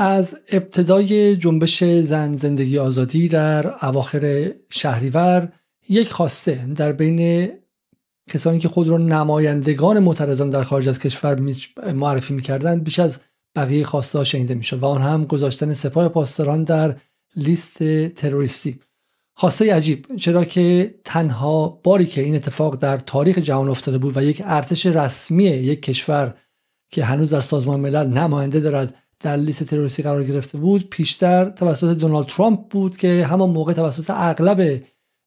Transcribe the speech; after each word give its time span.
از 0.00 0.36
ابتدای 0.52 1.36
جنبش 1.36 1.84
زن 1.84 2.36
زندگی 2.36 2.78
آزادی 2.78 3.28
در 3.28 3.84
اواخر 3.86 4.52
شهریور 4.70 5.52
یک 5.88 6.12
خواسته 6.12 6.66
در 6.76 6.92
بین 6.92 7.48
کسانی 8.30 8.58
که 8.58 8.68
خود 8.68 8.88
را 8.88 8.98
نمایندگان 8.98 9.98
معترضان 9.98 10.50
در 10.50 10.62
خارج 10.62 10.88
از 10.88 10.98
کشور 10.98 11.40
معرفی 11.94 12.34
می‌کردند 12.34 12.84
بیش 12.84 12.98
از 12.98 13.18
بقیه 13.56 13.84
خواسته 13.84 14.18
ها 14.18 14.24
شنیده 14.24 14.54
می‌شد 14.54 14.82
و 14.82 14.86
آن 14.86 15.02
هم 15.02 15.24
گذاشتن 15.24 15.72
سپاه 15.72 16.08
پاسداران 16.08 16.64
در 16.64 16.94
لیست 17.36 18.08
تروریستی. 18.08 18.80
خواسته 19.34 19.74
عجیب 19.74 20.16
چرا 20.16 20.44
که 20.44 20.94
تنها 21.04 21.80
باری 21.84 22.06
که 22.06 22.20
این 22.20 22.34
اتفاق 22.34 22.76
در 22.76 22.98
تاریخ 22.98 23.38
جهان 23.38 23.68
افتاده 23.68 23.98
بود 23.98 24.16
و 24.16 24.22
یک 24.22 24.42
ارتش 24.44 24.86
رسمی 24.86 25.44
یک 25.44 25.82
کشور 25.82 26.34
که 26.90 27.04
هنوز 27.04 27.30
در 27.30 27.40
سازمان 27.40 27.80
ملل 27.80 28.06
نماینده 28.06 28.60
دارد 28.60 28.94
در 29.20 29.36
لیست 29.36 29.64
تروریستی 29.64 30.02
قرار 30.02 30.24
گرفته 30.24 30.58
بود 30.58 30.90
پیشتر 30.90 31.50
توسط 31.50 31.96
دونالد 31.98 32.26
ترامپ 32.26 32.68
بود 32.68 32.96
که 32.96 33.26
همان 33.26 33.50
موقع 33.50 33.72
توسط 33.72 34.10
اغلب 34.10 34.82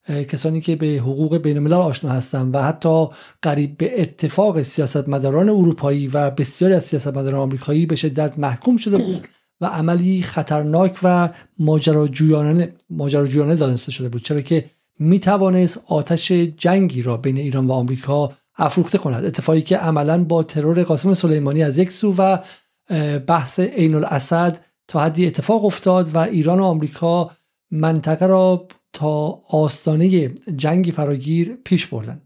کسانی 0.07 0.61
که 0.61 0.75
به 0.75 0.87
حقوق 0.87 1.37
بین 1.37 1.57
الملل 1.57 1.73
آشنا 1.73 2.11
هستند 2.11 2.55
و 2.55 2.61
حتی 2.61 3.07
قریب 3.41 3.77
به 3.77 4.01
اتفاق 4.01 4.61
سیاستمداران 4.61 5.49
اروپایی 5.49 6.07
و 6.07 6.29
بسیاری 6.31 6.73
از 6.73 6.83
سیاستمداران 6.83 7.41
آمریکایی 7.41 7.85
به 7.85 7.95
شدت 7.95 8.39
محکوم 8.39 8.77
شده 8.77 8.97
بود 8.97 9.27
و 9.61 9.65
عملی 9.65 10.21
خطرناک 10.21 10.99
و 11.03 11.29
ماجراجویانه 11.59 12.73
ماجراجویانه 12.89 13.55
دانسته 13.55 13.91
شده 13.91 14.09
بود 14.09 14.23
چرا 14.23 14.41
که 14.41 14.65
می 14.99 15.19
توانست 15.19 15.83
آتش 15.87 16.31
جنگی 16.31 17.01
را 17.01 17.17
بین 17.17 17.37
ایران 17.37 17.67
و 17.67 17.71
آمریکا 17.71 18.31
افروخته 18.57 18.97
کند. 18.97 19.25
اتفاقی 19.25 19.61
که 19.61 19.77
عملا 19.77 20.23
با 20.23 20.43
ترور 20.43 20.83
قاسم 20.83 21.13
سلیمانی 21.13 21.63
از 21.63 21.77
یک 21.77 21.91
سو 21.91 22.15
و 22.17 22.37
بحث 23.27 23.59
عین 23.59 23.95
الاسد 23.95 24.57
تا 24.87 24.99
حدی 24.99 25.27
اتفاق 25.27 25.65
افتاد 25.65 26.15
و 26.15 26.17
ایران 26.17 26.59
و 26.59 26.63
آمریکا 26.63 27.31
منطقه 27.71 28.25
را 28.25 28.67
تا 28.93 29.41
آستانه 29.49 30.27
جنگی 30.55 30.91
فراگیر 30.91 31.57
پیش 31.65 31.87
بردن. 31.87 32.21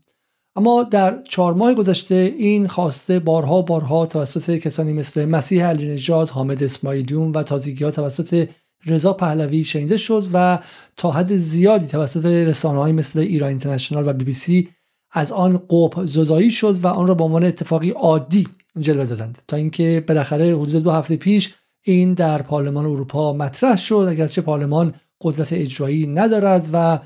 اما 0.55 0.83
در 0.83 1.21
چهار 1.29 1.53
ماه 1.53 1.73
گذشته 1.73 2.15
این 2.37 2.67
خواسته 2.67 3.19
بارها 3.19 3.61
بارها 3.61 4.05
توسط 4.05 4.57
کسانی 4.57 4.93
مثل 4.93 5.25
مسیح 5.25 5.65
علی 5.65 5.87
نژاد، 5.87 6.29
حامد 6.29 6.63
اسماعیلیون 6.63 7.31
و 7.31 7.43
تازگی 7.43 7.83
ها 7.83 7.91
توسط 7.91 8.47
رضا 8.85 9.13
پهلوی 9.13 9.63
شنیده 9.63 9.97
شد 9.97 10.27
و 10.33 10.59
تا 10.97 11.11
حد 11.11 11.35
زیادی 11.35 11.87
توسط 11.87 12.25
رسانه 12.25 12.91
مثل 12.91 13.19
ایران 13.19 13.49
اینترنشنال 13.49 14.07
و 14.07 14.13
بی 14.13 14.25
بی 14.25 14.33
سی 14.33 14.69
از 15.11 15.31
آن 15.31 15.57
قوپ 15.57 16.05
زدایی 16.05 16.51
شد 16.51 16.83
و 16.83 16.87
آن 16.87 17.07
را 17.07 17.13
به 17.13 17.23
عنوان 17.23 17.43
اتفاقی 17.43 17.89
عادی 17.89 18.47
جلوه 18.79 19.05
دادند. 19.05 19.37
تا 19.47 19.57
اینکه 19.57 20.03
بالاخره 20.07 20.55
حدود 20.55 20.83
دو 20.83 20.91
هفته 20.91 21.15
پیش 21.15 21.53
این 21.81 22.13
در 22.13 22.41
پارلمان 22.41 22.85
اروپا 22.85 23.33
مطرح 23.33 23.77
شد. 23.77 24.07
اگرچه 24.09 24.41
پارلمان 24.41 24.93
قدرت 25.21 25.53
اجرایی 25.53 26.07
ندارد 26.07 26.69
و 26.73 26.99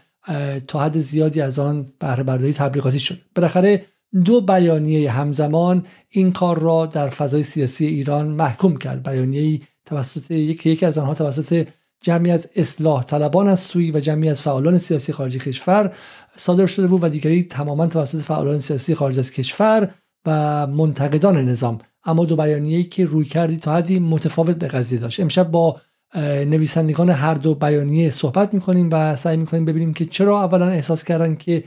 تا 0.67 0.79
حد 0.79 0.97
زیادی 0.97 1.41
از 1.41 1.59
آن 1.59 1.85
بهره 1.99 2.23
برداری 2.23 2.53
تبلیغاتی 2.53 2.99
شد. 2.99 3.17
بالاخره 3.35 3.85
دو 4.25 4.41
بیانیه 4.41 5.11
همزمان 5.11 5.85
این 6.09 6.31
کار 6.31 6.59
را 6.59 6.85
در 6.85 7.09
فضای 7.09 7.43
سیاسی 7.43 7.85
ایران 7.85 8.27
محکوم 8.27 8.77
کرد. 8.77 9.03
بیانیه 9.03 9.61
توسط 9.85 10.31
یکی 10.31 10.69
یکی 10.69 10.85
از 10.85 10.97
آنها 10.97 11.13
توسط 11.13 11.67
جمعی 12.01 12.31
از 12.31 12.49
اصلاح 12.55 13.03
طلبان 13.03 13.47
از 13.47 13.59
سوی 13.59 13.91
و 13.91 13.99
جمعی 13.99 14.29
از 14.29 14.41
فعالان 14.41 14.77
سیاسی 14.77 15.13
خارج 15.13 15.37
کشور 15.37 15.95
صادر 16.35 16.65
شده 16.65 16.87
بود 16.87 17.03
و 17.03 17.09
دیگری 17.09 17.43
تماما 17.43 17.87
توسط 17.87 18.19
فعالان 18.19 18.59
سیاسی 18.59 18.95
خارج 18.95 19.19
از 19.19 19.31
کشور 19.31 19.89
و 20.25 20.67
منتقدان 20.67 21.45
نظام. 21.45 21.77
اما 22.03 22.25
دو 22.25 22.35
بیانیه‌ای 22.35 22.83
که 22.83 23.05
روی 23.05 23.25
کردی 23.25 23.57
تا 23.57 23.75
حدی 23.75 23.99
متفاوت 23.99 24.55
به 24.55 24.67
قضیه 24.67 24.99
داشت. 24.99 25.19
امشب 25.19 25.51
با 25.51 25.81
نویسندگان 26.45 27.09
هر 27.09 27.33
دو 27.33 27.55
بیانیه 27.55 28.09
صحبت 28.09 28.53
می‌کنیم 28.53 28.89
و 28.91 29.15
سعی 29.15 29.37
می‌کنیم 29.37 29.65
ببینیم 29.65 29.93
که 29.93 30.05
چرا 30.05 30.43
اولا 30.43 30.67
احساس 30.67 31.03
کردن 31.03 31.35
که 31.35 31.63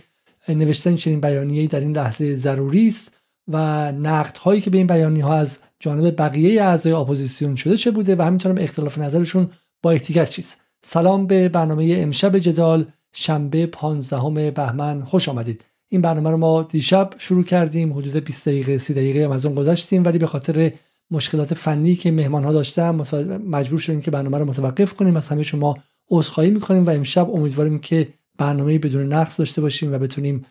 نوشتن 0.48 0.96
چنین 0.96 1.20
بیانیه‌ای 1.20 1.66
در 1.66 1.80
این 1.80 1.96
لحظه 1.96 2.34
ضروری 2.34 2.88
است 2.88 3.16
و 3.48 3.92
نقد 3.92 4.36
هایی 4.36 4.60
که 4.60 4.70
به 4.70 4.78
این 4.78 4.86
بیانیه 4.86 5.24
ها 5.24 5.34
از 5.34 5.58
جانب 5.80 6.20
بقیه 6.20 6.62
اعضای 6.62 6.92
اپوزیسیون 6.92 7.56
شده 7.56 7.76
چه 7.76 7.90
بوده 7.90 8.16
و 8.16 8.22
همینطورم 8.22 8.58
اختلاف 8.58 8.98
نظرشون 8.98 9.50
با 9.82 9.94
یکدیگر 9.94 10.24
چیست. 10.24 10.60
سلام 10.82 11.26
به 11.26 11.48
برنامه 11.48 11.96
امشب 11.98 12.38
جدال. 12.38 12.86
شنبه 13.12 13.66
15 13.66 14.50
بهمن. 14.50 15.02
خوش 15.02 15.28
آمدید. 15.28 15.64
این 15.92 16.00
برنامه 16.00 16.30
رو 16.30 16.36
ما 16.36 16.62
دیشب 16.62 17.10
شروع 17.18 17.44
کردیم 17.44 17.92
حدود 17.92 18.16
20 18.16 18.48
دقیقه 18.48 18.78
30 18.78 18.94
دقیقه 18.94 19.24
هم 19.24 19.30
از 19.30 19.46
اون 19.46 19.54
گذشتیم 19.54 20.04
ولی 20.04 20.18
به 20.18 20.26
خاطر 20.26 20.72
مشکلات 21.10 21.54
فنی 21.54 21.94
که 21.94 22.10
مهمان 22.10 22.44
ها 22.44 22.52
داشتن 22.52 22.90
مجبور 23.46 23.78
شدیم 23.78 24.00
که 24.00 24.10
برنامه 24.10 24.38
رو 24.38 24.44
متوقف 24.44 24.94
کنیم. 24.94 25.16
از 25.16 25.28
همه 25.28 25.42
شما 25.42 25.78
عذرخواهی 26.10 26.50
می‌کنیم 26.50 26.86
و 26.86 26.90
امشب 26.90 27.30
امیدواریم 27.30 27.78
که 27.78 28.08
برنامه 28.38 28.78
بدون 28.78 29.12
نقص 29.12 29.38
داشته 29.38 29.60
باشیم 29.60 29.92
و 29.92 29.98
بتونیم 29.98 30.44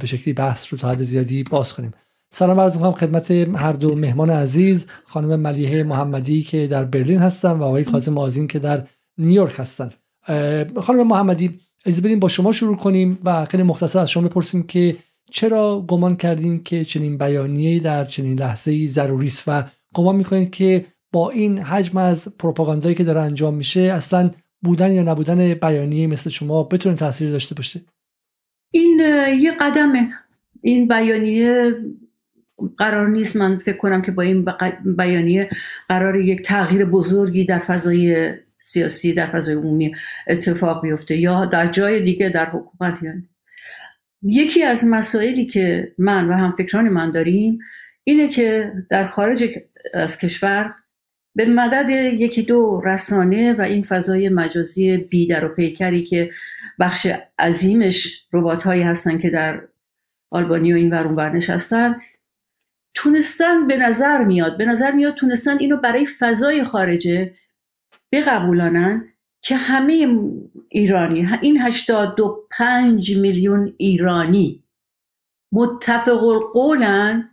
به 0.00 0.06
شکلی 0.06 0.34
بحث 0.34 0.72
رو 0.72 0.78
تا 0.78 0.90
حد 0.90 1.02
زیادی 1.02 1.42
باز 1.42 1.74
کنیم. 1.74 1.92
سلام 2.30 2.60
عرض 2.60 2.74
می‌کنم 2.74 2.92
خدمت 2.92 3.30
هر 3.30 3.72
دو 3.72 3.94
مهمان 3.94 4.30
عزیز 4.30 4.86
خانم 5.06 5.40
ملیحه 5.40 5.82
محمدی 5.82 6.42
که 6.42 6.66
در 6.66 6.84
برلین 6.84 7.18
هستن 7.18 7.52
و 7.52 7.62
آقای 7.62 7.84
کاظم 7.84 8.18
آزین 8.18 8.46
که 8.46 8.58
در 8.58 8.82
نیویورک 9.18 9.54
هستن. 9.58 9.90
خانم 10.80 11.06
محمدی 11.06 11.60
اجازه 11.86 12.02
بدیم 12.02 12.18
با 12.18 12.28
شما 12.28 12.52
شروع 12.52 12.76
کنیم 12.76 13.18
و 13.24 13.44
خیلی 13.44 13.62
مختصر 13.62 13.98
از 13.98 14.10
شما 14.10 14.28
بپرسیم 14.28 14.62
که 14.62 14.96
چرا 15.30 15.84
گمان 15.88 16.16
کردیم 16.16 16.62
که 16.62 16.84
چنین 16.84 17.18
بیانیه‌ای 17.18 17.80
در 17.80 18.04
چنین 18.04 18.38
لحظه‌ای 18.38 18.86
ضروری 18.86 19.26
است 19.26 19.44
و 19.46 19.64
گمان 19.94 20.16
می‌کنید 20.16 20.50
که 20.50 20.84
با 21.12 21.30
این 21.30 21.58
حجم 21.58 21.98
از 21.98 22.38
پروپاگاندایی 22.38 22.94
که 22.94 23.04
داره 23.04 23.20
انجام 23.20 23.54
میشه 23.54 23.80
اصلا 23.80 24.30
بودن 24.62 24.92
یا 24.92 25.02
نبودن 25.02 25.54
بیانیه 25.54 26.06
مثل 26.06 26.30
شما 26.30 26.62
بتونه 26.62 26.96
تاثیر 26.96 27.30
داشته 27.30 27.54
باشه؟ 27.54 27.80
این 28.70 29.00
یه 29.40 29.50
قدمه. 29.60 30.08
این 30.62 30.88
بیانیه 30.88 31.74
قرار 32.78 33.08
نیست 33.08 33.36
من 33.36 33.58
فکر 33.58 33.76
کنم 33.76 34.02
که 34.02 34.12
با 34.12 34.22
این 34.22 34.46
بیانیه 34.96 35.50
قرار 35.88 36.20
یک 36.20 36.42
تغییر 36.42 36.84
بزرگی 36.84 37.44
در 37.44 37.58
فضای 37.58 38.32
سیاسی 38.62 39.14
در 39.14 39.26
فضای 39.26 39.54
عمومی 39.54 39.94
اتفاق 40.28 40.82
بیفته 40.82 41.16
یا 41.16 41.44
در 41.44 41.66
جای 41.66 42.02
دیگه 42.02 42.28
در 42.28 42.50
حکومت 42.50 43.02
یعنی 43.02 43.22
یکی 44.22 44.62
از 44.62 44.84
مسائلی 44.86 45.46
که 45.46 45.94
من 45.98 46.28
و 46.28 46.32
هم 46.32 46.52
فکران 46.52 46.88
من 46.88 47.10
داریم 47.10 47.58
اینه 48.04 48.28
که 48.28 48.72
در 48.90 49.06
خارج 49.06 49.58
از 49.94 50.18
کشور 50.18 50.74
به 51.34 51.44
مدد 51.44 51.90
یکی 51.90 52.42
دو 52.42 52.82
رسانه 52.84 53.52
و 53.52 53.60
این 53.60 53.82
فضای 53.82 54.28
مجازی 54.28 54.96
بیدر 54.96 55.44
و 55.44 55.48
پیکری 55.48 56.04
که 56.04 56.30
بخش 56.80 57.06
عظیمش 57.38 58.26
ربات 58.32 58.62
هایی 58.62 58.82
هستن 58.82 59.18
که 59.18 59.30
در 59.30 59.62
آلبانی 60.30 60.72
و 60.72 60.76
این 60.76 60.90
ورون 60.90 61.20
نشستن 61.20 62.00
تونستن 62.94 63.66
به 63.66 63.76
نظر 63.76 64.24
میاد 64.24 64.58
به 64.58 64.64
نظر 64.64 64.92
میاد 64.92 65.14
تونستن 65.14 65.58
اینو 65.58 65.76
برای 65.76 66.06
فضای 66.06 66.64
خارجه 66.64 67.34
بقبولانن 68.12 69.08
که 69.42 69.56
همه 69.56 70.18
ایرانی 70.68 71.28
این 71.42 71.60
85 71.60 73.16
میلیون 73.16 73.74
ایرانی 73.76 74.64
متفق 75.52 76.24
القولن 76.24 77.30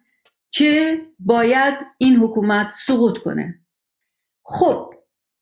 که 0.51 1.01
باید 1.19 1.73
این 1.97 2.15
حکومت 2.15 2.71
سقوط 2.71 3.17
کنه. 3.17 3.59
خب 4.43 4.93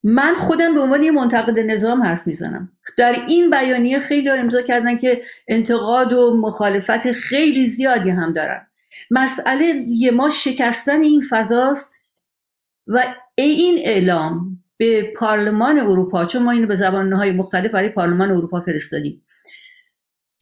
من 0.04 0.36
خودم 0.36 0.76
به 0.76 0.82
عنوان 0.82 1.04
یه 1.04 1.12
منتقد 1.12 1.60
نظام 1.60 2.04
حرف 2.04 2.28
می‌زنم. 2.28 2.72
در 2.98 3.26
این 3.28 3.50
بیانیه 3.50 4.00
خیلی 4.00 4.30
امضا 4.30 4.62
کردن 4.62 4.98
که 4.98 5.22
انتقاد 5.48 6.14
و 6.14 6.38
مخالفت 6.38 7.12
خیلی 7.12 7.66
زیادی 7.66 8.10
هم 8.10 8.34
دارن. 8.34 8.68
مسئله 9.12 9.66
یه 9.88 10.12
ما 10.12 10.30
شکستن 10.30 11.02
این 11.02 11.24
فضاست 11.30 11.96
و 12.88 13.16
این 13.36 13.80
اعلام 13.86 14.64
به 14.78 15.14
پارلمان 15.18 15.80
اروپا 15.80 16.26
چون 16.26 16.44
ما 16.44 16.52
اینو 16.52 16.68
به 16.68 16.76
زبانهای 16.76 17.32
مختلف 17.32 17.72
برای 17.72 17.90
پارلمان 17.90 18.32
اروپا 18.32 18.62
فرستادیم 18.62 19.26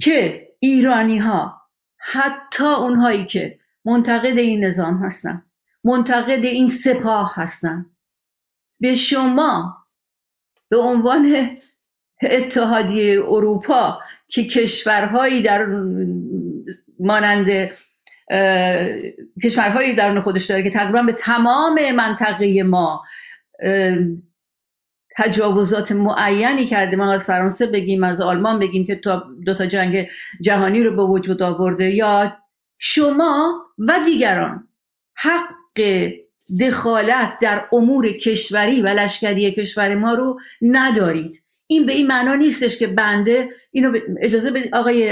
که 0.01 0.47
ایرانی 0.59 1.17
ها 1.17 1.61
حتی 1.97 2.63
اونهایی 2.63 3.25
که 3.25 3.59
منتقد 3.85 4.37
این 4.37 4.65
نظام 4.65 4.97
هستن 4.97 5.45
منتقد 5.83 6.45
این 6.45 6.67
سپاه 6.67 7.33
هستن 7.35 7.85
به 8.79 8.95
شما 8.95 9.77
به 10.69 10.77
عنوان 10.77 11.57
اتحادیه 12.21 13.21
اروپا 13.27 13.99
که 14.27 14.43
کشورهایی 14.43 15.41
در 15.41 15.65
مانند 16.99 17.71
کشورهایی 19.43 19.95
درون 19.95 20.21
خودش 20.21 20.45
داره 20.45 20.63
که 20.63 20.69
تقریبا 20.69 21.01
به 21.01 21.13
تمام 21.13 21.91
منطقه 21.91 22.63
ما 22.63 23.03
تجاوزات 25.17 25.91
معینی 25.91 26.65
کرده 26.65 26.95
ما 26.95 27.13
از 27.13 27.25
فرانسه 27.25 27.65
بگیم 27.65 28.03
از 28.03 28.21
آلمان 28.21 28.59
بگیم 28.59 28.85
که 28.85 28.95
تا 28.95 29.23
دو 29.45 29.53
تا 29.53 29.65
جنگ 29.65 30.07
جهانی 30.41 30.83
رو 30.83 30.95
به 30.95 31.03
وجود 31.03 31.41
آورده 31.41 31.91
یا 31.91 32.37
شما 32.77 33.65
و 33.77 33.99
دیگران 34.05 34.67
حق 35.15 35.81
دخالت 36.59 37.39
در 37.41 37.65
امور 37.73 38.11
کشوری 38.11 38.81
و 38.81 38.87
لشکری 38.87 39.51
کشور 39.51 39.95
ما 39.95 40.13
رو 40.13 40.39
ندارید. 40.61 41.43
این 41.67 41.85
به 41.85 41.93
این 41.93 42.07
معنا 42.07 42.35
نیستش 42.35 42.79
که 42.79 42.87
بنده 42.87 43.49
اینو 43.71 43.99
اجازه 44.21 44.51
بدید 44.51 44.75
آقای 44.75 45.09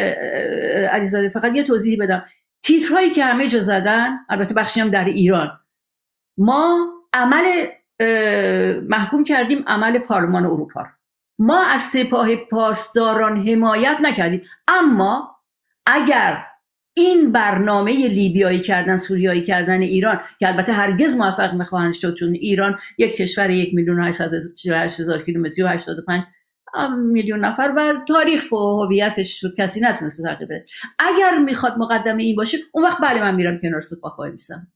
علیزاده 0.85 1.29
فقط 1.29 1.56
یه 1.56 1.63
توضیحی 1.63 1.97
بدم. 1.97 2.25
تیترهایی 2.63 3.09
که 3.09 3.23
همه 3.23 3.47
جا 3.47 3.59
زدن 3.59 4.19
البته 4.29 4.53
بخشی 4.53 4.79
هم 4.79 4.89
در 4.89 5.06
ایران. 5.06 5.59
ما 6.38 6.88
عمل 7.13 7.65
محکوم 8.90 9.24
کردیم 9.24 9.63
عمل 9.68 10.00
پارلمان 10.00 10.45
اروپا 10.45 10.86
ما 11.40 11.66
از 11.66 11.81
سپاه 11.81 12.36
پاسداران 12.36 13.48
حمایت 13.48 13.98
نکردیم. 14.01 14.42
اما 14.68 15.36
اگر 15.86 16.44
این 16.95 17.31
برنامه 17.31 18.07
لیبیایی 18.07 18.62
کردن 18.62 18.98
سوریایی 18.98 19.42
کردن 19.42 19.81
ایران 19.81 20.19
که 20.40 20.48
البته 20.48 20.74
هرگز 20.74 21.16
موفق 21.16 21.54
نخواهند 21.54 21.94
شد 21.94 22.16
چون 22.16 22.34
ایران 22.34 22.80
یک 22.98 23.16
کشور 23.16 23.50
یک 23.50 23.74
میلیون 23.74 24.13
هزار 24.69 25.22
کیلومتری 25.22 25.63
و 25.63 25.68
85 25.68 26.24
میلیون 26.98 27.40
نفر 27.40 27.74
و 27.78 27.94
تاریخ 28.07 28.51
و 28.51 28.56
هویتش 28.56 29.44
رو 29.44 29.50
کسی 29.57 29.81
نتونسته 29.81 30.24
تغییر 30.24 30.62
اگر 31.00 31.38
می‌خواد 31.38 31.78
مقدمه 31.78 32.24
این 32.24 32.36
باشه 32.36 32.57
اون 32.72 32.84
وقت 32.86 33.01
بله 33.01 33.22
من 33.22 33.36
میرم 33.36 33.60
کنار 33.60 33.81
سپاه 33.81 34.16
وای 34.18 34.31
میسم 34.31 34.68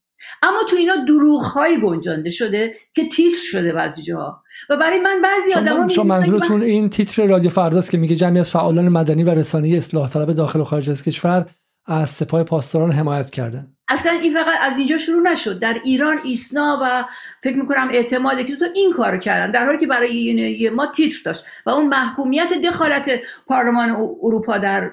اما 0.43 0.59
تو 0.69 0.75
اینا 0.75 0.95
دروغ 1.07 1.41
هایی 1.41 1.81
گنجانده 1.81 2.29
شده 2.29 2.75
که 2.93 3.09
تیتر 3.09 3.37
شده 3.37 3.73
بعضی 3.73 4.01
جاها. 4.01 4.43
و 4.69 4.77
برای 4.77 4.99
من 4.99 5.21
بعضی 5.21 5.53
آدما 5.53 5.87
شما 5.87 6.03
منظورتون 6.03 6.61
این 6.61 6.89
تیتر 6.89 7.27
رادیو 7.27 7.49
فرداست 7.49 7.91
که 7.91 7.97
میگه 7.97 8.15
جمعی 8.15 8.39
از 8.39 8.49
فعالان 8.49 8.89
مدنی 8.89 9.23
و 9.23 9.29
رسانه‌ای 9.29 9.77
اصلاح 9.77 10.09
طلب 10.09 10.31
داخل 10.31 10.59
و 10.59 10.63
خارج 10.63 10.89
از 10.89 11.03
کشور 11.03 11.45
از 11.85 12.09
سپاه 12.09 12.43
پاسداران 12.43 12.91
حمایت 12.91 13.29
کردن. 13.29 13.67
اصلا 13.89 14.11
این 14.11 14.33
فقط 14.33 14.57
از 14.61 14.77
اینجا 14.77 14.97
شروع 14.97 15.31
نشد. 15.31 15.59
در 15.59 15.77
ایران 15.83 16.19
ایسنا 16.23 16.79
و 16.83 17.05
فکر 17.43 17.55
می‌کنم 17.55 17.89
اعتماد 17.91 18.45
که 18.45 18.55
تو 18.55 18.65
این 18.75 18.93
کار 18.93 19.17
کردن 19.17 19.51
در 19.51 19.65
حالی 19.65 19.77
که 19.77 19.87
برای 19.87 20.69
ما 20.69 20.87
تیتر 20.87 21.17
داشت 21.25 21.45
و 21.65 21.69
اون 21.69 21.87
محکومیت 21.87 22.53
دخالت 22.65 23.11
پارلمان 23.47 23.89
اروپا 24.21 24.57
در 24.57 24.91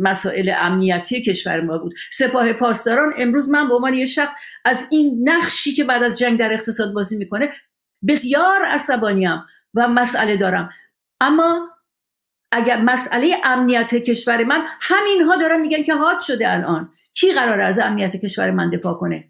مسائل 0.00 0.52
امنیتی 0.56 1.22
کشور 1.22 1.60
ما 1.60 1.78
بود. 1.78 1.94
سپاه 2.12 2.52
پاسداران 2.52 3.14
امروز 3.18 3.48
من 3.48 3.68
به 3.68 3.74
عنوان 3.74 3.94
یه 3.94 4.04
شخص 4.04 4.32
از 4.64 4.86
این 4.90 5.28
نقشی 5.28 5.74
که 5.74 5.84
بعد 5.84 6.02
از 6.02 6.18
جنگ 6.18 6.38
در 6.38 6.52
اقتصاد 6.52 6.92
بازی 6.92 7.16
می‌کنه 7.16 7.52
بسیار 8.08 8.64
عصبانیم 8.64 9.44
و 9.74 9.88
مسئله 9.88 10.36
دارم. 10.36 10.70
اما 11.20 11.68
اگر 12.52 12.80
مسئله 12.80 13.36
امنیت 13.44 13.94
کشور 13.94 14.44
من 14.44 14.64
همینها 14.80 15.36
دارن 15.36 15.60
میگن 15.60 15.82
که 15.82 15.94
حاد 15.94 16.20
شده 16.20 16.52
الان. 16.52 16.92
کی 17.14 17.32
قرار 17.32 17.60
از 17.60 17.78
امنیت 17.78 18.16
کشور 18.16 18.50
من 18.50 18.70
دفاع 18.70 18.94
کنه؟ 18.94 19.28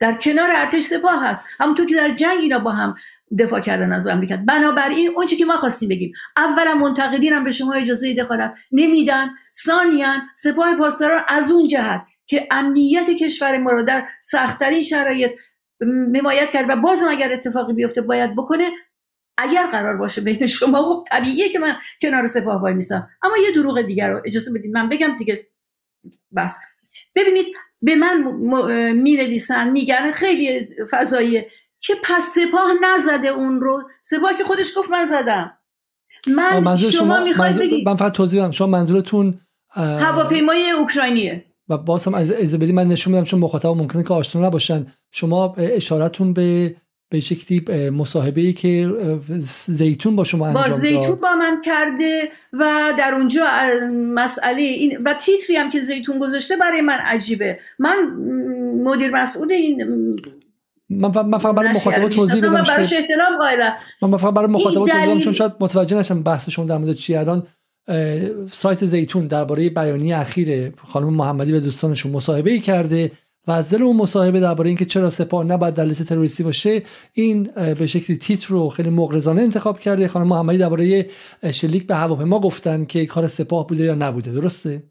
در 0.00 0.14
کنار 0.14 0.50
ارتش 0.50 0.82
سپاه 0.82 1.28
هست. 1.28 1.44
همونطور 1.60 1.86
که 1.86 1.94
در 1.94 2.08
جنگ 2.08 2.38
اینا 2.40 2.58
با 2.58 2.70
هم 2.70 2.94
دفاع 3.38 3.60
کردن 3.60 3.92
از 3.92 4.06
امریکا. 4.06 4.36
بنابراین 4.36 5.12
اون 5.16 5.26
که 5.26 5.44
ما 5.44 5.56
خواستیم 5.56 5.88
بگیم 5.88 6.12
اولا 6.36 6.74
منتقدین 6.74 7.32
هم 7.32 7.44
به 7.44 7.52
شما 7.52 7.74
اجازه 7.74 8.14
دخالت 8.14 8.54
نمیدن 8.72 9.30
ثانیا 9.64 10.14
سپاه 10.36 10.76
پاسداران 10.76 11.22
از 11.28 11.50
اون 11.50 11.66
جهت 11.66 12.02
که 12.26 12.48
امنیت 12.50 13.10
کشور 13.10 13.58
ما 13.58 13.70
رو 13.70 13.82
در 13.82 14.08
سختترین 14.22 14.82
شرایط 14.82 15.30
حمایت 16.16 16.50
کرد 16.50 16.70
و 16.70 16.76
بازم 16.76 17.08
اگر 17.08 17.32
اتفاقی 17.32 17.72
بیفته 17.72 18.00
باید 18.00 18.36
بکنه 18.36 18.70
اگر 19.38 19.66
قرار 19.66 19.96
باشه 19.96 20.20
بین 20.20 20.46
شما 20.46 20.82
خب 20.82 21.04
طبیعیه 21.10 21.48
که 21.48 21.58
من 21.58 21.76
کنار 22.02 22.26
سپاه 22.26 22.62
وای 22.62 22.74
میسم 22.74 23.08
اما 23.22 23.36
یه 23.36 23.54
دروغ 23.54 23.82
دیگر 23.82 24.10
رو 24.10 24.22
اجازه 24.24 24.52
بدید 24.52 24.72
من 24.72 24.88
بگم 24.88 25.16
دیگه 25.18 25.38
بس. 26.36 26.58
ببینید 27.14 27.46
به 27.82 27.94
من 27.94 28.32
می 28.92 29.16
نویسن 29.16 29.70
میگن 29.70 30.10
خیلی 30.10 30.68
فضاییه 30.90 31.50
که 31.80 31.94
پس 32.02 32.34
سپاه 32.34 32.70
نزده 32.82 33.28
اون 33.28 33.60
رو. 33.60 33.82
سپاه 34.02 34.36
که 34.38 34.44
خودش 34.44 34.72
گفت 34.76 34.90
من 34.90 35.04
زدم. 35.04 35.58
من 36.26 36.76
شما, 36.76 36.90
شما 36.90 37.24
می‌خواید 37.24 37.58
بگید 37.58 37.88
من 37.88 37.96
فقط 37.96 38.12
توضیح 38.12 38.42
بدم. 38.42 38.50
شما 38.50 38.66
منظورتون 38.66 39.40
هواپیمای 39.74 40.70
اوکراینیه. 40.70 41.44
و 41.68 41.78
باز 41.78 42.04
هم 42.04 42.14
از 42.14 42.58
بدی 42.58 42.72
من 42.72 42.88
نشون 42.88 43.12
میدم 43.12 43.24
چون 43.24 43.40
مخاطب 43.40 43.68
ممکنه 43.68 44.02
که 44.02 44.14
آشنا 44.14 44.46
نباشن. 44.46 44.86
شما 45.10 45.54
اشارتون 45.58 46.32
به 46.32 46.76
به 47.12 47.20
شکلی 47.20 47.90
مصاحبه 47.90 48.40
ای 48.40 48.52
که 48.52 48.90
زیتون 49.66 50.16
با 50.16 50.24
شما 50.24 50.46
انجام 50.46 50.64
با 50.64 50.70
زیتون 50.70 51.14
با 51.14 51.34
من 51.34 51.60
کرده 51.64 52.28
و 52.52 52.92
در 52.98 53.14
اونجا 53.14 53.46
مسئله 53.92 54.62
این 54.62 54.98
و 55.04 55.14
تیتری 55.14 55.56
هم 55.56 55.70
که 55.70 55.80
زیتون 55.80 56.18
گذاشته 56.18 56.56
برای 56.56 56.80
من 56.80 56.98
عجیبه. 56.98 57.58
من 57.78 57.96
مدیر 58.84 59.10
مسئول 59.10 59.52
این 59.52 59.82
من 60.90 61.12
فقط 61.38 61.54
برای 61.54 61.68
مخاطبا 61.68 62.08
توضیح 62.08 62.38
بدم 62.40 62.52
براش 62.52 62.92
احترام 62.92 63.38
قائلم. 63.38 63.72
من 64.02 64.16
فقط 64.16 64.34
برای 64.34 64.48
مخاطبا 64.48 64.86
توضیح 64.86 65.06
بدم 65.06 65.18
چون 65.18 65.32
شاید 65.32 65.52
متوجه 65.60 65.98
نشم 65.98 66.22
بحث 66.22 66.48
شما 66.48 66.64
در 66.64 66.78
مورد 66.78 66.94
چی 66.94 67.14
الان. 67.14 67.46
سایت 68.50 68.84
زیتون 68.84 69.26
درباره 69.26 69.70
بیانیه 69.70 70.18
اخیر 70.18 70.72
خانم 70.76 71.14
محمدی 71.14 71.52
به 71.52 71.60
دوستانشون 71.60 72.12
مصاحبه 72.12 72.50
ای 72.50 72.60
کرده. 72.60 73.10
و 73.46 73.50
از 73.50 73.70
دل 73.70 73.82
اون 73.82 73.96
مصاحبه 73.96 74.40
درباره 74.40 74.68
اینکه 74.68 74.84
چرا 74.84 75.10
سپاه 75.10 75.44
نباید 75.44 75.74
در 75.74 75.84
لیست 75.84 76.02
تروریستی 76.02 76.42
باشه 76.42 76.82
این 77.12 77.42
به 77.78 77.86
شکلی 77.86 78.16
تیتر 78.16 78.48
رو 78.48 78.68
خیلی 78.68 78.90
مغرضانه 78.90 79.42
انتخاب 79.42 79.80
کرده 79.80 80.08
خانم 80.08 80.26
محمدی 80.26 80.58
درباره 80.58 81.06
شلیک 81.52 81.86
به 81.86 81.94
هواپیما 81.94 82.40
گفتن 82.40 82.84
که 82.84 83.06
کار 83.06 83.26
سپاه 83.26 83.66
بوده 83.66 83.84
یا 83.84 83.94
نبوده. 83.94 84.32
درسته؟ 84.32 84.82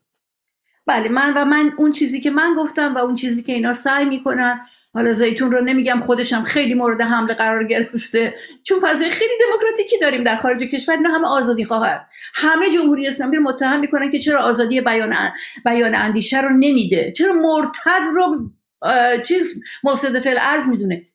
بله 0.85 1.09
من 1.09 1.33
و 1.37 1.45
من 1.45 1.71
اون 1.77 1.91
چیزی 1.91 2.21
که 2.21 2.31
من 2.31 2.55
گفتم 2.57 2.95
و 2.95 2.97
اون 2.97 3.15
چیزی 3.15 3.43
که 3.43 3.53
اینا 3.53 3.73
سعی 3.73 4.05
می‌کنن 4.05 4.59
حالا 4.93 5.13
زیتون 5.13 5.51
رو 5.51 5.61
نمیگم 5.61 6.01
خودشم 6.05 6.43
خیلی 6.43 6.73
مورد 6.73 7.01
حمله 7.01 7.33
قرار 7.33 7.63
گرفته. 7.63 8.35
چون 8.63 8.79
فضای 8.83 9.09
خیلی 9.09 9.33
دموکراتیکی 9.47 9.99
داریم 9.99 10.23
در 10.23 10.35
خارج 10.35 10.63
کشور 10.63 10.95
نه 10.95 11.09
همه 11.09 11.27
آزادی 11.27 11.65
خواهد. 11.65 12.07
همه 12.33 12.69
جمهوری 12.69 13.07
اسلامی 13.07 13.37
رو 13.37 13.43
متهم 13.43 13.79
می‌کنن 13.79 14.11
که 14.11 14.19
چرا 14.19 14.39
آزادی 14.41 14.81
بیان 14.81 15.15
بیان 15.65 15.95
اندیشه 15.95 16.41
رو 16.41 16.49
نمیده. 16.49 17.11
چرا 17.11 17.33
مرتد 17.33 18.01
رو 18.15 18.51
چیز 19.21 19.61
مفسد 19.83 20.19
فعل 20.19 20.37
ارز 20.41 20.67
می‌دونه؟ 20.67 21.05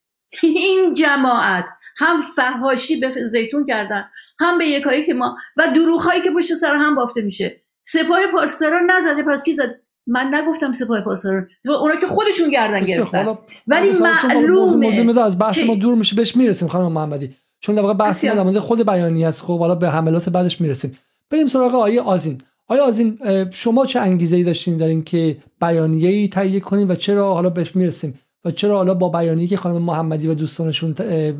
این 0.42 0.94
جماعت 0.94 1.66
هم 1.98 2.22
فهاشی 2.36 3.00
به 3.00 3.22
زیتون 3.22 3.66
کردن 3.66 4.04
هم 4.40 4.58
به 4.58 4.66
یکایی 4.66 5.04
که 5.04 5.14
ما 5.14 5.36
و 5.56 5.68
دروغ 5.74 6.12
که 6.24 6.30
پشت 6.30 6.54
سر 6.54 6.76
هم 6.76 6.94
بافته 6.94 7.22
میشه. 7.22 7.60
سپاه 7.82 8.26
پاسداران 8.26 8.90
نزده 8.90 9.22
پس 9.22 9.44
کی 9.44 9.52
زد؟ 9.52 9.80
من 10.06 10.30
نگفتم 10.34 10.72
سپاه 10.72 11.00
پاسداران. 11.00 11.48
اونا 11.64 11.96
که 11.96 12.06
خودشون 12.06 12.50
گردن 12.50 12.84
گرفتن. 12.84 13.38
ولی 13.66 13.90
معلومه. 13.92 15.20
از 15.20 15.38
بحث 15.38 15.58
ما 15.64 15.74
دور 15.74 15.94
میشه 15.94 16.16
بهش 16.16 16.36
می‌رسیم 16.36 16.68
خانم 16.68 16.92
محمدی. 16.92 17.30
چون 17.60 17.74
در 17.74 17.82
واقع 17.82 17.94
بحث 17.94 18.24
ما 18.24 18.60
خود 18.60 18.86
بیانیه 18.86 19.26
است 19.26 19.42
خب 19.42 19.58
حالا 19.58 19.74
به 19.74 19.90
حملات 19.90 20.28
بعدش 20.28 20.60
می‌رسیم. 20.60 20.98
بریم 21.30 21.46
سراغ 21.46 21.74
آیه 21.74 22.00
آزین. 22.00 22.42
آیا 22.66 22.84
آزین 22.84 23.18
شما 23.50 23.86
چه 23.86 24.00
انگیزه 24.00 24.36
ای 24.36 24.44
داشتین 24.44 24.76
در 24.76 24.86
اینکه 24.86 25.36
بیانیه 25.60 26.08
ای 26.08 26.28
تهیه 26.28 26.60
کنین 26.60 26.90
و 26.90 26.94
چرا 26.94 27.34
حالا 27.34 27.48
بهش 27.48 27.76
می‌رسیم؟ 27.76 28.20
و 28.44 28.50
چرا 28.50 28.76
حالا 28.76 28.94
با 28.94 29.08
بیانیه 29.08 29.46
که 29.46 29.56
خانم 29.56 29.82
محمدی 29.82 30.28
و 30.28 30.34
دوستانشون 30.34 30.94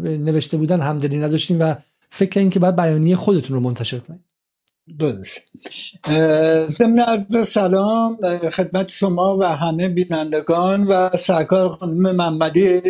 نوشته 0.04 0.56
بودن 0.56 0.80
همدلی 0.80 1.16
نداشتین 1.16 1.58
و 1.58 1.74
فکر 2.10 2.40
این 2.40 2.50
که 2.50 2.60
بعد 2.60 2.76
بیانیه 2.76 3.16
خودتون 3.16 3.56
رو 3.56 3.62
منتشر 3.62 3.98
کنید 3.98 4.20
درست 4.88 5.50
ضمن 6.68 6.98
عرض 6.98 7.48
سلام 7.48 8.18
خدمت 8.50 8.88
شما 8.88 9.38
و 9.38 9.44
همه 9.44 9.88
بینندگان 9.88 10.86
و 10.86 11.16
سرکار 11.16 11.68
خانم 11.68 12.16
محمدی. 12.16 12.80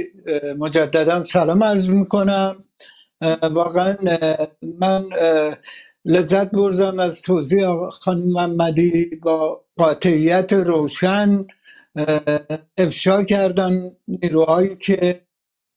مجددا 0.58 1.22
سلام 1.22 1.62
عرض 1.64 1.90
می‌کنم. 1.90 2.64
واقعا 3.42 3.96
من 4.80 5.04
لذت 6.04 6.50
بردم 6.50 6.98
از 6.98 7.22
توضیح 7.22 7.88
خانم 7.90 8.32
محمدی 8.32 9.10
با 9.22 9.64
قاطعیت 9.76 10.52
روشن 10.52 11.46
افشا 12.78 13.22
کردن 13.22 13.90
نیروهایی 14.08 14.76
که 14.76 15.20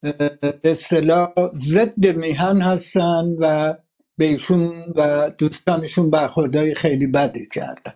به 0.02 0.60
اصطلاح 0.64 1.34
ضد 1.56 2.08
میهن 2.08 2.62
هستن 2.62 3.36
و 3.40 3.74
بهشون 4.18 4.94
و 4.96 5.30
دوستانشون 5.30 6.10
برخوردهای 6.10 6.76
خیلی 6.76 7.08
بدی 7.08 7.48
کردن. 7.54 7.94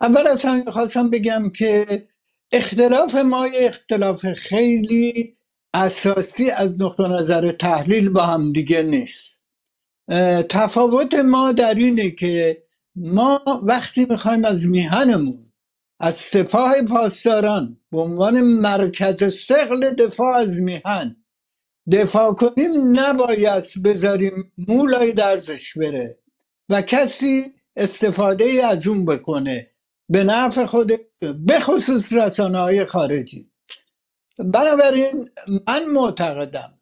اول 0.00 0.26
از 0.26 0.44
همین 0.44 0.70
خواستم 0.70 1.10
بگم 1.10 1.50
که 1.50 2.06
اختلاف 2.52 3.14
ما 3.14 3.44
اختلاف 3.44 4.32
خیلی 4.32 5.36
اساسی 5.74 6.50
از 6.50 6.82
نقطه 6.82 7.08
نظر 7.08 7.52
تحلیل 7.52 8.08
با 8.08 8.22
هم 8.22 8.52
دیگه 8.52 8.82
نیست. 8.82 9.46
تفاوت 10.48 11.14
ما 11.14 11.52
در 11.52 11.74
اینه 11.74 12.10
که 12.10 12.62
ما 12.96 13.40
وقتی 13.62 14.06
می‌خوایم 14.10 14.44
از 14.44 14.68
میهنمون 14.68 15.52
از 16.00 16.14
سپاه 16.14 16.82
پاسداران 16.82 17.80
به 17.92 18.00
عنوان 18.00 18.40
مرکز 18.40 19.34
سقل 19.34 19.94
دفاع 19.94 20.36
از 20.36 20.60
میهن 20.60 21.16
دفاع 21.92 22.34
کنیم 22.34 23.00
نباید 23.00 23.64
بذاریم 23.84 24.52
مولای 24.58 25.12
درزش 25.12 25.78
بره 25.78 26.18
و 26.68 26.82
کسی 26.82 27.54
استفاده 27.76 28.66
از 28.66 28.86
اون 28.86 29.04
بکنه 29.04 29.70
به 30.08 30.24
نفع 30.24 30.64
خود 30.64 30.92
به 31.20 31.60
خصوص 31.60 32.12
رسانه 32.12 32.58
های 32.58 32.84
خارجی. 32.84 33.50
بنابراین 34.38 35.30
من 35.68 35.84
معتقدم 35.84 36.78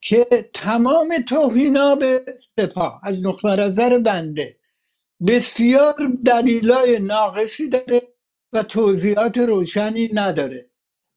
که 0.00 0.26
تمام 0.54 1.08
توهینا 1.28 1.94
به 1.94 2.24
سپاه 2.58 3.00
از 3.04 3.26
نقطه 3.26 3.48
نظر 3.48 3.98
بنده 3.98 4.58
بسیار 5.26 5.94
دلیلای 6.24 6.98
ناقصی 6.98 7.68
داره 7.68 8.02
و 8.52 8.62
توضیحات 8.62 9.38
روشنی 9.38 10.10
نداره. 10.12 10.67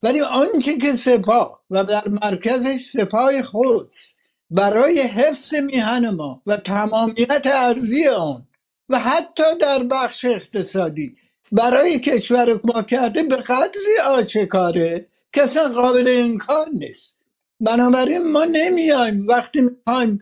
ولی 0.03 0.21
آنچه 0.21 0.77
که 0.77 0.95
سپاه 0.95 1.61
و 1.69 1.83
در 1.83 2.07
مرکزش 2.07 2.75
سپاه 2.75 3.41
خود 3.41 3.91
برای 4.49 5.01
حفظ 5.01 5.53
میهن 5.53 6.09
ما 6.09 6.41
و 6.45 6.57
تمامیت 6.57 7.47
ارزی 7.51 8.07
آن 8.07 8.47
و 8.89 8.99
حتی 8.99 9.43
در 9.59 9.83
بخش 9.83 10.25
اقتصادی 10.25 11.15
برای 11.51 11.99
کشور 11.99 12.59
ما 12.63 12.81
کرده 12.81 13.23
به 13.23 13.35
قدری 13.35 13.99
آشکاره 14.05 15.07
که 15.33 15.43
اصلا 15.43 15.73
قابل 15.73 16.07
انکار 16.07 16.69
نیست. 16.73 17.21
بنابراین 17.59 18.31
ما 18.31 18.45
نمیایم 18.45 19.27
وقتی 19.27 19.61
می‌خوایم 19.61 20.19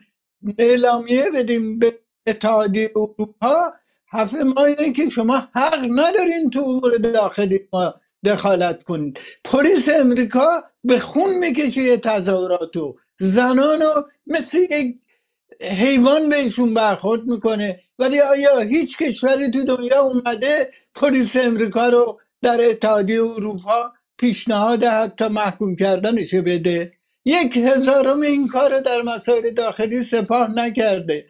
اعلامیه 0.58 1.30
بدیم 1.34 1.80
به 1.80 2.00
اتحادیه 2.28 2.92
اروپا 2.96 3.74
حرف 4.08 4.34
ما 4.34 4.66
اینه 4.66 4.94
که 4.94 5.10
شما 5.10 5.38
حق 5.56 5.80
ندارین 5.92 6.50
تو 6.54 6.60
امور 6.60 6.98
داخلی 6.98 7.60
ما 7.74 7.94
دخالت 8.26 8.84
کنید 8.84 9.20
پلیس 9.44 9.90
امریکا 9.90 10.64
به 10.84 11.00
خون 11.00 11.38
می‌کشه 11.38 11.98
تظاهراتو. 11.98 12.98
زنانو 13.20 13.94
مثل 14.28 14.58
یک 14.72 14.98
حیوان 15.62 16.30
بهشون 16.30 16.74
برخورد 16.74 17.24
می‌کنه. 17.24 17.80
ولی 18.00 18.22
آیا 18.22 18.60
هیچ 18.60 18.98
کشوری 18.98 19.52
تو 19.52 19.66
دنیا 19.66 20.02
اومده 20.02 20.72
پلیس 20.96 21.36
امریکا 21.36 21.90
رو 21.90 22.20
در 22.42 22.66
اتحادیه 22.66 23.24
اروپا 23.24 23.94
پیشنهاد 24.18 24.84
حتی 24.84 25.28
محکوم 25.28 25.76
کردنش 25.76 26.36
بده؟ 26.36 26.94
یک 27.26 27.58
هزارم 27.58 28.22
این 28.22 28.48
کار 28.48 28.80
در 28.80 29.02
مسائل 29.02 29.50
داخلی 29.50 30.04
سپاه 30.04 30.52
نکرده. 30.52 31.26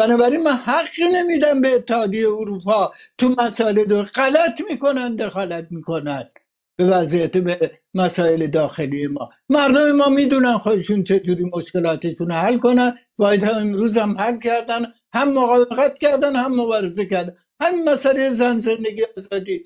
بنابراین 0.00 0.42
من 0.42 0.56
حقی 0.56 1.02
نمیدم 1.14 1.60
به 1.60 1.74
اتحادیه 1.74 2.28
اروپا 2.28 2.92
تو 3.18 3.34
مسائل 3.38 3.84
دو 3.84 4.02
غلط 4.02 4.60
می‌کنن 4.70 5.16
دخالت 5.16 5.66
می‌کنن 5.70 6.30
به 6.78 6.84
وضعیت 6.84 7.36
به 7.36 7.78
مسائل 7.94 8.46
داخلی 8.46 9.06
ما. 9.06 9.30
مردم 9.48 9.92
ما 9.92 10.08
می‌دونن 10.08 10.58
خودشون 10.58 11.04
چجوری 11.04 11.44
مشکلاتشون 11.54 12.30
حل 12.30 12.58
کنن. 12.58 12.98
باید 13.18 13.44
امروز 13.44 13.98
هم 13.98 14.18
حل 14.18 14.38
کردن 14.38 14.92
هم 15.14 15.32
مقاومت 15.32 15.98
کردن 15.98 16.36
هم 16.36 16.60
مبارزه 16.60 17.06
کردن. 17.06 17.36
همین 17.62 17.88
مسئله 17.88 18.30
زن 18.30 18.58
زندگی 18.58 19.02
آزادی. 19.16 19.64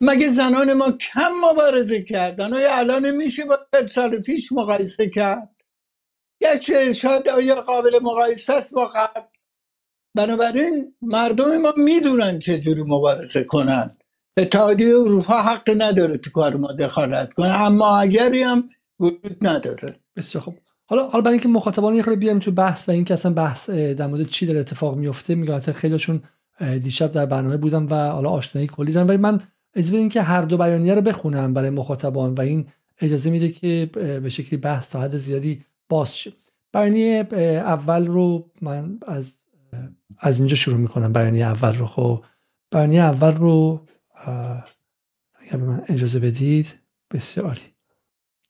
مگه 0.00 0.28
زنان 0.28 0.72
ما 0.72 0.92
کم 0.92 1.32
مبارزه 1.50 2.02
کردن؟ 2.02 2.54
آیا 2.54 2.76
الان 2.78 3.10
میشه 3.10 3.44
با 3.44 3.58
سال 3.86 4.22
پیش 4.22 4.52
مقایسه 4.52 5.10
کرد؟ 5.10 5.50
گرچه 6.42 6.76
ارشاد 6.76 7.28
آیا 7.28 7.60
قابل 7.60 7.98
مقایسه 8.02 8.54
است 8.54 8.74
با 8.74 8.86
قبل 8.86 9.37
بنابراین 10.18 10.94
مردم 11.02 11.56
ما 11.56 11.72
می‌دونن 11.76 12.38
چجوری 12.38 12.82
مبارزه 12.82 13.44
کنن. 13.44 13.90
اتحادیه 14.36 14.94
اروپا 14.94 15.34
حق 15.34 15.70
نداره 15.78 16.16
تو 16.16 16.30
کار 16.30 16.56
ما 16.56 16.72
دخالت 16.72 17.32
کنه 17.32 17.62
اما 17.62 17.98
اگری 17.98 18.42
هم 18.42 18.68
وجود 19.00 19.36
نداره. 19.42 20.00
بسیار 20.16 20.44
خوب. 20.44 20.54
حالا 20.86 21.08
حالا 21.08 21.22
برای 21.22 21.34
اینکه 21.34 21.48
مخاطبان 21.48 21.94
یه 21.94 22.02
خورده 22.02 22.38
تو 22.38 22.50
بحث 22.50 22.88
و 22.88 22.92
اینکه 22.92 23.14
اصلا 23.14 23.32
بحث 23.32 23.70
در 23.70 24.06
مورد 24.06 24.28
چی 24.28 24.46
داره 24.46 24.60
اتفاق 24.60 24.96
میفته 24.96 25.34
میگم 25.34 25.58
خیلیشون 25.58 26.22
دیشب 26.82 27.12
در 27.12 27.26
برنامه 27.26 27.56
بودم 27.56 27.86
و 27.90 27.94
حالا 27.94 28.28
آشنایی 28.28 28.68
کلی 28.68 28.92
دارم 28.92 29.08
ولی 29.08 29.16
من 29.16 29.40
اجازه 29.74 29.92
بدین 29.92 30.08
که 30.08 30.22
هر 30.22 30.42
دو 30.42 30.56
بیانیه 30.56 30.94
رو 30.94 31.00
بخونم 31.00 31.54
برای 31.54 31.70
مخاطبان 31.70 32.34
و 32.34 32.40
این 32.40 32.66
اجازه 33.00 33.30
میده 33.30 33.48
که 33.48 33.90
به 34.22 34.30
شکلی 34.30 34.56
بحث 34.56 34.88
تا 34.88 35.00
حد 35.00 35.16
زیادی 35.16 35.64
باز 35.88 36.16
شه. 36.16 36.32
بیانیه 36.72 37.28
اول 37.66 38.06
رو 38.06 38.50
من 38.62 38.98
از 39.06 39.32
از 40.20 40.38
اینجا 40.38 40.56
شروع 40.56 40.78
می‌کنم. 40.78 41.12
بیانیه 41.12 41.46
اول 41.46 41.76
رو. 41.76 41.86
خب 41.86 42.24
بیانیه 42.72 43.02
اول 43.02 43.36
رو 43.36 43.86
اگر 45.40 45.56
به 45.56 45.64
من 45.64 45.82
اجازه 45.88 46.18
بدید 46.18 46.74
بسیار 47.10 47.46
عالی. 47.46 47.74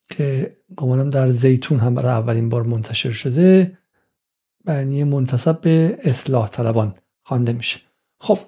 که 0.09 0.57
گمانم 0.77 1.09
در 1.09 1.29
زیتون 1.29 1.79
هم 1.79 1.95
برای 1.95 2.11
اولین 2.11 2.49
بار 2.49 2.63
منتشر 2.63 3.11
شده. 3.11 3.77
بیانیه 4.65 5.05
منتصب 5.05 5.61
به 5.61 5.99
اصلاح 6.03 6.49
طلبان 6.49 6.95
خوانده 7.23 7.53
میشه. 7.53 7.79
خب 8.19 8.39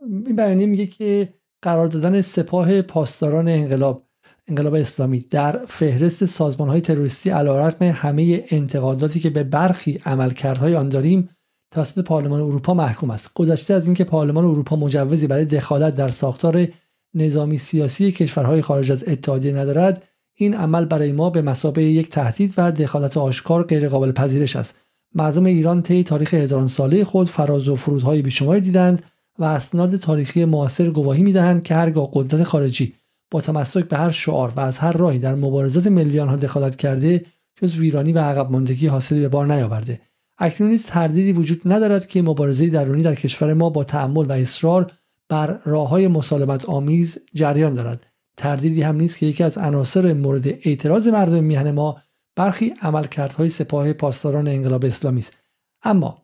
این 0.00 0.36
بیانیه 0.36 0.66
میگه 0.66 0.86
که 0.86 1.34
قرار 1.62 1.86
دادن 1.86 2.20
سپاه 2.20 2.82
پاسداران 2.82 3.48
انقلاب 3.48 4.07
انقلاب 4.48 4.74
اسلامی 4.74 5.20
در 5.30 5.60
فهرست 5.66 6.24
سازمان 6.24 6.68
های 6.68 6.80
تروریستی 6.80 7.30
علیرغم 7.30 7.86
همه 7.86 8.44
انتقاداتی 8.50 9.20
که 9.20 9.30
به 9.30 9.44
برخی 9.44 10.00
عملکردهای 10.06 10.76
آن 10.76 10.88
داریم 10.88 11.28
توسط 11.70 12.04
پارلمان 12.04 12.40
اروپا 12.40 12.74
محکوم 12.74 13.10
است. 13.10 13.34
گذشته 13.34 13.74
از 13.74 13.86
اینکه 13.86 14.04
پارلمان 14.04 14.44
اروپا 14.44 14.76
مجوزی 14.76 15.26
برای 15.26 15.44
دخالت 15.44 15.94
در 15.94 16.08
ساختار 16.08 16.66
نظامی 17.14 17.58
سیاسی 17.58 18.12
کشورهای 18.12 18.62
خارج 18.62 18.92
از 18.92 19.04
اتحادیه 19.08 19.52
ندارد 19.52 20.02
این 20.34 20.54
عمل 20.54 20.84
برای 20.84 21.12
ما 21.12 21.30
به 21.30 21.42
مسابقه 21.42 21.82
یک 21.82 22.08
تهدید 22.08 22.54
و 22.56 22.72
دخالت 22.72 23.16
آشکار 23.16 23.62
غیرقابل 23.62 24.12
پذیرش 24.12 24.56
است. 24.56 24.76
مردم 25.14 25.44
ایران 25.44 25.82
طی 25.82 26.04
تاریخ 26.04 26.34
هزاران 26.34 26.68
ساله 26.68 27.04
خود 27.04 27.28
فراز 27.28 27.68
و 27.68 27.76
فرودهای 27.76 28.22
بیشماری 28.22 28.60
دیدند 28.60 29.02
و 29.38 29.44
اسناد 29.44 29.96
تاریخی 29.96 30.44
معاصر 30.44 30.90
گواهی 30.90 31.22
می‌دهند 31.22 31.62
که 31.62 31.74
هرگاه 31.74 32.10
قدرت 32.12 32.42
خارجی 32.42 32.94
با 33.30 33.40
تمسک 33.40 33.84
به 33.84 33.96
هر 33.96 34.10
شعار 34.10 34.52
و 34.56 34.60
از 34.60 34.78
هر 34.78 34.92
راهی 34.92 35.18
در 35.18 35.34
مبارزات 35.34 35.86
ملی 35.86 36.20
آنها 36.20 36.36
دخالت 36.36 36.76
کرده 36.76 37.24
جز 37.56 37.76
ویرانی 37.76 38.12
و 38.12 38.18
عقب 38.18 38.50
ماندگی 38.50 38.86
حاصلی 38.86 39.20
به 39.20 39.28
بار 39.28 39.46
نیاورده. 39.46 40.00
اکنون 40.38 40.70
نیز 40.70 40.86
تردیدی 40.86 41.32
وجود 41.32 41.60
ندارد 41.64 42.06
که 42.06 42.22
مبارزه 42.22 42.68
درونی 42.68 43.02
در 43.02 43.14
کشور 43.14 43.54
ما 43.54 43.70
با 43.70 43.84
تحمل 43.84 44.26
و 44.26 44.32
اصرار 44.32 44.92
بر 45.28 45.60
راه 45.64 45.88
های 45.88 46.08
مسالمت 46.08 46.64
آمیز 46.64 47.18
جریان 47.34 47.74
دارد. 47.74 48.06
تردیدی 48.36 48.82
هم 48.82 48.96
نیست 48.96 49.18
که 49.18 49.26
یکی 49.26 49.44
از 49.44 49.58
عناصر 49.58 50.12
مورد 50.12 50.46
اعتراض 50.46 51.08
مردم 51.08 51.44
میهن 51.44 51.70
ما 51.70 52.02
برخی 52.36 52.74
عملکردهای 52.82 53.48
سپاه 53.48 53.92
پاسداران 53.92 54.48
انقلاب 54.48 54.84
اسلامی 54.84 55.18
است. 55.18 55.36
اما 55.82 56.22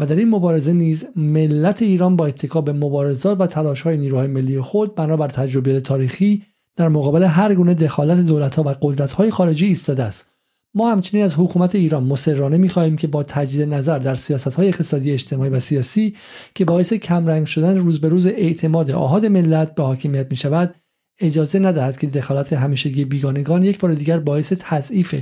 و 0.00 0.06
در 0.06 0.16
این 0.16 0.28
مبارزه 0.28 0.72
نیز 0.72 1.06
ملت 1.16 1.82
ایران 1.82 2.16
با 2.16 2.26
اتکا 2.26 2.60
به 2.60 2.72
مبارزات 2.72 3.40
و 3.40 3.46
تلاش 3.46 3.82
های 3.82 3.96
نیروهای 3.96 4.26
ملی 4.26 4.60
خود 4.60 4.94
بنابر 4.94 5.28
تجربیات 5.28 5.82
تاریخی 5.82 6.42
در 6.76 6.88
مقابل 6.88 7.22
هر 7.22 7.54
گونه 7.54 7.74
دخالت 7.74 8.18
دولت 8.18 8.56
ها 8.56 8.62
و 8.62 8.74
قدرت 8.82 9.12
های 9.12 9.30
خارجی 9.30 9.66
ایستاده 9.66 10.02
است. 10.02 10.30
ما 10.74 10.92
همچنین 10.92 11.24
از 11.24 11.34
حکومت 11.34 11.74
ایران 11.74 12.04
مسررانه 12.04 12.58
می‌خواهیم 12.58 12.96
که 12.96 13.06
با 13.06 13.22
تجدید 13.22 13.62
نظر 13.62 13.98
در 13.98 14.14
سیاست 14.14 14.54
های 14.54 14.68
اقتصادی 14.68 15.12
اجتماعی 15.12 15.50
و 15.50 15.60
سیاسی 15.60 16.14
که 16.54 16.64
باعث 16.64 16.92
کمرنگ 16.92 17.46
شدن 17.46 17.76
روز 17.76 18.00
به 18.00 18.08
روز 18.08 18.26
اعتماد 18.26 18.90
آهاد 18.90 19.26
ملت 19.26 19.74
به 19.74 19.82
حاکمیت 19.82 20.26
می 20.30 20.36
شود 20.36 20.74
اجازه 21.20 21.58
ندهد 21.58 21.98
که 21.98 22.06
دخالت 22.06 22.52
همیشگی 22.52 23.04
بیگانگان 23.04 23.62
یک 23.62 23.80
بار 23.80 23.94
دیگر 23.94 24.18
باعث 24.18 24.52
تضعیف 24.58 25.14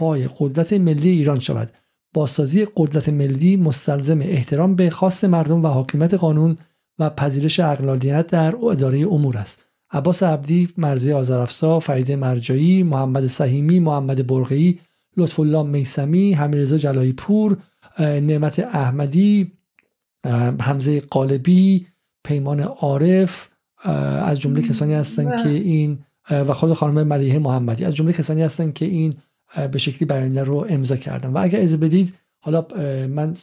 های 0.00 0.28
قدرت 0.38 0.72
ملی 0.72 1.08
ایران 1.08 1.38
شود. 1.38 1.70
بازسازی 2.14 2.66
قدرت 2.76 3.08
ملی 3.08 3.56
مستلزم 3.56 4.20
احترام 4.20 4.74
به 4.74 4.90
خواست 4.90 5.24
مردم 5.24 5.64
و 5.64 5.68
حاکمیت 5.68 6.14
قانون 6.14 6.58
و 6.98 7.10
پذیرش 7.10 7.60
اقلالیت 7.60 8.26
در 8.26 8.56
اداره 8.56 8.98
امور 8.98 9.36
است. 9.36 9.64
عباس 9.90 10.22
عبدی 10.22 10.68
مرزی 10.76 11.12
آذرافزا 11.12 11.80
فرید 11.80 12.12
مرجایی 12.12 12.82
محمد 12.82 13.26
سهیمی 13.26 13.80
محمد 13.80 14.26
برقی 14.26 14.78
لطف 15.16 15.40
الله 15.40 15.62
میسمی 15.62 16.32
حمیرزا 16.32 16.78
جلایی 16.78 17.12
پور 17.12 17.56
نعمت 17.98 18.58
احمدی 18.58 19.52
حمزه 20.60 21.00
قالبی 21.00 21.86
پیمان 22.24 22.60
عارف 22.60 23.48
از 24.24 24.40
جمله 24.40 24.62
کسانی 24.62 24.94
هستند 24.94 25.42
که 25.42 25.48
این 25.48 25.98
و 26.30 26.52
خود 26.52 26.74
خانم 26.74 27.06
ملیحه 27.06 27.38
محمدی. 27.38 27.84
از 27.84 27.94
جمله 27.94 28.12
کسانی 28.12 28.42
هستند 28.42 28.74
که 28.74 28.84
این 28.84 29.14
به 29.72 29.78
شکلی 29.78 30.06
بیانیه 30.06 30.42
رو 30.42 30.66
امضا 30.68 30.96
کردم. 30.96 31.34
و 31.34 31.38
اگر 31.38 31.58
اجازه 31.58 31.76
بدید 31.76 32.14
حالا 32.44 32.66
من 33.06 33.36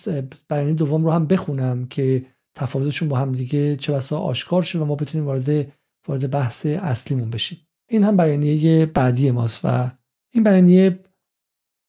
بیانیه 0.50 0.74
دوم 0.74 1.06
رو 1.06 1.12
هم 1.12 1.26
بخونم 1.26 1.86
که 1.86 2.26
تفاوتشون 2.56 3.10
با 3.10 3.18
هم 3.18 3.32
دیگه 3.32 3.76
چه 3.76 3.94
بسا 3.94 4.20
آشکار 4.20 4.64
شه 4.64 4.80
و 4.80 4.86
ما 4.86 4.96
بتونیم 4.96 5.28
وارد 5.28 5.72
وارد 6.08 6.32
بحث 6.32 6.66
اصلیمون 6.66 7.30
بشیم. 7.30 7.58
این 7.90 8.04
هم 8.04 8.18
بیانیه 8.18 8.86
بعدی 8.86 9.32
ماست 9.32 9.60
و 9.64 9.92
این 10.34 10.44
بیانیه 10.44 11.00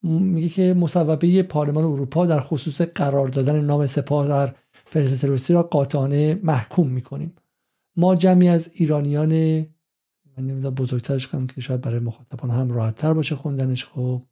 میگه 0.02 0.48
که 0.48 0.74
مصوبه 0.74 1.42
پارلمان 1.42 1.84
اروپا 1.84 2.26
در 2.26 2.40
خصوص 2.40 2.80
قرار 2.80 3.28
دادن 3.28 3.60
نام 3.60 3.86
سپاه 3.86 4.28
در 4.28 4.54
فهرست 4.72 5.22
تروریستی 5.22 5.54
را 5.54 5.62
قاطعانه 5.62 6.40
محکوم 6.42 6.88
می‌کنیم. 6.88 7.34
ما 7.96 8.16
جمعی 8.16 8.48
از 8.48 8.70
ایرانیان 8.74 9.66
من 10.38 10.46
نمی‌دونم 10.46 10.74
بزرگترش 10.74 11.28
کنم 11.28 11.46
که 11.46 11.60
شاید 11.60 11.80
برای 11.80 11.98
مخاطبان 11.98 12.50
هم 12.50 12.72
راحت 12.72 12.94
تر 12.94 13.12
باشه 13.12 13.36
خوندنش. 13.36 13.84
خب 13.84 14.22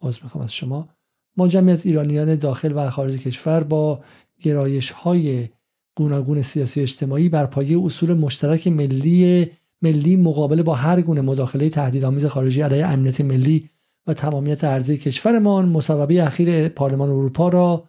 باز 0.00 0.18
می‌خوام 0.22 0.44
از 0.44 0.52
شما. 0.52 0.88
ما 1.36 1.48
جمعی 1.48 1.72
از 1.72 1.86
ایرانیان 1.86 2.34
داخل 2.34 2.72
و 2.76 2.90
خارج 2.90 3.18
کشور 3.18 3.62
با 3.62 4.00
گرایش 4.42 4.90
های 4.90 5.48
گوناگون 5.96 6.42
سیاسی 6.42 6.80
اجتماعی 6.80 7.28
بر 7.28 7.46
پایه 7.46 7.84
اصول 7.84 8.14
مشترک 8.14 8.68
ملی 8.68 9.50
ملی 9.82 10.16
مقابله 10.16 10.62
با 10.62 10.74
هر 10.74 11.00
گونه 11.00 11.20
مداخله 11.20 11.70
تهدیدآمیز 11.70 12.26
خارجی 12.26 12.60
علیه 12.60 12.86
امنیت 12.86 13.20
ملی 13.20 13.70
و 14.06 14.14
تمامیت 14.14 14.64
ارضی 14.64 14.98
کشورمان. 14.98 15.68
مصوبه 15.68 16.22
اخیر 16.22 16.68
پارلمان 16.68 17.10
اروپا 17.10 17.48
را 17.48 17.88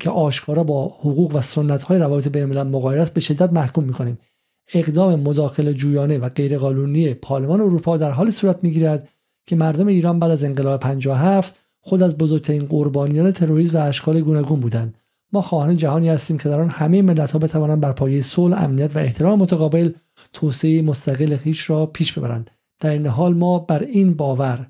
که 0.00 0.10
آشکارا 0.10 0.64
با 0.64 0.86
حقوق 0.86 1.34
و 1.34 1.40
سنت 1.40 1.82
های 1.82 1.98
روابط 1.98 2.28
بین 2.28 2.42
الملل 2.42 2.62
مغایر 2.62 3.00
است 3.00 3.14
به 3.14 3.20
شدت 3.20 3.52
محکوم 3.52 3.84
می‌کنیم. 3.84 4.18
اقدام 4.74 5.20
مداخله 5.20 5.74
جویانه 5.74 6.18
و 6.18 6.28
غیرقانونی 6.28 7.14
پارلمان 7.14 7.60
اروپا 7.60 7.96
در 7.96 8.10
حال 8.10 8.30
صورت 8.30 8.58
می‌گیرد 8.62 9.08
که 9.46 9.56
مردم 9.56 9.86
ایران 9.86 10.18
بعد 10.18 10.30
از 10.30 10.44
انقلاب 10.44 10.80
57 10.80 11.56
خود 11.80 12.02
از 12.02 12.18
بزرگترین 12.18 12.64
قربانیان 12.64 13.30
تروریسم 13.30 13.78
و 13.78 13.80
اشکال 13.80 14.20
گوناگون 14.20 14.60
بودند. 14.60 14.94
ما 15.32 15.42
خواهان 15.42 15.76
جهانی 15.76 16.08
هستیم 16.08 16.38
که 16.38 16.48
در 16.48 16.60
آن 16.60 16.68
همه 16.68 17.02
ملت 17.02 17.30
ها 17.30 17.38
بتوانند 17.38 17.80
بر 17.80 17.92
پایه 17.92 18.20
صلح 18.20 18.62
امنیت 18.62 18.96
و 18.96 18.98
احترام 18.98 19.38
متقابل 19.38 19.90
توسعه 20.32 20.82
مستقل 20.82 21.36
خیش 21.36 21.70
را 21.70 21.86
پیش 21.86 22.12
ببرند. 22.12 22.50
در 22.80 22.90
این 22.90 23.06
حال 23.06 23.34
ما 23.34 23.58
بر 23.58 23.82
این 23.82 24.14
باور 24.14 24.66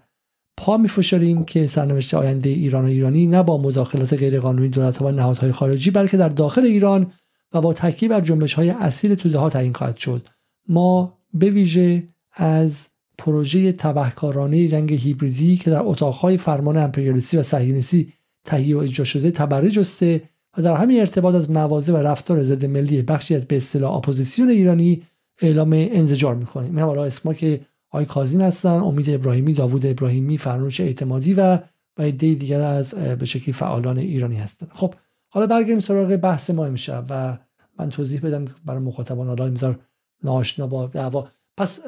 پا 0.57 0.77
میفشاریم 0.77 1.45
که 1.45 1.67
سرنوشت 1.67 2.15
آینده 2.15 2.51
ایران 2.51 2.85
و 2.85 2.89
ایرانی 2.89 3.27
نه 3.27 3.43
با 3.43 3.59
مداخلات 3.59 4.15
غیرقانونی 4.15 4.69
دولت 4.69 5.03
و 5.03 5.11
نهادهای 5.11 5.53
خارجی 5.53 5.91
بلکه 5.91 6.17
در 6.17 6.29
داخل 6.29 6.65
ایران 6.65 7.07
و 7.53 7.61
با 7.61 7.73
تکیه 7.73 8.09
بر 8.09 8.21
جنبش 8.21 8.55
های 8.55 8.71
اصیل 8.71 9.15
توده 9.15 9.39
ها 9.39 9.51
تعیین 9.51 9.73
خواهد 9.73 9.97
شد. 9.97 10.29
ما 10.69 11.19
به 11.35 11.51
ویژه 11.51 12.09
از 12.33 12.89
پروژه 13.19 13.73
تبهکارانه 13.73 14.69
جنگ 14.69 14.93
هیبریدی 14.93 15.57
که 15.57 15.71
در 15.71 15.83
اتاقهای 15.83 16.37
فرمان 16.37 16.77
امپریالیستی 16.77 17.37
و 17.37 17.43
صهیونیستی 17.43 18.13
تهیه 18.45 18.77
و 18.77 18.79
اجرا 18.79 19.05
شده 19.05 19.31
تبری 19.31 19.73
جسته 19.73 20.23
و 20.59 20.63
در 20.63 20.77
همین 20.77 21.01
ارتباط 21.01 21.35
از 21.35 21.51
مواضع 21.51 21.93
و 21.93 21.97
رفتار 21.97 22.43
ضد 22.43 22.65
ملی 22.65 23.03
بخشی 23.03 23.35
از 23.35 23.47
به 23.47 23.57
اصطلاح 23.57 23.95
اپوزیسیون 23.95 24.49
ایرانی 24.49 25.03
اعلام 25.43 25.73
انزجار 25.73 26.35
می‌کنیم. 26.35 26.77
این 26.77 26.87
حالا 26.87 27.05
اسما 27.05 27.35
که 27.35 27.61
آی 27.91 28.05
کازین 28.05 28.41
هستن 28.41 28.69
امید 28.69 29.11
ابراهیمی 29.11 29.53
داوود 29.53 29.87
ابراهیمی 29.87 30.39
فرنوش 30.39 30.81
اعتمادی 30.81 31.35
و 31.35 31.59
و 31.99 32.11
دیگر 32.11 32.61
از 32.61 32.95
به 32.95 33.27
شکلی 33.27 33.53
فعالان 33.53 33.99
ایرانی 33.99 34.37
هستند 34.37 34.71
خب 34.73 34.95
حالا 35.29 35.47
برگردیم 35.47 35.81
سراغ 35.81 36.17
بحث 36.17 36.51
ما 36.51 36.67
امشب 36.67 37.05
و 37.11 37.39
من 37.79 37.89
توضیح 37.89 38.21
بدم 38.21 38.45
برای 38.65 38.81
مخاطبان 38.81 39.27
حالا 39.27 39.51
میذار 39.51 39.79
ناشنا 40.25 40.67
با 40.67 40.87
دعوا. 40.87 41.29
پس 41.57 41.81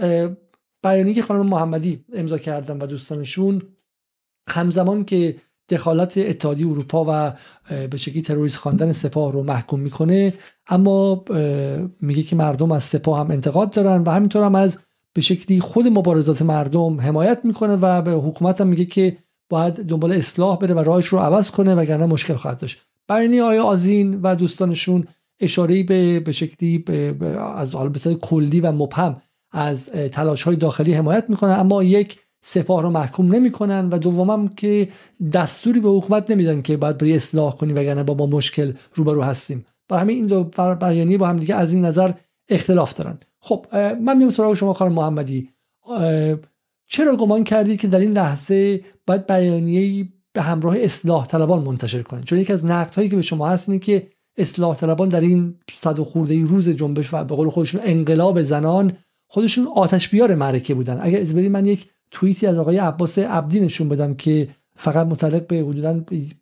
بیانیه 0.82 1.14
که 1.14 1.22
خانم 1.22 1.46
محمدی 1.46 2.04
امضا 2.14 2.38
کردن 2.38 2.78
و 2.78 2.86
دوستانشون 2.86 3.62
همزمان 4.48 5.04
که 5.04 5.36
دخالت 5.68 6.18
اتحادیه 6.18 6.68
اروپا 6.68 7.04
و 7.08 7.32
به 7.88 7.96
شکلی 7.96 8.22
تروریست 8.22 8.56
خواندن 8.56 8.92
سپاه 8.92 9.32
رو 9.32 9.42
محکوم 9.42 9.80
می‌کنه 9.80 10.34
اما 10.66 11.24
میگه 12.00 12.22
که 12.22 12.36
مردم 12.36 12.72
از 12.72 12.82
سپاه 12.82 13.20
هم 13.20 13.30
انتقاد 13.30 13.70
دارن 13.70 14.02
و 14.02 14.10
همینطور 14.10 14.44
هم 14.44 14.54
از 14.54 14.78
به 15.14 15.20
شکلی 15.20 15.60
خود 15.60 15.86
مبارزات 15.86 16.42
مردم 16.42 17.00
حمایت 17.00 17.40
می‌کنه 17.44 17.76
و 17.76 18.02
به 18.02 18.10
حکومت 18.10 18.60
هم 18.60 18.66
میگه 18.66 18.84
که 18.84 19.16
باید 19.50 19.74
دنبال 19.74 20.12
اصلاح 20.12 20.58
بره 20.58 20.74
و 20.74 20.78
راهش 20.78 21.06
رو 21.06 21.18
عوض 21.18 21.50
کنه 21.50 21.74
وگرنه 21.74 22.06
مشکل 22.06 22.34
خواهد 22.34 22.58
داشت. 22.58 22.87
بیانیه 23.08 23.42
آیا 23.42 23.64
آزین 23.64 24.20
و 24.22 24.34
دوستانشون 24.34 25.06
اشاره 25.40 25.82
به 25.82 26.20
به 26.20 26.32
شکلی 26.32 26.78
به 26.78 27.14
از 27.56 27.74
البته 27.74 28.14
کلی 28.14 28.60
و 28.60 28.72
مبهم 28.72 29.22
از 29.52 29.90
تلاش 29.90 30.42
های 30.42 30.56
داخلی 30.56 30.92
حمایت 30.92 31.24
می‌کنن 31.28 31.52
اما 31.52 31.82
یک 31.82 32.20
سپاه 32.40 32.82
رو 32.82 32.90
محکوم 32.90 33.34
نمی‌کنن 33.34 33.88
و 33.88 33.98
دومم 33.98 34.48
که 34.48 34.88
دستوری 35.32 35.80
به 35.80 35.88
حکومت 35.88 36.30
نمیدن 36.30 36.62
که 36.62 36.76
باید 36.76 36.98
بری 36.98 37.16
اصلاح 37.16 37.56
کنی 37.56 37.72
وگرنه 37.72 38.02
با 38.02 38.14
با 38.14 38.26
مشکل 38.26 38.72
روبرو 38.94 39.22
هستیم. 39.22 39.66
برای 39.88 40.02
همین 40.02 40.16
این 40.16 40.26
دو 40.26 40.44
بیانیه 40.74 41.18
با 41.18 41.28
هم 41.28 41.36
دیگه 41.36 41.54
از 41.54 41.72
این 41.72 41.84
نظر 41.84 42.12
اختلاف 42.48 42.94
دارن. 42.94 43.18
خب 43.40 43.66
من 44.02 44.16
میام 44.16 44.30
سراغ 44.30 44.54
شما 44.54 44.74
خانم 44.74 44.92
محمدی. 44.92 45.48
چرا 46.88 47.16
گمان 47.16 47.44
کردی 47.44 47.76
که 47.76 47.88
در 47.88 48.00
این 48.00 48.12
لحظه 48.12 48.84
باید 49.06 49.26
بیانیه 49.26 50.08
به 50.32 50.42
همراه 50.42 50.76
اصلاح 50.78 51.26
طلبان 51.26 51.62
منتشر 51.62 52.02
کنید. 52.02 52.24
چون 52.24 52.38
یکی 52.38 52.52
از 52.52 52.64
نقد 52.64 52.94
هایی 52.94 53.08
که 53.08 53.16
به 53.16 53.22
شما 53.22 53.48
هست 53.48 53.68
اینه 53.68 53.80
که 53.80 54.08
اصلاح 54.36 54.76
طلبان 54.76 55.08
در 55.08 55.20
این 55.20 55.54
صد 55.74 55.98
و 55.98 56.04
خورده 56.04 56.44
روز 56.44 56.68
جنبش 56.68 57.14
و 57.14 57.24
به 57.24 57.34
قول 57.34 57.50
خودشون 57.50 57.80
انقلاب 57.84 58.42
زنان 58.42 58.92
خودشون 59.26 59.68
آتش 59.76 60.08
بیار 60.08 60.34
معرکه 60.34 60.74
بودن. 60.74 60.98
اگر 61.02 61.20
از 61.20 61.34
من 61.34 61.66
یک 61.66 61.88
توییتی 62.10 62.46
از 62.46 62.56
آقای 62.56 62.78
عباس 62.78 63.18
عبدی 63.18 63.60
نشون 63.60 63.88
بدم 63.88 64.14
که 64.14 64.48
فقط 64.76 65.06
متعلق 65.06 65.46
به 65.46 65.56
حدودا 65.56 66.00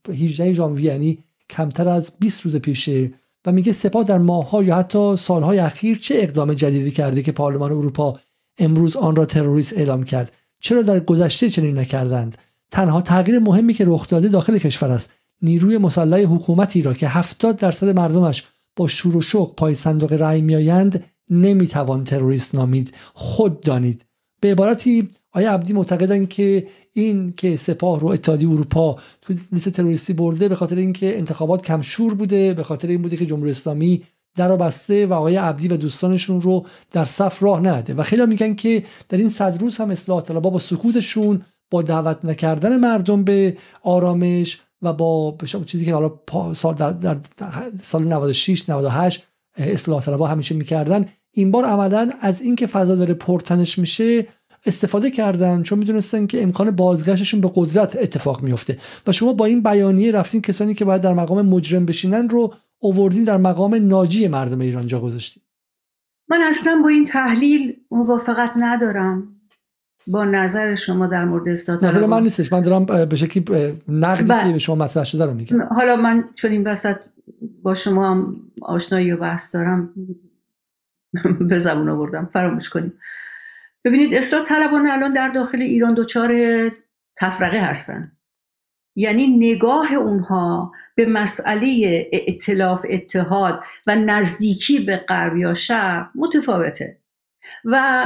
18 0.08 0.52
ژانویه 0.52 0.84
یعنی 0.84 1.18
کمتر 1.50 1.88
از 1.88 2.12
20 2.18 2.40
روز 2.40 2.56
پیشه 2.56 3.12
و 3.46 3.52
میگه 3.52 3.72
سپاه 3.72 4.04
در 4.04 4.18
ماهها 4.18 4.62
یا 4.62 4.76
حتی 4.76 5.16
سالهای 5.16 5.58
اخیر 5.58 5.98
چه 5.98 6.14
اقدام 6.18 6.54
جدیدی 6.54 6.90
کرده 6.90 7.22
که 7.22 7.32
پارلمان 7.32 7.72
اروپا 7.72 8.20
امروز 8.58 8.96
آن 8.96 9.16
را 9.16 9.24
تروریست 9.24 9.78
اعلام 9.78 10.04
کرد؟ 10.04 10.32
چرا 10.60 10.82
در 10.82 11.00
گذشته 11.00 11.50
چنین 11.50 11.78
نکردند؟ 11.78 12.38
تنها 12.70 13.02
تغییر 13.02 13.38
مهمی 13.38 13.74
که 13.74 13.84
رخ 13.86 14.08
داده 14.08 14.28
داخل 14.28 14.58
کشور 14.58 14.90
است. 14.90 15.12
نیروی 15.42 15.78
مسلح 15.78 16.20
حکومتی 16.20 16.82
را 16.82 16.94
که 16.94 17.08
70 17.08 17.56
درصد 17.56 17.88
مردمش 17.98 18.44
با 18.76 18.88
شور 18.88 19.16
و 19.16 19.22
شوق 19.22 19.54
پای 19.54 19.74
صندوق 19.74 20.12
رأی 20.12 20.40
میآیند 20.40 21.04
نمی‌توان 21.30 22.04
تروریست 22.04 22.54
نامید. 22.54 22.94
خود 23.14 23.60
دانید. 23.60 24.04
به 24.40 24.50
عبارتی 24.50 25.08
آیا 25.32 25.52
عبدی 25.52 25.72
معتقدن 25.72 26.26
که 26.26 26.66
این 26.92 27.32
که 27.36 27.56
سپاه 27.56 28.00
رو 28.00 28.08
اتحادیه 28.08 28.50
اروپا 28.50 28.96
تو 29.22 29.34
لیست 29.52 29.68
تروریستی 29.68 30.12
برده 30.12 30.48
به 30.48 30.54
خاطر 30.54 30.76
اینکه 30.76 31.18
انتخابات 31.18 31.62
کم 31.62 31.82
شور 31.82 32.14
بوده 32.14 32.54
به 32.54 32.62
خاطر 32.62 32.88
این 32.88 33.02
بوده 33.02 33.16
که 33.16 33.26
جمهوری 33.26 33.50
اسلامی 33.50 34.02
در 34.36 34.56
بسته 34.56 35.06
و 35.06 35.12
آقای 35.12 35.36
عبدی 35.36 35.68
و 35.68 35.76
دوستانشون 35.76 36.40
رو 36.40 36.66
در 36.92 37.04
صف 37.04 37.42
راه 37.42 37.60
نده 37.60 37.94
و 37.94 38.02
خیلی 38.02 38.26
میگن 38.26 38.54
که 38.54 38.84
در 39.08 39.18
این 39.18 39.28
صد 39.28 39.60
روز 39.60 39.76
هم 39.76 39.90
اصلاح 39.90 40.22
طلبها 40.22 40.50
با 40.50 40.58
سکوتشون 40.58 41.42
با 41.70 41.82
دعوت 41.82 42.24
نکردن 42.24 42.76
مردم 42.76 43.24
به 43.24 43.56
آرامش 43.82 44.60
و 44.82 44.92
با 44.92 45.36
چیزی 45.66 45.84
که 45.84 45.94
حالا 45.94 46.12
سال 46.54 46.74
در, 46.74 46.92
در 46.92 47.16
سال 47.82 48.04
96 48.04 48.70
98 48.70 49.26
اصلاح 49.56 50.02
طلبها 50.02 50.26
همیشه 50.26 50.54
می‌کردن 50.54 51.08
این 51.32 51.50
بار 51.50 51.64
عملا 51.64 52.10
از 52.20 52.40
اینکه 52.40 52.66
فضا 52.66 52.94
داره 52.94 53.14
پرتنش 53.14 53.78
میشه 53.78 54.26
استفاده 54.66 55.10
کردن 55.10 55.62
چون 55.62 55.78
می‌دونستن 55.78 56.26
که 56.26 56.42
امکان 56.42 56.70
بازگشتشون 56.70 57.40
به 57.40 57.50
قدرت 57.54 57.96
اتفاق 57.96 58.42
میفته 58.42 58.78
و 59.06 59.12
شما 59.12 59.32
با 59.32 59.44
این 59.44 59.62
بیانیه 59.62 60.12
رفتین 60.12 60.42
کسانی 60.42 60.74
که 60.74 60.84
باید 60.84 61.02
در 61.02 61.14
مقام 61.14 61.46
مجرم 61.46 61.86
بشینن 61.86 62.28
رو 62.28 62.54
اووردین 62.78 63.24
در 63.24 63.36
مقام 63.36 63.74
ناجی 63.74 64.28
مردم 64.28 64.60
ایران 64.60 64.86
جا 64.86 65.00
گذاشتین. 65.00 65.42
من 66.28 66.42
اصلا 66.42 66.80
با 66.82 66.88
این 66.88 67.04
تحلیل 67.04 67.76
موافقت 67.90 68.52
ندارم. 68.56 69.35
با 70.06 70.24
نظر 70.24 70.74
شما 70.74 71.06
در 71.06 71.24
مورد 71.24 71.48
اصلاح 71.48 71.84
نظر 71.84 72.06
من 72.06 72.22
نیستش. 72.22 72.52
من 72.52 72.60
دارم 72.60 73.06
به 73.06 73.16
شکلی 73.16 73.44
نقدی 73.88 74.22
که 74.22 74.28
بله. 74.28 74.52
به 74.52 74.58
شما 74.58 74.74
مطرح 74.74 75.04
شده 75.04 75.24
رو 75.24 75.34
میگم. 75.34 75.62
حالا 75.62 75.96
من 75.96 76.24
چون 76.34 76.50
این 76.50 76.68
وسط 76.68 76.96
با 77.62 77.74
شما 77.74 78.10
هم 78.10 78.36
آشنایی 78.62 79.12
و 79.12 79.16
بحث 79.16 79.54
دارم 79.54 79.94
به 81.48 81.58
زبون 81.58 81.88
آوردم. 81.88 82.30
فراموش 82.32 82.68
کنیم. 82.68 82.92
ببینید 83.84 84.14
اصلاح 84.14 84.44
طلبان 84.44 84.86
الان 84.86 85.12
در 85.12 85.28
داخل 85.28 85.62
ایران 85.62 85.94
دچار 85.94 86.30
تفرقه 87.16 87.60
هستن. 87.60 88.12
یعنی 88.96 89.26
نگاه 89.26 89.92
اونها 89.92 90.72
به 90.94 91.06
مسئله 91.06 92.08
ائتلاف 92.12 92.86
اتحاد 92.90 93.60
و 93.86 93.96
نزدیکی 93.96 94.78
به 94.78 94.96
غرب 94.96 95.36
یا 95.36 95.54
شرق 95.54 96.08
متفاوته. 96.14 96.98
و 97.64 98.04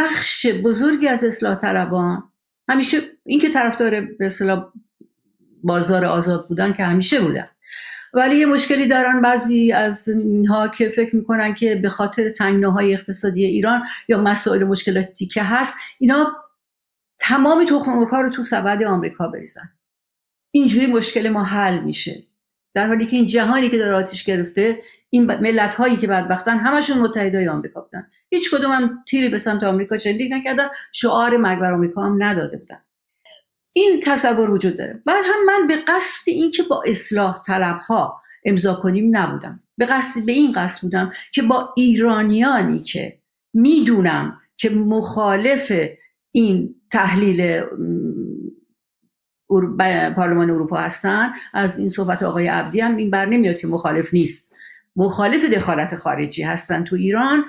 بخش 0.00 0.46
بزرگی 0.46 1.08
از 1.08 1.24
اصلاح 1.24 1.54
طلبان. 1.54 2.32
همیشه 2.68 2.98
اینکه 3.26 3.50
طرفدار 3.50 4.00
به 4.00 4.26
اصطلاح 4.26 4.72
بازار 5.62 6.04
آزاد 6.04 6.48
بودن 6.48 6.72
که 6.72 6.84
همیشه 6.84 7.20
بودن. 7.20 7.48
ولی 8.14 8.36
یه 8.36 8.46
مشکلی 8.46 8.88
دارن 8.88 9.20
بعضی 9.20 9.72
از 9.72 10.08
اینها 10.08 10.68
که 10.68 10.90
فکر 10.90 11.16
می‌کنن 11.16 11.54
که 11.54 11.74
به 11.74 11.88
خاطر 11.88 12.30
تنگناهای 12.30 12.94
اقتصادی 12.94 13.44
ایران 13.44 13.82
یا 14.08 14.22
مسائل 14.22 14.64
مشکلاتی 14.64 15.26
که 15.26 15.42
هست 15.42 15.78
اینا 15.98 16.36
تمام 17.18 17.64
تخم 17.64 17.98
رو 18.12 18.30
تو 18.30 18.42
سبد 18.42 18.82
آمریکا 18.82 19.28
بریزن. 19.28 19.70
اینجوری 20.50 20.86
مشکل 20.86 21.28
ما 21.28 21.44
حل 21.44 21.78
میشه. 21.78 22.22
در 22.74 22.86
حالی 22.86 23.06
که 23.06 23.16
این 23.16 23.26
جهانی 23.26 23.70
که 23.70 23.78
داره 23.78 23.94
آتیش 23.94 24.24
گرفته 24.24 24.82
این 25.10 25.24
ملت 25.24 25.74
هایی 25.74 25.96
که 25.96 26.06
بدبختن 26.06 26.56
همشون 26.58 26.98
متحدای 26.98 27.48
آمریکا 27.48 27.80
بودن. 27.80 28.06
هیچ 28.30 28.54
کدوم 28.54 28.72
هم 28.72 29.04
تیری 29.08 29.28
به 29.28 29.38
سمت 29.38 29.64
آمریکا 29.64 29.98
شلیک 29.98 30.32
نکردن 30.32 30.66
شعار 30.92 31.36
مرگ 31.36 31.58
بر 31.58 31.72
آمریکا 31.72 32.02
هم 32.02 32.22
نداده 32.22 32.56
بودن. 32.56 32.80
این 33.72 34.00
تصور 34.04 34.50
وجود 34.50 34.76
داره. 34.76 35.02
بعد 35.06 35.24
هم 35.24 35.44
من 35.46 35.66
به 35.66 35.76
قصد 35.88 36.28
اینکه 36.30 36.62
با 36.62 36.82
اصلاح 36.86 37.42
طلب 37.46 37.78
ها 37.78 38.22
امضا 38.44 38.74
کنیم 38.74 39.16
نبودم. 39.16 39.62
به 39.78 39.86
قصد 39.86 40.26
به 40.26 40.32
این 40.32 40.52
قصد 40.52 40.82
بودم 40.82 41.12
که 41.32 41.42
با 41.42 41.74
ایرانیانی 41.76 42.78
که 42.78 43.18
می‌دونم 43.54 44.40
که 44.56 44.70
مخالف 44.70 45.72
این 46.32 46.74
تحلیل 46.92 47.60
پارلمان 50.16 50.50
اروپا 50.50 50.76
هستن 50.76 51.32
از 51.52 51.78
این 51.78 51.88
صحبت 51.88 52.22
آقای 52.22 52.46
عبدی 52.46 52.80
هم 52.80 52.96
این 52.96 53.10
بر 53.10 53.26
نمیاد 53.26 53.58
که 53.58 53.66
مخالف 53.66 54.14
نیست. 54.14 54.54
مخالف 54.96 55.44
دخالت 55.44 55.96
خارجی 55.96 56.42
هستن 56.42 56.84
تو 56.84 56.96
ایران 56.96 57.44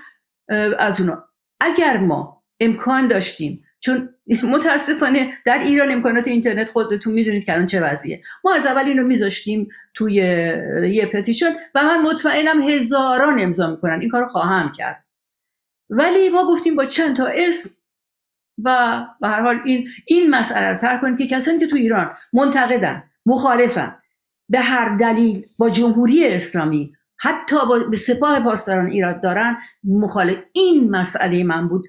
از 0.80 1.02
اونا. 1.02 1.24
اگر 1.60 1.98
ما 1.98 2.44
امکان 2.60 3.08
داشتیم 3.08 3.64
چون 3.80 4.10
متاسفانه 4.54 5.34
در 5.46 5.58
ایران 5.58 5.92
امکانات 5.92 6.28
اینترنت 6.28 6.70
خودتون 6.70 7.14
می‌دونید 7.14 7.46
که 7.46 7.54
الان 7.54 7.66
چه 7.66 7.82
وضعیه. 7.82 8.22
ما 8.44 8.54
از 8.54 8.66
اول 8.66 8.86
اینو 8.86 9.04
میذاشتیم 9.04 9.68
توی 9.94 10.14
یه 10.94 11.10
پتیشن 11.14 11.54
و 11.76 11.84
من 11.84 12.02
مطمئنم 12.02 12.62
هزاران 12.62 13.40
امضا 13.40 13.72
می‌کنن. 13.72 14.02
این 14.02 14.10
کارو 14.10 14.28
خواهم 14.28 14.72
کرد. 14.72 15.06
ولی 15.90 16.30
ما 16.30 16.48
گفتیم 16.48 16.76
با 16.76 16.86
چند 16.86 17.16
تا 17.16 17.28
اسم 17.28 17.82
و 18.64 19.02
به 19.22 19.28
هر 19.28 19.42
حال 19.42 19.60
این 19.66 19.88
این 20.06 20.30
مسئله 20.30 20.68
رو 20.68 20.78
ترک 20.78 21.02
کنیم 21.02 21.18
که 21.18 21.28
کسانی 21.28 21.60
که 21.60 21.68
تو 21.68 21.76
ایران 21.76 22.12
منتقدن 22.34 23.04
مخالفن 23.26 23.96
به 24.50 24.60
هر 24.60 24.98
دلیل 24.98 25.48
با 25.58 25.70
جمهوری 25.70 26.28
اسلامی 26.28 26.94
حتی 27.22 27.58
به 27.92 27.98
سپاه 27.98 28.40
پاسداران 28.40 28.86
ایراد 28.86 29.22
دارن 29.22 29.58
مخالف 29.84 30.38
این 30.54 30.92
مسئله 30.92 31.44
من 31.44 31.68
بود. 31.68 31.88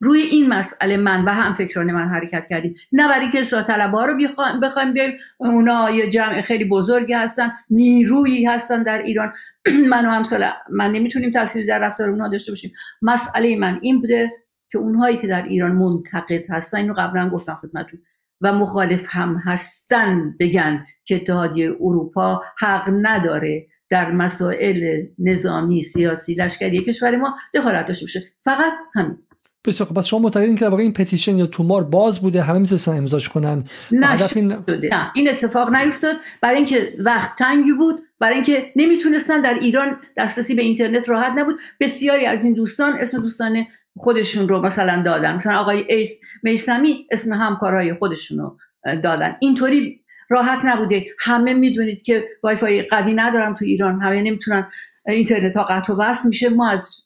روی 0.00 0.20
این 0.20 0.48
مسئله 0.48 0.96
من 0.96 1.24
و 1.24 1.28
هم 1.28 1.54
فکران 1.54 1.92
من 1.92 2.08
حرکت 2.08 2.46
کردیم. 2.50 2.74
نه 2.92 3.08
برای 3.08 3.30
که 3.30 3.40
اصلاح 3.40 3.62
طلب 3.62 3.94
ها 3.94 4.04
رو 4.04 4.18
بخوایم 4.62 4.92
بیایم. 4.92 5.18
اونا 5.38 5.90
یه 5.90 6.10
جمع 6.10 6.42
خیلی 6.42 6.64
بزرگی 6.64 7.12
هستن 7.12 7.52
نیرویی 7.70 8.46
هستن 8.46 8.82
در 8.82 9.02
ایران. 9.02 9.32
من 9.92 10.06
و 10.06 10.10
همسال 10.10 10.50
من 10.70 10.92
نمی‌تونیم 10.92 11.30
تاثیر 11.30 11.66
در 11.66 11.78
رفتار 11.78 12.10
اونها 12.10 12.28
داشته 12.28 12.52
باشیم. 12.52 12.72
مسئله 13.02 13.56
من 13.56 13.78
این 13.82 14.00
بوده 14.00 14.32
که 14.72 14.78
اونهایی 14.78 15.16
که 15.16 15.26
در 15.26 15.42
ایران 15.42 15.72
منتقد 15.72 16.50
هستن 16.50 16.78
اینو 16.78 16.94
قبلا 16.94 17.30
گفتم 17.30 17.58
خدمتتون. 17.62 18.00
و 18.40 18.52
مخالف 18.52 19.06
هم 19.08 19.42
هستن 19.44 20.36
بگن 20.40 20.86
که 21.04 21.16
اتحادیه 21.16 21.76
اروپا 21.80 22.42
حق 22.58 22.90
نداره 23.02 23.66
در 23.90 24.10
مسائل 24.10 25.02
نظامی 25.18 25.82
سیاسی 25.82 26.34
لشکری 26.34 26.84
کشور 26.84 27.16
ما 27.16 27.34
دخالت 27.54 27.86
داشته 27.86 28.04
باشه. 28.04 28.24
فقط 28.40 28.72
همین. 28.94 29.18
بسیار 29.66 29.88
پس 29.88 30.06
شما 30.06 30.18
معتقدین 30.18 30.56
که 30.56 30.64
واقعا 30.64 30.82
این 30.82 30.92
پتیشن 30.92 31.38
یا 31.38 31.46
تومار 31.46 31.84
باز 31.84 32.20
بوده 32.20 32.42
همه 32.42 32.58
می‌تونستن 32.58 32.96
امضاش 32.96 33.28
کنن؟ 33.28 33.64
نه 33.92 34.36
این... 34.36 34.52
نه 34.92 35.10
این 35.14 35.28
اتفاق 35.30 35.74
نیفتاد. 35.74 36.16
برای 36.42 36.56
اینکه 36.56 36.94
وقت 36.98 37.38
تنگی 37.38 37.72
بود 37.72 37.94
برای 38.20 38.34
اینکه 38.34 38.72
نمی‌تونستن 38.76 39.40
در 39.40 39.54
ایران 39.54 39.96
دسترسی 40.16 40.54
به 40.54 40.62
اینترنت 40.62 41.08
راحت 41.08 41.32
نبود. 41.36 41.60
بسیاری 41.80 42.26
از 42.26 42.44
این 42.44 42.54
دوستان 42.54 42.92
اسم 42.92 43.20
دوستان 43.20 43.64
خودشون 43.96 44.48
رو 44.48 44.62
مثلا 44.62 45.02
دادن. 45.02 45.34
مثلا 45.34 45.58
آقای 45.58 45.84
ایکس 45.88 46.20
میسمی 46.42 47.06
اسم 47.10 47.32
همکارای 47.32 47.94
خودشون 47.94 48.38
رو 48.38 48.58
دادن. 49.02 49.36
اینطوری 49.40 50.00
راحت 50.28 50.58
نبوده. 50.64 51.06
همه 51.18 51.54
می‌دونید 51.54 52.02
که 52.02 52.24
وای 52.42 52.56
فای 52.56 52.82
قوی 52.82 53.14
ندارم 53.14 53.54
تو 53.54 53.64
ایران. 53.64 54.00
همه 54.00 54.22
نمی‌تونن 54.22 54.68
اینترنت 55.08 55.56
ها 55.56 55.62
قطع 55.64 55.92
و 55.92 55.96
وصل 55.96 56.28
میشه. 56.28 56.48
ما 56.48 56.70
از 56.70 56.96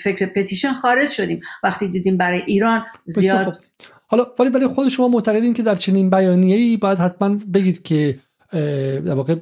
فکر 0.00 0.26
پتیشن 0.26 0.72
خارج 0.72 1.10
شدیم. 1.10 1.40
وقتی 1.62 1.88
دیدیم 1.88 2.16
برای 2.16 2.42
ایران 2.46 2.84
زیاد 3.04 3.46
خب. 3.46 3.58
حالا 4.06 4.26
ولی 4.38 4.48
ولی 4.48 4.66
خود 4.66 4.88
شما 4.88 5.08
معتقدین 5.08 5.54
که 5.54 5.62
در 5.62 5.74
چنین 5.74 6.10
بیانیه‌ای 6.10 6.76
باید 6.76 6.98
حتما 6.98 7.38
بگید 7.54 7.82
که 7.82 8.18
در 9.04 9.14
واقع 9.14 9.36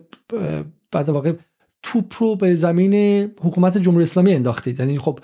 بعد 0.92 1.09
واقع 1.09 1.33
توپ 1.83 2.12
رو 2.18 2.37
به 2.37 2.55
زمین 2.55 2.94
حکومت 3.40 3.79
جمهوری 3.79 4.03
اسلامی 4.03 4.35
انداختید. 4.35 4.81
یعنی 4.81 4.98
خب 4.98 5.18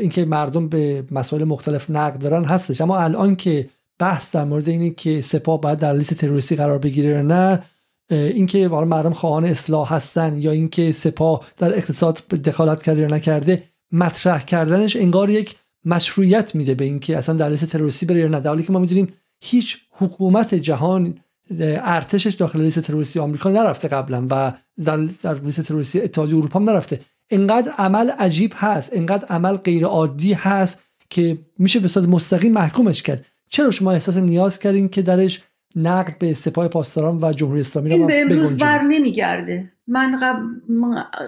اینکه 0.00 0.24
مردم 0.24 0.68
به 0.68 1.04
مسائل 1.10 1.44
مختلف 1.44 1.90
نقد 1.90 2.18
دارن 2.18 2.44
هستش. 2.44 2.80
اما 2.80 2.98
الان 2.98 3.36
که 3.36 3.68
بحث 3.98 4.34
در 4.34 4.44
مورد 4.44 4.68
اینه 4.68 4.90
که 4.90 5.20
سپاه 5.20 5.60
باید 5.60 5.78
در 5.78 5.92
لیست 5.92 6.14
تروریستی 6.14 6.56
قرار 6.56 6.78
بگیره 6.78 7.10
یا 7.10 7.22
نه 7.22 7.62
اینکه 8.10 8.68
واقعا 8.68 8.86
مردم 8.86 9.12
خواهان 9.12 9.44
اصلاح 9.44 9.94
هستن 9.94 10.38
یا 10.38 10.50
اینکه 10.50 10.92
سپاه 10.92 11.46
در 11.56 11.74
اقتصاد 11.74 12.18
دخالت 12.28 12.82
کرده 12.82 13.00
یا 13.00 13.06
نکرده 13.06 13.62
مطرح 13.92 14.44
کردنش 14.44 14.96
انگار 14.96 15.30
یک 15.30 15.56
مشروعیت 15.84 16.54
میده 16.54 16.74
به 16.74 16.84
اینکه 16.84 17.16
اصلا 17.16 17.34
در 17.34 17.48
لیست 17.48 17.64
تروریستی 17.64 18.06
بره 18.06 18.20
یا 18.20 18.28
نه. 18.28 18.40
در 18.40 18.60
که 18.60 18.72
ما 18.72 18.78
می‌دونیم 18.78 19.12
هیچ 19.40 19.78
حکومت 19.90 20.54
جهان 20.54 21.14
ارتشش 21.60 22.34
داخل 22.34 22.60
لیست 22.60 22.80
تروریستی 22.80 23.18
آمریکا 23.18 23.50
نرفته 23.50 23.88
قبلا 23.88 24.26
و 24.30 24.52
در, 24.84 24.96
در 24.96 25.34
لیست 25.34 25.60
تروریستی 25.60 26.00
اتحادیه 26.00 26.36
اروپا 26.36 26.58
هم 26.58 26.70
نرفته. 26.70 27.00
انقدر 27.30 27.72
عمل 27.78 28.10
عجیب 28.10 28.52
هست 28.56 28.90
انقدر 28.92 29.24
عمل 29.24 29.56
غیر 29.56 29.84
عادی 29.84 30.32
هست 30.32 30.82
که 31.10 31.38
میشه 31.58 31.80
به 31.80 31.88
صورت 31.88 32.08
مستقیم 32.08 32.52
محکومش 32.52 33.02
کرد. 33.02 33.26
چرا 33.52 33.70
شما 33.70 33.92
احساس 33.92 34.16
نیاز 34.16 34.58
کردین 34.58 34.88
که 34.88 35.02
درش 35.02 35.42
نقد 35.76 36.18
به 36.18 36.34
سپاه 36.34 36.68
پاسداران 36.68 37.18
و 37.22 37.32
جمهوری 37.32 37.60
اسلامی 37.60 37.92
این 37.92 38.06
به 38.06 38.20
امروز 38.20 38.58
بر 38.58 38.82
نمیگرده. 38.82 39.72
من 39.86 40.18
قبل 40.22 40.40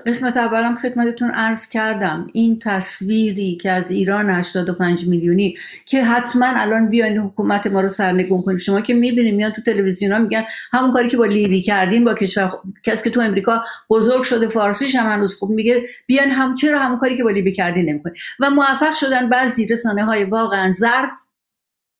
قسمت 0.07 0.37
اولم 0.37 0.77
خدمتتون 0.77 1.31
عرض 1.31 1.69
کردم. 1.69 2.27
این 2.33 2.59
تصویری 2.63 3.57
که 3.57 3.71
از 3.71 3.91
ایران 3.91 4.31
85 4.31 5.07
میلیونی 5.07 5.55
که 5.87 6.05
حتما 6.05 6.47
الان 6.47 6.89
بیاین 6.89 7.19
حکومت 7.19 7.67
ما 7.67 7.81
رو 7.81 7.89
سرنگون 7.89 8.43
کنیم. 8.43 8.59
شما 8.59 8.81
که 8.81 8.95
می‌بینید 8.95 9.35
میان 9.35 9.53
تو 9.53 9.63
تلویزیون 9.63 10.13
ها 10.13 10.19
میگن 10.19 10.45
همون 10.73 10.93
کاری 10.93 11.09
که 11.09 11.17
با 11.17 11.25
لیبی 11.25 11.63
کردیم 11.63 12.05
با 12.05 12.15
کشور 12.15 12.51
کسی 12.85 13.05
که 13.05 13.15
تو 13.15 13.21
امریکا 13.21 13.65
بزرگ 13.91 14.23
شده 14.23 14.49
فارسیش 14.49 14.95
هم 14.97 15.13
هنوز 15.13 15.35
خوب 15.35 15.51
میگه 15.51 15.83
بیان 16.07 16.29
هم 16.29 16.55
چرا 16.55 16.79
همون 16.79 16.99
کاری 16.99 17.17
که 17.17 17.25
با 17.25 17.31
لیبی 17.31 17.53
کردیم 17.53 17.89
نمی‌کنیم 17.89 18.17
و 18.41 18.51
موفق 18.51 18.95
شدن 18.95 19.29
بعضی 19.29 19.67
رسانه 19.67 20.05
های 20.05 20.25
واقعا 20.25 20.71
زرد 20.71 21.11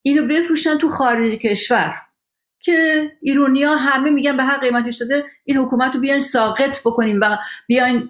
اینو 0.07 0.27
بفروشن 0.27 0.79
تو 0.79 0.89
خارج 0.89 1.31
کشور. 1.31 1.95
که 2.61 3.11
ایرونیا 3.21 3.77
همه 3.77 4.11
میگن 4.11 4.37
به 4.37 4.45
هر 4.45 4.59
قیمتی 4.59 4.93
شده 4.93 5.25
این 5.45 5.57
حکومت 5.57 5.95
رو 5.95 6.01
بیاین 6.01 6.21
ساقط 6.21 6.81
بکنیم 6.81 7.21
و 7.21 7.37
بیاین 7.67 8.09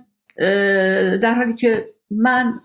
در 1.22 1.34
حالی 1.34 1.54
که 1.54 1.88
من 2.10 2.60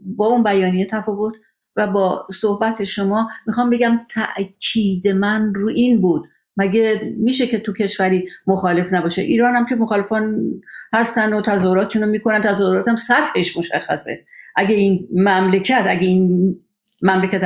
با 0.00 0.26
اون 0.26 0.42
بیانیه 0.42 0.86
تفاوت 0.86 1.34
و 1.76 1.86
با 1.86 2.26
صحبت 2.40 2.84
شما 2.84 3.28
می‌خوام 3.46 3.70
بگم 3.70 4.00
تأکید 4.14 5.08
من 5.08 5.54
رو 5.54 5.68
این 5.68 6.00
بود. 6.00 6.28
مگه 6.56 7.14
میشه 7.16 7.46
که 7.46 7.58
تو 7.58 7.72
کشوری 7.72 8.28
مخالف 8.46 8.92
نباشه؟ 8.92 9.22
ایران 9.22 9.56
هم 9.56 9.66
که 9.66 9.74
مخالفان 9.74 10.44
هستن 10.92 11.32
و 11.32 11.42
تظاهراتشون 11.42 12.02
رو 12.02 12.08
می‌کنن 12.08 12.40
تظاهرات 12.40 12.88
هم 12.88 12.96
سطحش 12.96 13.56
مشخصه. 13.56 14.24
اگه 14.56 14.74
این 14.74 15.08
مملکت 15.14 15.84
اگه 15.88 16.06
این 16.06 16.56
مملکت 17.02 17.44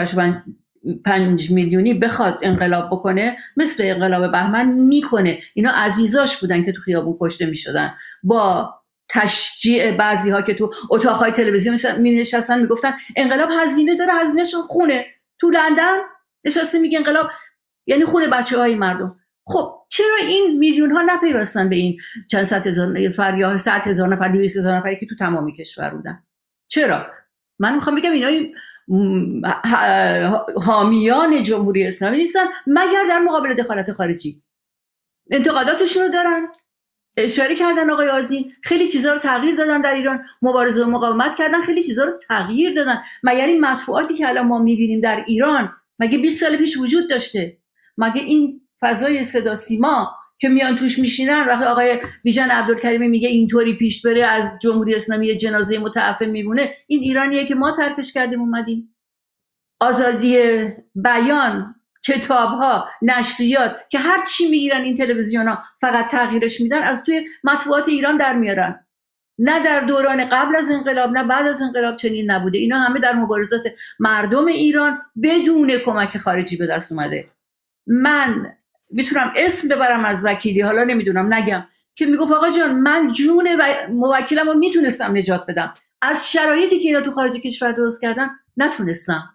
پنج 1.05 1.51
میلیونی 1.51 1.95
بخواد 1.95 2.39
انقلاب 2.43 2.87
بکنه 2.87 3.37
مثل 3.57 3.83
انقلاب 3.87 4.33
بهمن 4.33 4.67
می‌کنه. 4.73 5.39
اینا 5.55 5.71
عزیزاش 5.71 6.37
بودن 6.37 6.65
که 6.65 6.73
تو 6.73 6.81
خیابون 6.81 7.17
کشته 7.21 7.47
می‌شدن. 7.47 7.95
با 8.23 8.75
تشجیع 9.09 9.97
بعضی 9.97 10.31
ها 10.31 10.43
که 10.43 10.55
تو 10.55 10.73
اتاقهای 10.91 11.31
تلویزیون 11.31 11.79
می 11.99 12.21
نشستن 12.21 12.61
می‌گفتن 12.61 12.93
انقلاب 13.17 13.49
هزینه 13.63 13.97
داره 13.97 14.13
هزینهشون 14.15 14.63
خونه. 14.63 15.07
تو 15.41 15.51
لندن 15.51 15.97
نشسته 16.45 16.79
میگه 16.79 16.99
انقلاب 16.99 17.31
یعنی 17.87 18.05
خونه 18.05 18.29
بچه 18.29 18.59
های 18.59 18.75
مردم. 18.75 19.17
خب 19.47 19.81
چرا 19.89 20.17
این 20.29 20.59
میلیون 20.59 20.91
ها 20.91 21.03
نپیوستن 21.03 21.69
به 21.69 21.77
این 21.77 21.97
چند 22.31 22.45
صد 22.45 22.67
هزار 22.67 22.99
نفر 22.99 23.39
یا 23.39 23.57
صد 23.59 23.87
هزار 23.87 24.09
نفر 24.09 24.29
دویست 24.29 24.57
هزار 24.57 24.77
نفری 24.77 24.97
که 25.01 25.07
تو 25.07 25.17
تمامی 25.17 25.57
کشور 25.57 25.91
بودن؟ 25.91 26.23
چرا؟ 26.69 27.07
من 27.59 27.75
می‌خوام 27.75 27.97
بگم 27.97 28.13
اینا 28.13 28.29
حامیان 30.57 31.43
جمهوری 31.43 31.87
اسلامی 31.87 32.17
نیستن 32.17 32.45
مگر 32.67 33.05
در 33.09 33.19
مقابل 33.19 33.55
دخالت 33.55 33.93
خارجی. 33.93 34.43
انتقاداتشون 35.31 36.03
رو 36.03 36.09
دارن 36.09 36.49
اشاره 37.17 37.57
کردن 37.57 37.91
آقای 37.91 38.09
آزین 38.09 38.53
خیلی 38.63 38.89
چیزا 38.89 39.13
رو 39.13 39.19
تغییر 39.19 39.57
دادن 39.57 39.81
در 39.81 39.95
ایران 39.95 40.25
مبارزه 40.43 40.85
و 40.85 40.91
مقاومت 40.91 41.37
کردن 41.39 41.63
خیلی 41.63 41.83
چیزا 41.83 42.05
رو 42.05 42.13
تغییر 42.29 42.75
دادن. 42.75 43.03
مگر 43.23 43.47
این 43.47 43.61
مطبوعاتی 43.61 44.15
که 44.15 44.29
الان 44.29 44.47
ما 44.47 44.59
می‌بینیم 44.59 45.01
در 45.01 45.25
ایران 45.27 45.73
مگه 45.99 46.19
20 46.19 46.41
سال 46.41 46.57
پیش 46.57 46.79
وجود 46.79 47.11
داشته؟ 47.11 47.59
مگه 47.99 48.23
این 48.23 48.61
فضای 48.81 49.23
صدا 49.23 49.55
سیما 49.55 50.17
که 50.41 50.49
میان 50.49 50.77
توش 50.77 50.99
میشینن 50.99 51.47
وقتی 51.49 51.65
آقای 51.65 52.01
بیژن 52.23 52.51
عبدالکریمی 52.51 53.09
میگه 53.09 53.29
اینطوری 53.29 53.77
پیش 53.77 54.07
بره 54.07 54.27
از 54.27 54.59
جمهوری 54.63 54.95
اسلامی 54.95 55.37
جنازه 55.37 55.79
متعفن 55.79 56.27
میمونه 56.27 56.75
این 56.87 57.01
ایرانیه 57.01 57.47
که 57.47 57.55
ما 57.55 57.73
ترکش 57.77 58.13
کردیم 58.13 58.41
اومدیم. 58.41 58.97
آزادی 59.81 60.39
بیان 60.95 61.75
کتاب 62.07 62.49
ها 62.49 62.89
نشریات 63.03 63.77
که 63.91 63.99
هر 63.99 64.27
چی 64.27 64.51
می‌گیرن 64.51 64.83
این 64.83 64.97
تلویزیون 64.97 65.49
ها 65.49 65.63
فقط 65.81 66.11
تغییرش 66.11 66.61
میدن 66.61 66.83
از 66.83 67.05
توی 67.05 67.27
مطبوعات 67.45 67.89
ایران 67.89 68.17
در 68.17 68.37
میارن. 68.37 68.87
نه 69.39 69.65
در 69.65 69.81
دوران 69.81 70.29
قبل 70.29 70.57
از 70.57 70.71
انقلاب 70.71 71.11
نه 71.11 71.25
بعد 71.25 71.47
از 71.47 71.63
انقلاب 71.63 71.97
چنین 71.97 72.31
نبوده. 72.31 72.59
اینا 72.59 72.79
همه 72.79 73.01
در 73.01 73.13
مبارزات 73.13 73.67
مردم 73.99 74.47
ایران 74.47 74.99
بدون 75.23 75.79
کمک 75.79 76.19
خارجی 76.19 76.57
به 76.57 76.67
دست 76.67 76.93
اومده. 76.93 77.31
من 77.87 78.53
می‌تونم 78.91 79.33
اسم 79.37 79.69
ببرم 79.69 80.05
از 80.05 80.25
وکیلی 80.25 80.61
حالا 80.61 80.85
نمی‌دونم 80.85 81.35
نگم. 81.35 81.67
که 81.95 82.07
می‌گفت 82.07 82.33
آقا 82.33 82.51
جان 82.51 82.75
من 82.75 83.13
جون 83.13 83.49
موکلم 83.91 84.47
رو 84.47 84.55
می‌تونستم 84.55 85.17
نجات 85.17 85.47
بدم. 85.47 85.75
از 86.03 86.33
شرایطی 86.33 86.79
که 86.79 86.89
اینا 86.89 87.01
تو 87.01 87.13
خارج 87.13 87.37
کشور 87.37 87.73
درست 87.73 88.03
کردن 88.03 88.31
نتونستم. 88.57 89.35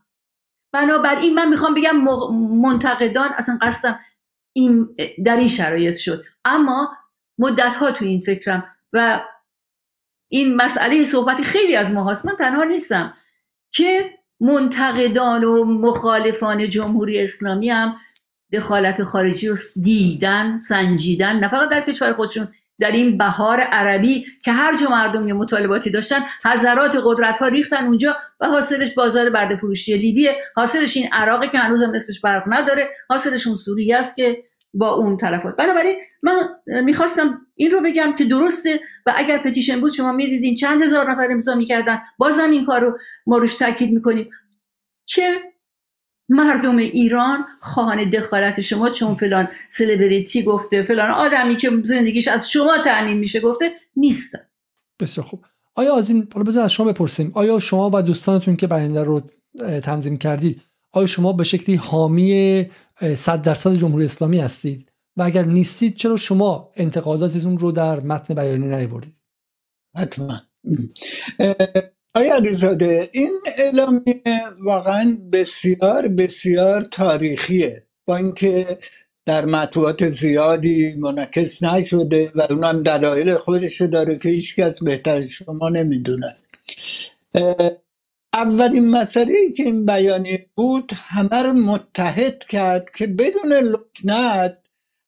بنابراین 0.73 1.33
من 1.33 1.49
می‌خوام 1.49 1.73
بگم 1.73 1.97
منتقدان 2.61 3.29
اصلا 3.37 3.57
قصدم 3.61 3.99
این 4.53 4.95
در 5.25 5.35
این 5.35 5.47
شرایط 5.47 5.97
شد. 5.97 6.23
اما 6.45 6.97
مدت 7.39 7.75
ها 7.75 7.91
تو 7.91 8.05
این 8.05 8.21
فکرم 8.25 8.75
و 8.93 9.21
این 10.31 10.55
مسئله 10.55 11.03
صحبتی 11.03 11.43
خیلی 11.43 11.75
از 11.75 11.93
ما 11.93 12.11
هست 12.11 12.25
من 12.25 12.35
تنها 12.35 12.63
نیستم 12.63 13.13
که 13.71 14.11
منتقدان 14.39 15.43
و 15.43 15.65
مخالفان 15.65 16.69
جمهوری 16.69 17.23
اسلامی 17.23 17.69
هم 17.69 17.95
دخالت 18.53 19.03
خارجی 19.03 19.47
رو 19.47 19.55
دیدن 19.81 20.57
سنجیدن 20.57 21.39
نه 21.39 21.47
فقط 21.47 21.69
در 21.69 21.81
کشور 21.81 22.13
خودشون 22.13 22.47
در 22.79 22.91
این 22.91 23.17
بهار 23.17 23.59
عربی 23.59 24.25
که 24.43 24.51
هر 24.51 24.77
جا 24.77 24.89
مردم 24.89 25.27
یه 25.27 25.33
مطالباتی 25.33 25.89
داشتن 25.89 26.19
هزارات 26.45 27.01
قدرت 27.03 27.37
ها 27.37 27.47
ریختن 27.47 27.85
اونجا 27.87 28.17
و 28.39 28.47
حاصلش 28.47 28.93
بازار 28.93 29.29
برده 29.29 29.55
فروشی 29.55 29.97
لیبیه 29.97 30.35
حاصلش 30.55 30.97
این 30.97 31.09
عراقه 31.11 31.49
که 31.49 31.57
هنوز 31.57 31.83
هم 31.83 31.91
مثلش 31.91 32.19
برق 32.19 32.43
نداره 32.47 32.89
حاصلش 33.09 33.47
اون 33.47 33.55
سوریه 33.55 33.97
است 33.97 34.15
که 34.15 34.43
با 34.73 34.89
اون 34.89 35.17
تلفات. 35.17 35.55
بنابراین 35.55 35.95
من 36.23 36.49
می‌خواستم 36.83 37.41
این 37.55 37.71
رو 37.71 37.81
بگم 37.81 38.15
که 38.17 38.25
درسته 38.25 38.79
و 39.05 39.13
اگر 39.15 39.37
پتیشن 39.37 39.81
بود 39.81 39.91
شما 39.91 40.11
می‌دیدین 40.11 40.55
چند 40.55 40.81
هزار 40.81 41.11
نفر 41.11 41.27
امضا 41.31 41.55
می‌کردن 41.55 42.01
بازم 42.17 42.49
این 42.51 42.65
کار 42.65 42.81
رو 42.81 42.97
ما 43.27 43.37
روش 43.37 43.55
تاکید 43.55 43.91
می‌کنیم. 43.91 44.29
که 45.05 45.39
مردم 46.29 46.77
ایران 46.77 47.45
خواهان 47.59 48.09
دخالت 48.09 48.61
شما 48.61 48.89
چون 48.89 49.15
فلان 49.15 49.47
سلبریتی 49.69 50.43
گفته 50.43 50.83
فلان 50.83 51.09
آدمی 51.09 51.55
که 51.55 51.71
زندگیش 51.83 52.27
از 52.27 52.49
شما 52.49 52.77
تعمین 52.77 53.17
میشه 53.17 53.39
گفته 53.39 53.71
نیستن. 53.95 54.39
بسیار 54.99 55.27
خوب. 55.27 55.45
آیا 55.75 55.97
از 55.97 56.09
این 56.09 56.27
حالا 56.33 56.43
بذار 56.43 56.63
از 56.63 56.71
شما 56.71 56.91
بپرسیم. 56.91 57.31
آیا 57.33 57.59
شما 57.59 57.89
و 57.93 58.01
دوستانتون 58.01 58.55
که 58.55 58.67
بیانگر 58.67 59.03
رو 59.03 59.21
تنظیم 59.83 60.17
کردید 60.17 60.61
آیا 60.91 61.05
شما 61.05 61.33
به 61.33 61.43
شکلی 61.43 61.75
حامی 61.75 62.65
100 63.15 63.41
درصد 63.41 63.75
جمهوری 63.75 64.05
اسلامی 64.05 64.39
هستید؟ 64.39 64.91
و 65.17 65.23
اگر 65.23 65.45
نیستید 65.45 65.95
چرا 65.95 66.17
شما 66.17 66.71
انتقاداتتون 66.75 67.57
رو 67.57 67.71
در 67.71 67.99
متن 67.99 68.33
بیانیه 68.33 68.75
نیاوردید؟ 68.75 69.21
حتما. 69.97 70.33
آیا 72.15 72.35
علیزاده 72.35 73.09
این 73.13 73.39
اعلامیه 73.57 74.23
واقعا 74.61 75.17
بسیار 75.31 76.07
بسیار 76.07 76.81
تاریخیه. 76.81 77.83
با 78.05 78.15
اینکه 78.15 78.77
در 79.25 79.45
مطبوعات 79.45 80.09
زیادی 80.09 80.93
منعکس 80.97 81.63
نشده 81.63 82.31
و 82.35 82.41
اونم 82.49 82.83
دلایل 82.83 83.35
خودش 83.35 83.81
داره 83.81 84.17
که 84.17 84.29
هیچ 84.29 84.55
کس 84.55 84.83
بهتر 84.83 85.21
شما 85.21 85.69
نمی‌دونه. 85.69 86.35
اولین 88.33 88.91
مسئله 88.91 89.33
که 89.57 89.63
این 89.63 89.85
بیانیه 89.85 90.45
بود 90.55 90.91
همه 90.95 91.43
رو 91.43 91.53
متحد 91.53 92.43
کرد 92.43 92.89
که 92.95 93.07
بدون 93.07 93.53
لکنت 93.53 94.57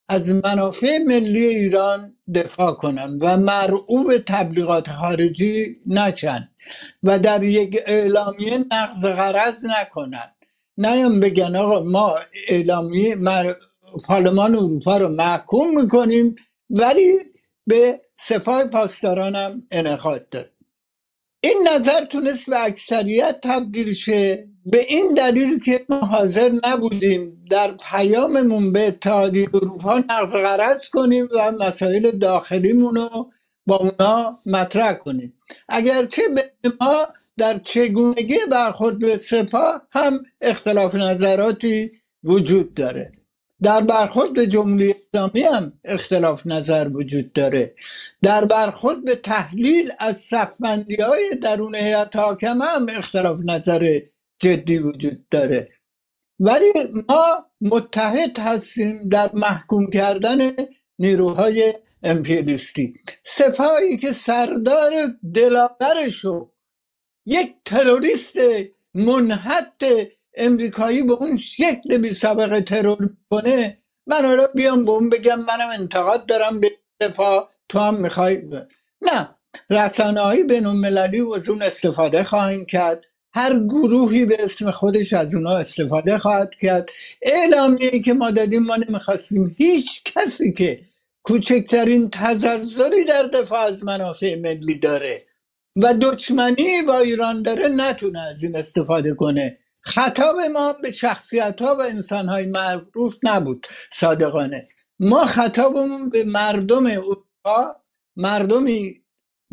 از 0.09 0.31
منافع 0.31 0.97
ملی 0.97 1.45
ایران 1.45 2.15
دفاع 2.35 2.73
کنن 2.73 3.19
و 3.21 3.37
مرعوب 3.37 4.17
تبلیغات 4.17 4.89
خارجی 4.89 5.81
نشن 5.87 6.49
و 7.03 7.19
در 7.19 7.43
یک 7.43 7.79
اعلامیه 7.85 8.57
نقض 8.71 9.05
غرض 9.05 9.65
نکنن 9.65 10.31
نیام 10.77 11.19
بگن 11.19 11.55
آقا 11.55 11.83
ما 11.83 12.19
اعلامیه 12.47 13.15
پارلمان 14.07 14.55
اروپا 14.55 14.97
رو 14.97 15.07
محکوم 15.07 15.81
می‌کنیم 15.81 16.35
ولی 16.69 17.19
به 17.67 18.01
سپاه 18.19 18.63
پاسداران 18.63 19.35
هم 19.35 19.63
انعقاد 19.71 20.51
این 21.39 21.67
نظر 21.73 22.05
تونست 22.05 22.49
به 22.49 22.63
اکثریت 22.63 23.39
تبدیل 23.43 23.93
شه 23.93 24.47
به 24.71 24.85
این 24.89 25.13
دلیل 25.13 25.59
که 25.59 25.85
ما 25.89 25.99
حاضر 25.99 26.51
نبودیم 26.65 27.43
در 27.49 27.75
پیاممون 27.89 28.73
به 28.73 28.87
اتحادیه 28.87 29.49
اروپا 29.53 29.97
نقض 30.09 30.35
غرض 30.35 30.89
کنیم 30.89 31.29
و 31.35 31.51
مسائل 31.51 32.11
داخلیمون 32.11 32.95
رو 32.95 33.31
با 33.65 33.75
اونا 33.75 34.39
مطرح 34.45 34.93
کنیم. 34.93 35.33
اگرچه 35.69 36.21
به 36.35 36.71
ما 36.81 37.07
در 37.37 37.57
چگونگی 37.57 38.37
برخورد 38.51 38.99
به 38.99 39.17
سپاه 39.17 39.81
هم 39.91 40.25
اختلاف 40.41 40.95
نظراتی 40.95 41.91
وجود 42.23 42.73
داره. 42.73 43.11
در 43.61 43.81
برخورد 43.81 44.33
به 44.33 44.47
جمهوری 44.47 44.95
اسلامی 45.13 45.41
هم 45.41 45.73
اختلاف 45.85 46.47
نظر 46.47 46.89
وجود 46.93 47.33
داره. 47.33 47.75
در 48.23 48.45
برخورد 48.45 49.05
به 49.05 49.15
تحلیل 49.15 49.91
از 49.99 50.17
صفبندی 50.17 50.95
های 50.95 51.35
درون 51.43 51.75
هیئت 51.75 52.15
حاکمه 52.15 52.65
هم 52.65 52.85
اختلاف 52.89 53.39
نظر 53.45 53.99
جدی 54.39 54.77
وجود 54.77 55.29
داره. 55.29 55.69
ولی 56.39 56.73
ما 57.09 57.45
متحد 57.61 58.39
هستیم 58.39 59.09
در 59.09 59.29
محکوم 59.33 59.89
کردن 59.89 60.37
نیروهای 60.99 61.73
امپیریستی 62.03 62.93
سپاهی 63.25 63.97
که 63.97 64.11
سردار 64.11 64.93
دلاورشو 65.33 66.51
یک 67.25 67.55
تروریست 67.65 68.37
منحط 68.93 69.85
امریکایی 70.37 71.03
به 71.03 71.13
اون 71.13 71.35
شکل 71.35 71.97
بی 71.97 72.13
سابقه 72.13 72.61
ترور 72.61 73.09
کنه 73.29 73.77
من 74.07 74.25
حالا 74.25 74.47
بیام 74.55 74.85
به 74.85 74.91
اون 74.91 75.09
بگم 75.09 75.39
منم 75.39 75.69
انتقاد 75.79 76.25
دارم 76.25 76.59
به 76.59 76.71
دفاع 76.99 77.49
تو 77.69 77.79
هم 77.79 77.95
می‌خوای 77.95 78.43
نه. 79.01 79.29
رسانه 79.69 80.21
های 80.21 80.43
بین 80.43 80.65
المللی 80.65 81.21
از 81.35 81.49
اون 81.49 81.61
استفاده 81.61 82.23
خواهیم 82.23 82.65
کرد. 82.65 83.03
هر 83.37 83.59
گروهی 83.59 84.25
به 84.25 84.37
اسم 84.39 84.71
خودش 84.71 85.13
از 85.13 85.35
اونا 85.35 85.57
استفاده 85.57 86.17
خواهد 86.17 86.55
کرد. 86.55 86.89
اعلامیه 87.21 87.99
که 87.99 88.13
ما 88.13 88.31
دادیم 88.31 88.63
ما 88.63 88.75
نمی‌خواستیم 88.75 89.55
هیچ 89.57 90.03
کسی 90.03 90.53
که 90.53 90.81
کوچکترین 91.23 92.09
تزرزری 92.09 93.05
در 93.05 93.23
دفاع 93.23 93.59
از 93.59 93.83
منافع 93.85 94.35
ملی 94.35 94.79
داره 94.79 95.23
و 95.75 95.93
دچمنی 96.01 96.81
با 96.87 96.99
ایران 96.99 97.41
داره 97.41 97.67
نتونه 97.67 98.19
از 98.19 98.43
این 98.43 98.55
استفاده 98.55 99.13
کنه. 99.13 99.57
خطاب 99.81 100.35
ما 100.53 100.73
به 100.73 100.91
شخصیت 100.91 101.61
ها 101.61 101.75
و 101.75 101.81
انسان 101.81 102.29
های 102.29 102.45
معروف 102.45 103.15
نبود 103.23 103.67
صادقانه. 103.93 104.67
ما 104.99 105.25
خطابمون 105.25 106.09
به 106.09 106.23
مردم 106.23 106.85
اروپا 106.85 107.75
مردم 108.15 108.65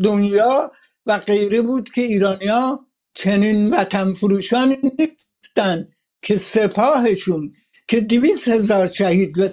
دنیا 0.04 0.72
و 1.06 1.18
غیره 1.18 1.62
بود 1.62 1.90
که 1.90 2.00
ایرانیا 2.00 2.86
چنین 3.14 3.70
وطن 3.70 4.12
فروشان 4.12 4.76
نیستن 4.98 5.88
که 6.22 6.36
سپاهشون 6.36 7.52
که 7.88 8.00
دویست 8.00 8.48
هزار 8.48 8.86
شهید 8.86 9.38
و 9.38 9.48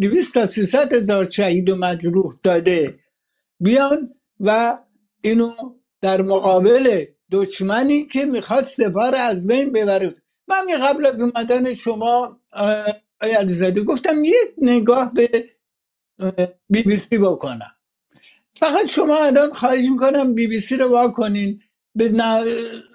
دویست 0.00 0.34
تا 0.34 0.46
سیصد 0.46 0.92
هزار 0.92 1.30
شهید 1.30 1.70
و 1.70 1.76
مجروح 1.76 2.34
داده. 2.42 2.98
بیان 3.60 4.14
و 4.40 4.78
اینو 5.22 5.54
در 6.00 6.22
مقابل 6.22 7.04
دشمنی 7.30 8.06
که 8.06 8.24
می‌خواد 8.24 8.64
سپاه 8.64 9.14
از 9.14 9.46
بین 9.46 9.72
ببره. 9.72 10.14
من 10.48 10.66
قبل 10.88 11.06
از 11.06 11.22
اومدن 11.22 11.74
شما 11.74 12.40
آیا 13.20 13.38
علیزاده 13.38 13.82
گفتم 13.82 14.24
یک 14.24 14.54
نگاه 14.58 15.14
به 15.14 15.50
بی 16.70 16.82
بی 16.82 16.96
سی 16.96 17.18
بکنم. 17.18 17.70
فقط 18.56 18.86
شما 18.86 19.16
الان 19.16 19.52
خواهش 19.52 19.84
می‌کنم 19.90 20.34
بی 20.34 20.46
بی 20.46 20.60
سی 20.60 20.76
رو 20.76 20.88
واکنین 20.88 21.62
به 21.96 22.12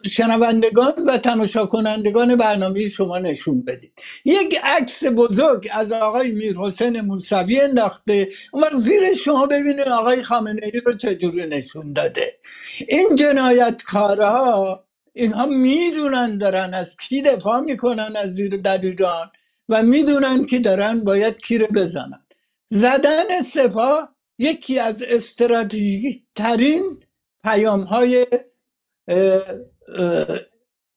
شنوندگان 0.05 0.93
و 1.07 1.17
تماشا 1.17 1.65
کنندگان 1.65 2.35
برنامه 2.35 2.87
شما 2.87 3.19
نشون 3.19 3.61
بدید. 3.61 3.93
یک 4.25 4.59
عکس 4.63 5.05
بزرگ 5.05 5.69
از 5.71 5.91
آقای 5.91 6.31
میر 6.31 6.57
حسین 6.57 7.01
موسوی 7.01 7.61
انداخته. 7.61 8.29
اون 8.53 8.73
زیر 8.73 9.13
شما 9.13 9.45
ببینید 9.45 9.87
آقای 9.87 10.23
خامنه 10.23 10.61
ای 10.73 10.79
رو 10.85 10.93
چجوری 10.93 11.45
نشون 11.45 11.93
داده. 11.93 12.39
این 12.87 13.15
جنایتکارها 13.15 14.85
اینها 15.13 15.45
می‌دونن 15.45 16.37
دارن 16.37 16.73
از 16.73 16.97
کی 16.97 17.21
دفاع 17.21 17.59
می‌کنن 17.59 18.13
از 18.15 18.33
زیر 18.33 18.57
در 18.57 18.81
ایران 18.81 19.31
و 19.69 19.83
می‌دونن 19.83 20.45
که 20.45 20.59
دارن 20.59 21.03
باید 21.03 21.41
کی 21.41 21.57
رو 21.57 21.67
بزنن. 21.67 22.25
زدن 22.69 23.41
سپاه 23.45 24.15
یکی 24.39 24.79
از 24.79 25.03
استراتژیک 25.03 26.23
ترین 26.35 27.03
پیام 27.43 27.81
های 27.81 28.27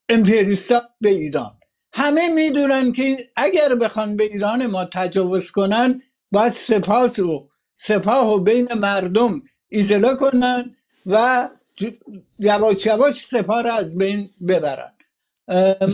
امپریستا 0.09 0.83
به 1.01 1.11
ایران. 1.11 1.59
همه 1.93 2.29
می‌دونن 2.35 2.93
که 2.93 3.17
اگر 3.37 3.75
بخوان 3.75 4.17
به 4.17 4.25
ایران 4.25 4.67
ما 4.67 4.85
تجاوز 4.85 5.51
کنن 5.51 6.03
باید 6.31 6.53
سپاس 6.53 7.19
و 7.19 7.49
سپاه 7.75 8.35
و 8.35 8.39
بین 8.39 8.69
مردم 8.75 9.43
ایزلا 9.69 10.15
کنن 10.15 10.77
و 11.07 11.49
یواش 12.39 12.87
یواش 12.87 13.27
سپاه 13.27 13.63
را 13.63 13.75
از 13.75 13.99
بین 13.99 14.31
ببرن. 14.49 14.93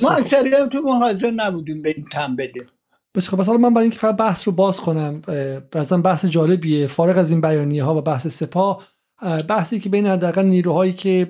ما 0.02 0.11
اکثریت 0.11 0.68
تو 0.68 0.92
حاضر 0.92 1.31
نبودیم 1.31 1.83
به 1.83 1.94
این 1.96 2.04
تم 2.12 2.37
بدیم. 2.37 2.68
بس 3.14 3.28
خب 3.28 3.50
من 3.50 3.74
برای 3.74 3.85
اینکه 3.85 3.98
فقط 3.98 4.16
بحث 4.16 4.48
رو 4.48 4.52
باز 4.52 4.81
کنم 4.81 5.22
مثلا 5.74 5.98
بحث 5.98 6.24
جالبیه. 6.24 6.87
فارغ 6.87 7.18
از 7.18 7.31
این 7.31 7.40
بیانیه 7.40 7.85
ها 7.85 7.96
و 7.96 8.00
بحث 8.00 8.26
سپاه 8.26 8.87
بحثی 9.48 9.81
که 9.81 9.88
بین 9.88 10.07
حداقل 10.07 10.44
نیروهایی 10.44 10.92
که 10.92 11.28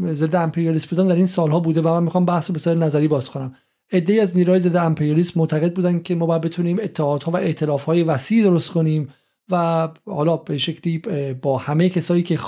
ضد 0.00 0.34
امپریالیسم 0.34 0.88
بودن 0.90 1.08
در 1.08 1.14
این 1.14 1.26
سالها 1.26 1.60
بوده 1.60 1.80
و 1.80 1.88
من 1.88 2.02
می‌خوام 2.02 2.24
بحث 2.24 2.50
رو 2.50 2.52
به 2.52 2.58
صورت 2.58 2.76
نظری 2.76 3.08
باز 3.08 3.30
کنم. 3.30 3.54
ایده 3.92 4.22
از 4.22 4.36
نیروهای 4.36 4.60
ضد 4.60 4.76
امپریالیسم 4.76 5.40
معتقد 5.40 5.74
بودن 5.74 6.02
که 6.02 6.14
ما 6.14 6.26
باید 6.26 6.42
بتونیم 6.42 6.78
اتحادها 6.82 7.32
و 7.32 7.36
ائتلافهای 7.36 8.02
وسیع 8.02 8.44
درست 8.44 8.70
کنیم 8.70 9.08
و 9.50 9.88
حالا 10.06 10.36
به 10.36 10.58
شکلی 10.58 10.98
با 11.42 11.58
همه 11.58 11.88
کسایی 11.88 12.22
که 12.22 12.38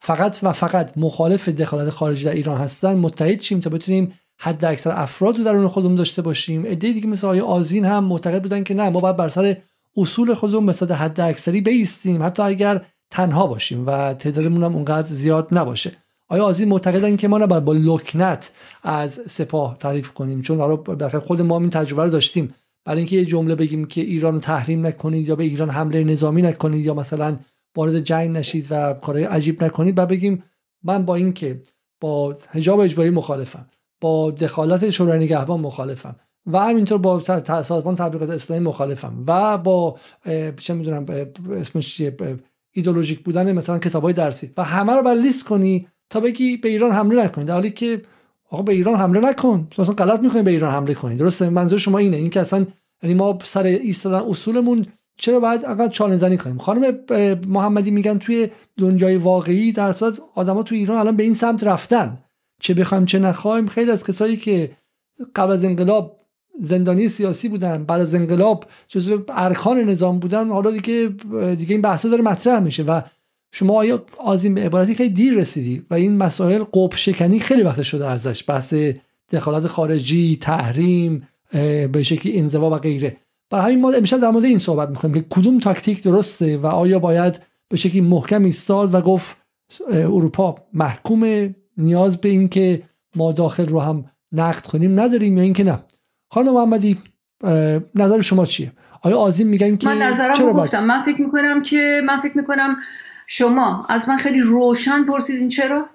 فقط 0.00 0.38
و 0.42 0.52
فقط 0.52 0.98
مخالف 0.98 1.48
دخالت 1.48 1.90
خارجی 1.90 2.24
در 2.24 2.32
ایران 2.32 2.56
هستن 2.56 2.94
متحد 2.94 3.40
شیم 3.40 3.60
تا 3.60 3.70
بتونیم 3.70 4.12
حد 4.38 4.64
اکثر 4.64 4.92
افراد 4.92 5.38
رو 5.38 5.44
درون 5.44 5.68
خودمون 5.68 5.96
داشته 5.96 6.22
باشیم. 6.22 6.64
ایده 6.64 6.92
دیگه 6.92 7.06
مثل 7.06 7.26
آقای 7.26 7.40
آزین 7.40 7.84
هم 7.84 8.04
معتقد 8.04 8.42
بودن 8.42 8.62
که 8.62 8.74
نه 8.74 8.90
ما 8.90 9.00
باید 9.00 9.16
بر 9.16 9.28
سر 9.28 9.56
اصول 9.96 10.34
خودمون 10.34 10.66
به 10.66 10.72
صد 10.72 10.90
حد 10.90 11.20
اکثری 11.20 11.60
بیستیم 11.60 12.22
حتی 12.22 12.42
اگر 12.42 12.86
تنها 13.10 13.46
باشیم 13.46 13.86
و 13.86 14.14
تعدادمون 14.14 14.62
هم 14.62 14.74
اونقدر 14.74 15.08
زیاد 15.08 15.48
نباشه. 15.52 15.92
آیا 16.28 16.44
آزین 16.44 16.68
معتقدن 16.68 17.16
که 17.16 17.28
ما 17.28 17.38
نباید 17.38 17.64
با 17.64 17.72
لکنت 17.72 18.50
از 18.82 19.12
سپاه 19.12 19.76
تعریف 19.78 20.10
کنیم؟ 20.10 20.42
چون 20.42 20.58
حالا 20.58 21.08
خود 21.20 21.40
ما 21.40 21.58
این 21.58 21.70
تجربه 21.70 22.04
رو 22.04 22.10
داشتیم. 22.10 22.54
برای 22.84 22.98
اینکه 22.98 23.16
یه 23.16 23.24
جمله 23.24 23.54
بگیم 23.54 23.84
که 23.84 24.00
ایران 24.00 24.34
رو 24.34 24.40
تحریم 24.40 24.86
نکنید 24.86 25.28
یا 25.28 25.36
به 25.36 25.44
ایران 25.44 25.70
حمله 25.70 26.04
نظامی 26.04 26.42
نکنید 26.42 26.84
یا 26.84 26.94
مثلا 26.94 27.36
وارد 27.76 28.00
جنگ 28.00 28.30
نشید 28.30 28.66
و 28.70 28.94
کارهای 28.94 29.24
عجیب 29.24 29.64
نکنید 29.64 29.98
و 29.98 30.06
بگیم 30.06 30.42
من 30.82 31.04
با 31.04 31.14
اینکه 31.14 31.62
با 32.00 32.36
حجاب 32.50 32.80
اجباری 32.80 33.10
مخالفم 33.10 33.66
با 34.00 34.30
دخالت 34.30 34.90
شورای 34.90 35.18
نگهبان 35.18 35.60
مخالفم 35.60 36.16
و 36.46 36.58
همینطور 36.58 36.98
با 36.98 37.20
سازمان 37.62 37.96
تبلیغات 37.96 38.30
اسلامی 38.30 38.64
مخالفم 38.64 39.24
و 39.26 39.58
با 39.58 39.98
چه 40.60 40.74
می‌دونم 40.74 41.06
اسمش 41.52 42.02
ایدولوژیک 42.72 43.24
بودن 43.24 43.52
مثلا 43.52 43.78
کتابای 43.78 44.12
درسی 44.12 44.52
و 44.56 44.64
همه 44.64 44.92
رو 44.92 45.02
باید 45.02 45.18
لیست 45.18 45.44
کنی 45.44 45.88
تا 46.10 46.20
بگی 46.20 46.56
به 46.56 46.68
ایران 46.68 46.92
حمله 46.92 47.24
نکنید. 47.24 47.48
در 47.48 47.54
حالی 47.54 47.70
که 47.70 48.02
آقا 48.50 48.62
به 48.62 48.72
ایران 48.72 48.96
حمله 48.96 49.20
نکن. 49.20 49.66
تو 49.70 49.82
اصلا 49.82 49.94
غلط 49.94 50.20
می‌کنی 50.20 50.42
به 50.42 50.50
ایران 50.50 50.72
حمله 50.72 50.94
کنید 50.94 51.18
درسته؟ 51.18 51.50
منظور 51.50 51.78
شما 51.78 51.98
اینه. 51.98 52.16
این 52.16 52.30
که 52.30 52.40
اصلا 52.40 52.66
یعنی 53.02 53.14
ما 53.14 53.38
سر 53.44 53.62
ایستادن 53.62 54.28
اصولمون 54.28 54.86
چرا 55.18 55.40
باید 55.40 55.64
اقل 55.64 55.88
چالش 55.88 56.18
زنی 56.18 56.36
کنیم؟ 56.36 56.58
خانم 56.58 56.98
محمدی 57.48 57.90
میگن 57.90 58.18
توی 58.18 58.48
دنیای 58.78 59.16
واقعی 59.16 59.72
در 59.72 59.92
صورت 59.92 60.20
آدما 60.34 60.62
تو 60.62 60.74
ایران 60.74 60.98
الان 60.98 61.16
به 61.16 61.22
این 61.22 61.34
سمت 61.34 61.64
رفتن. 61.64 62.18
چه 62.60 62.74
بخوایم 62.74 63.04
چه 63.04 63.18
نخوایم. 63.18 63.66
خیلی 63.66 63.90
از 63.90 64.04
کسایی 64.04 64.36
که 64.36 64.70
قبل 65.36 65.52
از 65.52 65.64
انقلاب 65.64 66.20
زندانی 66.60 67.08
سیاسی 67.08 67.48
بودن 67.48 67.84
بعد 67.84 68.00
از 68.00 68.14
انقلاب 68.14 68.64
جزو 68.88 69.22
ارکان 69.28 69.78
نظام 69.78 70.18
بودن 70.18 70.48
حالا 70.48 70.70
دیگه 70.70 71.14
دیگه 71.58 71.72
این 71.72 71.82
بحثا 71.82 72.08
داره 72.08 72.22
مطرح 72.22 72.60
میشه 72.60 72.82
و 72.82 73.00
شما 73.58 73.74
آیا 73.74 74.04
آزیم 74.18 74.54
به 74.54 74.60
عبارتی 74.60 74.94
خیلی 74.94 75.14
دیر 75.14 75.34
رسیدی 75.34 75.86
و 75.90 75.94
این 75.94 76.16
مسائل 76.16 76.64
قب 76.72 76.94
شکنی 76.94 77.40
خیلی 77.40 77.62
وقت 77.62 77.82
شده 77.82 78.06
ازش؟ 78.06 78.44
بحث 78.48 78.74
دخالت 79.32 79.66
خارجی 79.66 80.38
تحریم 80.40 81.28
به 81.92 82.02
شکلی 82.02 82.38
انزوا 82.38 82.70
و 82.70 82.74
غیره. 82.74 83.16
برای 83.50 83.64
همین 83.64 83.80
ما 83.80 83.92
امشب 83.92 84.20
در 84.20 84.30
مورد 84.30 84.44
این 84.44 84.58
صحبت 84.58 84.88
می‌کنیم 84.88 85.14
که 85.14 85.24
کدوم 85.30 85.58
تاکتیک 85.58 86.02
درسته 86.02 86.56
و 86.56 86.66
آیا 86.66 86.98
باید 86.98 87.40
به 87.68 87.76
شکلی 87.76 88.00
محکم 88.00 88.44
ایستاد 88.44 88.94
و 88.94 89.00
گفت 89.00 89.36
اروپا 89.90 90.54
محکوم 90.72 91.54
نیاز 91.76 92.20
به 92.20 92.28
این 92.28 92.48
که 92.48 92.82
ما 93.14 93.32
داخل 93.32 93.66
رو 93.66 93.80
هم 93.80 94.04
نقد 94.32 94.66
کنیم 94.66 95.00
نداریم 95.00 95.36
یا 95.36 95.42
اینکه 95.42 95.64
نه؟ 95.64 95.78
خانم 96.30 96.54
محمدی 96.54 96.98
نظر 97.94 98.20
شما 98.20 98.46
چیه؟ 98.46 98.72
آیا 99.02 99.16
آزیم 99.16 99.46
میگن 99.46 99.76
که 99.76 99.88
من 99.88 100.02
نظرم 100.02 100.52
گفتم. 100.52 100.84
من 100.84 101.02
فکر 101.02 101.22
می‌کنم 101.22 101.62
که 101.62 102.00
من 102.06 102.20
فکر 102.20 102.38
می‌کنم 102.38 102.76
شما 103.26 103.86
از 103.88 104.08
من 104.08 104.16
خیلی 104.16 104.40
روشن 104.40 105.04
پرسیدین 105.04 105.48
چرا؟ 105.48 105.88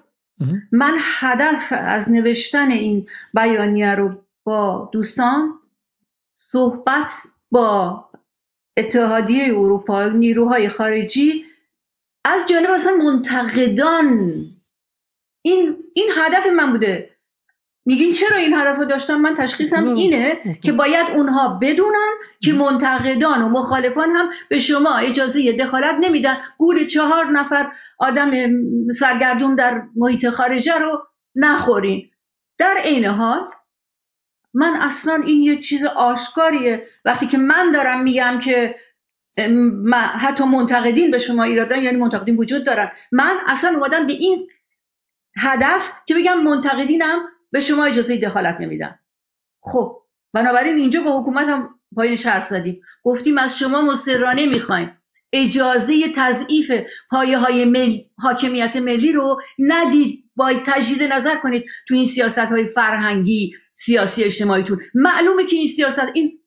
من 0.72 0.98
هدف 1.00 1.72
از 1.76 2.12
نوشتن 2.12 2.70
این 2.70 3.08
بیانیه 3.34 3.94
رو 3.94 4.24
با 4.44 4.90
دوستان 4.92 5.58
صحبت 6.38 7.08
با 7.50 8.04
اتحادیه 8.76 9.44
اروپا 9.44 10.08
نیروهای 10.08 10.68
خارجی 10.68 11.44
از 12.24 12.48
جانب 12.48 12.70
اصلا 12.70 12.94
منتقدان. 12.94 14.44
این 15.44 15.76
این 15.94 16.08
هدف 16.16 16.46
من 16.46 16.72
بوده. 16.72 17.11
میگین 17.84 18.12
چرا 18.12 18.36
این 18.36 18.54
هدف 18.54 18.76
رو 18.78 18.84
داشتم؟ 18.84 19.16
من 19.16 19.34
تشخیصم 19.34 19.94
اینه 19.94 20.40
که 20.62 20.72
باید 20.72 21.06
اونها 21.16 21.58
بدونن 21.62 22.12
که 22.40 22.52
منتقدان 22.52 23.42
و 23.42 23.48
مخالفان 23.48 24.10
هم 24.10 24.30
به 24.48 24.58
شما 24.58 24.96
اجازه 24.96 25.52
دخالت 25.52 25.96
نمیدن. 26.00 26.36
گور 26.58 26.84
چهار 26.84 27.30
نفر 27.30 27.72
آدم 27.98 28.30
سرگردون 28.90 29.54
در 29.54 29.82
محیط 29.96 30.28
خارجه 30.28 30.78
رو 30.78 31.06
نخورین. 31.34 32.10
در 32.58 32.74
عین 32.84 33.04
حال 33.04 33.50
من 34.54 34.76
اصلا 34.80 35.22
این 35.26 35.42
یه 35.42 35.60
چیز 35.60 35.84
آشکاریه. 35.84 36.86
وقتی 37.04 37.26
که 37.26 37.38
من 37.38 37.72
دارم 37.72 38.02
میگم 38.02 38.38
که 38.38 38.74
حتی 40.18 40.44
منتقدین 40.44 41.10
به 41.10 41.18
شما 41.18 41.42
ایرادن 41.42 41.82
یعنی 41.82 41.96
منتقدین 41.96 42.36
وجود 42.36 42.66
دارن. 42.66 42.92
من 43.12 43.38
اصلا 43.46 43.70
اومدم 43.70 44.06
به 44.06 44.12
این 44.12 44.48
هدف 45.36 45.92
که 46.06 46.14
بگم 46.14 46.42
منتقدینم 46.42 47.28
به 47.52 47.60
شما 47.60 47.84
اجازه 47.84 48.16
دخالت 48.16 48.60
نمیدن 48.60 48.98
خب 49.62 50.02
بنابراین 50.32 50.76
اینجا 50.76 51.02
با 51.02 51.20
حکومت 51.20 51.48
هم 51.48 51.80
پایین 51.96 52.16
شرط 52.16 52.48
زدیم. 52.48 52.80
گفتیم 53.04 53.38
از 53.38 53.58
شما 53.58 53.82
مصرانه 53.82 54.46
می‌خوایم. 54.46 54.98
اجازه 55.32 56.12
تضعیف 56.14 56.70
پایه 57.10 57.38
های 57.38 57.64
مل... 57.64 57.98
حاکمیت 58.18 58.76
ملی 58.76 59.12
رو 59.12 59.40
ندید. 59.58 60.30
باید 60.36 60.62
تجدید 60.66 61.12
نظر 61.12 61.36
کنید 61.36 61.64
تو 61.88 61.94
این 61.94 62.04
سیاست 62.04 62.38
های 62.38 62.66
فرهنگی 62.66 63.54
سیاسی 63.74 64.24
اجتماعیتون 64.24 64.80
معلومه 64.94 65.44
که 65.44 65.56
این 65.56 65.66
سیاست 65.66 66.08
این 66.14 66.38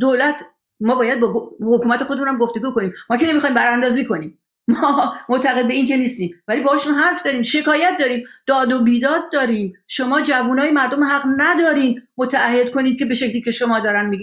دولت 0.00 0.42
ما 0.80 0.94
باید 0.94 1.20
با 1.20 1.50
حکومت 1.60 2.02
خودمون 2.02 2.38
گفتگو 2.38 2.70
کنیم. 2.70 2.92
ما 3.10 3.16
که 3.16 3.26
نمی‌خوایم 3.26 3.54
براندازی 3.54 4.04
کنیم. 4.04 4.38
ما 4.68 5.14
معتقد 5.28 5.68
به 5.68 5.74
این 5.74 5.86
که 5.86 5.96
نیستیم. 5.96 6.42
ولی 6.48 6.60
باشون 6.60 6.94
حرف 6.94 7.22
داریم 7.22 7.42
شکایت 7.42 7.96
داریم 8.00 8.26
داد 8.46 8.72
و 8.72 8.84
بیداد 8.84 9.32
داریم. 9.32 9.72
شما 9.88 10.20
جوانای 10.20 10.70
مردم 10.70 11.04
حق 11.04 11.24
ندارین 11.36 12.02
متعهد 12.16 12.72
کنید 12.72 12.98
که 12.98 13.04
به 13.04 13.14
شکلی 13.14 13.42
که 13.42 13.50
شما 13.50 13.80
دارن 13.80 14.16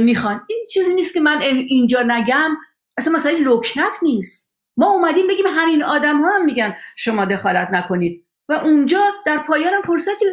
می‌خوان. 0.00 0.40
این 0.48 0.66
چیزی 0.70 0.94
نیست 0.94 1.14
که 1.14 1.20
من 1.20 1.42
اینجا 1.42 2.02
نگم. 2.06 2.56
اصلا 2.98 3.12
مثلا 3.12 3.32
لکنت 3.40 3.94
نیست. 4.02 4.54
ما 4.76 4.90
اومدیم 4.90 5.26
بگیم 5.26 5.46
همین 5.48 5.82
آدم 5.82 6.22
ها 6.22 6.34
هم 6.34 6.44
میگن 6.44 6.76
شما 6.96 7.24
دخالت 7.24 7.68
نکنید. 7.72 8.24
و 8.48 8.52
اونجا 8.52 9.00
در 9.26 9.38
پایان 9.38 9.72
فرصتی 9.84 10.24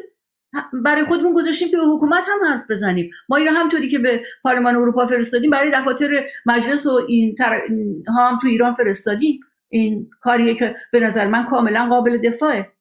برای 0.86 1.06
خودمون 1.06 1.34
گذاشتیم 1.34 1.72
که 1.72 1.78
به 1.78 1.84
حکومت 1.84 2.24
هم 2.28 2.48
حرف 2.48 2.64
بزنیم. 2.70 3.12
ما 3.30 3.38
این 3.38 3.48
همطوری 3.48 3.90
که 3.90 4.00
به 4.00 4.22
پارلمان 4.44 4.76
اروپا 4.76 5.08
فرستادیم 5.08 5.50
برای 5.50 5.72
دفاتر 5.72 6.24
مجلس 6.46 6.86
و 6.86 7.00
این 7.08 7.36
تر... 7.36 7.62
ها 8.08 8.30
هم 8.30 8.40
تو 8.42 8.48
ایران 8.48 8.74
فرستادیم. 8.74 9.40
این 9.70 10.10
کاریه 10.22 10.56
که 10.56 10.76
به 10.92 11.00
نظر 11.00 11.28
من 11.28 11.46
کاملا 11.46 11.88
قابل 11.90 12.18
دفاعه. 12.18 12.72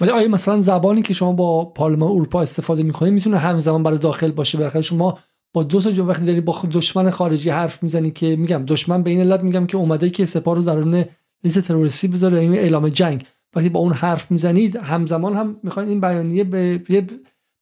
ولی 0.00 0.10
آیا 0.10 0.28
مثلا 0.28 0.60
زبانی 0.60 1.02
که 1.02 1.14
شما 1.14 1.32
با 1.32 1.64
پارلمان 1.64 2.10
اروپا 2.10 2.42
استفاده 2.42 2.82
می‌کنید 2.82 3.12
می‌تونه 3.12 3.38
همزمان 3.38 3.82
برای 3.82 3.98
داخل 3.98 4.30
باشه؟ 4.30 4.58
بالاخره 4.58 4.82
شما 4.82 5.18
با 5.52 5.62
دو 5.62 5.80
تا 5.80 6.04
وقتی 6.04 6.26
داری 6.26 6.40
با 6.40 6.62
دشمن 6.72 7.10
خارجی 7.10 7.50
حرف 7.50 7.82
می‌زنی 7.82 8.10
که 8.10 8.36
میگم 8.36 8.64
دشمن 8.64 9.02
به 9.02 9.10
این 9.10 9.20
علت 9.20 9.40
میگم 9.40 9.66
که 9.66 9.76
اومده 9.76 10.10
که 10.10 10.24
سپاه 10.24 10.54
رو 10.54 10.62
درون 10.62 11.04
لیست 11.44 11.60
تروریستی 11.60 12.08
بذاره 12.08 12.38
این 12.38 12.54
اعلام 12.54 12.88
جنگ. 12.88 13.26
وقتی 13.56 13.68
با 13.68 13.80
اون 13.80 13.92
حرف 13.92 14.30
می‌زنید 14.30 14.76
همزمان 14.76 15.36
هم 15.36 15.60
می‌خواین 15.62 15.88
این 15.88 16.00
بیانیه 16.00 16.44
به 16.44 16.80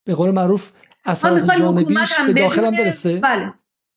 به 0.07 0.15
قول 0.15 0.31
معروف 0.31 0.73
اثر 1.05 1.57
جانبیش 1.59 2.13
به 2.27 2.33
داخل 2.33 2.65
هم 2.65 2.71
برسه. 2.71 3.21
بله. 3.21 3.53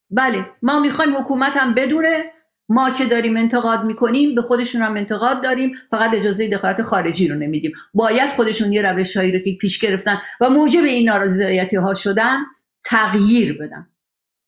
بله. 0.10 0.46
ما 0.62 0.80
می‌خوایم 0.80 1.18
حکومت 1.18 1.58
هم 1.58 1.74
بدونه. 1.74 2.24
ما 2.70 2.92
که 2.92 3.06
داریم 3.06 3.38
انتقاد 3.38 3.84
می‌کنیم 3.84 4.36
به 4.36 4.42
خودشون 4.42 4.82
هم 4.82 4.98
انتقاد 4.98 5.44
داریم. 5.44 5.72
فقط 5.92 6.14
اجازه 6.14 6.50
دخالت 6.50 6.82
خارجی 6.82 7.28
رو 7.28 7.36
نمیدیم. 7.36 7.72
باید 7.94 8.30
خودشون 8.30 8.74
یه 8.74 8.82
روش 8.82 9.18
هایی 9.18 9.32
رو 9.32 9.40
که 9.40 9.58
پیش 9.62 9.80
گرفتن 9.80 10.22
و 10.42 10.50
موجب 10.50 10.84
این 10.84 11.10
نارضایتی 11.10 11.76
ها 11.76 11.94
شدن 11.94 12.38
تغییر 12.86 13.58
بدن. 13.58 13.88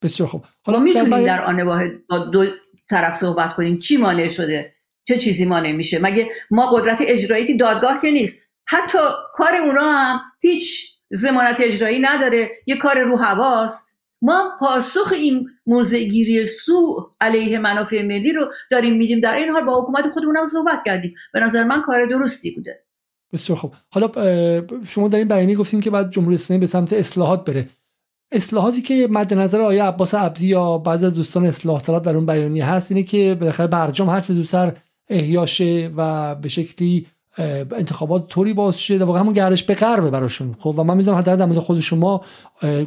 بسیار 0.01 0.29
خوب. 0.29 0.45
حالا 0.65 0.79
می‌تونیم 0.79 1.25
در 1.25 1.45
آن 1.45 1.61
واحد 1.61 2.07
با 2.09 2.17
دو 2.17 2.45
طرف 2.89 3.17
صحبت 3.17 3.55
کنیم. 3.55 3.79
چی 3.79 3.97
مانع 3.97 4.27
شده 4.27 4.73
چه 5.07 5.17
چیزی 5.17 5.45
ما 5.45 5.59
نمیشه؟ 5.59 5.99
مگه 6.01 6.29
ما 6.51 6.71
قدرت 6.71 6.97
اجرایی 7.01 7.47
که 7.47 7.53
دادگاه 7.53 8.01
که 8.01 8.11
نیست. 8.11 8.43
حتی 8.65 8.97
کار 9.33 9.55
اونا 9.55 9.91
هم 9.91 10.19
هیچ 10.41 10.93
زمانت 11.09 11.57
اجرایی 11.59 11.99
نداره. 11.99 12.49
یه 12.65 12.77
کار 12.77 12.99
رو 12.99 13.17
حواس 13.17 13.87
ما 14.21 14.51
پاسخ 14.59 15.13
این 15.13 15.49
موزگیری 15.65 16.45
سو 16.45 17.09
علیه 17.21 17.59
منافع 17.59 18.01
ملی 18.01 18.33
رو 18.33 18.51
داریم 18.71 18.97
میدیم 18.97 19.19
در 19.19 19.35
این 19.35 19.49
حال 19.49 19.65
با 19.65 19.81
حکومت 19.81 20.05
خودمون 20.13 20.37
هم 20.37 20.47
صحبت 20.47 20.79
کردیم. 20.85 21.13
به 21.33 21.39
نظر 21.39 21.63
من 21.63 21.81
کار 21.81 22.05
درستی 22.05 22.51
بوده. 22.51 22.83
بسیار 23.33 23.57
خوب. 23.57 23.73
حالا 23.89 24.11
شما 24.87 25.07
در 25.07 25.17
این 25.17 25.27
بیانیه 25.27 25.55
گفتین 25.55 25.79
که 25.79 25.89
بعد 25.89 26.11
جمهوری 26.11 26.35
اسلامی 26.35 26.59
به 26.59 26.65
سمت 26.65 26.93
اصلاحات 26.93 27.49
بره. 27.49 27.67
اصلاحاتی 28.31 28.81
که 28.81 29.07
مد 29.11 29.33
نظر 29.33 29.61
آیه 29.61 29.83
عباس 29.83 30.15
عبدی 30.15 30.47
یا 30.47 30.77
بعضی 30.77 31.05
از 31.05 31.13
دوستان 31.13 31.45
اصلاح 31.45 31.81
طلب 31.81 32.01
در 32.01 32.15
اون 32.15 32.25
بیانیه 32.25 32.65
هست 32.65 32.91
اینه 32.91 33.03
که 33.03 33.37
بالاخره 33.39 33.67
برجام 33.67 34.09
هر 34.09 34.21
چه 34.21 34.33
زودتر 34.33 34.73
احیاشه 35.09 35.91
و 35.97 36.35
به 36.35 36.49
شکلی 36.49 37.07
انتخابات 37.71 38.27
طوری 38.27 38.53
باز 38.53 38.81
شه 38.81 38.97
واقعا 38.97 39.21
همون 39.21 39.33
گردش 39.33 39.63
به 39.63 39.73
غربه 39.73 40.09
براشون. 40.09 40.55
خب 40.59 40.75
و 40.77 40.83
من 40.83 40.97
می‌دونم 40.97 41.17
حتی 41.17 41.37
در 41.37 41.45
مورد 41.45 41.59
خود 41.59 41.79
شما 41.79 42.25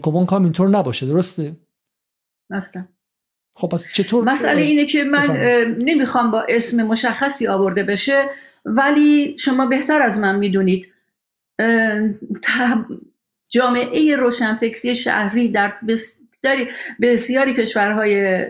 گمان 0.03 0.27
کنم 0.27 0.45
اینطور 0.45 0.69
نباشه. 0.69 1.07
درسته؟ 1.07 1.57
مثلا. 2.51 2.85
خب 3.55 3.69
پس 3.69 3.85
چطور؟ 3.95 4.25
مسئله 4.25 4.63
اینه 4.63 4.87
که 4.87 5.05
من 5.05 5.37
نمی‌خوام 5.79 6.31
با 6.31 6.47
اسم 6.49 6.83
مشخصی 6.83 7.47
آورده 7.47 7.83
بشه 7.83 8.25
ولی 8.65 9.39
شما 9.39 9.67
بهتر 9.67 10.03
از 10.03 10.19
من 10.19 10.39
می‌دونید. 10.39 10.89
جامعه 13.49 14.17
روشنفکری 14.17 14.95
شهری 14.95 15.49
در 15.49 15.73
بسیاری 17.01 17.55
کشورهای 17.55 18.45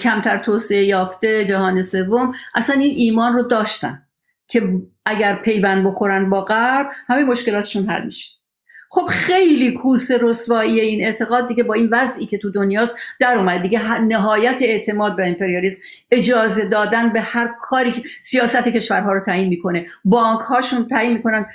کمتر 0.00 0.38
توسعه 0.38 0.84
یافته 0.84 1.44
جهان 1.44 1.82
سوم. 1.82 2.32
اصلا 2.54 2.76
این 2.76 2.94
ایمان 2.96 3.32
رو 3.32 3.42
داشتن 3.42 4.02
که 4.48 4.62
اگر 5.06 5.34
پیوند 5.36 5.84
بخورن 5.86 6.30
با 6.30 6.40
غرب 6.40 6.86
همه 7.08 7.24
مشکلاتشون 7.24 7.90
حل 7.90 8.04
میشه. 8.04 8.38
خب 8.90 9.06
خیلی 9.06 9.72
کوس 9.72 10.10
رسوایی 10.10 10.80
این 10.80 11.04
اعتقاد 11.04 11.48
دیگه 11.48 11.62
با 11.62 11.74
این 11.74 11.88
وضعی 11.92 12.26
که 12.26 12.38
تو 12.38 12.50
دنیاست 12.50 12.96
در 13.20 13.38
اومد 13.38 13.62
دیگه 13.62 14.00
نهایت 14.00 14.58
اعتماد 14.62 15.16
به 15.16 15.28
امپریالیسم 15.28 15.82
اجازه 16.10 16.68
دادن 16.68 17.12
به 17.12 17.20
هر 17.20 17.54
کاری 17.60 17.92
که 17.92 18.02
سیاست 18.20 18.68
کشورها 18.68 19.12
رو 19.12 19.20
تعیین 19.24 19.48
می‌کنه. 19.48 19.86
بانک 20.04 20.40
هاشون 20.40 20.86
تعیین 20.86 21.12
می‌کنن 21.12 21.46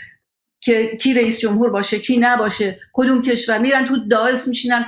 که 0.61 0.97
کی 1.01 1.13
رئیس 1.13 1.39
جمهور 1.39 1.69
باشه 1.69 1.99
کی 1.99 2.17
نباشه 2.17 2.79
کدوم 2.93 3.21
کشور 3.21 3.57
میرن 3.57 3.85
تو 3.85 3.97
داعش 4.11 4.47
میشینن 4.47 4.85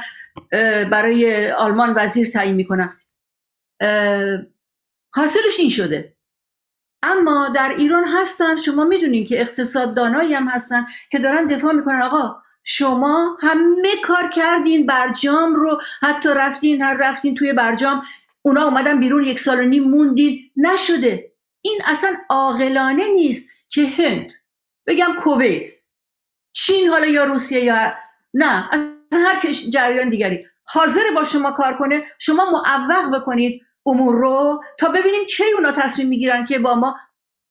برای 0.91 1.51
آلمان 1.51 1.93
وزیر 1.95 2.27
تعیین 2.27 2.55
می‌کنن. 2.55 2.93
حاصلش 5.13 5.59
این 5.59 5.69
شده. 5.69 6.15
اما 7.03 7.49
در 7.55 7.75
ایران 7.77 8.03
هستن 8.07 8.55
شما 8.55 8.83
می‌دونین 8.83 9.25
که 9.25 9.41
اقتصاددانایی 9.41 10.33
هم 10.33 10.47
هستن 10.47 10.85
که 11.11 11.19
دارن 11.19 11.47
دفاع 11.47 11.73
می‌کنن. 11.73 12.01
آقا 12.01 12.41
شما 12.63 13.37
همه 13.41 13.89
کار 14.03 14.29
کردین 14.29 14.85
برجام 14.85 15.55
رو 15.55 15.81
حتی 16.01 16.29
رفتین 16.35 16.81
هر 16.81 16.97
رفتین 16.99 17.35
توی 17.35 17.53
برجام 17.53 18.03
اونا 18.41 18.63
اومدن 18.63 18.99
بیرون 18.99 19.23
یک 19.23 19.39
سال 19.39 19.59
و 19.59 19.63
نیم 19.63 19.83
موندین. 19.83 20.51
نشده. 20.55 21.31
این 21.61 21.81
اصلا 21.85 22.17
عاقلانه 22.29 23.07
نیست 23.07 23.51
که 23.69 23.87
هند 23.87 24.31
بگم 24.87 25.15
کویت 25.23 25.69
چین 26.53 26.87
حالا 26.87 27.05
یا 27.05 27.25
روسیه 27.25 27.63
یا 27.63 27.93
نه 28.33 28.69
از 28.71 28.81
هر 29.11 29.51
جریان 29.51 30.09
دیگری. 30.09 30.47
حاضر 30.67 31.01
با 31.15 31.23
شما 31.23 31.51
کار 31.51 31.77
کنه 31.77 32.03
شما 32.19 32.45
معوق 32.51 33.15
بکنید 33.15 33.61
امور 33.85 34.15
رو 34.15 34.63
تا 34.79 34.89
ببینیم 34.89 35.25
چه 35.29 35.43
اونا 35.55 35.71
تصمیم 35.71 36.07
می‌گیرن 36.07 36.45
که 36.45 36.59
با 36.59 36.75
ما. 36.75 36.95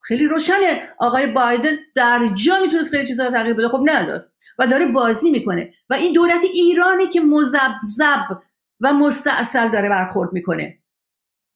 خیلی 0.01 0.27
روشنه. 0.27 0.89
آقای 0.99 1.27
بایدن 1.27 1.77
در 1.95 2.29
جا 2.35 2.59
می‌تونست 2.63 2.91
خیلی 2.91 3.07
چیزا 3.07 3.25
رو 3.25 3.31
تغییر 3.31 3.55
بده. 3.55 3.69
خب 3.69 3.81
نداد 3.85 4.33
و 4.59 4.67
داره 4.67 4.87
بازی 4.87 5.31
می‌کنه. 5.31 5.75
و 5.91 5.95
این 5.95 6.13
دولت 6.13 6.45
ایرانی 6.53 7.09
که 7.09 7.21
مزبزب 7.21 8.39
و 8.81 8.93
مستاصل 8.93 9.69
داره 9.69 9.89
برخورد 9.89 10.33
می‌کنه. 10.33 10.79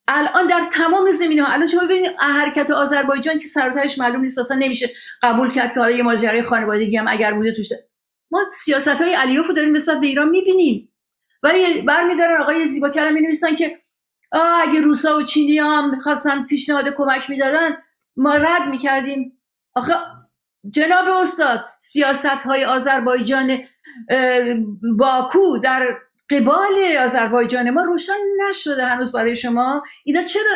الان 0.09 0.47
در 0.47 0.63
تمام 0.73 1.11
زمین 1.11 1.41
ها 1.41 1.53
الان 1.53 1.67
شما 1.67 1.85
ببینید 1.85 2.13
حرکت 2.19 2.71
آذربایجان 2.71 3.39
که 3.39 3.47
سرتایش 3.47 3.99
معلوم 3.99 4.21
نیست 4.21 4.39
اصلا 4.39 4.57
نمیشه 4.57 4.91
قبول 5.23 5.51
کرد 5.51 5.75
که 5.75 5.81
حالا 5.81 5.91
یه 5.91 6.03
ماجرای 6.03 6.43
خانوادگی 6.43 6.97
هم 6.97 7.09
اگر 7.09 7.35
بوده 7.35 7.53
توش. 7.53 7.69
ما 8.31 8.45
سیاست 8.53 8.89
های 8.89 9.15
علیوف 9.15 9.47
رو 9.47 9.55
داریم 9.55 9.77
نسبت 9.77 10.01
به 10.01 10.07
ایران 10.07 10.29
می‌بینیم. 10.29 10.93
ولی 11.43 11.83
برمیدارن 11.83 12.41
آقای 12.41 12.65
زیبا 12.65 12.89
کلام 12.89 13.13
می 13.13 13.21
نویسن 13.21 13.55
که 13.55 13.79
اگه 14.33 14.81
روسا 14.81 15.19
و 15.19 15.23
چینی 15.23 15.59
هم 15.59 15.91
می‌خواستن 15.91 16.45
پیشنهاد 16.45 16.89
کمک 16.89 17.31
می‌دادن 17.31 17.77
ما 18.17 18.35
رد 18.35 18.69
می‌کردیم. 18.69 19.43
آخه 19.75 19.95
جناب 20.71 21.09
استاد 21.09 21.65
سیاست 21.81 22.27
های 22.27 22.65
آذربایجان 22.65 23.59
باکو 24.99 25.59
در 25.59 25.97
قبال 26.31 26.97
آذربایجان 27.05 27.71
ما 27.71 27.83
روشن 27.83 28.13
نشده 28.49 28.87
هنوز 28.87 29.13
برای 29.13 29.37
شما. 29.37 29.83
اینا 30.05 30.23
چرا 30.23 30.51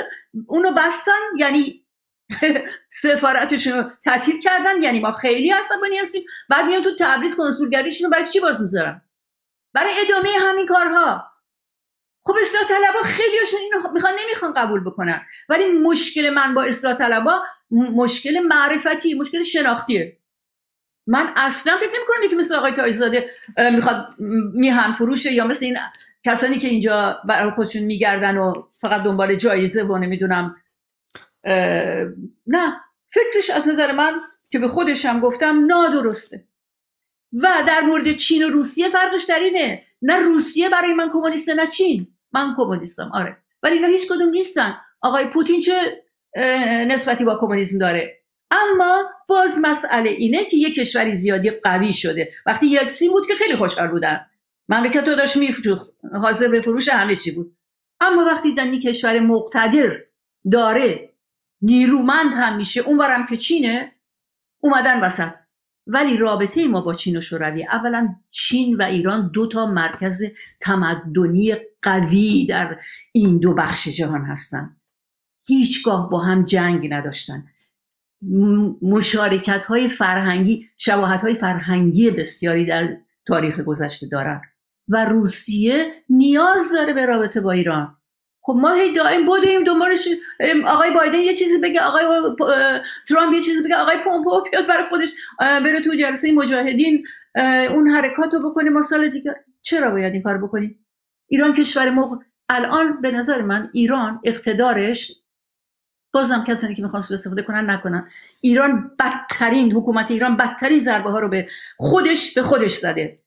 اونو 0.47 0.71
بستن؟ 0.73 1.21
یعنی 1.39 1.87
سفارتشون 3.03 3.73
رو 3.73 3.91
تعطیل 4.05 4.41
کردن؟ 4.41 4.83
یعنی 4.83 5.01
ما 5.01 5.13
خیلی 5.13 5.51
عصبانی 5.51 5.99
هستیم. 5.99 6.23
بعد 6.49 6.67
میان 6.67 6.83
تو 6.83 6.91
تبریز 6.99 7.37
کنسولگریشون 7.37 8.11
برای 8.11 8.27
چی 8.27 8.41
باز 8.41 8.63
می‌ذارن؟ 8.63 9.03
برای 9.75 9.93
ادامه 10.07 10.29
همین 10.41 10.67
کارها. 10.67 11.33
خب 12.25 12.35
اصلاح 12.41 12.65
طلبا 12.65 13.03
خیلیشون 13.05 13.61
اینو 13.61 13.93
می‌خوان 13.93 14.13
نمی‌خوان 14.25 14.53
قبول 14.53 14.85
بکنن. 14.85 15.23
ولی 15.49 15.73
مشکل 15.73 16.31
من 16.31 16.55
با 16.55 16.63
اصلاح 16.63 16.95
طلبا 16.95 17.43
مشکل 17.71 18.41
معرفتی 18.41 19.15
مشکل 19.15 19.43
شناختیه. 19.43 20.19
من 21.07 21.33
اصلا 21.37 21.77
فکر 21.77 21.89
نمی 21.89 22.07
کنم 22.09 22.23
یکی 22.25 22.35
مثل 22.35 22.55
آقای 22.55 22.73
کایزاده 22.73 23.31
می‌خواد 23.73 24.15
میهن 24.55 24.95
فروشه 24.95 25.33
یا 25.33 25.45
مثل 25.47 25.67
این 25.67 25.79
کسانی 26.25 26.59
که 26.59 26.69
اینجا 26.69 27.21
برای 27.25 27.51
خودشون 27.51 27.83
میگردن 27.83 28.39
و 28.39 28.63
فقط 28.81 29.03
دنبال 29.03 29.35
جایزه 29.35 29.83
و 29.83 29.99
نمی‌دونم 29.99 30.57
نه. 32.47 32.81
فکرش 33.11 33.51
از 33.51 33.69
نظر 33.69 33.93
من 33.93 34.21
که 34.51 34.59
به 34.59 34.69
خودشم 34.69 35.21
گفتم 35.21 35.67
نادرسته. 35.67 36.45
و 37.33 37.65
در 37.67 37.81
مورد 37.81 38.17
چین 38.17 38.45
و 38.45 38.49
روسیه 38.49 38.89
فرقش 38.89 39.25
در 39.25 39.39
اینه. 39.39 39.83
نه 40.03 40.19
روسیه 40.19 40.69
برای 40.69 40.93
من 40.93 41.11
کمونیسته 41.13 41.55
نه 41.55 41.67
چین. 41.67 42.07
من 42.33 42.55
کمونیستم 42.57 43.11
آره. 43.15 43.37
ولی 43.63 43.75
اینا 43.75 43.89
هیچ 43.89 44.09
کدوم 44.09 44.29
نیستن. 44.29 44.77
آقای 45.01 45.27
پوتین 45.27 45.61
چه 45.61 46.03
نسبتی 46.89 47.25
با 47.25 47.39
کمونیسم 47.41 47.79
داره؟ 47.79 48.23
اما 48.51 49.05
باز 49.29 49.59
مسئله 49.63 50.11
اینه 50.11 50.45
که 50.45 50.57
یک 50.57 50.75
کشوری 50.75 51.15
زیادی 51.15 51.51
قوی 51.51 51.93
شده. 51.93 52.33
وقتی 52.47 52.67
یلتسین 52.67 53.13
بود 53.13 53.27
که 53.27 53.35
خیلی 53.35 53.57
خوشحال 53.57 53.89
بودن. 53.89 54.27
مملکت 54.69 55.09
رو 55.09 55.15
داشت 55.15 55.37
میفروخت. 55.37 55.91
حاضر 56.23 56.49
به 56.49 56.61
فروش 56.61 56.89
همه 56.89 57.17
چی 57.17 57.31
بود. 57.31 57.57
اما 58.01 58.25
وقتی 58.25 58.55
دنی 58.55 58.79
کشور 58.79 59.21
مقتدر 59.21 59.99
داره 60.53 61.13
نیرومند 61.63 62.33
هم 62.33 62.57
میشه 62.57 62.81
اونورم 62.81 63.27
که 63.27 63.37
چینه 63.37 63.93
اومدن 64.61 65.01
وسط. 65.01 65.33
ولی 65.87 66.17
رابطه 66.17 66.69
ما 66.69 66.81
با 66.81 66.95
چین 66.95 67.17
و 67.17 67.21
شوروی 67.21 67.67
اولا 67.67 68.15
چین 68.31 68.77
و 68.77 68.83
ایران 68.83 69.31
دو 69.35 69.47
تا 69.47 69.67
مرکز 69.67 70.23
تمدنی 70.61 71.55
قوی 71.83 72.47
در 72.47 72.79
این 73.13 73.39
دو 73.39 73.55
بخش 73.55 73.89
جهان 73.89 74.25
هستند 74.25 74.83
هیچگاه 75.47 76.11
با 76.11 76.21
هم 76.21 76.45
جنگ 76.45 76.93
نداشتن. 76.93 77.47
مشارکت 78.83 79.65
های 79.65 79.89
فرهنگی 79.89 80.69
شباهت 80.77 81.21
های 81.21 81.35
فرهنگی 81.35 82.11
بسیاری 82.11 82.67
در 82.67 82.97
تاریخ 83.27 83.61
گذشته 83.61 84.09
دارن. 84.09 84.41
و 84.89 85.05
روسیه 85.05 85.93
نیاز 86.09 86.73
داره 86.73 86.93
به 86.93 87.07
رابطه 87.07 87.41
با 87.41 87.53
ایران. 87.53 87.97
خب 88.45 88.57
ما 88.61 88.73
هی 88.73 88.93
دائم 88.93 89.27
بودیم 89.27 89.65
دنبالش 89.65 90.09
آقای 90.67 90.91
بایدن 90.91 91.19
یه 91.19 91.35
چیزی 91.35 91.59
بگه 91.59 91.81
آقای 91.81 92.05
ترامپ 93.09 93.35
یه 93.35 93.41
چیزی 93.41 93.63
بگه 93.63 93.77
آقای 93.77 93.97
پومپو 94.05 94.45
بیاد 94.51 94.67
برای 94.67 94.85
خودش 94.89 95.15
بره 95.39 95.81
تو 95.81 95.95
جلسه 95.95 96.33
مجاهدین 96.33 97.07
اون 97.71 97.89
حرکات 97.89 98.35
رو 98.35 98.51
بکنه 98.51 98.71
ما 98.71 98.83
سال 98.83 99.09
دیگه. 99.09 99.35
چرا 99.63 99.91
باید 99.91 100.13
این 100.13 100.23
کار 100.23 100.39
بکنیم؟ 100.39 100.87
ایران 101.29 101.55
کشور 101.55 101.91
موقع 101.91 102.17
الان 102.49 103.01
به 103.01 103.11
نظر 103.11 103.43
من 103.43 103.71
ایران 103.73 104.21
اقتدارش 104.25 105.13
بازم 106.13 106.45
کسانی 106.49 106.75
که 106.75 106.83
می‌خوان 106.83 107.03
استفاده 107.03 107.43
کنن 107.43 107.71
نکنن. 107.71 108.09
ایران 108.41 108.97
بدترین 108.99 109.73
حکومت 109.73 110.11
ایران 110.11 110.37
بدترین 110.37 110.79
ضربه 110.79 111.11
ها 111.11 111.19
رو 111.19 111.29
به 111.29 111.49
خودش 111.77 112.35
به 112.35 112.43
خودش 112.43 112.77
زده. 112.77 113.19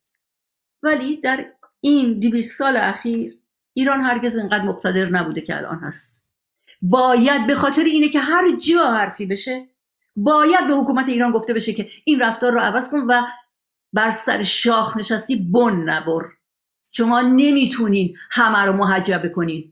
ولی 0.83 1.17
در 1.17 1.45
این 1.81 2.19
200 2.19 2.57
سال 2.57 2.77
اخیر 2.77 3.39
ایران 3.77 4.01
هرگز 4.01 4.37
اینقدر 4.37 4.63
مقتدر 4.63 5.05
نبوده 5.09 5.41
که 5.41 5.57
الان 5.57 5.79
هست. 5.79 6.25
باید 6.81 7.47
به 7.47 7.55
خاطر 7.55 7.83
اینه 7.83 8.09
که 8.09 8.19
هر 8.19 8.55
جا 8.55 8.91
حرفی 8.91 9.25
بشه 9.25 9.67
باید 10.15 10.67
به 10.67 10.73
حکومت 10.73 11.09
ایران 11.09 11.31
گفته 11.31 11.53
بشه 11.53 11.73
که 11.73 11.89
این 12.03 12.19
رفتار 12.19 12.53
رو 12.53 12.59
عوض 12.59 12.91
کن 12.91 13.05
و 13.07 13.21
بر 13.93 14.11
سر 14.11 14.43
شاخ 14.43 14.97
نشستی 14.97 15.35
بن 15.35 15.75
نبر. 15.75 16.23
شما 16.91 17.21
نمی‌تونین 17.21 18.17
همه 18.31 18.65
رو 18.65 18.73
محجبه 18.73 19.29
کنین 19.29 19.71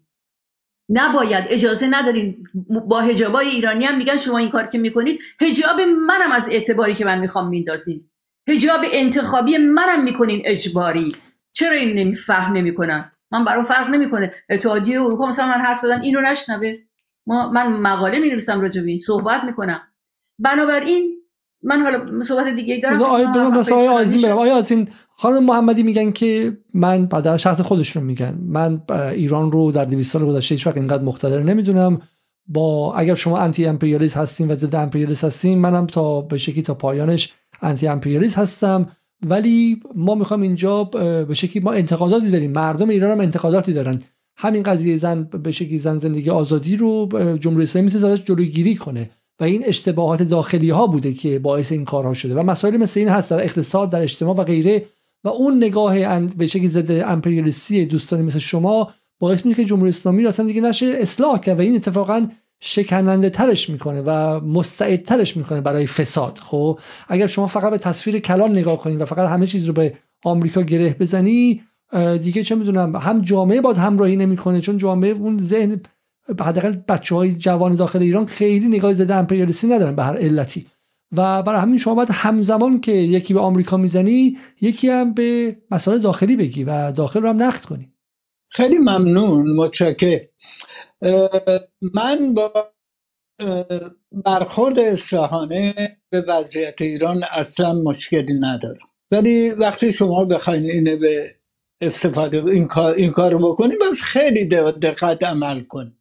نباید 0.90 1.46
اجازه 1.50 1.88
ندارین. 1.88 2.48
با 2.88 3.02
هجابای 3.02 3.48
ایرانی 3.48 3.86
هم 3.86 3.98
میگن 3.98 4.18
شما 4.18 4.38
این 4.38 4.50
کار 4.50 4.68
که 4.68 4.78
می‌کنید 4.78 5.20
هجاب 5.42 5.82
منم 5.82 6.32
از 6.32 6.50
اعتباری 6.50 6.96
که 6.96 7.06
من 7.06 7.20
می‌خوام 7.20 7.48
میندازین. 7.48 8.10
هجاب 8.50 8.82
انتخابی 8.92 9.58
منم 9.58 10.04
می‌کنین 10.04 10.42
اجباری. 10.46 11.16
چرا 11.54 11.76
این 11.76 12.00
نمیفهم 12.00 12.54
نمی‌کنن؟ 12.54 13.12
من 13.34 13.46
برام 13.46 13.66
فرق 13.66 13.90
نمی‌کنه. 13.90 14.34
اتحادیه 14.50 15.02
اروپا 15.02 15.28
مثلا 15.28 15.48
من 15.48 15.62
حرف 15.62 15.80
زدم 15.80 16.02
اینو 16.02 16.22
نشنوه. 16.22 16.74
ما 17.28 17.52
من 17.52 17.68
مقاله 17.68 18.20
می 18.20 18.30
نویسم 18.30 18.62
راجع 18.62 18.82
به 18.82 18.90
این 18.90 18.98
صحبت 18.98 19.44
می‌کنم. 19.44 19.82
بنابراین 20.40 21.20
من 21.64 21.82
حالا 21.82 22.24
صحبت 22.24 22.48
دیگه 22.48 22.80
دارم. 22.84 23.02
آیا 23.02 23.30
آقای 23.72 23.88
آزین 23.88 24.22
برم 24.22 24.38
آیا 24.38 24.56
آزین 24.56 24.90
خانم 25.18 25.44
محمدی 25.44 25.84
میگن 25.84 26.12
که 26.12 26.58
من 26.74 27.06
در 27.06 27.38
شخص 27.38 27.62
خودشون 27.62 28.04
میگن. 28.04 28.38
من 28.48 28.82
ایران 29.12 29.52
رو 29.52 29.72
در 29.72 29.86
200 29.86 30.14
سال 30.14 30.26
گذشته 30.26 30.56
هیچ 30.56 30.68
وقت 30.68 30.78
اینقدر 30.78 31.04
مقتدر 31.04 31.40
نمی‌دونم. 31.40 32.02
با 32.48 32.96
اگر 32.96 33.16
شما 33.16 33.40
انتی 33.40 33.66
امپریالیست 33.66 34.18
هستین 34.18 34.52
و 34.52 34.56
ضد 34.56 34.76
امپریالیست 34.76 35.24
هستین 35.24 35.60
منم 35.60 35.88
تا 35.88 36.22
به 36.22 36.38
شکلی 36.38 36.62
تا 36.62 36.74
پایانش 36.74 37.34
انتی 37.62 37.88
امپریالیست 37.88 38.38
هستم. 38.38 38.86
ولی 39.24 39.80
ما 39.96 40.16
می‌خوام 40.16 40.42
اینجا 40.42 40.84
به 40.84 41.34
شکلی 41.34 41.64
ما 41.64 41.72
انتقاداتی 41.72 42.30
داریم. 42.30 42.52
مردم 42.52 42.90
ایران 42.90 43.12
هم 43.12 43.20
انتقاداتی 43.20 43.74
دارن. 43.74 44.02
همین 44.38 44.64
قضیه 44.64 44.98
زن 44.98 45.24
به 45.24 45.52
شکلی 45.52 45.80
زن 45.80 45.98
زندگی 45.98 46.30
آزادی 46.30 46.76
رو 46.76 47.10
جمهوری 47.40 47.64
اسلامی 47.64 47.86
می‌تونه 47.86 48.08
ازش 48.08 48.24
جلوگیری 48.24 48.76
کنه. 48.76 49.10
و 49.40 49.44
این 49.44 49.64
اشتباهات 49.66 50.24
داخلی 50.24 50.70
ها 50.70 50.88
بوده 50.88 51.14
که 51.14 51.40
باعث 51.40 51.72
این 51.72 51.86
کارها 51.86 52.14
شده. 52.14 52.36
و 52.36 52.44
مسائل 52.44 52.78
مثل 52.78 53.00
این 53.00 53.10
هست 53.10 53.32
در 53.32 53.44
اقتصاد 53.44 53.92
در 53.92 54.02
اجتماع 54.02 54.36
و 54.36 54.44
غیره. 54.44 54.86
و 55.24 55.30
اون 55.30 55.58
نگاه 55.58 56.20
به 56.26 56.48
شکلی 56.48 56.68
ضد 56.68 56.92
امپریالیستی 56.92 57.86
دوستانی 57.86 58.24
مثل 58.24 58.40
شما 58.40 58.92
باعث 59.20 59.46
میشه 59.46 59.56
که 59.56 59.66
جمهوری 59.66 59.90
اسلامی 59.90 60.26
اصلا 60.26 60.46
دیگه 60.46 60.62
نشه 60.62 60.86
اصلاح 60.86 61.40
کرد. 61.40 61.60
و 61.60 61.62
این 61.62 61.76
اتفاقا 61.76 62.28
شکننده 62.66 63.30
ترش 63.30 63.70
می‌کنه 63.70 64.02
و 64.02 64.40
مستعد 64.40 65.04
ترش 65.04 65.38
می‌کنه 65.38 65.62
برای 65.62 65.88
فساد. 65.88 66.40
خب 66.42 66.80
اگر 67.08 67.28
شما 67.28 67.48
فقط 67.48 67.72
به 67.72 67.78
تصویر 67.78 68.20
کلان 68.20 68.52
نگاه 68.52 68.78
کنید 68.78 69.02
و 69.02 69.06
فقط 69.06 69.30
همه 69.30 69.48
چیز 69.48 69.66
رو 69.66 69.74
به 69.74 69.94
آمریکا 70.24 70.62
گره 70.62 70.96
بزنی 71.00 71.62
دیگه 72.22 72.44
چه 72.44 72.56
می‌دونم 72.56 72.96
هم 72.96 73.22
جامعه 73.22 73.62
باید 73.62 73.78
همراهی 73.78 74.16
نمی‌کنه 74.16 74.62
چون 74.62 74.78
جامعه 74.78 75.12
اون 75.12 75.42
ذهن 75.44 75.82
حداقل 76.30 76.72
بچه 76.72 77.16
های 77.16 77.36
جوان 77.36 77.76
داخل 77.76 78.02
ایران 78.02 78.26
خیلی 78.26 78.68
نگاه 78.68 78.94
زده 78.94 79.16
امپریالیستی 79.16 79.68
ندارن 79.68 79.96
به 79.96 80.04
هر 80.04 80.18
علتی. 80.18 80.66
و 81.12 81.44
برای 81.44 81.62
همین 81.62 81.78
شما 81.78 81.96
باید 81.96 82.10
همزمان 82.12 82.82
که 82.82 82.92
یکی 82.92 83.34
به 83.34 83.40
آمریکا 83.40 83.78
می‌زنی 83.78 84.38
یکی 84.62 84.90
هم 84.90 85.14
به 85.14 85.58
مسائل 85.72 86.00
داخلی 86.00 86.36
بگی 86.36 86.64
و 86.64 86.92
داخل 86.92 87.22
رو 87.22 87.30
هم 87.30 87.44
نقد 87.44 87.62
کنی. 87.62 87.90
خیلی 88.50 88.78
ممنون 88.78 89.56
متشکر 89.56 90.20
من 91.96 92.34
با 92.34 92.74
برخورد 94.26 94.80
اصلاحانه 94.80 95.98
به 96.10 96.22
وضعیت 96.22 96.82
ایران 96.82 97.24
اصلا 97.32 97.74
مشکلی 97.74 98.40
ندارم. 98.40 98.88
ولی 99.12 99.50
وقتی 99.52 99.94
شما 99.94 100.26
بخواین 100.26 100.70
اینه 100.70 100.96
به 100.96 101.36
استفاده 101.82 102.46
این 102.46 102.68
کار 102.68 102.94
این 102.94 103.12
کار 103.12 103.32
رو 103.32 103.52
بکنیم 103.54 103.78
بس 103.92 104.02
خیلی 104.02 104.46
دقت 104.46 105.24
عمل 105.24 105.64
کنیم 105.64 106.00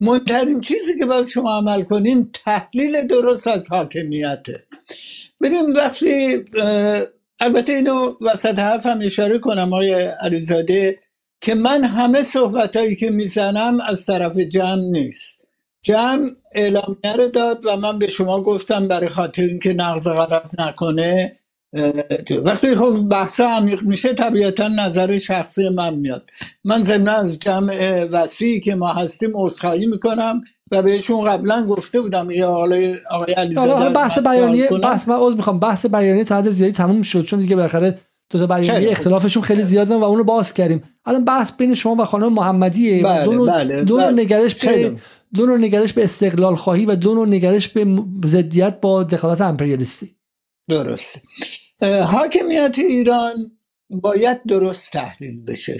مهمترین 0.00 0.60
چیزی 0.60 0.98
که 0.98 1.06
باید 1.06 1.26
شما 1.26 1.58
عمل 1.58 1.82
کنین 1.82 2.30
تحلیل 2.32 3.06
درست 3.06 3.48
از 3.48 3.72
حاکمیته. 3.72 4.66
بریم 5.40 5.74
وقتی 5.76 6.44
البته 7.40 7.72
اینو 7.72 8.14
وسط 8.20 8.58
حرفم 8.58 8.98
اشاره 9.02 9.38
کنم 9.38 9.74
آقای 9.74 9.94
علیزاده. 9.94 10.98
که 11.40 11.54
من 11.54 11.84
همه 11.84 12.22
صحبت 12.22 12.76
هایی 12.76 12.96
که 12.96 13.10
می‌زنم 13.10 13.78
از 13.88 14.06
طرف 14.06 14.38
جمع 14.38 14.82
نیست. 14.82 15.44
جمع 15.82 16.30
اعلامیه 16.54 17.12
رو 17.16 17.28
داد 17.28 17.66
و 17.66 17.76
من 17.76 17.98
به 17.98 18.08
شما 18.08 18.42
گفتم 18.42 18.88
برای 18.88 19.08
خاطر 19.08 19.42
اینکه 19.42 19.72
نقض 19.72 20.08
قرض 20.08 20.60
نکنه 20.60 21.36
وقتی 22.44 22.74
خب 22.74 23.08
بحث 23.10 23.40
عمیق 23.40 23.82
میشه 23.82 24.12
طبیعتا 24.12 24.68
نظر 24.68 25.18
شخصی 25.18 25.68
من 25.68 25.94
میاد. 25.94 26.30
من 26.64 26.82
ضمن 26.82 27.08
از 27.08 27.38
جمع 27.38 28.04
وسیعی 28.04 28.60
که 28.60 28.74
ما 28.74 28.92
هستیم 28.92 29.30
عذرخواهی 29.34 29.86
می‌کنم 29.86 30.42
و 30.70 30.82
بهشون 30.82 31.30
قبلا 31.30 31.66
گفته 31.66 32.00
بودم 32.00 32.30
یه 32.30 32.44
آقای 32.44 32.96
آقای 33.10 33.32
علیزاده 33.32 33.90
بحث 33.90 34.18
بیانیه 34.18 34.68
بحث 34.68 35.08
من 35.08 35.16
عذر 35.18 35.36
می‌خوام. 35.36 35.60
بحث 35.60 35.86
بیانیه 35.86 36.24
تا 36.24 36.36
حد 36.36 36.50
زیادی 36.50 36.72
تموم 36.72 37.02
شد 37.02 37.24
چون 37.24 37.40
دیگه 37.40 37.56
بالاخره 37.56 37.98
دو 38.30 38.38
تا 38.38 38.46
بیانیه 38.46 38.90
اختلافشون 38.90 39.42
خیلی 39.42 39.62
زیاده 39.62 39.94
و 39.94 40.04
اونو 40.04 40.24
باز 40.24 40.54
کردیم. 40.54 40.82
الان 41.04 41.24
بحث 41.24 41.52
بین 41.52 41.74
شما 41.74 42.02
و 42.02 42.04
خانم 42.04 42.32
محمدیه 42.32 43.02
بله، 43.02 43.24
دو 43.24 43.46
بله، 43.46 43.84
دو 43.84 43.96
بله. 43.96 44.22
نگرش 44.22 44.54
به 44.54 44.96
دو 45.34 45.46
نوع 45.46 45.58
نگرش 45.58 45.92
به 45.92 46.04
استقلال 46.04 46.56
خواهی 46.56 46.86
و 46.86 46.94
دو 46.94 47.14
نوع 47.14 47.26
نگرش 47.26 47.68
به 47.68 48.02
ضدیت 48.26 48.80
با 48.80 49.02
دخالت 49.02 49.40
امپریالیستی. 49.40 50.16
درسته. 50.68 51.22
حاکمیت 52.02 52.74
ایران 52.78 53.34
باید 53.90 54.42
درست 54.48 54.92
تحلیل 54.92 55.44
بشه. 55.44 55.76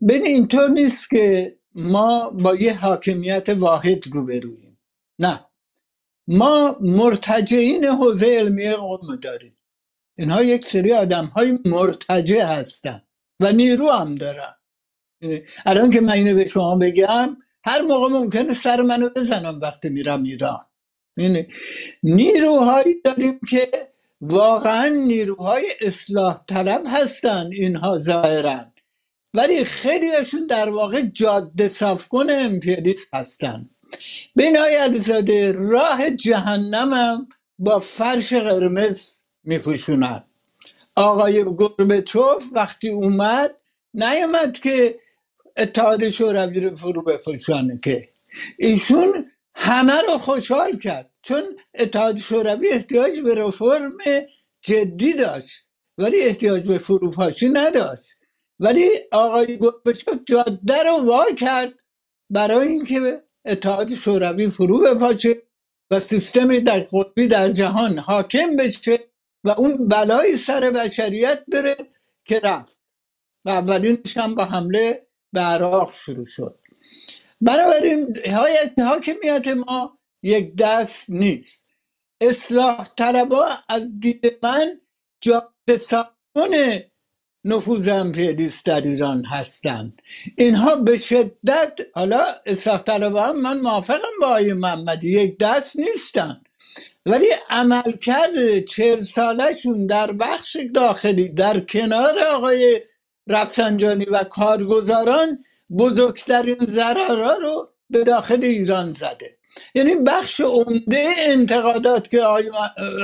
بین 0.00 0.24
اینطور 0.24 0.68
نیست 0.68 1.10
که 1.10 1.56
ما 1.74 2.30
با 2.30 2.54
یه 2.54 2.74
حاکمیت 2.74 3.48
واحد 3.48 4.06
روبرویم 4.12 4.78
نه. 5.18 5.40
ما 6.28 6.76
مرتجعین 6.80 7.84
حوزه 7.84 8.26
علمی 8.26 8.68
قوم 8.68 9.16
داریم. 9.22 9.56
اینها 10.18 10.42
یک 10.42 10.64
سری 10.64 10.92
آدم 10.92 11.24
های 11.24 11.58
مرتجع 11.64 12.44
هستن 12.44 13.02
و 13.40 13.52
نیرو 13.52 13.90
هم 13.90 14.14
دارن. 14.14 14.54
الان 15.66 15.90
که 15.90 16.00
من 16.00 16.12
اینو 16.12 16.34
به 16.34 16.46
شما 16.46 16.78
بگم 16.78 17.36
هر 17.64 17.82
موقع 17.82 18.08
ممکنه 18.08 18.52
سر 18.52 18.80
منو 18.80 19.08
بزنم 19.08 19.60
وقتی 19.60 19.88
میرم 19.88 20.22
ایران. 20.22 20.66
نیروهایی 22.02 23.00
داریم 23.04 23.40
که 23.48 23.70
واقعا 24.20 24.88
نیروهای 24.88 25.66
اصلاح 25.80 26.44
طلب 26.46 26.82
هستن 26.86 27.50
اینها 27.52 27.98
ظاهرا. 27.98 28.64
ولی 29.34 29.64
خیلیشون 29.64 30.46
در 30.46 30.70
واقع 30.70 31.02
جاده 31.02 31.68
صفکن 31.68 32.26
امپیریست 32.30 33.14
هستن. 33.14 33.70
بین 34.36 34.56
های 34.56 34.74
علیزاده 34.74 35.52
راه 35.52 36.10
جهنم 36.10 36.92
هم 36.92 37.28
با 37.58 37.78
فرش 37.78 38.32
قرمز 38.32 39.23
میپوشونن. 39.44 40.24
آقای 40.96 41.44
گربچوف 41.44 42.44
وقتی 42.52 42.88
اومد 42.88 43.56
نیومد 43.94 44.58
که 44.58 45.00
اتحاد 45.56 46.10
شوروی 46.10 46.60
رو 46.60 46.76
فرو 46.76 47.02
بپوشانه 47.02 47.80
که. 47.82 48.08
ایشون 48.58 49.30
همه 49.54 50.00
رو 50.08 50.18
خوشحال 50.18 50.78
کرد 50.78 51.10
چون 51.22 51.42
اتحاد 51.74 52.18
شوروی 52.18 52.68
احتیاج 52.68 53.20
به 53.20 53.34
رفرم 53.34 53.92
جدی 54.62 55.12
داشت 55.12 55.68
ولی 55.98 56.20
احتیاج 56.20 56.68
به 56.68 56.78
فروپاشی 56.78 57.48
نداشت. 57.48 58.14
ولی 58.60 58.88
آقای 59.12 59.58
گربچوف 59.58 60.14
جاده 60.28 60.82
رو 60.82 60.96
وا 61.04 61.24
کرد 61.38 61.74
برای 62.30 62.68
اینکه 62.68 63.22
اتحاد 63.44 63.94
شوروی 63.94 64.50
فرو 64.50 64.80
بپاشه 64.80 65.42
و 65.90 66.00
سیستم 66.00 66.58
در 66.58 66.80
قطبی 66.92 67.28
در 67.28 67.50
جهان 67.50 67.98
حاکم 67.98 68.56
بشه. 68.56 69.13
و 69.44 69.50
اون 69.50 69.88
بلای 69.88 70.36
سر 70.36 70.70
بشریت 70.70 71.44
بره 71.48 71.76
که 72.24 72.40
رفت. 72.40 72.80
و 73.44 73.50
اولینش 73.50 74.16
هم 74.16 74.34
با 74.34 74.44
حمله 74.44 75.06
به 75.32 75.40
عراق 75.40 75.92
شروع 75.92 76.24
شد. 76.24 76.58
بنابراین 77.40 78.14
حاکمیت 78.78 79.46
ما 79.48 79.98
یک 80.22 80.56
دست 80.56 81.10
نیست. 81.10 81.70
اصلاح 82.20 82.88
طلبا 82.96 83.48
از 83.68 84.00
دید 84.00 84.38
من 84.42 84.80
جاده 85.20 85.76
ساختن 85.78 86.80
نفوذ 87.44 87.88
امپریالیست 87.88 88.66
در 88.66 88.80
ایران 88.80 89.24
هستند 89.24 90.02
اینها 90.36 90.76
به 90.76 90.96
شدت 90.96 91.80
حالا 91.94 92.34
اصلاح 92.46 92.78
طلبا 92.82 93.22
هم 93.22 93.40
من 93.40 93.60
موافقم 93.60 94.18
با 94.20 94.26
آقای 94.26 94.52
محمدی 94.52 95.08
یک 95.08 95.38
دست 95.38 95.78
نیستن. 95.78 96.43
ولی 97.06 97.26
عملکرد 97.50 98.64
چهل 98.68 99.00
سالشون 99.00 99.86
در 99.86 100.12
بخش 100.12 100.56
داخلی 100.74 101.28
در 101.28 101.60
کنار 101.60 102.14
آقای 102.34 102.80
رفسنجانی 103.28 104.04
و 104.04 104.24
کارگزاران 104.24 105.44
بزرگترین 105.78 106.58
ضررها 106.66 107.34
رو 107.34 107.68
به 107.90 108.02
داخل 108.02 108.44
ایران 108.44 108.92
زده. 108.92 109.36
یعنی 109.74 109.94
بخش 109.94 110.40
عمده 110.40 111.08
انتقادات 111.18 112.10
که 112.10 112.22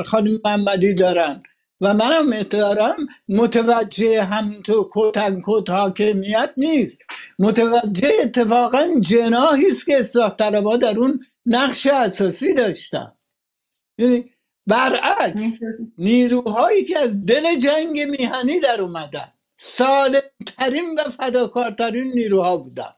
خانم 0.05 0.39
محمدی 0.45 0.95
دارن. 0.95 1.43
و 1.81 1.95
منم 1.95 2.43
دارم 2.43 2.97
متوجه 3.29 4.29
تو 4.65 4.91
کتن 4.93 5.41
کت 5.45 5.71
حاکمیت 5.71 6.51
نیست. 6.57 7.03
متوجه 7.39 8.13
اتفاقا 8.23 8.89
جناهی 9.01 9.67
است 9.67 9.87
که 9.87 10.01
اصلاح 10.01 10.37
طلبا 10.37 10.77
در 10.77 10.99
اون 10.99 11.21
نقش 11.47 11.87
اساسی 11.87 12.55
داشتن. 12.55 13.13
یعنی 14.01 14.31
برعکس 14.67 15.59
نیروهایی 15.99 16.85
که 16.85 16.99
از 16.99 17.27
دل 17.27 17.59
جنگ 17.59 18.01
میهنی 18.01 18.61
در 18.61 18.81
اومدن 18.81 19.33
سالمترین 19.57 20.99
و 20.99 21.11
فداکارترین 21.11 22.13
نیروها 22.13 22.57
بودن. 22.57 22.93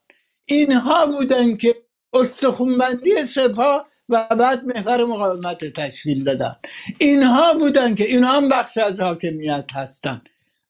اینها 0.44 1.06
بودن 1.06 1.56
که 1.56 1.76
استخونبندی 2.12 3.26
سپاه 3.26 3.88
و 4.08 4.36
بعد 4.36 4.64
محور 4.64 5.04
مقاومت 5.04 5.64
تشکیل 5.64 6.24
دادن. 6.24 6.56
اینها 6.98 7.54
بودن 7.54 7.94
که 7.94 8.04
اینها 8.04 8.36
هم 8.36 8.48
بخش 8.48 8.78
از 8.78 9.00
حاکمیت 9.00 9.70
هستن. 9.74 10.22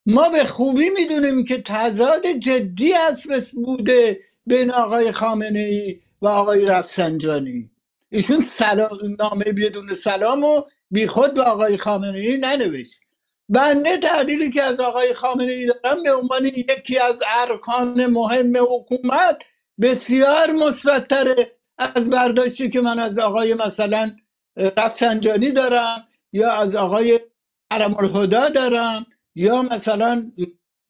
ما 0.07 0.29
به 0.29 0.45
خوبی 0.45 0.91
می‌دونیم 0.91 1.45
که 1.45 1.63
تضاد 1.63 2.27
جدی 2.27 2.93
هست 2.93 3.57
بوده 3.65 4.21
بین 4.47 4.71
آقای 4.71 5.13
خامنه 5.13 5.59
ای 5.59 6.01
و 6.23 6.27
آقای 6.27 6.65
رفسنجانی. 6.65 7.72
ایشون 8.13 8.41
سلام 8.41 8.99
نامه 9.19 9.45
بدون 9.45 9.95
سلام 9.95 10.45
و 10.45 10.63
بیخود 10.91 11.35
به 11.35 11.43
آقای 11.43 11.77
خامنه 11.77 12.19
ای 12.19 12.39
ننوشت. 12.39 13.01
بنده 13.49 13.97
تحلیلی 13.97 14.51
که 14.51 14.63
از 14.63 14.81
آقای 14.81 15.15
خامنه 15.15 15.53
ای 15.53 15.67
دارم 15.67 16.03
به 16.03 16.15
عنوان 16.15 16.45
یکی 16.45 16.99
از 16.99 17.23
ارکان 17.41 18.07
مهم 18.07 18.53
حکومت 18.57 19.43
بسیار 19.81 20.51
مثبتتره 20.53 21.53
از 21.79 22.11
برداشتی 22.11 22.71
که 22.71 22.81
من 22.81 22.99
از 22.99 23.19
آقای 23.19 23.55
مثلا 23.55 24.17
رفسنجانی 24.57 25.51
دارم 25.51 26.09
یا 26.33 26.53
از 26.53 26.77
آقای 26.77 27.21
علم 27.71 27.97
الهدا 27.97 28.49
دارم 28.49 29.07
یا 29.35 29.63
مثلا 29.63 30.33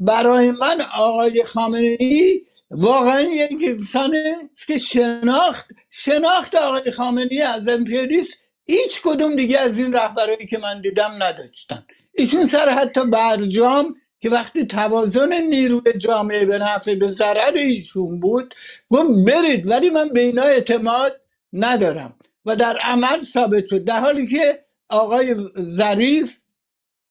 برای 0.00 0.50
من 0.50 0.80
آقای 0.96 1.44
خامنه 1.44 1.96
ای 2.00 2.42
واقعا 2.72 3.20
یک 3.20 3.58
انسانه 3.62 4.50
که 4.66 4.78
شناخت 4.78 5.70
شناخت 5.90 6.54
آقای 6.54 6.90
خامنی 6.90 7.40
از 7.40 7.68
امپریالیست 7.68 8.38
هیچ 8.66 9.02
کدوم 9.04 9.36
دیگه 9.36 9.58
از 9.58 9.78
این 9.78 9.92
رهبرایی 9.92 10.46
که 10.46 10.58
من 10.58 10.80
دیدم 10.80 11.12
نداشتن. 11.18 11.86
ایشون 12.12 12.46
سر 12.46 12.68
حتی 12.68 13.04
برجام 13.04 13.94
که 14.20 14.30
وقتی 14.30 14.66
توازن 14.66 15.32
نیروی 15.32 15.92
جامعه 15.98 16.44
به 16.44 16.58
نفع 16.58 16.94
به 16.94 17.10
ضرر 17.10 17.52
ایشون 17.54 18.20
بود 18.20 18.54
گفت 18.90 19.10
برید 19.26 19.70
ولی 19.70 19.90
من 19.90 20.08
به 20.08 20.20
اینا 20.20 20.42
اعتماد 20.42 21.20
ندارم. 21.52 22.16
و 22.44 22.56
در 22.56 22.78
عمل 22.78 23.20
ثابت 23.20 23.66
شد. 23.66 23.84
در 23.84 24.00
حالی 24.00 24.26
که 24.26 24.64
آقای 24.88 25.36
ظریف 25.58 26.38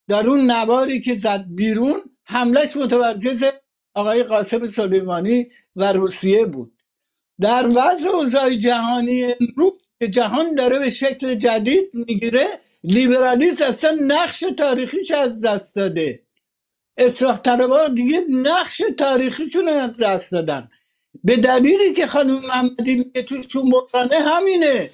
در 0.08 0.28
اون 0.28 0.52
نواری 0.52 1.02
که 1.02 1.16
زد 1.16 1.46
بیرون 1.48 2.02
حملش 2.24 2.78
متمرکز 2.78 3.46
آقای 3.94 4.24
قاسم 4.24 4.68
سلیمانی 4.68 5.48
و 5.76 5.92
روسیه 5.94 6.46
بود. 6.46 6.84
در 7.42 7.68
وضع 7.68 8.10
اوضاع 8.10 8.56
جهانی 8.56 9.24
امروز 9.24 9.74
که 10.00 10.08
جهان 10.08 10.56
داره 10.56 10.80
به 10.80 10.90
شکل 10.90 11.36
جدید 11.36 11.92
می‌گیره 11.94 12.48
لیبرالیسم 12.84 13.66
اصلا 13.66 13.98
نقش 14.02 14.44
تاریخیش 14.58 15.12
از 15.12 15.42
دست 15.42 15.76
داده. 15.76 16.24
اصلاح 16.98 17.38
طلبان 17.38 17.94
دیگه 17.94 18.22
نقش 18.30 18.82
تاریخیشون 18.98 19.68
از 19.68 20.02
دست 20.02 20.32
دادن. 20.32 20.70
به 21.24 21.38
دلیلی 21.38 21.94
که 21.94 22.08
خانم 22.08 22.40
محمدی 22.40 22.96
میگه 22.96 23.24
توشون 23.24 23.70
بحرانه 23.70 24.16
همینه. 24.16 24.90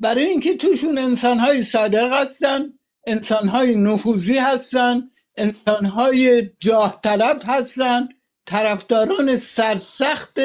برای 0.00 0.24
اینکه 0.24 0.56
توشون 0.56 0.98
انسانهای 0.98 1.62
صادق 1.62 2.12
هستن 2.12 2.72
انسانهای 3.06 3.74
نفوذی 3.76 4.38
هستن 4.38 5.10
انسانهای 5.36 6.50
جاه 6.60 7.00
طلب 7.02 7.42
هستن. 7.46 8.08
طرفداران 8.48 9.36
سرسخت 9.36 10.38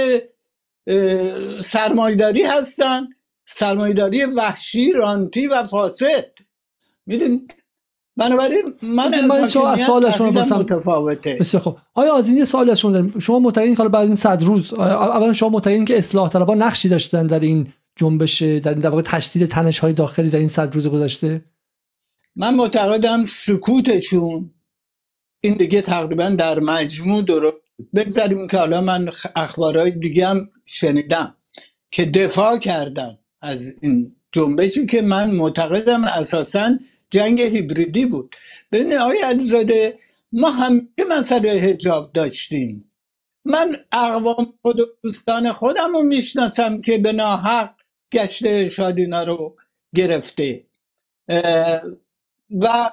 سرمایداری 1.61 2.43
هستن. 2.43 3.07
سرمایداری 3.45 4.23
وحشی 4.23 4.91
رانتی 4.91 5.47
و 5.47 5.63
فاسد. 5.63 6.25
میدون 7.05 7.47
بنابراین 8.17 8.63
من 8.83 9.13
از 9.13 9.51
سوال 9.51 10.11
شما 10.11 10.31
متفاوته. 10.31 11.37
بسیار 11.39 11.63
خب 11.63 11.77
آیا 11.93 12.17
از 12.17 12.29
این 12.29 12.45
سوال 12.45 12.75
شما 12.75 12.91
داریم؟ 12.91 13.19
شما 13.19 13.39
معتقدین 13.39 13.75
که 13.75 13.83
بعد 13.83 14.07
این 14.07 14.15
صد 14.15 14.43
روز 14.43 14.73
اولا 14.73 15.33
شما 15.33 15.49
معتقدین 15.49 15.85
که 15.85 15.97
اصلاح 15.97 16.29
طلبان 16.29 16.61
نقشی 16.61 16.89
داشتن 16.89 17.27
در 17.27 17.39
این 17.39 17.67
جنبش 17.95 18.41
در 18.41 18.73
این 18.73 18.81
واقع 18.81 19.01
تشدید 19.01 19.45
تنش 19.45 19.79
های 19.79 19.93
داخلی 19.93 20.29
در 20.29 20.39
این 20.39 20.47
صد 20.47 20.75
روز 20.75 20.87
گذشته؟ 20.87 21.45
من 22.35 22.55
معتقدم 22.55 23.23
سکوتشون 23.23 24.53
این 25.41 25.53
دیگه 25.53 25.81
تقریبا 25.81 26.29
در 26.29 26.59
مجموع 26.59 27.21
درست 27.21 27.62
بگذاریم 27.95 28.47
که 28.47 28.57
حالا 28.57 28.81
من 28.81 29.11
اخبارهای 29.35 29.91
دیگه 29.91 30.27
هم 30.27 30.49
شنیدم 30.65 31.35
که 31.91 32.05
دفاع 32.05 32.57
کردن 32.57 33.19
از 33.41 33.75
این 33.81 34.15
جنبشی 34.31 34.85
که 34.85 35.01
من 35.01 35.31
معتقدم 35.31 36.03
اساسا 36.03 36.77
جنگ 37.09 37.41
هیبریدی 37.41 38.05
بود. 38.05 38.35
ببین 38.71 38.93
آقای 38.93 39.17
علیزاده 39.17 39.99
ما 40.31 40.49
هم 40.51 40.89
مسئله 41.09 41.49
هجاب 41.49 42.13
داشتیم. 42.13 42.91
من 43.45 43.75
اقوام 43.91 44.53
خود 44.61 44.79
و 44.79 44.85
دوستان 45.03 45.51
خودم 45.51 45.93
رو 45.93 46.03
می‌شناسم 46.03 46.81
که 46.81 46.97
به 46.97 47.11
ناحق 47.11 47.75
گشته 48.13 48.69
شادینا 48.69 49.23
رو 49.23 49.55
گرفته. 49.95 50.65
و 52.61 52.91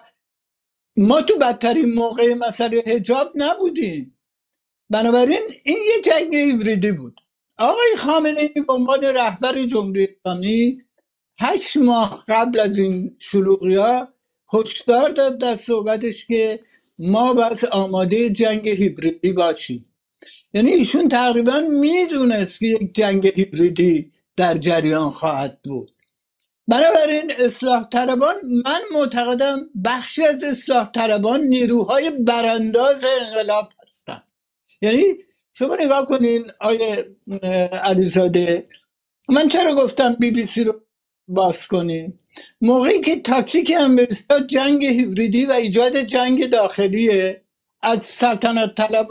ما 0.97 1.23
تو 1.23 1.39
بدترین 1.39 1.95
موقع 1.95 2.35
مسئله 2.35 2.83
هجاب 2.87 3.33
نبودیم. 3.35 4.17
بنابراین 4.91 5.43
این 5.65 5.79
یه 5.95 6.01
جنگ 6.01 6.37
هیبریدی 6.37 6.93
بود. 6.93 7.21
آقای 7.59 7.97
خامنه 7.99 8.41
ای 8.41 8.63
به 8.63 8.73
عنوان 8.73 9.03
رهبر 9.03 9.63
جمهوری 9.63 10.09
اسلامی 10.09 10.83
هشت 11.41 11.77
ماه 11.77 12.25
قبل 12.29 12.61
از 12.61 12.79
این 12.79 13.17
شلوغی 13.19 13.77
ها 13.77 14.09
هشدار 14.53 15.09
داد 15.09 15.39
در 15.39 15.55
صحبتش 15.55 16.27
که 16.27 16.61
ما 16.99 17.35
بس 17.35 17.65
آماده 17.65 18.31
جنگ 18.31 18.69
هیبریدی 18.69 19.33
باشیم. 19.33 19.87
یعنی 20.55 20.71
ایشون 20.71 21.09
تقریبا 21.09 21.61
می‌دونست 21.81 22.61
که 22.61 22.67
یک 22.67 22.95
جنگ 22.95 23.27
هیبریدی 23.27 24.13
در 24.37 24.59
جریان 24.59 25.11
خواهد 25.11 25.59
بود. 25.65 25.93
بنابراین 26.69 27.33
اصلاح 27.39 27.89
طلبان 27.89 28.35
من 28.65 28.81
معتقدم 28.93 29.71
بخشی 29.85 30.25
از 30.25 30.45
اصلاح 30.45 30.91
طلبان 30.93 31.41
نیروهای 31.41 32.11
برانداز 32.11 33.05
انقلاب 33.21 33.73
هستند. 33.83 34.30
یعنی 34.83 35.03
شما 35.53 35.77
نگاه 35.81 36.07
کنین 36.07 36.51
آیه 36.61 37.17
علیزاده 37.73 38.69
من 39.29 39.49
چرا 39.49 39.75
گفتم 39.75 40.15
بی 40.15 40.31
بی 40.31 40.47
سی 40.47 40.65
رو 40.65 40.81
باز 41.29 41.67
کنین؟ 41.69 42.19
موقعی 42.61 43.01
که 43.01 43.21
تاکتیک 43.21 43.73
امریستا 43.81 44.41
جنگ 44.41 44.85
هیبریدی 44.85 45.47
و 45.47 45.53
ایجاد 45.53 45.97
جنگ 45.97 46.51
داخلیه 46.51 47.43
از 47.83 48.03
سلطنت 48.05 48.75
طلب 48.75 49.09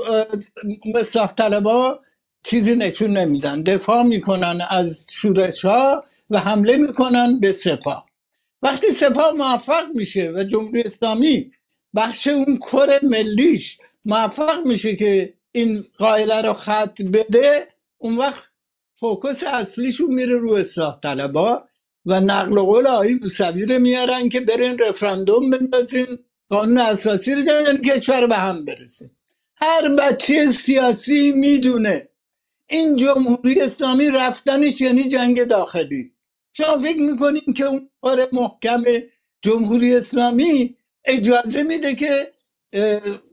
اصلاح 0.95 1.33
طلبا 1.33 1.99
چیزی 2.43 2.75
نشون 2.75 3.17
نمیدن. 3.17 3.63
دفاع 3.63 4.03
می‌کنن 4.03 4.61
از 4.69 5.07
شورش 5.11 5.65
ها 5.65 6.03
و 6.29 6.39
حمله 6.39 6.77
می‌کنن 6.77 7.39
به 7.39 7.53
سپاه. 7.53 8.05
وقتی 8.61 8.89
سپاه 8.89 9.31
موفق 9.31 9.85
میشه 9.95 10.31
و 10.35 10.43
جمهوری 10.43 10.81
اسلامی 10.81 11.51
بخش 11.95 12.27
اون 12.27 12.57
کر 12.57 12.99
ملیش 13.03 13.77
موفق 14.05 14.65
میشه 14.65 14.95
که 14.95 15.33
این 15.51 15.85
قائله 15.97 16.41
رو 16.41 16.53
خط 16.53 17.01
بده 17.01 17.67
اون 17.97 18.17
وقت 18.17 18.43
فوکس 18.95 19.43
اصلیشون 19.43 20.13
میره 20.13 20.37
رو 20.37 20.53
اصلاح 20.53 20.99
طلبا 21.03 21.63
و 22.05 22.19
نقل 22.19 22.59
قول 22.59 22.87
آقای 22.87 23.19
موسوی 23.21 23.65
رو 23.65 23.79
میارن 23.79 24.29
که 24.29 24.39
برین 24.39 24.77
رفراندوم 24.79 25.49
بندازین 25.49 26.19
قانون 26.49 26.77
اساسی 26.77 27.35
رو 27.35 27.41
دارن 27.43 27.77
کشور 27.77 28.27
به 28.27 28.35
هم 28.35 28.65
برسه 28.65 29.11
هر 29.55 29.95
بچه 29.95 30.51
سیاسی 30.51 31.31
می‌دونه 31.31 32.09
این 32.67 32.95
جمهوری 32.95 33.61
اسلامی 33.61 34.09
رفتنش 34.09 34.81
یعنی 34.81 35.03
جنگ 35.03 35.43
داخلی. 35.43 36.13
شما 36.53 36.79
فکر 36.79 37.01
می‌کنیم 37.01 37.53
که 37.57 37.65
اون 37.65 37.89
کار 38.01 38.27
محکم 38.33 38.83
جمهوری 39.41 39.95
اسلامی 39.95 40.75
اجازه 41.05 41.63
میده 41.63 41.95
که 41.95 42.33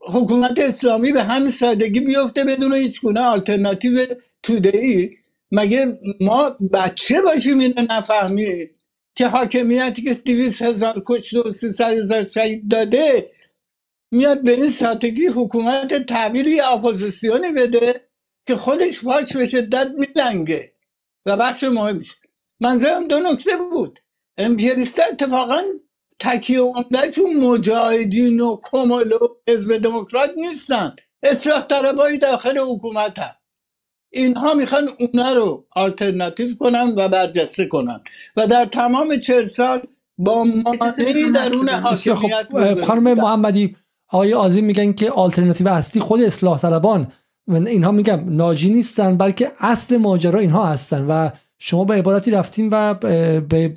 حکومت 0.01 0.59
اسلامی 0.59 1.12
به 1.12 1.22
همین 1.22 1.51
سادگی 1.51 2.01
بیفته 2.01 2.45
بدون 2.45 2.74
هیچ 2.74 3.01
گونه 3.01 3.20
آلترناتیو 3.20 4.07
توده 4.43 4.78
ای 4.78 5.16
مگه 5.53 5.99
ما 6.20 6.57
بچه 6.72 7.22
باشیم 7.22 7.59
اینو 7.59 7.82
نفهمید 7.91 8.70
که 9.14 9.28
حاکمیتی 9.28 10.03
که 10.03 10.14
200 10.14 10.62
هزار 10.62 11.03
کشته 11.07 11.41
و 11.41 11.53
300 11.53 11.99
هزار 11.99 12.24
شهید 12.24 12.68
داده 12.70 13.30
میاد 14.12 14.45
به 14.45 14.53
این 14.53 14.70
سادگی 14.70 15.26
حکومت 15.26 15.95
تحویل 16.07 16.45
یه 16.45 16.61
اپوزیسیونی 16.61 17.53
بده 17.53 18.09
که 18.47 18.57
خودش 18.57 19.01
پاش 19.01 19.36
به 19.37 19.47
شدت 19.47 19.93
میلنگه. 19.99 20.72
و 21.26 21.37
بخش 21.37 21.64
مهمش. 21.64 22.14
منظورم 22.61 23.09
دو 23.09 23.20
نکته 23.20 23.57
بود. 23.57 24.01
امپریالیست 24.38 25.01
اتفاقا 25.12 25.62
تکیه 26.18 26.60
عمدهشون 26.60 27.36
مجاهدین 27.36 28.40
و 28.40 28.56
کومله 28.62 29.12
و 29.12 29.18
حزب 29.48 29.76
دموکرات 29.76 30.30
نیستن. 30.36 30.96
اصلاح 31.22 31.62
طلبای 31.62 32.18
داخل 32.18 32.58
حکومت 32.58 33.18
هم. 33.18 33.34
اینها 34.12 34.54
می‌خوان 34.54 34.88
اونا 34.98 35.32
رو 35.32 35.66
آلترناتیو 35.70 36.54
کنن 36.60 36.94
و 36.96 37.08
برجسته 37.08 37.66
کنن. 37.66 38.00
و 38.36 38.46
در 38.46 38.64
تمام 38.64 39.16
چهر 39.16 39.44
سال 39.44 39.80
با 40.18 40.44
مانعی 40.44 41.30
درون 41.30 41.68
حاکمیت 41.68 42.46
خب 42.52 42.84
خانم 42.84 43.12
محمدی 43.12 43.76
آقای 44.08 44.34
آزیم 44.34 44.64
میگن 44.64 44.92
که 44.92 45.10
آلترناتیو 45.10 45.68
اصلی 45.68 46.00
خود 46.00 46.20
اصلاح 46.22 46.58
طلبان. 46.58 47.12
و 47.48 47.54
اینها 47.54 47.90
میگم 47.90 48.36
ناجی 48.36 48.70
نیستن 48.70 49.16
بلکه 49.16 49.52
اصل 49.58 49.96
ماجرا 49.96 50.40
اینها 50.40 50.66
هستن. 50.66 51.06
و 51.06 51.30
شما 51.58 51.84
به 51.84 51.94
عبارتی 51.94 52.30
رفتین 52.30 52.68
و 52.72 52.94
به 52.94 53.72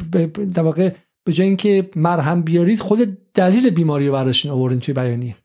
در 0.56 0.62
واقع 0.62 0.92
به 1.26 1.34
جای 1.34 1.48
اینکه 1.48 1.90
مرهم 1.96 2.42
بیارید 2.42 2.80
خود 2.80 3.18
دلیل 3.34 3.70
بیماری 3.70 4.08
رو 4.08 4.14
برداشتین 4.14 4.52
آوردین 4.52 4.80
توی 4.80 4.94
بیانیه. 4.94 5.36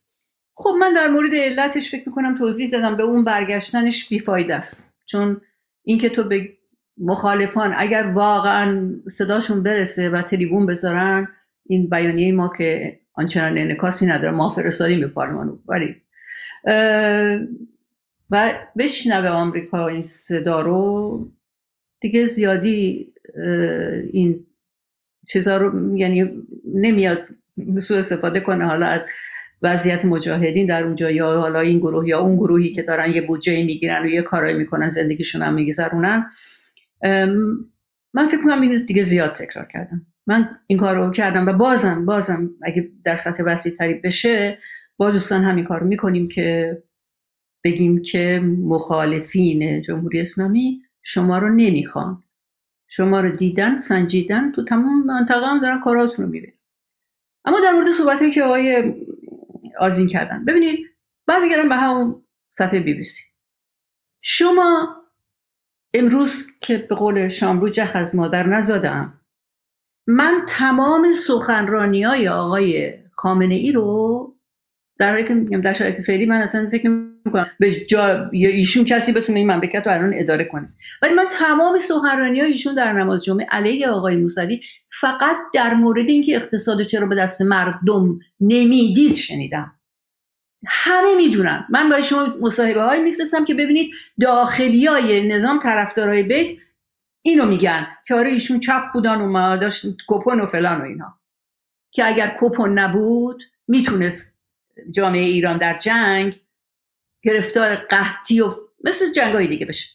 خب 0.57 0.71
من 0.81 0.95
در 0.95 1.09
مورد 1.09 1.35
علتش 1.35 1.91
فکر 1.91 2.09
می‌کنم 2.09 2.39
توضیح 2.39 2.71
دادم. 2.71 2.97
به 2.97 3.03
اون 3.03 3.25
برگشتنش 3.25 4.09
بیفایده 4.09 4.55
است. 4.55 4.95
چون 5.07 5.41
اینکه 5.85 6.09
تو 6.09 6.25
به 6.25 6.49
مخالفان 6.99 7.75
اگر 7.77 8.13
واقعا 8.15 8.91
صداشون 9.11 9.63
برسه 9.63 10.09
و 10.11 10.23
تریبون 10.23 10.67
بذارن 10.67 11.29
این 11.67 11.89
بیانیه 11.89 12.33
ما 12.33 12.53
که 12.59 13.01
آنچنان 13.15 13.59
انکاسی 13.59 14.07
نداره 14.07 14.31
ما 14.31 14.55
فرستادیم 14.55 15.01
به 15.01 15.07
پارلمان. 15.07 15.59
ولی 15.69 15.97
و 18.31 18.55
بشنوه 18.79 19.29
آمریکا 19.29 19.89
این 19.89 20.03
صدا 20.03 20.61
رو 20.61 21.29
دیگه 22.01 22.27
زیادی 22.27 23.13
این 24.13 24.47
چیزا 25.29 25.57
رو 25.57 25.99
یعنی 25.99 26.31
نمیاد 26.75 27.29
سوء 27.81 27.99
استفاده 27.99 28.41
کنه. 28.41 28.65
حالا 28.67 28.87
از 28.87 29.07
وضعیت 29.63 30.05
مجاهدین 30.05 30.67
در 30.67 30.85
اونجا 30.85 31.11
یا 31.11 31.41
حالا 31.41 31.61
این 31.61 31.79
گروه 31.79 32.09
یا 32.09 32.21
اون 32.21 32.37
گروهی 32.37 32.73
که 32.73 32.83
دارن 32.83 33.11
یه 33.11 33.21
بودجه 33.21 33.65
می‌گیرن 33.65 34.03
و 34.03 34.07
یه 34.07 34.23
کارایی 34.23 34.55
می‌کنن 34.57 34.89
زندگیشون 34.89 35.43
هم 35.43 35.55
میگذرونن. 35.55 36.31
من 38.15 38.29
فکر 38.29 38.43
کنم 38.45 38.61
اینو 38.61 38.79
دیگه 38.79 39.03
زیاد 39.03 39.33
تکرار 39.33 39.69
کردم. 39.73 40.07
من 40.27 40.49
این 40.67 40.79
کار 40.79 40.97
رو 40.97 41.11
کردم 41.11 41.47
و 41.47 41.53
بازم 41.53 42.07
بازم 42.07 42.51
اگه 42.63 42.91
در 43.05 43.17
سطح 43.17 43.43
وسیع 43.43 43.73
تری 43.79 43.95
بشه 43.95 44.59
با 44.97 45.11
دوستان 45.11 45.45
همین 45.45 45.65
کار 45.65 45.83
می‌کنیم 45.83 46.29
که 46.29 46.79
بگیم 47.65 48.03
که 48.03 48.41
مخالفین 48.65 49.83
جمهوری 49.83 50.21
اسلامی 50.21 50.83
شما 51.03 51.39
رو 51.39 51.49
نمی‌خوان. 51.49 52.23
شما 52.97 53.21
رو 53.21 53.31
دیدن 53.31 53.77
سنجیدن 53.77 54.53
تو 54.53 54.65
تمام 54.65 55.07
منطقه 55.07 55.47
هم 55.47 55.61
دارن 55.61 55.81
کاراتون 55.81 56.25
رو 56.25 56.31
می‌بینن. 56.31 56.53
اما 57.45 57.61
در 57.61 57.73
مورد 57.73 57.93
صحبت 57.93 58.33
که 58.35 58.43
آقای 58.43 58.95
آزین 59.79 60.07
کردن. 60.07 60.45
ببینید 60.45 60.87
برمیگردم 61.27 61.69
به 61.69 61.77
همون 61.77 62.25
صفحه 62.49 62.81
بی 62.81 62.95
بی 62.95 63.05
سی. 63.05 63.23
شما 64.23 64.97
امروز 65.95 66.59
که 66.61 66.79
به 66.79 66.95
قول 66.95 67.29
شامرو 67.29 67.69
جخ 67.69 67.91
از 67.95 68.15
مادر 68.15 68.47
نزادم 68.47 69.21
من 70.07 70.45
تمام 70.49 71.13
سخنرانی 71.13 72.03
های 72.03 72.29
آقای 72.29 72.99
خامنه 73.13 73.55
ای 73.55 73.73
رو 73.73 74.37
در 74.99 75.11
حالی 75.11 75.25
که 75.25 75.35
میگم 75.35 75.61
در 75.61 75.73
شرایط 75.73 76.01
فعلی 76.01 76.27
من 76.27 76.43
اصلا 76.43 76.69
فکر 76.71 77.14
نمی‌کنم 77.27 77.51
به 77.61 77.75
جا 77.75 78.31
یا 78.33 78.49
ایشون 78.49 78.85
کسی 78.85 79.13
بتونه 79.13 79.39
این 79.39 79.51
مملکت 79.51 79.87
رو 79.87 79.93
الان 79.93 80.13
اداره 80.15 80.45
کنه. 80.45 80.69
ولی 81.03 81.15
من 81.15 81.27
تمام 81.33 81.79
سخنرانی 81.79 82.41
های 82.41 82.53
ایشون 82.53 82.75
در 82.75 82.93
نماز 82.93 83.25
جمعه 83.25 83.47
علیه 83.51 83.89
آقای 83.89 84.17
موسوی 84.17 84.61
فقط 85.01 85.37
در 85.55 85.75
مورد 85.75 86.09
اینکه 86.09 86.37
اقتصاد 86.37 86.83
چرا 86.83 87.07
به 87.07 87.17
دست 87.17 87.43
مردم 87.43 88.19
نمی‌دید 88.41 89.17
شنیدم. 89.17 89.75
همه 90.67 91.17
می‌دونن. 91.17 91.67
من 91.71 91.89
برای 91.89 92.03
شما 92.03 92.35
مصاحبه 92.41 92.83
های 92.83 93.03
میفرستم 93.03 93.45
که 93.45 93.55
ببینید 93.55 93.95
داخلی 94.21 94.87
های 94.87 95.29
نظام 95.29 95.59
طرفدارای 95.59 96.23
بیت 96.23 96.51
اینو 97.23 97.47
میگن 97.47 97.87
که 98.07 98.15
آره 98.15 98.31
ایشون 98.31 98.61
چپ 98.61 98.83
بودن 98.95 99.21
و 99.21 99.27
ما 99.27 99.57
داشت 99.57 99.87
کپون 100.09 100.41
و 100.41 100.47
فلان 100.47 100.81
و 100.81 100.85
اینا. 100.85 101.19
که 101.93 102.07
اگر 102.07 102.37
کپون 102.41 102.79
نبود 102.79 103.43
می‌تونست 103.69 104.41
جامعه 104.91 105.23
ایران 105.23 105.59
در 105.59 105.79
جنگ 105.79 106.41
گرفتار 107.25 107.75
قحطی 107.75 108.41
و 108.41 108.55
مثل 108.85 109.13
جنگ 109.13 109.35
های 109.35 109.47
دیگه 109.47 109.67
بشه. 109.67 109.89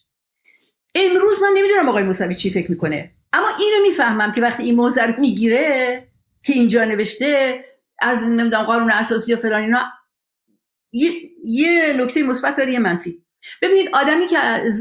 امروز 0.95 1.41
من 1.43 1.49
نمی‌دونم 1.57 1.89
آقای 1.89 2.03
موسوی 2.03 2.35
چی 2.35 2.51
فکر 2.51 2.71
می‌کنه. 2.71 3.11
اما 3.33 3.47
اینو 3.59 3.87
می‌فهمم 3.87 4.31
که 4.31 4.41
وقتی 4.41 4.63
این 4.63 4.75
موضوع 4.75 5.05
رو 5.05 5.19
می‌گیره 5.19 6.07
که 6.43 6.53
اینجا 6.53 6.85
نوشته 6.85 7.63
از 8.01 8.23
نمی‌دونم 8.23 8.63
قانون 8.63 8.91
اساسی 8.91 9.33
و 9.33 9.37
فلان 9.37 9.61
اینا 9.61 9.83
یه, 10.91 11.11
یه 11.45 11.93
نکته 11.97 12.23
مثبت 12.23 12.55
داره 12.55 12.73
یه 12.73 12.79
منفی. 12.79 13.23
ببینید 13.61 13.89
آدمی 13.93 14.27
که 14.27 14.37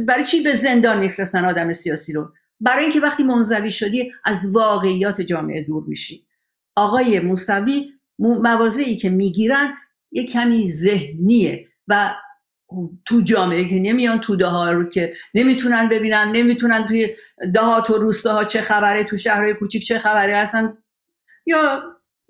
برای 0.08 0.24
چی 0.24 0.42
به 0.42 0.52
زندان 0.52 0.98
میفرستن 0.98 1.44
آدم 1.44 1.72
سیاسی 1.72 2.12
رو؟ 2.12 2.32
برای 2.60 2.82
اینکه 2.82 3.00
وقتی 3.00 3.22
منزوی 3.22 3.70
شدی 3.70 4.12
از 4.24 4.54
واقعیات 4.54 5.20
جامعه 5.20 5.62
دور 5.62 5.84
میشی. 5.86 6.26
آقای 6.76 7.20
موسوی 7.20 7.92
موازی 8.18 8.96
که 8.96 9.10
می‌گیرن 9.10 9.74
یه 10.12 10.26
کمی 10.26 10.70
ذهنیه 10.70 11.66
و 11.88 12.14
تو 13.04 13.20
جامعه 13.20 13.68
که 13.68 13.74
نمیان 13.74 14.20
تو 14.20 14.44
ها 14.44 14.72
رو 14.72 14.88
که 14.88 15.14
نمی‌تونن 15.34 15.88
ببینن 15.88 16.32
نمی‌تونن 16.34 16.86
توی 16.86 17.08
دهات 17.54 17.90
و 17.90 17.98
روستاها 17.98 18.44
چه 18.44 18.60
خبره 18.60 19.04
تو 19.04 19.16
شهرهای 19.16 19.54
کوچیک 19.54 19.86
چه 19.86 19.98
خبره 19.98 20.36
هستن. 20.36 20.78
یا 21.46 21.82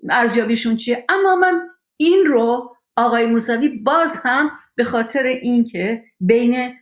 ارزیابیشون 0.09 0.75
چیه؟ 0.75 1.05
اما 1.09 1.35
من 1.35 1.61
این 1.97 2.25
رو 2.25 2.75
آقای 2.95 3.25
موسوی 3.25 3.69
باز 3.69 4.21
هم 4.23 4.51
به 4.75 4.83
خاطر 4.83 5.23
اینکه 5.23 6.03
بین 6.19 6.75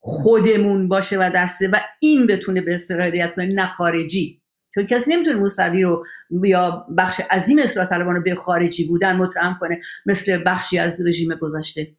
خودمون 0.00 0.88
باشه 0.88 1.18
و 1.18 1.30
دسته 1.34 1.68
و 1.68 1.80
این 2.00 2.26
بتونه 2.26 2.60
به 2.60 2.74
اصطلاح 2.74 3.26
کنه 3.26 3.46
نه 3.46 3.66
خارجی. 3.66 4.42
چون 4.74 4.86
کسی 4.86 5.16
نمی‌تونه 5.16 5.36
موسوی 5.36 5.82
رو 5.82 6.04
یا 6.44 6.86
بخش 6.98 7.20
عظیم 7.30 7.58
اصلاح 7.58 7.86
طلبان 7.86 8.14
رو 8.14 8.22
به 8.22 8.34
خارجی 8.34 8.84
بودن 8.84 9.16
متهم 9.16 9.58
کنه 9.60 9.80
مثل 10.06 10.42
بخشی 10.46 10.78
از 10.78 11.06
رژیم 11.06 11.34
گذشته. 11.34 11.96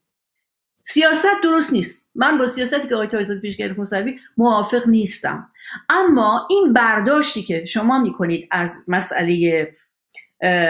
سیاست 0.91 1.41
درست 1.43 1.73
نیست. 1.73 2.09
من 2.15 2.37
با 2.37 2.47
سیاستی 2.47 2.87
که 2.87 2.95
آقای 2.95 3.07
تایزاد 3.07 3.39
پیش 3.39 3.57
گرفت 3.57 3.79
موسوی 3.79 4.19
موافق 4.37 4.87
نیستم. 4.87 5.51
اما 5.89 6.47
این 6.49 6.73
برداشتی 6.73 7.43
که 7.43 7.65
شما 7.65 7.99
می‌کنید 7.99 8.47
از 8.51 8.83
مسئله 8.87 9.67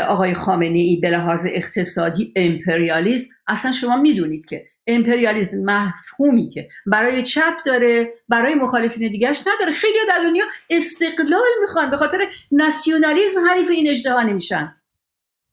آقای 0.08 0.34
خامنه 0.34 0.78
ای 0.78 0.96
به 0.96 1.10
لحاظ 1.10 1.48
اقتصادی 1.50 2.34
امپریالیزم 2.36 3.36
اصلا 3.48 3.72
شما 3.72 3.98
می‌دونید 3.98 4.46
که 4.46 4.66
امپریالیزم 4.88 5.64
مفهومی 5.66 6.50
که 6.50 6.70
برای 6.86 7.24
چپ 7.24 7.54
داره 7.66 8.14
برای 8.30 8.56
مخالفین 8.56 9.12
دیگرش 9.12 9.42
نداره. 9.42 9.74
خیلی 9.74 9.98
در 10.08 10.20
دنیا 10.24 10.46
استقلال 10.70 11.50
می‌خوان 11.62 11.90
به 11.90 11.98
خاطر 11.98 12.18
ناسیونالیزم 12.52 13.48
حریف 13.50 13.70
این 13.70 13.90
اجتماع 13.90 14.24
نمیشن. 14.24 14.76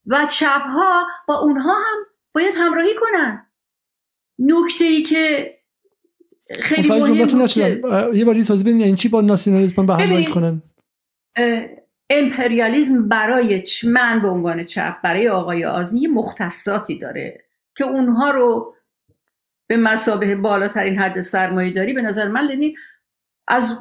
و 0.07 0.27
چپ 0.31 0.63
ها 0.63 1.07
با 1.29 1.39
اونها 1.39 1.75
هم 1.75 2.07
باید 2.33 2.55
همراهی 2.59 2.95
کنن. 2.95 3.46
نکته 4.39 4.85
ای 4.85 5.03
که 5.03 5.55
خیلی 6.61 6.89
مهمه 6.89 7.49
یه 8.15 8.25
باری 8.25 8.45
توضیح 8.45 8.67
بدین 8.67 8.81
یعنی 8.81 8.95
چی 8.95 9.09
با 9.09 9.21
ناسیونالیسم 9.21 9.87
به 9.87 9.95
همراهی 9.95 10.27
کنن؟ 10.27 10.63
امپریالیزم 12.11 13.09
برای 13.09 13.65
من 13.85 14.23
به 14.23 14.29
عنوان 14.29 14.65
چپ 14.65 15.03
برای 15.03 15.29
آقای 15.29 15.65
آزمی 15.65 16.01
یه 16.01 16.09
مختصاتی 16.09 16.99
داره 16.99 17.45
که 17.77 17.85
اونها 17.85 18.31
رو 18.31 18.75
به 19.67 19.77
مسابه 19.77 20.35
بالاترین 20.35 20.99
حد 20.99 21.21
سرمایه 21.21 21.73
داری 21.73 21.93
به 21.93 22.03
نظر 22.03 22.29
من 22.29 22.47
لنین 22.47 22.77
از 23.49 23.79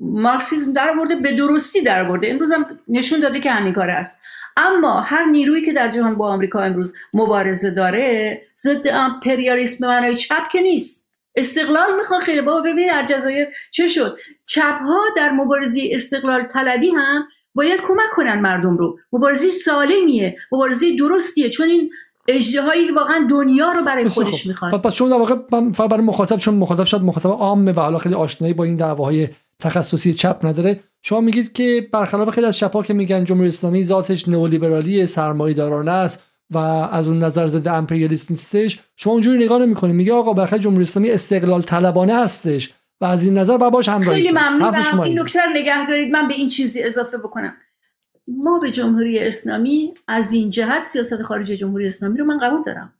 مارکسیزم 0.00 0.72
در 0.72 0.90
آورده 0.90 1.16
به 1.16 1.36
درستی 1.36 1.82
در 1.82 2.04
آورده 2.04 2.30
امروز 2.30 2.52
هم 2.52 2.78
نشون 2.88 3.20
داده 3.20 3.40
که 3.40 3.50
همین 3.50 3.72
کار 3.72 3.90
است. 3.90 4.20
اما 4.56 5.00
هر 5.00 5.24
نیرویی 5.24 5.64
که 5.64 5.72
در 5.72 5.88
جهان 5.88 6.14
با 6.14 6.28
آمریکا 6.28 6.60
امروز 6.60 6.92
مبارزه 7.14 7.70
داره 7.70 8.40
ضد 8.58 8.88
امپریالیسم 8.92 9.86
به 9.86 9.92
معنای 9.92 10.16
چپ 10.16 10.48
که 10.52 10.60
نیست. 10.60 11.06
استقلال 11.36 11.96
می‌خوان 11.98 12.20
خیلی 12.20 12.40
بابا 12.40 12.60
ببینید 12.60 12.90
در 12.90 13.06
جزایر 13.06 13.46
چه 13.70 13.88
شد. 13.88 14.18
چپ 14.46 14.78
ها 14.80 15.00
در 15.16 15.30
مبارزه 15.30 15.88
استقلال 15.92 16.42
طلبی 16.42 16.90
هم 16.90 17.28
باید 17.54 17.80
کمک 17.80 18.10
کنن 18.16 18.40
مردم 18.40 18.76
رو. 18.76 18.98
مبارزه 19.12 19.50
سالمیه. 19.50 20.36
مبارزه 20.52 20.96
درستیه. 20.96 21.50
چون 21.50 21.68
این 21.68 21.90
اجدهایی 22.28 22.90
واقعا 22.90 23.26
دنیا 23.30 23.72
رو 23.72 23.84
برای 23.84 24.08
خودش 24.08 24.46
می‌خواد. 24.46 24.82
پس 24.82 24.94
شما 24.94 25.08
در 25.08 25.16
واقع 25.16 25.34
برای 25.86 26.04
مخاطب 26.04 26.36
چون 26.36 26.54
مخاطب 26.54 26.84
شد 26.84 27.00
مخاطب 27.00 27.30
عامه 27.30 27.72
و 27.72 27.80
حالا 27.80 27.98
خیلی 27.98 28.14
آشنایی 28.14 28.54
با 28.54 28.64
این 28.64 28.76
دعواهای 28.76 29.28
تخصصی 29.60 30.14
چپ 30.14 30.40
نداره. 30.42 30.80
شما 31.02 31.20
میگید 31.20 31.52
که 31.52 31.88
برخلاف 31.92 32.30
خیلی 32.30 32.46
از 32.46 32.56
چپا 32.56 32.82
که 32.82 32.94
میگن 32.94 33.24
جمهوری 33.24 33.48
اسلامی 33.48 33.84
ذاتش 33.84 34.28
نئولیبرالی 34.28 35.06
سرمایه‌دارانه 35.06 35.90
است 35.90 36.22
و 36.50 36.58
از 36.58 37.08
اون 37.08 37.18
نظر 37.18 37.46
ضد 37.46 37.68
امپریالیست 37.68 38.30
نیستش 38.30 38.80
شما 38.96 39.12
اونجوری 39.12 39.44
نگاه 39.44 39.62
نمی‌کنید. 39.62 39.94
میگه 39.94 40.12
آقا 40.12 40.32
برخلاف 40.32 40.62
جمهوری 40.62 40.82
اسلامی 40.82 41.10
استقلال 41.10 41.62
طلبانه 41.62 42.14
هستش 42.14 42.74
و 43.00 43.04
از 43.04 43.24
این 43.24 43.38
نظر 43.38 43.56
با 43.56 43.70
باش 43.70 43.88
همراهی 43.88 44.22
خیلی 44.22 44.32
ممنونم. 44.32 45.00
این 45.00 45.20
نکته 45.20 45.38
نگه 45.54 45.86
دارید. 45.86 46.12
من 46.12 46.28
به 46.28 46.34
این 46.34 46.48
چیزی 46.48 46.82
اضافه 46.82 47.18
بکنم. 47.18 47.56
ما 48.28 48.58
به 48.58 48.70
جمهوری 48.70 49.18
اسلامی 49.18 49.94
از 50.08 50.32
این 50.32 50.50
جهت 50.50 50.82
سیاست 50.82 51.22
خارجی 51.22 51.56
جمهوری 51.56 51.86
اسلامی 51.86 52.18
رو 52.18 52.24
من 52.24 52.38
قبول 52.38 52.62
دارم. 52.66 52.92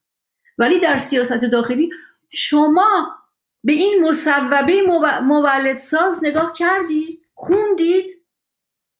ولی 0.58 0.80
در 0.80 0.96
سیاست 0.96 1.40
داخلی 1.52 1.90
شما 2.30 3.06
به 3.64 3.72
این 3.72 4.02
مصوبه 4.02 4.82
مولد 5.22 5.76
ساز 5.76 6.24
نگاه 6.24 6.52
کردید 6.52 7.26
خوندید؟ 7.34 8.22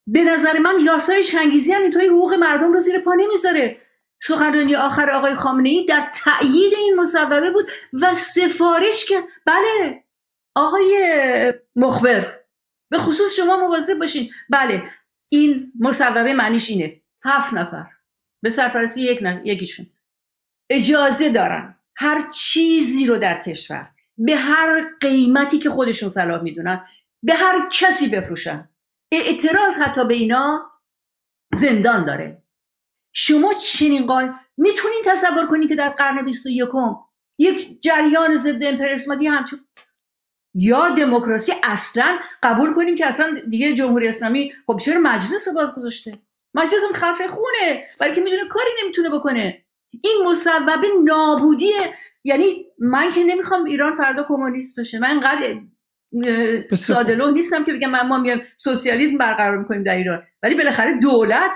به 0.07 0.25
نظر 0.25 0.59
من 0.59 0.75
یاسای 0.85 1.25
شنگیزی 1.25 1.73
هم 1.73 1.83
اینطوری 1.83 2.07
حقوق 2.07 2.35
مردم 2.35 2.73
رو 2.73 2.81
زیر 2.81 2.99
پا 2.99 3.15
نمی‌ذاره. 3.15 3.81
سخنرانی 4.23 4.75
آخر 4.75 5.11
آقای 5.11 5.35
خامنه 5.35 5.69
ای 5.69 5.85
در 5.85 6.11
تأیید 6.15 6.75
این 6.75 7.01
مصوبه 7.01 7.51
بود 7.51 7.71
و 7.93 8.15
سفارش 8.15 9.05
که 9.05 9.23
بله 9.47 10.05
آقای 10.55 11.55
مخبر 11.77 12.41
به 12.91 12.99
خصوص 12.99 13.37
شما 13.37 13.57
مواظب 13.57 13.99
باشین. 13.99 14.31
بله 14.51 14.83
این 15.29 15.73
مصوبه 15.81 16.33
معنیش 16.33 16.71
اینه. 16.71 17.03
هفت 17.25 17.55
نفر 17.55 17.87
به 18.43 18.51
سرپرستی 18.51 19.03
یک 19.03 19.23
نه 19.23 19.43
یکیشون. 19.45 19.87
اجازه 20.71 21.31
دارن 21.31 21.77
هر 21.97 22.31
چیزی 22.31 23.07
رو 23.07 23.19
در 23.19 23.43
کشور 23.43 23.91
به 24.19 24.37
هر 24.37 24.95
قیمتی 25.01 25.59
که 25.59 25.71
خودشون 25.71 26.09
صلاح 26.09 26.43
می‌دونن 26.43 26.85
به 27.23 27.35
هر 27.35 27.69
کسی 27.73 28.09
بفروشن. 28.09 28.69
اعتراض 29.12 29.79
حتی 29.79 30.05
به 30.05 30.14
اینا 30.14 30.71
زندان 31.55 32.05
داره. 32.05 32.43
شما 33.12 33.53
چنین 33.53 34.07
قای 34.07 34.29
می‌تونین 34.57 35.03
تصور 35.07 35.47
کنید 35.47 35.69
که 35.69 35.75
در 35.75 35.89
قرن 35.89 36.25
21 36.25 36.69
یک 37.39 37.83
جریان 37.83 38.37
ضد 38.37 38.62
امپریالیسم 38.62 39.12
همچون 39.12 39.61
یا 40.55 40.89
دموکراسی 40.89 41.53
اصلا 41.62 42.19
قبول 42.43 42.75
کنیم 42.75 42.97
که 42.97 43.07
اصلا 43.07 43.41
دیگه 43.51 43.75
جمهوری 43.75 44.09
اسلامی 44.09 44.53
خب 44.67 44.81
چرا 44.85 45.01
مجلس 45.01 45.49
رو 45.49 45.55
باز 45.55 45.75
گذاشته؟ 45.75 46.19
مجلس 46.55 46.81
هم 46.89 46.93
خفه 46.95 47.29
خونه 47.29 47.85
برای 47.99 48.14
که 48.14 48.21
می‌دونه 48.21 48.49
کاری 48.49 48.71
نمی‌تونه 48.83 49.11
بکنه. 49.11 49.64
این 50.03 50.23
مصوبه 50.27 50.89
نابودیه 51.05 51.95
یعنی 52.27 52.66
من 52.79 53.11
که 53.11 53.24
نمی‌خوام 53.24 53.64
ایران 53.64 53.97
فردا 53.97 54.24
کمونیست 54.29 54.81
بشه. 54.81 54.99
من 54.99 55.11
انقدر 55.11 55.61
سادلو 56.77 57.31
نیستم 57.31 57.64
که 57.64 57.72
بگم 57.72 58.07
ما 58.07 58.18
میایم 58.18 58.43
سوسیالیسم 58.57 59.18
برقرار 59.18 59.59
می‌کنیم 59.59 59.83
در 59.83 59.97
ایران. 59.97 60.22
ولی 60.43 60.55
بالاخره 60.55 61.01
دولت 61.01 61.55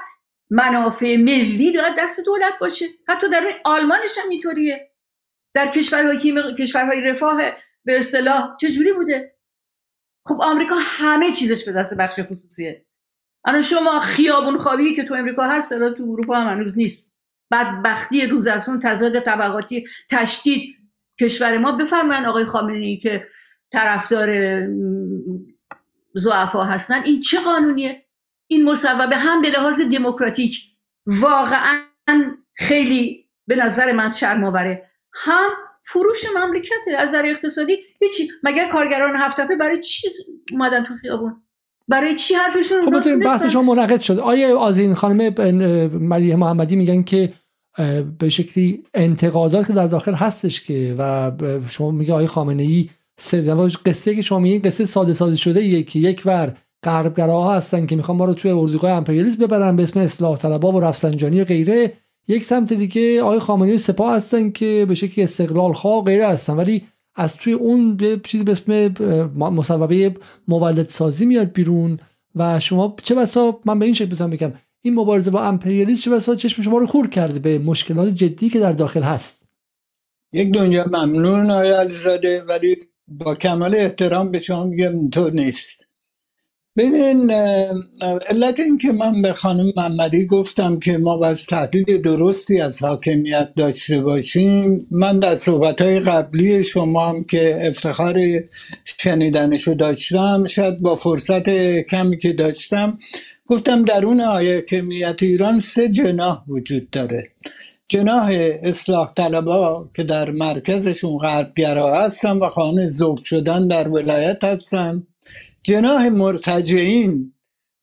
منافع 0.51 1.17
ملی 1.17 1.73
داد 1.73 1.93
دست 1.99 2.25
دولت 2.25 2.53
باشه. 2.61 2.87
حتی 3.09 3.31
در 3.31 3.43
آلمانش 3.65 4.19
هم 4.25 4.29
اینطوریه. 4.31 4.91
در 5.55 5.71
کشورهای 5.71 6.19
کشورهای 6.59 7.01
رفاه 7.01 7.43
به 7.85 7.99
اصطلاح 7.99 8.57
چجوری 8.61 8.93
بوده؟ 8.93 9.37
خب 10.27 10.43
آمریکا 10.43 10.77
همه 10.79 11.31
چیزش 11.31 11.65
به 11.65 11.73
دست 11.73 11.95
بخش 11.95 12.21
خصوصیه. 12.21 12.87
الان 13.45 13.63
شما 13.63 14.01
خیابون 14.01 14.57
خوابی 14.57 14.95
که 14.95 15.05
تو 15.05 15.15
امریکا 15.15 15.43
هست 15.43 15.71
داره 15.71 15.95
تو 15.95 16.03
اروپا 16.03 16.35
هم 16.35 16.57
هنوز 16.57 16.79
نیست. 16.79 17.20
بدبختی 17.51 18.27
روز 18.27 18.47
از 18.47 18.69
تضاد 18.83 19.21
طبقاتی 19.21 19.87
تشدید 20.11 20.77
کشور 21.21 21.59
ما. 21.59 21.73
بفرمایند 21.73 22.27
آقای 22.27 22.45
خامنه‌ای 22.45 22.97
که 22.97 23.27
طرفدار 23.73 24.61
زعفا 26.15 26.65
هستن. 26.65 27.03
این 27.03 27.21
چه 27.21 27.41
قانونیه؟ 27.41 28.03
این 28.47 28.65
مصوبه 28.65 29.17
هم 29.17 29.43
به 29.43 29.51
لحاظ 29.51 29.81
دموکراتیک 29.81 30.65
واقعا 31.07 31.81
خیلی 32.55 33.25
به 33.47 33.57
نظر 33.57 33.93
من 33.93 34.11
شرم 34.11 34.45
آوره 34.45 34.91
هم 35.13 35.51
فروش 35.85 36.25
مملکت 36.37 36.73
از 36.99 37.09
نظر 37.09 37.23
اقتصادی 37.27 37.79
هیچی. 38.01 38.29
مگر 38.43 38.69
کارگران 38.69 39.17
هفتپه 39.17 39.57
برای 39.57 39.81
چی 39.81 40.09
اومدن 40.53 40.85
تو 40.85 40.95
خیابون؟ 40.95 41.43
برای 41.89 42.15
چی 42.15 42.35
حرفشون 42.35 43.01
خب 43.01 43.25
بحث 43.25 43.47
شما 43.47 43.75
منعقد 43.75 44.01
شد. 44.01 44.19
آیا 44.19 44.59
آزین 44.59 44.95
خانم 44.95 45.35
ملیه 45.93 46.37
محمدی 46.37 46.77
میگن 46.77 47.03
که 47.03 47.33
به 48.19 48.29
شکلی 48.29 48.83
انتقادات 48.95 49.67
که 49.67 49.73
در 49.73 49.87
داخل 49.87 50.15
هستش 50.15 50.61
که 50.61 50.95
و 50.99 51.33
شما 51.69 51.91
میگه 51.91 52.13
آقای 52.13 52.27
خامنه 52.27 52.63
ای 52.63 52.89
قصه 53.87 54.15
که 54.15 54.23
شما 54.23 54.39
میگین 54.39 54.63
قصه 54.63 54.85
ساده 54.85 55.13
ساده 55.13 55.37
شده 55.37 55.65
یه 55.65 55.83
که 55.83 55.99
یک 55.99 56.23
ور 56.25 56.57
غربگراها 56.85 57.55
هستن 57.55 57.87
که 57.87 57.97
می‌خوان 57.97 58.19
ما 58.19 58.25
رو 58.25 58.35
توی 58.35 58.51
اردوگاه 58.51 58.91
امپریالیسم 58.91 59.45
ببرن 59.45 59.77
به 59.77 59.83
اسم 59.83 60.01
اصلاح 60.01 60.37
طلبها 60.37 60.73
و 60.73 60.81
رفسنجانی 60.81 61.41
و 61.41 61.45
غیره. 61.45 61.93
یک 62.29 62.45
سمت 62.45 62.73
دیگه 62.73 63.23
آقای 63.23 63.39
خامنه‌ای 63.39 63.79
سپاه 63.79 64.15
هستن 64.15 64.51
که 64.51 64.85
به 64.89 64.95
شکلی 64.95 65.25
استقلال 65.25 65.73
خواه 65.73 66.05
غیره 66.05 66.29
هستن. 66.29 66.57
ولی 66.57 66.83
از 67.15 67.37
توی 67.37 67.53
اون 67.53 67.97
به 67.97 68.21
چیزی 68.25 68.45
به 68.45 68.53
اسم 68.53 68.95
مصوبه 69.37 70.17
مولد 70.49 70.89
سازی 70.89 71.27
میاد 71.27 71.53
بیرون 71.53 71.99
و 72.35 72.61
شما 72.61 72.97
چه 73.03 73.15
بسا 73.15 73.61
من 73.65 73.79
به 73.79 73.85
این 73.85 73.95
شکل 73.95 74.15
بتونم 74.15 74.31
بگم 74.31 74.53
این 74.83 74.95
مبارزه 74.95 75.31
با 75.31 75.43
امپریالیسم 75.43 76.01
چه 76.01 76.11
بسا 76.11 76.35
چشم 76.35 76.63
شما 76.63 76.79
رو 76.79 76.87
کور 76.87 77.09
کرده 77.09 77.39
به 77.39 77.59
مشکلات 77.59 78.15
جدی 78.15 78.49
که 78.49 78.61
در 78.61 78.73
داخل 78.73 79.03
هست. 79.03 79.47
یک 80.33 80.53
دنیا 80.53 80.85
ممنون 80.87 81.51
آقای 81.51 81.71
علیزاده 81.71 82.43
ولی 82.43 82.77
با 83.09 83.35
کمال 83.35 83.75
احترام 83.75 84.31
به 84.31 84.39
شما 84.39 84.65
میگم 84.65 85.11
تو 85.11 85.31
نیست. 85.31 85.85
ببین 86.77 87.31
علت 88.29 88.61
این 88.61 88.79
که 88.79 88.93
من 88.93 89.23
به 89.23 89.33
خانم 89.33 89.73
محمدی 89.77 90.27
گفتم 90.27 90.79
که 90.79 90.99
ما 90.99 91.17
باید 91.17 91.37
تحلیل 91.37 92.03
درستی 92.03 92.61
از 92.61 92.83
حاکمیت 92.83 93.53
داشته 93.57 94.01
باشیم 94.01 94.87
من 94.91 95.19
در 95.19 95.35
صحبت 95.35 95.83
های 95.83 96.01
قبلی 96.01 96.65
شما 96.65 97.09
هم 97.09 97.25
که 97.25 97.59
افتخار 97.69 98.17
شنیدنشو 98.85 99.75
داشتم 99.75 100.47
شاید 100.47 100.81
با 100.81 100.95
فرصت 100.95 101.51
کمی 101.81 102.19
که 102.19 102.33
داشتم 102.33 102.99
گفتم 103.51 103.83
درون 103.83 104.21
حاکمیت 104.21 105.23
ایران 105.23 105.61
سه 105.61 105.89
جناح 105.89 106.45
وجود 106.49 106.91
داره. 106.91 107.33
جناح 107.89 108.29
اصلاح 108.63 109.13
طلبا 109.15 109.91
که 109.95 110.03
در 110.03 110.31
مرکزشون 110.31 111.17
غربگرا 111.17 112.01
هستن 112.01 112.39
و 112.39 112.49
خانه 112.49 112.89
زوب 112.89 113.19
شدن 113.19 113.69
در 113.69 113.89
ولایت 113.89 114.45
هستن. 114.45 115.07
جناح 115.63 116.09
مرتجعین 116.09 117.33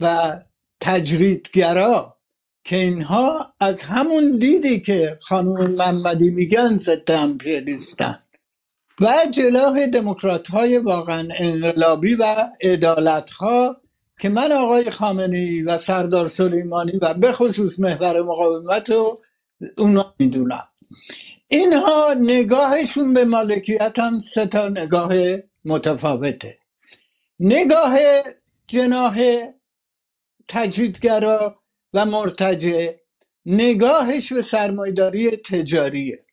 و 0.01 0.39
تجریدگرا 0.81 2.17
که 2.63 2.75
اینها 2.75 3.53
از 3.59 3.81
همون 3.81 4.37
دیدی 4.37 4.79
که 4.79 5.17
خانم 5.21 5.71
محمدی 5.71 6.29
میگن 6.29 6.77
ضد 6.77 7.11
امپریالیستن. 7.11 8.19
و 9.01 9.13
جناح 9.31 9.85
دموکرات 9.87 10.47
های 10.47 10.77
واقعا 10.77 11.27
انقلابی 11.39 12.15
و 12.15 12.49
ادالت 12.61 13.29
ها 13.29 13.81
که 14.19 14.29
من 14.29 14.51
آقای 14.51 14.89
خامنی 14.89 15.61
و 15.61 15.77
سردار 15.77 16.27
سلیمانی 16.27 16.97
و 17.01 17.13
به 17.13 17.31
خصوص 17.31 17.79
محور 17.79 18.21
مقاومت 18.21 18.89
رو 18.89 19.21
اونا 19.77 20.13
می‌دونم. 20.19 20.67
اینها 21.47 22.15
نگاهشون 22.19 23.13
به 23.13 23.25
مالکیت 23.25 23.99
هم 23.99 24.19
سه 24.19 24.45
تا 24.45 24.69
نگاه 24.69 25.13
متفاوته. 25.65 26.57
نگاه 27.39 27.97
جناه 28.67 29.17
تجدیدگرا 30.47 31.55
و 31.93 32.05
مرتجع. 32.05 32.93
نگاهش 33.45 34.33
به 34.33 34.41
سرمایداری 34.41 35.31
تجاریه. 35.31 36.25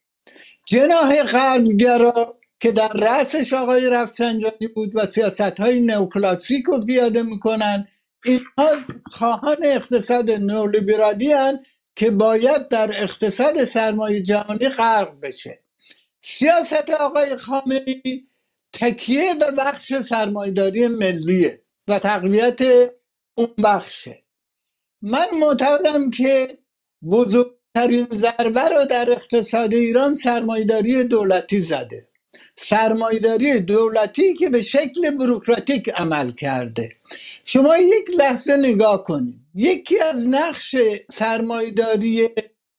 جناه 0.65 1.23
غربگرا 1.23 2.39
که 2.65 2.71
در 2.71 2.91
رأسش 2.93 3.53
آقای 3.53 3.89
رفسنجانی 3.89 4.67
بود 4.75 4.95
و 4.95 5.05
سیاست 5.05 5.41
های 5.59 5.81
نوکلاسیک 5.81 6.65
رو 6.65 6.85
پیاده 6.85 7.23
می‌کنن. 7.23 7.87
اینها 8.25 8.77
خواهان 9.11 9.57
اقتصاد 9.63 10.31
نولیبرالی 10.31 11.33
که 11.95 12.11
باید 12.11 12.67
در 12.67 13.03
اقتصاد 13.03 13.63
سرمایه 13.63 14.21
جهانی 14.21 14.69
غرق 14.69 15.19
بشه. 15.21 15.63
سیاست 16.21 16.89
آقای 16.89 17.35
خامنه‌ای 17.35 18.27
تکیه 18.73 19.33
به 19.33 19.51
بخش 19.57 19.93
سرمایداری 19.93 20.87
ملیه 20.87 21.61
و 21.87 21.99
تقویت 21.99 22.61
اون 23.37 23.53
بخشه. 23.63 24.23
من 25.01 25.27
معتقدم 25.39 26.11
که 26.11 26.47
بزرگترین 27.11 28.07
ضربه 28.13 28.69
رو 28.69 28.85
در 28.89 29.11
اقتصاد 29.11 29.73
ایران 29.73 30.15
سرمایداری 30.15 31.03
دولتی 31.03 31.59
زده. 31.59 32.14
سرمایداری 32.57 33.59
دولتی 33.59 34.33
که 34.33 34.49
به 34.49 34.61
شکل 34.61 35.11
بروکراتیک 35.17 35.89
عمل 35.95 36.31
کرده. 36.31 36.91
شما 37.45 37.77
یک 37.77 38.05
لحظه 38.19 38.57
نگاه 38.57 39.03
کنید. 39.03 39.35
یکی 39.55 39.99
از 39.99 40.27
نقش 40.27 40.75
سرمایداری 41.11 42.29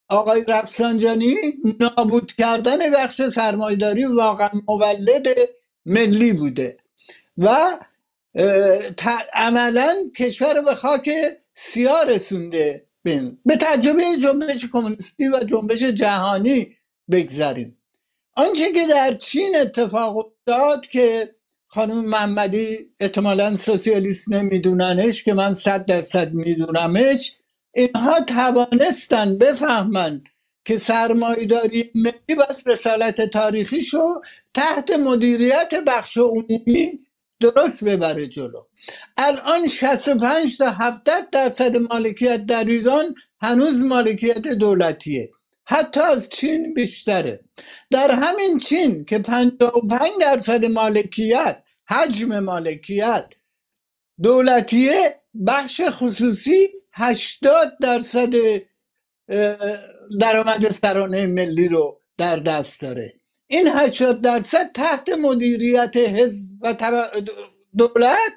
آقای 0.09 0.45
رفسنجانی 0.49 1.37
نابود 1.81 2.33
کردن 2.33 2.91
بخش 2.91 3.23
سرمایداری 3.29 4.05
واقعا 4.05 4.51
مولد 4.69 5.27
ملی 5.87 6.33
بوده 6.33 6.79
و 7.39 7.79
عملا 9.35 9.97
کشور 10.17 10.61
به 10.61 10.75
خاک 10.75 11.11
سیاه 11.57 12.05
رسونده 12.05 12.87
به 13.05 13.57
تجربه 13.61 14.03
جنبش 14.23 14.67
کمونیستی 14.73 15.29
و 15.29 15.41
جنبش 15.45 15.83
جهانی 15.83 16.77
بگذاریم. 17.11 17.76
آنچه 18.37 18.73
که 18.73 18.87
در 18.91 19.13
چین 19.13 19.57
اتفاق 19.61 20.17
افتاد 20.17 20.87
که 20.87 21.35
خانم 21.69 22.05
محمدی 22.05 22.91
احتمالا 23.01 23.55
سوسیالیست 23.57 24.33
نمیدوننش 24.33 25.23
که 25.23 25.35
من 25.35 25.55
صد 25.55 25.87
درصد 25.87 26.33
میدونمش 26.33 27.37
اینها 27.75 28.21
توانستن 28.21 29.39
بفهمن 29.39 30.25
که 30.65 30.79
سرمایداری 30.79 31.91
ملی 31.95 32.37
بس 32.49 32.67
رسالت 32.67 33.31
تاریخیشو 33.31 34.21
تحت 34.55 34.91
مدیریت 34.91 35.75
بخش 35.87 36.17
عمومی 36.19 37.07
درست 37.41 37.85
ببره 37.85 38.27
جلو. 38.27 38.61
الان 39.17 39.67
65 39.67 40.59
تا 40.59 40.71
70 40.71 41.31
درصد 41.31 41.77
مالکیت 41.77 42.47
در 42.47 42.65
ایران 42.65 43.15
هنوز 43.41 43.85
مالکیت 43.85 44.49
دولتیه. 44.49 45.31
حتی 45.69 46.01
از 46.01 46.29
چین 46.29 46.75
بیشتره. 46.75 47.41
در 47.91 48.11
همین 48.11 48.59
چین 48.59 49.05
که 49.05 49.19
55 49.19 50.11
درصد 50.21 50.65
مالکیت 50.65 51.63
حجم 51.89 52.39
مالکیت 52.39 53.35
دولتیه 54.23 55.21
بخش 55.47 55.81
خصوصی 55.89 56.69
80 56.93 57.73
درصد 57.81 58.35
درآمد 60.21 60.71
سرانه 60.71 61.27
ملی 61.27 61.69
رو 61.69 62.01
در 62.19 62.37
دست 62.37 62.81
داره. 62.81 63.21
این 63.47 63.69
80 63.69 64.21
درصد 64.21 64.73
تحت 64.73 65.09
مدیریت 65.09 65.97
حزب 65.97 66.53
و 66.63 66.75
دولت 67.79 68.33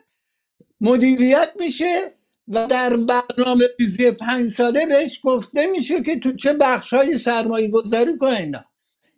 مدیریت 0.82 1.50
میشه 1.60 2.19
و 2.50 2.68
در 2.68 2.98
برنامه 2.98 3.66
ریزی 3.80 4.12
پنج 4.12 4.50
ساله 4.50 4.86
بهش 4.86 5.20
گفته 5.24 5.68
میشه 5.68 6.04
که 6.04 6.20
تو 6.20 6.36
چه 6.36 6.54
بخش 6.54 6.94
های 6.94 7.18
سرمایه 7.18 7.68
گذاری 7.68 8.18
کنه 8.18 8.66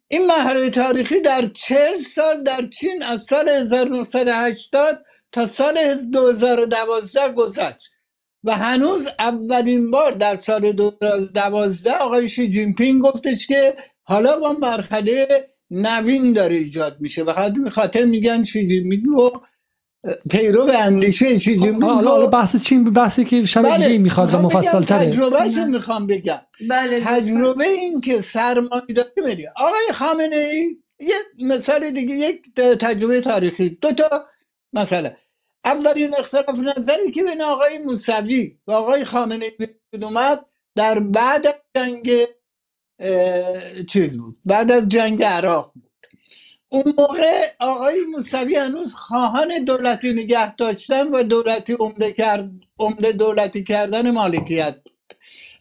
این 0.08 0.26
مرحله 0.26 0.70
تاریخی 0.70 1.22
در 1.22 1.48
چهل 1.48 2.00
سال 2.00 2.44
در 2.44 2.68
چین 2.68 3.04
از 3.04 3.24
سال 3.24 3.50
1980 3.50 5.06
تا 5.32 5.46
سال 5.46 5.96
2012 6.12 7.34
گذشت. 7.34 7.90
و 8.44 8.56
هنوز 8.58 9.08
اولین 9.20 9.92
بار 9.92 10.12
در 10.12 10.36
سال 10.36 10.72
2012 10.72 11.92
آقای 11.92 12.30
شی 12.30 12.50
جین 12.50 12.76
پینگ 12.76 13.02
گفتش 13.02 13.48
که 13.48 13.78
حالا 14.04 14.40
با 14.40 14.54
مرحله 14.54 15.50
نوین 15.72 16.34
داره 16.34 16.56
ایجاد 16.56 16.98
میشه. 17.00 17.24
و 17.24 17.52
خاطر 17.70 18.06
میگن 18.06 18.44
شی 18.44 18.68
جین 18.68 18.90
پینگ 18.90 19.06
پیرو 20.30 20.68
اندیشه 20.80 21.38
شی 21.38 21.58
جینپینگ 21.58 21.84
حالا 21.84 22.28
بحث 22.28 22.56
چین 22.56 22.84
بحثی 22.84 23.26
که 23.26 23.46
شب 23.46 23.62
بله. 23.62 23.88
دیگه 23.88 24.00
می‌خواد 24.00 24.36
مفصل 24.36 24.82
تره 24.82 25.06
تجربه 25.06 25.66
می‌خوام 25.66 26.08
بگم. 26.08 26.42
بله 26.70 27.00
تجربه 27.00 27.68
این 27.68 28.02
که 28.02 28.22
سرمایه 28.22 28.94
داری 28.96 29.10
میری 29.26 29.48
آقای 29.56 29.94
خامنه 29.94 30.36
ای 30.36 30.78
یه 31.00 31.16
مثال 31.46 31.90
دیگه 31.90 32.16
یک 32.16 32.56
تجربه 32.56 33.22
تاریخی. 33.22 33.70
دو 33.70 33.92
تا 33.92 34.26
مثلا 34.74 35.12
اولین 35.66 36.16
اختلاف 36.20 36.60
نظری 36.60 37.12
که 37.12 37.24
بین 37.24 37.42
آقای 37.42 37.78
موسوی 37.86 38.58
و 38.68 38.72
آقای 38.72 39.06
خامنه 39.06 39.46
ای 39.60 39.68
اومد 40.04 40.46
در 40.76 41.00
بعد 41.00 41.48
از 41.48 41.54
جنگ 41.76 42.12
چیز 43.88 44.18
بود. 44.18 44.38
بعد 44.46 44.72
از 44.72 44.90
جنگ 44.90 45.24
عراق 45.24 45.72
بود. 45.76 45.91
اون 46.74 46.94
موقع 46.98 47.48
آقای 47.60 47.96
موسوی 48.16 48.56
هنوز 48.56 48.94
خواهان 48.94 49.50
دولتی 49.66 50.14
نگه 50.14 50.56
داشتن 50.56 51.08
و 51.08 51.24
دولتی 51.24 51.74
عمده 51.74 52.14
کرد 52.14 52.52
عمده 52.80 53.12
دولتی 53.12 53.64
کردن 53.64 54.12
مالکیت. 54.12 54.76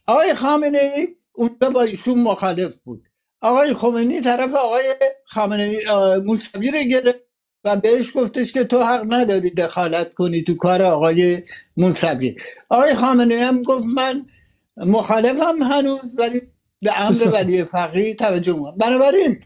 آقای 0.07 0.35
خامنه 0.35 0.93
ای 0.97 1.09
اونجا 1.33 1.71
با 1.71 1.83
ایشون 1.83 2.19
مخالف 2.19 2.79
بود. 2.85 3.03
آقای 3.41 3.75
خمینی 3.75 4.21
طرف 4.21 4.55
آقای 4.55 4.95
خامنه 5.27 5.79
موسوی 6.27 6.71
رو 6.71 6.79
گرفت 6.79 7.21
و 7.65 7.77
بهش 7.77 8.13
گفتش 8.17 8.53
که 8.53 8.65
تو 8.65 8.83
حق 8.83 9.15
نداری 9.15 9.51
دخالت 9.51 10.15
کنی 10.15 10.43
تو 10.43 10.57
کار 10.57 10.83
آقای 10.83 11.43
موسوی. 11.77 12.37
آقای 12.71 12.95
خامنه 12.95 13.45
هم 13.45 13.63
گفت 13.63 13.85
من 13.95 14.27
مخالفم 14.77 15.63
هنوز 15.63 16.19
ولی 16.19 16.43
به 16.83 17.03
امر 17.03 17.29
ولی 17.33 17.65
فقیه 17.65 18.15
توجه 18.15 18.53
می‌کنم. 18.53 18.77
بنابراین 18.79 19.41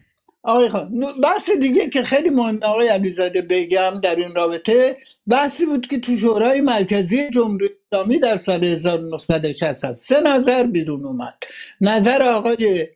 آقای 0.45 0.69
خان 0.69 1.05
بحث 1.23 1.51
دیگه 1.51 1.89
که 1.89 2.03
خیلی 2.03 2.31
مهم 2.31 2.59
آقای 2.63 2.89
علیزاده 2.89 3.43
بگم 3.43 4.01
در 4.03 4.17
این 4.17 4.35
رابطه 4.35 4.97
بحثی 5.27 5.67
بود 5.67 5.87
که 5.87 6.01
تو 6.01 6.17
شورای 6.17 6.61
مرکزی 6.61 7.31
جمهوری 7.31 7.69
اسلامی 7.93 8.19
در 8.19 8.37
سال 8.37 8.65
1960 8.65 9.95
سه 9.95 10.21
نظر 10.21 10.63
بیرون 10.67 11.05
اومد. 11.05 11.35
نظر 11.81 12.23
آقای 12.23 12.89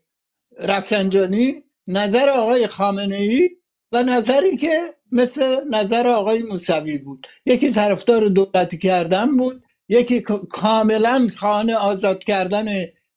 رفسنجانی 0.59 1.62
نظر 1.86 2.28
آقای 2.28 2.66
خامنه 2.66 3.16
ای 3.16 3.51
و 3.92 4.03
نظری 4.03 4.57
که 4.57 4.80
مثل 5.12 5.57
نظر 5.70 6.07
آقای 6.07 6.42
موسوی 6.42 6.99
بود. 6.99 7.26
یکی 7.46 7.70
طرفدار 7.70 8.28
دولتی 8.28 8.78
کردن 8.78 9.36
بود 9.36 9.64
یکی 9.88 10.20
کاملا 10.51 11.28
خانه 11.36 11.74
آزاد 11.74 12.24
کردن 12.24 12.66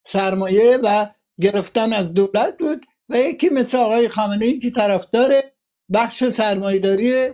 سرمایه 0.07 0.79
و 0.83 1.05
گرفتن 1.41 1.93
از 1.93 2.13
دولت 2.13 2.57
بود. 2.59 2.85
و 3.11 3.17
یکی 3.17 3.49
مثل 3.49 3.77
آقای 3.77 4.09
خامنه 4.09 4.45
ای 4.45 4.59
که 4.59 4.71
طرفدار 4.71 5.33
بخش 5.93 6.23
سرمایهداری 6.23 7.29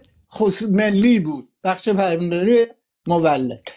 ملی 0.71 1.19
بود 1.19 1.49
بخش 1.63 1.89
فرمانداری 1.89 2.65
مولد. 3.07 3.69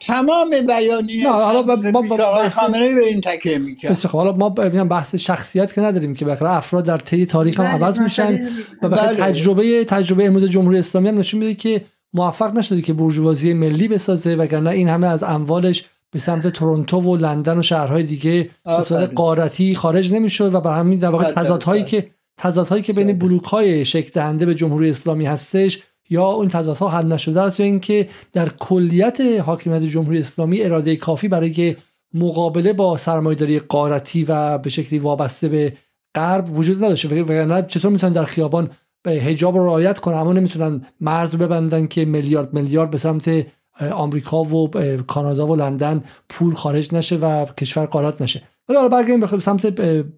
تمام 0.00 0.50
بیانیه 0.66 1.30
حالا 1.30 1.76
آقای 2.24 2.48
خامنه 2.48 2.94
به 2.94 3.00
این 3.00 3.20
تکیه 3.20 3.58
می‌کرد. 3.58 4.04
حالا 4.06 4.32
ما 4.32 4.48
بحث 4.84 5.14
شخصیت 5.14 5.74
که 5.74 5.80
نداریم 5.80 6.14
که 6.14 6.24
بخره 6.24 6.50
افراد 6.50 6.84
در 6.84 6.98
طی 6.98 7.26
تاریخ 7.26 7.60
هم 7.60 7.66
بله، 7.66 7.74
عوض 7.74 8.00
میشن 8.00 8.48
و 8.82 8.88
بخره 8.88 9.14
بله. 9.14 9.16
تجربه 9.16 9.84
تجربه 9.84 10.26
امروز 10.26 10.44
جمهوری 10.44 10.78
اسلامی 10.78 11.08
هم 11.08 11.18
نشون 11.18 11.40
میده 11.40 11.54
که 11.54 11.84
موفق 12.12 12.54
نشده 12.54 12.82
که 12.82 12.92
برجوازی 12.92 13.52
ملی 13.52 13.88
بسازه 13.88 14.34
وگرنه 14.34 14.70
این 14.70 14.88
همه 14.88 15.06
از 15.06 15.22
اموالش 15.22 15.84
به 16.14 16.20
سمت 16.20 16.46
تورنتو 16.46 17.00
و 17.00 17.16
لندن 17.16 17.58
و 17.58 17.62
شهرهای 17.62 18.02
دیگه 18.02 18.50
به 18.64 18.80
صورت 18.80 19.12
قارتی 19.14 19.74
خارج 19.74 20.12
نمی‌شد 20.12 20.54
و 20.54 20.60
بر 20.60 20.78
همین 20.78 20.98
در 20.98 21.08
واقع 21.08 21.32
تضادهایی 21.32 21.84
که 21.84 22.10
تضادهایی 22.38 22.82
که 22.82 22.92
بین 22.92 23.18
بلوک 23.18 23.44
های 23.44 23.84
شکل 23.84 24.10
دهنده 24.14 24.46
به 24.46 24.54
جمهوری 24.54 24.90
اسلامی 24.90 25.26
هستش 25.26 25.82
یا 26.10 26.24
اون 26.24 26.48
تضادها 26.48 26.88
حل 26.88 27.06
نشده 27.06 27.40
است 27.40 27.60
یا 27.60 27.66
اینکه 27.66 28.08
در 28.32 28.48
کلیت 28.48 29.20
حاکمیت 29.20 29.82
جمهوری 29.82 30.18
اسلامی 30.18 30.62
اراده 30.62 30.96
کافی 30.96 31.28
برای 31.28 31.76
مقابله 32.14 32.72
با 32.72 32.96
سرمایه‌داری 32.96 33.58
قارتی 33.58 34.24
و 34.24 34.58
به 34.58 34.70
شکلی 34.70 34.98
وابسته 34.98 35.48
به 35.48 35.72
غرب 36.14 36.58
وجود 36.58 36.84
نداشته. 36.84 37.22
وگرنه 37.22 37.62
چطور 37.68 37.90
می‌تونن 37.90 38.12
در 38.12 38.24
خیابان 38.24 38.70
به 39.02 39.10
حجاب 39.10 39.56
رو 39.56 39.66
رعایت 39.66 40.00
کنن؟ 40.00 40.16
اما 40.16 40.32
نمی‌تونن 40.32 40.84
مرز 41.00 41.32
رو 41.32 41.38
ببندن 41.38 41.86
که 41.86 42.04
میلیارد 42.04 42.54
میلیارد 42.54 42.90
به 42.90 42.98
سمت 42.98 43.46
آمریکا 43.80 44.42
و 44.44 44.70
کانادا 45.06 45.46
و 45.46 45.56
لندن 45.56 46.02
پول 46.28 46.54
خارج 46.54 46.94
نشه 46.94 47.16
و 47.16 47.44
کشور 47.44 47.86
قارت 47.86 48.22
نشه. 48.22 48.42
ولی 48.68 48.76
حالا 48.76 48.88
برگردیم 48.88 49.20
به 49.20 49.40
سمت 49.40 49.66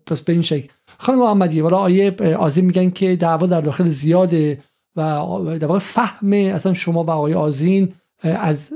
پس 0.07 0.23
به 0.23 0.33
این 0.33 0.43
شکل. 0.43 0.69
خانم 0.99 1.19
محمدی 1.19 1.61
والا 1.61 1.77
آیه 1.77 2.17
آزیم 2.39 2.65
میگن 2.65 2.91
که 2.91 3.17
دعوا 3.17 3.47
در 3.47 3.61
داخل 3.61 3.89
زیاده 3.89 4.61
و 4.97 5.01
در 5.61 5.67
واقع 5.67 5.79
فهم 5.79 6.33
اصلا 6.33 6.75
شما 6.75 7.05
و 7.05 7.11
آقای 7.11 7.35
آزین 7.35 7.93
از 8.23 8.73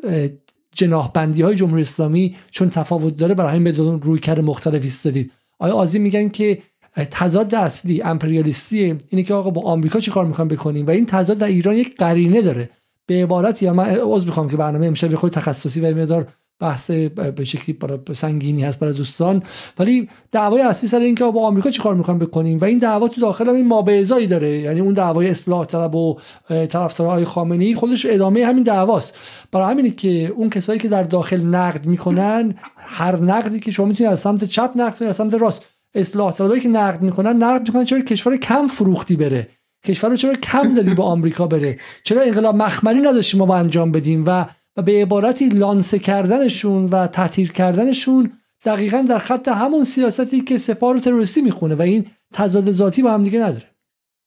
جناح 0.72 1.10
بندی 1.12 1.42
های 1.42 1.54
جمهوری 1.54 1.82
اسلامی 1.82 2.36
چون 2.50 2.70
تفاوت 2.70 3.16
داره 3.16 3.34
برای 3.34 3.50
همین 3.50 3.64
بدون 3.64 4.02
روی 4.02 4.20
کرد 4.20 4.40
مختلف 4.40 4.82
ایستادید. 4.82 5.32
آیا 5.58 5.74
آزین 5.74 6.02
میگن 6.02 6.28
که 6.28 6.62
تضاد 7.10 7.54
اصلی 7.54 8.02
امپریالیستی 8.02 8.98
اینه 9.08 9.22
که 9.22 9.34
آقا 9.34 9.50
با 9.50 9.62
آمریکا 9.62 10.00
چی 10.00 10.10
کار 10.10 10.24
می‌خوام 10.24 10.48
بکنیم؟ 10.48 10.86
و 10.86 10.90
این 10.90 11.06
تضاد 11.06 11.38
در 11.38 11.46
ایران 11.46 11.74
یک 11.74 11.96
قرینه 11.96 12.42
داره. 12.42 12.70
به 13.10 13.22
عبارتی 13.22 13.70
من 13.70 13.84
عذر 13.84 14.26
می‌خوام 14.26 14.48
که 14.48 14.56
برنامه 14.56 14.86
امشب 14.86 15.14
خود 15.14 15.32
تخصصی 15.32 15.80
و 15.80 15.86
مقدار 15.86 16.26
بحث 16.60 16.90
به 17.36 17.44
شکلی 17.44 17.78
سنگینی 18.12 18.64
هست 18.64 18.80
برای 18.80 18.94
دوستان. 18.94 19.42
ولی 19.78 20.08
دعوای 20.32 20.62
اصلی 20.62 20.88
سر 20.88 20.98
اینکه 20.98 21.24
با 21.24 21.46
آمریکا 21.46 21.70
چیکار 21.70 21.94
می‌خوام 21.94 22.18
بکنیم؟ 22.18 22.58
و 22.58 22.64
این 22.64 22.78
دعوا 22.78 23.08
تو 23.08 23.20
داخل 23.20 23.48
هم 23.48 23.54
این 23.54 24.26
داره. 24.26 24.48
یعنی 24.48 24.80
اون 24.80 24.92
دعوای 24.92 25.28
اصلاح 25.28 25.64
طلب 25.64 25.94
و 25.94 26.18
طرفدارای 26.48 27.24
خامنه 27.24 27.64
ای 27.64 27.74
خودش 27.74 28.06
ادامه 28.06 28.46
همین 28.46 28.62
دعواست. 28.62 29.14
برای 29.52 29.70
همینه 29.70 29.90
که 29.90 30.32
اون 30.36 30.50
کسایی 30.50 30.78
که 30.78 30.88
در 30.88 31.02
داخل 31.02 31.40
نقد 31.40 31.86
می‌کنن 31.86 32.54
هر 32.76 33.20
نقدی 33.20 33.60
که 33.60 33.70
شما 33.70 33.86
می‌تونید 33.86 34.12
از 34.12 34.20
سمت 34.20 34.44
چپ 34.44 34.70
نقد 34.76 34.98
کنید 34.98 35.08
از 35.08 35.16
سمت 35.16 35.34
راست. 35.34 35.62
اصلاح 35.94 36.32
طلبایی 36.32 36.60
که 36.60 36.68
نقد 36.68 37.02
می‌کنن 37.02 37.42
نقد 37.42 37.66
می‌کنن 37.66 37.84
چرا 37.84 38.00
کشور 38.00 38.36
کم 38.36 38.66
فروختی 38.66 39.16
بره. 39.16 39.48
کشور 39.84 40.10
رو 40.10 40.16
چرا 40.16 40.34
کم 40.34 40.74
دادی 40.74 40.94
به 40.94 41.02
آمریکا 41.02 41.46
بره؟ 41.46 41.78
چرا 42.04 42.22
انقلاب 42.22 42.54
مخملی 42.54 43.00
نداشتیم 43.00 43.40
ما 43.40 43.46
با 43.46 43.56
انجام 43.56 43.92
بدیم 43.92 44.24
و 44.26 44.46
و 44.76 44.82
به 44.82 44.92
عبارتی 45.02 45.48
لانسه 45.48 45.98
کردنشون 45.98 46.86
و 46.86 47.06
تحتیر 47.06 47.52
کردنشون 47.52 48.32
دقیقا 48.64 49.04
در 49.08 49.18
خط 49.18 49.48
همون 49.48 49.84
سیاستی 49.84 50.40
که 50.40 50.58
سپاه 50.58 50.92
رو 50.92 51.00
تروریستی 51.00 51.42
می‌خونه 51.42 51.74
و 51.74 51.82
این 51.82 52.06
تضاد 52.32 52.70
ذاتی 52.70 53.02
با 53.02 53.12
هم 53.12 53.22
دیگه 53.22 53.40
نداره. 53.40 53.64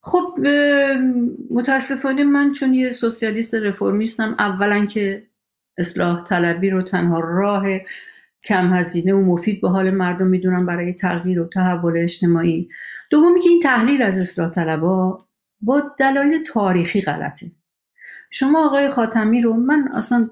خب 0.01 0.39
متاسفانه 1.51 2.23
من 2.23 2.51
چون 2.51 2.73
یه 2.73 2.91
سوسیالیست 2.91 3.55
رفرمیستم 3.55 4.35
اولا 4.39 4.85
که 4.85 5.23
اصلاح 5.77 6.23
طلبی 6.23 6.69
رو 6.69 6.81
تنها 6.81 7.19
راه 7.19 7.63
کم 8.45 8.73
هزینه 8.73 9.13
و 9.13 9.21
مفید 9.21 9.61
به 9.61 9.69
حال 9.69 9.91
مردم 9.91 10.27
می‌دونم 10.27 10.65
برای 10.65 10.93
تغییر 10.93 11.39
و 11.39 11.49
تحول 11.53 11.97
اجتماعی. 11.97 12.69
دومی 13.09 13.39
که 13.39 13.49
این 13.49 13.59
تحلیل 13.59 14.01
از 14.01 14.17
اصلاح 14.17 14.51
طلبا 14.51 15.25
با 15.63 15.95
دلایل 15.99 16.43
تاریخی 16.43 17.01
غلطه. 17.01 17.51
شما 18.31 18.65
آقای 18.65 18.89
خاتمی 18.89 19.41
رو 19.41 19.53
من 19.53 19.89
اصلا 19.93 20.29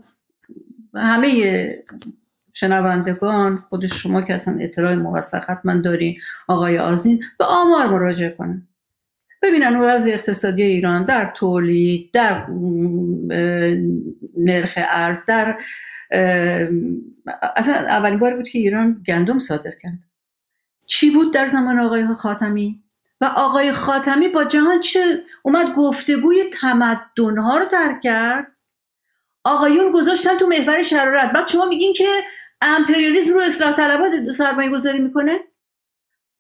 همه 0.96 1.84
شنوندگان 2.54 3.58
خود 3.58 3.86
شما 3.86 4.22
که 4.22 4.34
اصلا 4.34 4.58
اطلاع 4.60 4.96
موثق 4.96 5.50
حتما 5.50 5.76
دارین 5.76 6.18
آقای 6.48 6.80
آزین 6.80 7.24
به 7.40 7.46
آمار 7.46 7.88
مراجعه 7.88 8.30
کنن. 8.30 8.68
ببینن 9.42 9.80
وضع 9.80 10.12
اقتصادی 10.12 10.64
ایران 10.64 11.06
در 11.06 11.34
تولید 11.36 12.12
در 12.12 12.46
نرخ 14.38 14.74
ارز 14.78 15.26
در 15.26 15.58
اصلا 17.56 17.74
اولین 17.76 18.20
بار 18.20 18.36
بود 18.36 18.48
که 18.48 18.60
ایران 18.60 19.04
گندم 19.08 19.40
صادر 19.40 19.72
کرد. 19.82 20.00
چی 20.86 21.10
بود 21.14 21.34
در 21.34 21.48
زمان 21.48 21.80
آقای 21.80 22.08
خاتمی؟ 22.08 22.84
و 23.22 23.26
آقای 23.26 23.72
خاتمی 23.74 24.28
با 24.28 24.44
جهان 24.44 24.80
چه 24.80 25.24
اومد 25.44 25.76
گفتگوی 25.76 26.44
تمدنها 26.44 27.58
رو 27.58 27.66
ترک 27.66 28.02
کرد؟ 28.02 28.48
آقایون 29.44 29.92
گذاشتن 29.92 30.38
تو 30.38 30.48
محور 30.48 30.84
شرارت. 30.84 31.32
بعد 31.32 31.48
شما 31.48 31.66
میگین 31.66 31.94
که 31.94 32.24
امپریالیسم 32.62 33.34
رو 33.34 33.40
اصلاح 33.42 33.76
طلبات 33.76 34.32
سرمایه 34.32 34.70
گذاری 34.70 35.00
می‌کنه؟ 35.00 35.40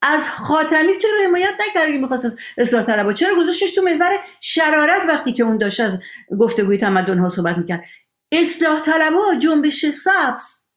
از 0.01 0.29
خاتمی 0.29 0.97
چرا 0.97 1.27
حمایت 1.27 1.53
نکرد 1.69 1.91
که 1.91 1.97
می‌خواست 1.97 2.37
اصلاح 2.57 2.83
طلبات 2.83 3.15
چرا 3.15 3.35
گذاشتش 3.35 3.73
تو 3.73 3.81
محور 3.81 4.19
شرارت 4.41 5.05
وقتی 5.07 5.33
که 5.33 5.43
اون 5.43 5.57
داشت 5.57 5.79
از 5.79 5.99
گفتگوی 6.39 6.77
تمدن 6.77 7.17
ها 7.17 7.29
صحبت 7.29 7.57
می‌کرد؟ 7.57 7.83
اصلاح 8.31 8.79
طلبها 8.79 9.35
جنبش 9.35 9.85
سبز. 9.85 10.67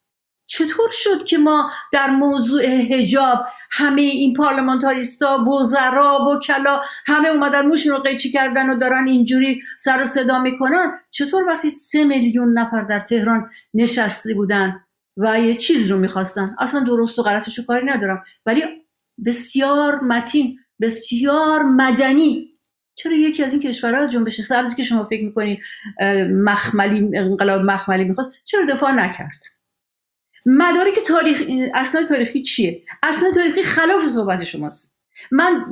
چطور 0.47 0.91
شد 0.93 1.25
که 1.25 1.39
ما 1.39 1.71
در 1.93 2.11
موضوع 2.11 2.63
هجاب 2.65 3.47
همه 3.77 4.03
این 4.03 4.35
پارلمانتاریستا 4.35 5.45
وزرا 5.45 6.27
وکلا 6.31 6.81
همه 7.07 7.29
اومدن 7.29 7.67
موشون 7.67 7.93
رو 7.93 7.99
قیچی 7.99 8.31
کردن 8.31 8.71
و 8.71 8.79
دارن 8.79 9.09
اینجوری 9.09 9.63
سر 9.79 10.03
و 10.03 10.05
صدا 10.05 10.39
می‌کنن. 10.39 10.93
چطور 11.11 11.45
وقتی 11.49 11.71
سه 11.71 12.05
میلیون 12.05 12.59
نفر 12.59 12.83
در 12.83 13.01
تهران 13.01 13.51
نشسته 13.75 14.35
بودن 14.35 14.81
و 15.17 15.41
یه 15.41 15.55
چیز 15.55 15.91
رو 15.91 15.99
می‌خواستن؟ 15.99 16.57
اصلا 16.59 16.81
درست 16.81 17.19
و 17.19 17.23
غلطش 17.23 17.61
کاری 17.61 17.87
ندارم. 17.87 18.25
ولی 18.47 18.63
بسیار 19.27 20.01
متین 20.01 20.59
بسیار 20.81 21.63
مدنی. 21.63 22.51
چرا 22.97 23.13
یکی 23.13 23.45
از 23.45 23.53
این 23.53 23.63
کشورها 23.63 24.01
از 24.01 24.11
جنبش 24.13 24.41
سبزی 24.41 24.77
که 24.77 24.83
شما 24.83 25.05
فکر 25.05 25.25
می‌کنید 25.25 25.59
مخملی 26.31 27.19
انقلاب 27.19 27.61
مخملی 27.61 28.05
می‌خواست 28.05 28.33
چرا 28.45 28.65
دفاع 28.65 28.93
نکرد؟ 28.93 29.54
مدارک 30.47 30.99
تاریخ 31.07 31.43
اسناد 31.75 32.05
تاریخی 32.05 32.43
چیه؟ 32.43 32.83
اسناد 33.03 33.35
تاریخی 33.35 33.63
خلاف 33.63 34.07
صحبت 34.07 34.45
شماست. 34.45 34.99
من 35.31 35.65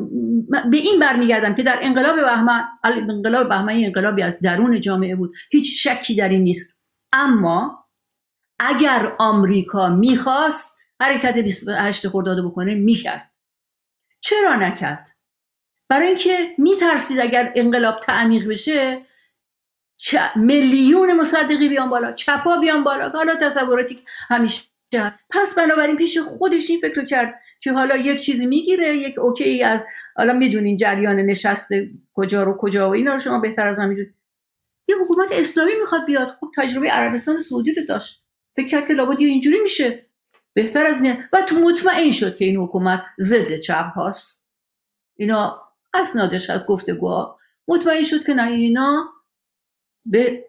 به 0.71 0.77
این 0.77 1.01
برمیگردم 1.01 1.55
که 1.55 1.63
در 1.63 1.79
انقلاب 1.83 2.21
بهمن 2.21 2.65
انقلاب 2.85 3.49
بهمن 3.49 3.75
انقلابی 3.75 4.23
از 4.23 4.41
درون 4.41 4.81
جامعه 4.81 5.17
بود. 5.17 5.35
هیچ 5.51 5.89
شکی 5.89 6.15
در 6.15 6.29
این 6.29 6.43
نیست. 6.43 6.79
اما 7.13 7.89
اگر 8.59 9.13
آمریکا 9.19 9.89
می‌خواست 9.89 10.79
حرکت 11.01 11.39
28 11.39 12.09
خرداد 12.09 12.45
بکنه 12.45 12.75
می‌کرد. 12.75 13.31
چرا 14.21 14.57
نکرد؟ 14.57 15.09
برای 15.89 16.07
اینکه 16.07 16.55
میترسید 16.59 17.21
اگر 17.21 17.53
انقلاب 17.57 18.01
تعمیق 18.01 18.49
بشه 18.49 19.07
میلیون 20.37 21.21
مصدقی 21.21 21.69
بیان 21.69 21.91
بالا 21.91 22.13
چپا 22.13 22.57
بیان 22.57 22.85
بالا. 22.85 23.09
حالا 23.09 23.35
تصوراتی 23.35 23.99
همیشه 24.29 24.63
پس 25.31 25.59
بنابراین 25.59 25.97
پیش 25.97 26.19
خودش 26.19 26.71
این 26.71 26.81
فکر 26.81 27.05
کرد 27.05 27.41
که 27.61 27.73
حالا 27.73 27.97
یک 27.97 28.21
چیزی 28.21 28.47
می‌گیره 28.47 28.97
یک 28.97 29.19
اوکی 29.19 29.63
از 29.63 29.87
حالا 30.17 30.33
می‌دونین 30.33 30.77
جریان 30.77 31.17
نشست 31.17 31.69
کجا 32.15 32.43
رو 32.43 32.57
کجا 32.59 32.89
و 32.91 32.95
اینا 32.95 33.15
رو 33.15 33.21
شما 33.21 33.39
بهتر 33.39 33.67
از 33.67 33.79
من 33.79 33.89
می‌دونید. 33.89 34.15
یه 34.89 34.97
حکومت 34.97 35.29
اسلامی 35.33 35.73
می‌خواد 35.81 36.05
بیاد. 36.05 36.37
خب 36.41 36.51
تجربه 36.57 36.89
عربستان 36.89 37.39
سعودی 37.39 37.75
رو 37.75 37.85
داشت. 37.85 38.25
فکر 38.57 38.69
کرد 38.69 38.89
که 38.89 38.95
لابد 38.95 39.21
اینجوری 39.21 39.61
میشه. 39.61 40.07
بهتر 40.55 40.87
از 40.87 41.03
نه 41.03 41.29
و 41.33 41.43
تو 41.43 41.57
مطمئن 41.57 42.11
شد 42.11 42.37
که 42.37 42.45
این 42.45 42.57
حکومت 42.57 43.03
ضد 43.21 43.57
چپ 43.57 43.87
هاست. 43.95 44.47
اینا 45.17 45.63
اسنادش 45.95 46.51
از 46.51 46.67
گفتگوها 46.67 47.39
مطمئن 47.69 48.03
شد 48.03 48.25
که 48.25 48.35
نه 48.35 48.53
اینا 48.53 49.13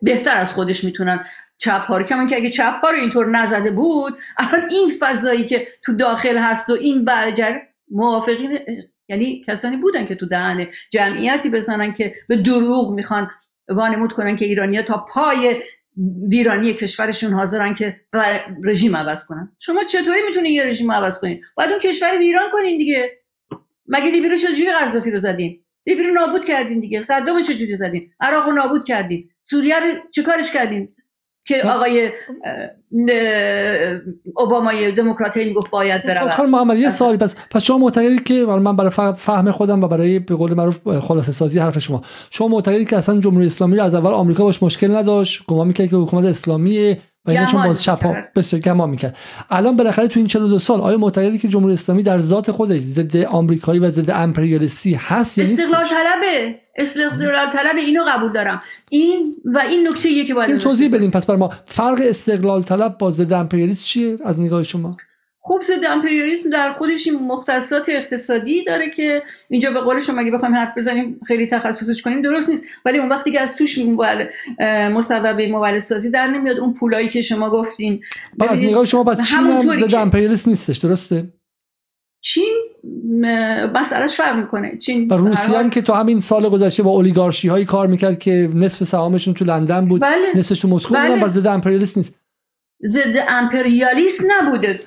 بهتر 0.01 0.38
از 0.38 0.54
خودش 0.54 0.84
می‌تونن 0.84 1.26
چپ 1.58 1.82
ها 1.82 1.97
رو. 1.97 2.04
کمان 2.04 2.28
که 2.28 2.36
اگه 2.36 2.49
چپ 2.49 2.80
ها 2.84 2.89
رو 2.89 2.97
اینطور 2.97 3.30
نزده 3.30 3.72
بود 3.72 4.18
الان 4.38 4.70
این 4.72 4.91
فضایی 4.99 5.45
که 5.45 5.68
تو 5.84 5.95
داخل 5.97 6.38
هست 6.38 6.70
و 6.70 6.74
این 6.74 7.06
برجر 7.06 7.54
موافقین 7.91 8.60
یعنی 9.10 9.43
کسانی 9.47 9.78
بودن 9.78 10.06
که 10.06 10.16
تو 10.16 10.26
دهن 10.26 10.68
جمعیتی 10.91 11.49
بزنن 11.49 11.93
که 11.93 12.16
به 12.28 12.38
دروغ 12.38 12.93
می‌خوان 12.93 13.32
وانمود 13.70 14.14
کنن 14.14 14.36
که 14.36 14.45
ایرانیا 14.45 14.84
تا 14.84 15.06
پای 15.14 15.64
ویرانی 16.30 16.74
کشورشون 16.74 17.34
حاضرن 17.34 17.74
که 17.74 17.99
رژیم 18.64 18.95
عوض 18.95 19.26
کنن. 19.26 19.51
شما 19.60 19.84
چطوری 19.84 20.22
می‌تونید 20.30 20.51
یه 20.51 20.66
رژیم 20.66 20.91
عوض 20.91 21.20
کنین 21.20 21.41
باید 21.56 21.72
اون 21.72 21.80
کشور 21.80 22.18
ویران 22.18 22.51
کنین 22.54 22.78
دیگه. 22.78 23.12
مگه 23.88 24.12
لیبی 24.12 24.30
رو 24.30 24.38
چجوری 24.38 24.72
قذافی 24.82 25.12
رو 25.12 25.20
زدین؟ 25.20 25.62
رو 25.88 26.14
نابود 26.14 26.46
کردین 26.46 26.80
دیگه. 26.80 27.02
صدام 27.02 27.42
چجوری 27.42 27.76
زدین؟ 27.76 28.10
عراق 28.20 28.46
رو 28.46 28.52
نابود 28.52 28.86
کردین. 28.86 29.30
سوریه 29.44 29.80
رو 29.80 29.94
چیکارش 30.16 30.52
کردین؟ 30.52 30.90
که 31.48 31.62
آقای 31.62 32.12
اوبامای 34.36 34.92
دموکرات 34.92 35.38
این 35.38 35.54
گفت 35.54 35.70
باید 35.70 36.04
بره 36.04 36.30
خانم 36.30 36.50
محمد 36.50 36.78
یه 36.78 36.90
سوالی 36.90 37.18
پس. 37.18 37.36
پس 37.52 37.64
شما 37.64 37.78
معتقدی 37.78 38.20
که 38.20 38.34
من 38.34 38.76
برای 38.76 38.92
فهم 39.16 39.52
خودم 39.52 39.84
و 39.84 39.88
برای 39.88 40.20
به 40.20 40.36
قول 40.36 40.54
معروف 40.54 41.00
خلاصه 41.00 41.32
سازی 41.32 41.60
حرف 41.60 41.80
شما. 41.80 42.02
شما 42.30 42.48
معتقدی 42.48 42.86
که 42.86 42.98
اصلا 42.98 43.20
جمهوری 43.20 43.46
اسلامی 43.46 43.80
از 43.80 43.96
اول 43.96 44.12
آمریکا 44.12 44.44
باش 44.44 44.64
مشکل 44.64 44.96
نداشت؟ 44.96 45.46
گمان 45.48 45.68
می‌کرد 45.68 45.90
که 45.90 45.96
حکومت 45.96 46.26
اسلامی 46.26 46.98
و 47.26 47.32
اینا 47.32 47.46
چون 47.46 47.64
باز 47.64 47.84
چپ 47.84 48.16
بسیار 48.36 48.62
گمان 48.62 48.90
می‌کرد. 48.90 49.18
الان 49.50 49.78
بالاخره 49.78 50.08
تو 50.08 50.20
این 50.20 50.28
42 50.28 50.60
سال 50.60 50.82
آیا 50.82 50.98
معتقدی 50.98 51.38
که 51.38 51.48
جمهوری 51.48 51.74
اسلامی 51.74 52.04
در 52.04 52.20
ذات 52.20 52.52
خودش 52.52 52.82
ضد 52.82 53.18
آمریکایی 53.18 53.80
و 53.80 53.90
ضد 53.90 54.10
امپریالیستی 54.10 54.94
هست 54.94 55.38
یا 55.38 55.44
استقلال 55.44 55.84
طلبه 55.84 56.56
استقلال 56.76 57.52
طلب 57.52 57.76
اینو 57.78 58.04
قبول 58.08 58.32
دارم. 58.32 58.62
این 58.90 59.36
و 59.46 59.60
این 59.70 59.88
نکته 59.88 60.26
که 60.26 60.34
باید 60.34 60.50
این 60.50 60.60
توضیح 60.60 60.90
بدیم 60.94 61.12
پس 61.12 61.26
بر 61.26 61.36
ما 61.36 61.50
فرق 61.66 62.02
استقلال 62.02 62.64
طلب 62.64 62.98
با 62.98 63.12
ضد 63.12 63.34
امپریالیسم 63.34 63.86
چیه؟ 63.86 64.18
از 64.24 64.42
نگاه 64.42 64.64
شما. 64.64 64.98
خوب 65.46 65.64
ضد 65.64 65.86
امپریالیسم 65.89 66.50
در 66.50 66.74
خودش 66.74 67.08
این 67.08 67.20
مختصات 67.20 67.89
اقتصادی 67.89 68.64
داره 68.64 68.89
که 68.89 69.24
اینجا 69.50 69.72
به 69.72 69.80
قول 69.80 70.00
شما 70.00 70.22
اگه 70.22 70.32
بخوایم 70.32 70.56
حرف 70.56 70.78
بزنیم 70.78 71.20
خیلی 71.28 71.48
تخصصش 71.48 72.02
کنیم 72.02 72.22
درست 72.22 72.50
نیست. 72.50 72.66
ولی 72.86 72.98
اون 72.98 73.10
وقتی 73.10 73.32
که 73.32 73.41
از 73.41 73.56
توش 73.56 73.80
مصوبه 74.94 75.52
مولد 75.52 75.80
سازی 75.80 76.12
در 76.12 76.28
نمیاد 76.28 76.58
اون 76.58 76.74
پولایی 76.74 77.10
که 77.10 77.22
شما 77.22 77.50
گفتین. 77.50 78.02
از 78.50 78.64
نگاه 78.64 78.86
شما 78.86 79.04
پس 79.04 79.30
چین 79.30 79.39
هم 79.39 79.88
ضد 79.88 79.96
امپریالیسم 79.96 80.50
نیستش 80.50 80.78
درسته؟ 80.78 81.34
چین 82.22 82.54
مسئلهش 83.76 84.16
فرق 84.16 84.36
می‌کنه. 84.36 84.78
چین 84.78 85.08
و 85.08 85.14
روسیه 85.14 85.58
هم 85.58 85.70
که 85.70 85.82
تو 85.82 85.94
همین 85.94 86.20
سال 86.20 86.50
گذشته 86.50 86.84
با 86.84 86.91
اولیگارشی 86.91 87.48
هایی 87.48 87.66
کار 87.66 87.88
می‌کرد 87.88 88.20
که 88.20 88.50
نصف 88.54 88.84
سهامشون 88.84 89.34
تو 89.34 89.46
لندن 89.46 89.86
بود 89.86 90.02
بله. 90.02 90.28
نصفش 90.36 90.60
تو 90.60 90.68
مسکو 90.68 90.94
بله. 90.94 91.16
بودن 91.16 91.28
ضد 91.28 91.48
امپریالیست 91.48 91.98
نیست. 91.98 92.23
ضد 92.86 93.26
امپریالیست 93.28 94.24
نبوده 94.28 94.80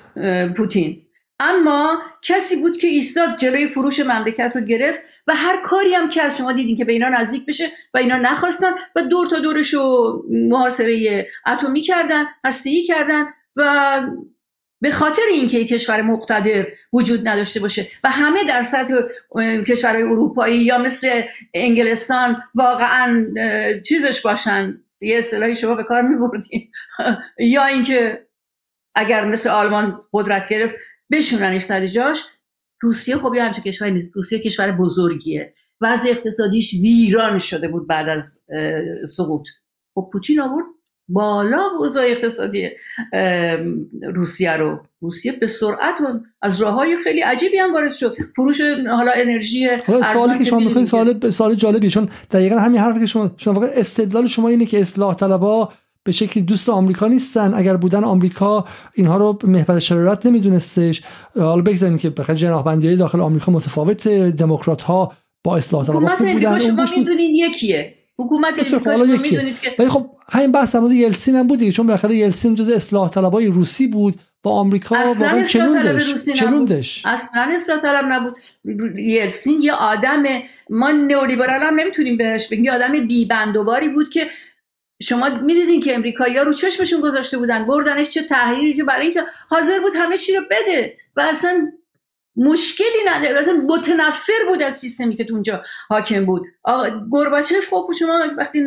پوتین. 0.57 1.03
اما 1.39 2.01
کسی 2.21 2.61
بود 2.61 2.77
که 2.77 2.87
ایستاد 2.87 3.37
جلوی 3.37 3.67
فروش 3.67 3.99
مملکت 3.99 4.51
رو 4.55 4.61
گرفت 4.61 4.99
و 5.27 5.35
هر 5.35 5.61
کاری 5.61 5.93
هم 5.93 6.09
کرد 6.09 6.35
شما 6.35 6.53
دیدین 6.53 6.77
که 6.77 6.85
به 6.85 6.93
اینا 6.93 7.09
نزدیک 7.09 7.45
بشه 7.45 7.71
و 7.93 7.97
اینا 7.97 8.17
نخواستن 8.17 8.71
و 8.95 9.01
دور 9.01 9.29
تا 9.29 9.39
دورش 9.39 9.73
رو 9.73 10.23
محاصره 10.29 11.27
اتمی 11.47 11.81
کردن 11.81 12.25
هسته‌ای 12.45 12.83
کردن 12.83 13.25
و 13.55 14.01
به 14.81 14.91
خاطر 14.91 15.21
اینکه 15.31 15.65
کشور 15.65 16.01
مقتدر 16.01 16.65
وجود 16.93 17.27
نداشته 17.27 17.59
باشه 17.59 17.87
و 18.03 18.09
همه 18.09 18.43
در 18.47 18.63
سطح 18.63 18.93
کشورهای 19.67 20.03
اروپایی 20.03 20.57
یا 20.57 20.77
مثل 20.77 21.21
انگلستان 21.53 22.43
واقعا 22.55 23.25
چیزش 23.87 24.21
باشن. 24.21 24.81
یه 25.01 25.17
اصطلاحی 25.17 25.55
شما 25.55 25.75
به 25.75 25.83
کار 25.83 26.01
میبردین 26.01 26.71
یا 27.39 27.65
اینکه 27.65 28.27
اگر 28.95 29.25
مثل 29.25 29.49
آلمان 29.49 30.01
قدرت 30.13 30.49
گرفت 30.49 30.75
بشوننش 31.11 31.61
سر 31.61 31.85
جاش. 31.85 32.23
روسیه 32.81 33.17
خب 33.17 33.33
یه 33.35 33.43
همچه 33.43 33.61
کشور 33.61 33.89
نیست. 33.89 34.11
روسیه 34.15 34.39
کشور 34.39 34.71
بزرگیه. 34.71 35.53
وضع 35.81 36.09
اقتصادیش 36.09 36.73
ویران 36.73 37.39
شده 37.39 37.67
بود 37.67 37.87
بعد 37.87 38.09
از 38.09 38.43
سقوط. 39.15 39.47
خب 39.95 40.09
پوتین 40.13 40.41
آورد. 40.41 40.65
بالا 41.09 41.61
اوضاع 41.79 42.05
اقتصادی 42.05 42.69
روسیه 44.13 44.57
رو. 44.57 44.79
روسیه 45.01 45.31
به 45.31 45.47
سرعت 45.47 45.95
از 46.41 46.61
راه 46.61 46.73
های 46.73 46.95
خیلی 47.03 47.21
عجیبی 47.21 47.57
هم 47.57 47.73
وارد 47.73 47.91
شد. 47.91 48.17
فروش 48.35 48.61
حالا 48.89 49.11
انرژی 49.15 49.67
سوالی 50.13 50.39
که 50.39 50.45
شما 50.45 50.59
می‌خواین 50.59 50.85
سوال 50.85 51.29
سوال 51.29 51.55
جالبی 51.55 51.89
چون 51.89 52.09
دقیقا 52.31 52.55
همین 52.55 52.81
حرفی 52.81 52.99
که 52.99 53.05
شما 53.05 53.31
شما 53.37 53.63
استدلال 53.65 54.27
شما 54.27 54.49
اینه 54.49 54.65
که 54.65 54.79
اصلاح 54.79 55.15
طلبها 55.15 55.73
به 56.03 56.11
شکلی 56.11 56.43
دوست 56.43 56.69
آمریکا 56.69 57.07
نیستن. 57.07 57.53
اگر 57.53 57.77
بودن 57.77 58.03
آمریکا 58.03 58.65
اینها 58.93 59.17
رو 59.17 59.39
محور 59.43 59.79
شرارت 59.79 60.25
نمیدونستش. 60.25 61.01
حالا 61.35 61.61
بگذاریم 61.61 61.97
که 61.97 62.09
بخاطر 62.09 62.33
جناحبندی 62.33 62.95
داخل 62.95 63.19
آمریکا 63.21 63.51
متفاوت 63.51 64.07
دموکرات 64.07 64.81
ها 64.81 65.13
با 65.43 65.57
اصلاح 65.57 65.85
طلبها 65.85 66.33
بودن 66.33 66.59
شما 66.59 66.85
می‌دونین 66.97 67.35
یکیه. 67.35 67.96
حکومت 68.19 68.73
می‌دونید 68.73 69.61
که 69.61 69.75
ولی 69.79 69.89
خب 69.89 70.09
همین 70.31 70.51
بحث 70.51 70.75
هم 70.75 70.91
یلسین 70.91 71.35
هم 71.35 71.47
بود 71.47 71.69
چون 71.69 71.87
بالاخره 71.87 72.15
یلسین 72.15 72.55
جز 72.55 72.69
اصلاح 72.69 73.09
طلبای 73.09 73.47
روسی 73.47 73.87
بود 73.87 74.19
با 74.43 74.51
آمریکا 74.51 74.95
واقعا 74.95 75.43
چلوندش 75.43 76.29
چلوندش. 76.29 77.01
اصلا 77.05 77.41
اصلاح 77.55 77.81
طلب 77.81 78.05
نبود. 78.09 78.35
یلسین 78.99 79.61
یه 79.61 79.73
آدم 79.73 80.23
ما 80.69 80.91
نئولیبرال 80.91 81.63
هم 81.63 81.79
نمی‌تونیم 81.79 82.17
بهش 82.17 82.47
بگیم 82.47 82.65
یه 82.65 82.71
آدم 82.71 83.07
بی 83.07 83.25
بندوباری 83.25 83.89
بود 83.89 84.09
که 84.09 84.27
شما 85.01 85.29
می‌دیدین 85.29 85.81
که 85.81 85.95
امریکایی‌ها 85.95 86.43
رو 86.43 86.53
چشمشون 86.53 87.01
گذاشته 87.01 87.37
بودن 87.37 87.65
بردنش 87.65 88.09
چه 88.09 88.23
تحریری 88.23 88.73
که 88.73 88.83
برای 88.83 89.05
اینکه 89.05 89.23
حاضر 89.49 89.79
بود 89.79 89.93
همه 89.95 90.17
چی 90.17 90.35
رو 90.35 90.41
بده 90.51 90.97
و 91.15 91.21
اصلا 91.21 91.71
مشکلی 92.37 93.03
نداره. 93.07 93.39
اصلا 93.39 93.53
متنفر 93.67 94.45
بود 94.49 94.61
از 94.61 94.77
سیستمی 94.77 95.15
که 95.15 95.23
تو 95.23 95.33
اونجا 95.33 95.61
حاکم 95.89 96.25
بود. 96.25 96.41
گورباچف 97.09 97.69
خب 97.69 97.91
شما 97.99 98.19
وقتی 98.37 98.59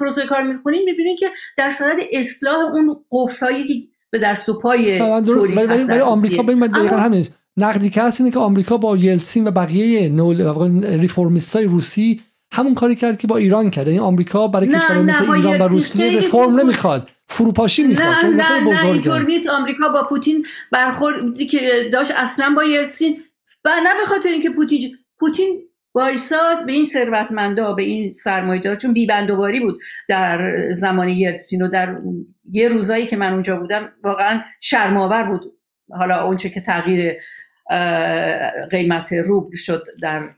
پروسه 0.00 0.26
کار 0.26 0.42
می‌کنین 0.42 0.82
می‌بینید 0.84 1.18
که 1.18 1.30
در 1.56 1.70
صورت 1.70 1.96
اصلاح 2.12 2.56
اون 2.56 2.96
قفلایی 3.12 3.68
که 3.68 3.88
به 4.10 4.18
دست 4.18 4.48
و 4.48 4.60
پای 4.60 4.98
درست 4.98 5.56
ولی 5.56 6.00
آمریکا 6.00 6.42
ببین 6.42 6.66
دقیقاً 6.66 6.96
همین 6.96 7.26
نقدی 7.56 7.90
که 7.90 8.02
هست 8.02 8.20
اینه 8.20 8.32
که 8.32 8.38
آمریکا 8.38 8.76
با 8.76 8.96
یلسین 8.96 9.46
و 9.46 9.50
بقیه 9.50 10.12
ریفورمیست 10.82 11.56
های 11.56 11.64
روسی 11.64 12.20
همون 12.54 12.74
کاری 12.74 12.94
کرد 12.94 13.18
که 13.18 13.26
با 13.26 13.36
ایران 13.36 13.70
کرد. 13.70 13.86
یعنی 13.86 13.98
آمریکا 13.98 14.48
برای 14.48 14.68
کشور 14.68 15.02
مثل 15.02 15.30
ایران 15.30 15.62
و 15.62 15.68
روسیه 15.68 16.18
رفرم 16.18 16.60
نمی‌خواد 16.60 17.10
فروپاشی 17.28 17.82
می‌خواد. 17.82 18.24
نه 18.24 18.28
نه 18.28 18.60
نه 18.60 18.86
اینطور 18.86 19.22
نیست. 19.22 19.48
آمریکا 19.48 19.88
با 19.88 20.06
پوتین 20.08 20.46
برخوردی 20.72 21.46
که 21.46 21.60
داشت 21.92 22.10
اصلا 22.16 22.52
با 22.56 22.64
یلسین 22.64 23.22
و 23.64 23.70
نه 23.84 24.00
به 24.00 24.06
خاطر 24.06 24.28
اینکه 24.28 24.50
پوتین 24.50 24.96
پوتین 25.20 25.60
وایساد 25.94 26.66
به 26.66 26.72
این 26.72 26.84
ثروتمندا 26.84 27.72
به 27.72 27.82
این 27.82 28.12
سرمایه‌دار 28.12 28.76
چون 28.76 28.92
بیبندوباری 28.92 29.60
بود 29.60 29.80
در 30.08 30.54
زمان 30.72 31.08
یلسین 31.08 31.62
و 31.62 31.68
در 31.68 31.96
یه 32.50 32.68
روزایی 32.68 33.06
که 33.06 33.16
من 33.16 33.32
اونجا 33.32 33.56
بودم 33.56 33.92
واقعا 34.04 34.40
شرماور 34.60 35.22
بود. 35.22 35.40
حالا 35.90 36.24
اونچه 36.24 36.50
که 36.50 36.60
تغییر 36.60 37.14
قیمت 38.70 39.12
روبل 39.12 39.56
شد 39.56 39.86
در 40.02 40.30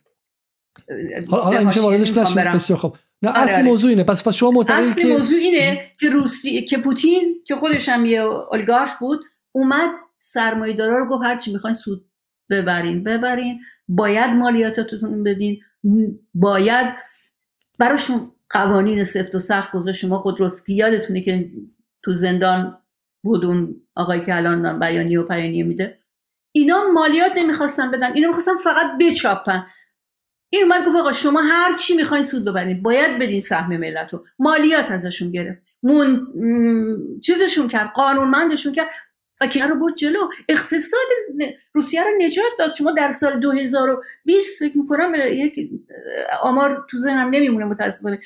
حالا 1.31 1.65
میشه 1.65 1.81
واردش 1.81 2.17
نشیم 2.17 2.53
بسیار 2.53 2.79
خب. 2.79 2.97
نه 3.23 3.31
آره، 3.31 3.39
اصل 3.39 3.55
آره. 3.55 3.63
موضوع 3.63 3.91
اینه. 3.91 4.03
پس 4.05 4.29
پس 4.29 4.35
شما 4.35 4.51
معتقدید 4.51 4.85
اصل 4.85 5.03
که 5.03 5.09
موضوع 5.09 5.39
اینه 5.39 5.91
که 6.01 6.11
روسی 6.11 6.63
که 6.63 6.79
پوتین 6.79 7.43
که 7.47 7.57
خودش 7.57 7.89
هم 7.89 8.07
یه 8.07 8.21
اولیگارش 8.21 8.91
بود 9.01 9.21
اومد 9.53 9.91
سرمایه‌دارا 10.19 10.99
رو 10.99 11.09
گفت 11.09 11.25
هر 11.25 11.37
چی 11.37 11.53
می‌خواین 11.53 11.75
سود 11.75 12.07
ببرین 12.51 13.05
ببرین. 13.05 13.61
باید 13.89 14.31
مالیاتتون 14.31 15.23
بدین. 15.23 15.61
باید 16.35 16.87
براشون 17.79 18.33
قوانین 18.51 19.05
سفت 19.05 19.35
و 19.35 19.39
سخت 19.39 19.73
گذاشت. 19.73 20.01
شما 20.01 20.19
خود 20.19 20.41
رو 20.41 20.51
یادتونه 20.69 21.21
که 21.21 21.51
تو 22.03 22.13
زندان 22.13 22.79
بود 23.23 23.45
اون 23.45 23.77
آقایی 23.95 24.21
که 24.21 24.37
الان 24.37 24.79
بیانی 24.79 25.17
و 25.17 25.23
پیانی 25.23 25.63
میده. 25.63 25.99
اینا 26.53 26.85
مالیات 26.95 27.33
نمی‌خواستن 27.37 27.91
بدن. 27.91 28.13
اینا 28.13 28.29
می‌خواستن 28.29 28.57
فقط 28.65 28.87
بچاپن. 29.01 29.67
این 30.51 30.63
اومد 30.63 30.87
گفت 30.87 30.97
آقا 30.97 31.13
شما 31.13 31.43
هر 31.43 31.73
چی 31.73 31.97
می‌خواین 31.97 32.25
سود 32.25 32.45
ببرید 32.45 32.83
باید 32.83 33.19
بدین 33.19 33.41
سهم 33.41 33.77
ملت 33.77 34.13
رو 34.13 34.25
مالیات 34.39 34.91
ازشون 34.91 35.31
گرفت. 35.31 35.63
مون 35.83 36.27
چیزشون 37.23 37.69
کرد 37.69 37.93
قانونمندشون 37.95 38.73
کرد. 38.73 38.89
و 39.41 39.47
که 39.47 39.67
رو 39.67 39.77
بود 39.77 39.95
جلو. 39.95 40.29
اقتصاد 40.49 41.07
روسیه 41.73 42.05
رو 42.05 42.11
نجات 42.19 42.53
داد. 42.59 42.75
شما 42.79 42.93
در 42.93 43.13
سال 43.13 43.41
2020 43.41 44.59
فکر 44.59 44.79
می‌کنم 44.79 45.13
یک 45.15 45.71
آمار 46.43 46.87
تو 46.91 46.99
ذهنم 46.99 47.29
نمیمونه 47.29 47.65
متاسفانه. 47.65 48.21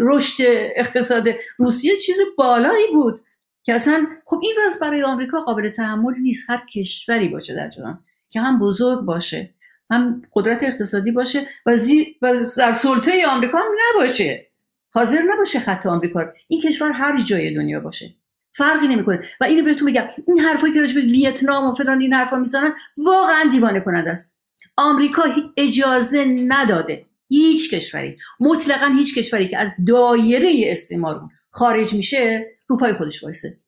رشد 0.00 0.44
اقتصاد 0.76 1.24
روسیه 1.56 1.96
چیز 1.96 2.16
بالایی 2.36 2.86
بود 2.92 3.20
که 3.62 3.74
اصلا 3.74 4.06
خب 4.24 4.40
این 4.42 4.54
وضع 4.64 4.80
برای 4.80 5.02
آمریکا 5.02 5.40
قابل 5.40 5.68
تحمل 5.68 6.14
نیست. 6.20 6.50
هر 6.50 6.62
کشوری 6.74 7.28
باشه 7.28 7.54
در 7.54 7.68
جهان 7.68 8.04
که 8.30 8.40
هم 8.40 8.58
بزرگ 8.58 9.00
باشه. 9.00 9.54
هم 9.90 10.22
قدرت 10.32 10.62
اقتصادی 10.62 11.12
باشه 11.12 11.46
و, 11.66 11.78
و 12.22 12.46
در 12.58 12.72
سلطه 12.72 13.26
آمریکا 13.26 13.58
هم 13.58 13.72
نباشه. 13.90 14.46
حاضر 14.90 15.22
نباشه 15.22 15.60
خط 15.60 15.86
آمریکا 15.86 16.32
این 16.48 16.60
کشور 16.60 16.92
هر 16.92 17.20
جای 17.20 17.54
دنیا 17.54 17.80
باشه. 17.80 18.14
فرقی 18.52 18.88
نمی‌کنه. 18.88 19.22
و 19.40 19.44
اینو 19.44 19.64
بهتون 19.64 19.84
میگم. 19.84 20.08
این 20.28 20.40
حرفایی 20.40 20.74
که 20.74 20.80
راجع 20.80 20.94
به 20.94 21.00
ویتنام 21.00 21.70
و 21.70 21.74
فلان 21.74 22.00
این 22.00 22.12
حرفا 22.12 22.36
می‌زنن 22.36 22.72
واقعا 22.96 23.44
دیوانه 23.50 23.80
کننده 23.80 24.10
است. 24.10 24.40
آمریکا 24.76 25.22
اجازه 25.56 26.24
نداده. 26.24 27.04
هیچ 27.28 27.74
کشوری. 27.74 28.16
مطلقا 28.40 28.86
هیچ 28.86 29.18
کشوری 29.18 29.48
که 29.48 29.58
از 29.58 29.74
دایره 29.86 30.62
استعمار 30.66 31.20
خارج 31.50 31.94
میشه 31.94 32.46
رو 32.66 32.76
پای 32.76 32.92
خودش 32.92 33.22
وایسه. 33.24 33.58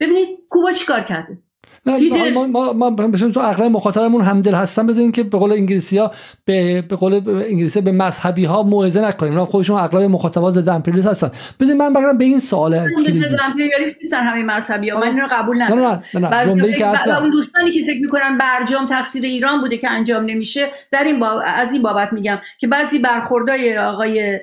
ببینید 0.00 0.28
کوبا 0.48 0.72
چیکار 0.72 1.00
کرده؟ 1.00 1.38
نه 1.86 2.30
ما 2.30 2.72
ما 2.72 2.90
ما 2.90 3.08
تو 3.34 3.40
اغلب 3.40 3.70
مخاطبمون 3.70 4.22
همدل 4.22 4.54
هستن 4.54 4.86
بزنین 4.86 5.12
که 5.12 5.22
به 5.22 5.38
قول 5.38 5.52
انگلیسی 5.52 5.98
ها 5.98 6.12
به 6.44 6.82
به 6.82 6.96
قول 6.96 7.14
انگلیسی 7.50 7.80
به 7.80 7.92
مذهبی 7.92 8.44
ها 8.44 8.62
موعظه 8.62 9.04
نکنیم. 9.08 9.32
اونا 9.32 9.46
خودشون 9.46 9.78
اغلب 9.78 10.02
مخاطبا 10.02 10.50
ضد 10.50 10.68
امپریالیسم 10.68 11.10
هستن. 11.10 11.30
بزنین 11.60 11.76
من 11.76 11.92
بگم 11.92 12.18
به 12.18 12.24
این 12.24 12.40
سوال 12.40 12.88
ضد 13.10 13.40
امپریالیسم 13.48 13.98
نیستن 14.02 14.22
همه 14.22 14.42
مذهبی 14.42 14.90
ها 14.90 15.00
من 15.00 15.06
اینو 15.06 15.28
قبول 15.30 15.62
ندارم. 15.62 16.02
نه 16.14 16.20
نه 16.20 16.28
نه, 16.28 16.44
جمله‌ای 16.44 16.74
که 16.74 16.86
اصلا 16.86 17.18
اون 17.18 17.30
دوستانی 17.30 17.70
که 17.70 17.84
فکر 17.84 18.00
می‌کنن 18.00 18.38
برجام 18.38 18.86
تقصیر 18.86 19.24
ایران 19.24 19.60
بوده 19.60 19.76
که 19.76 19.90
انجام 19.90 20.24
نمیشه 20.24 20.66
در 20.90 21.04
این. 21.04 21.22
از 21.46 21.72
این 21.72 21.82
بابت 21.82 22.12
میگم 22.12 22.38
که 22.58 22.66
بعضی 22.66 22.98
برخوردای 22.98 23.78
آقای 23.78 24.40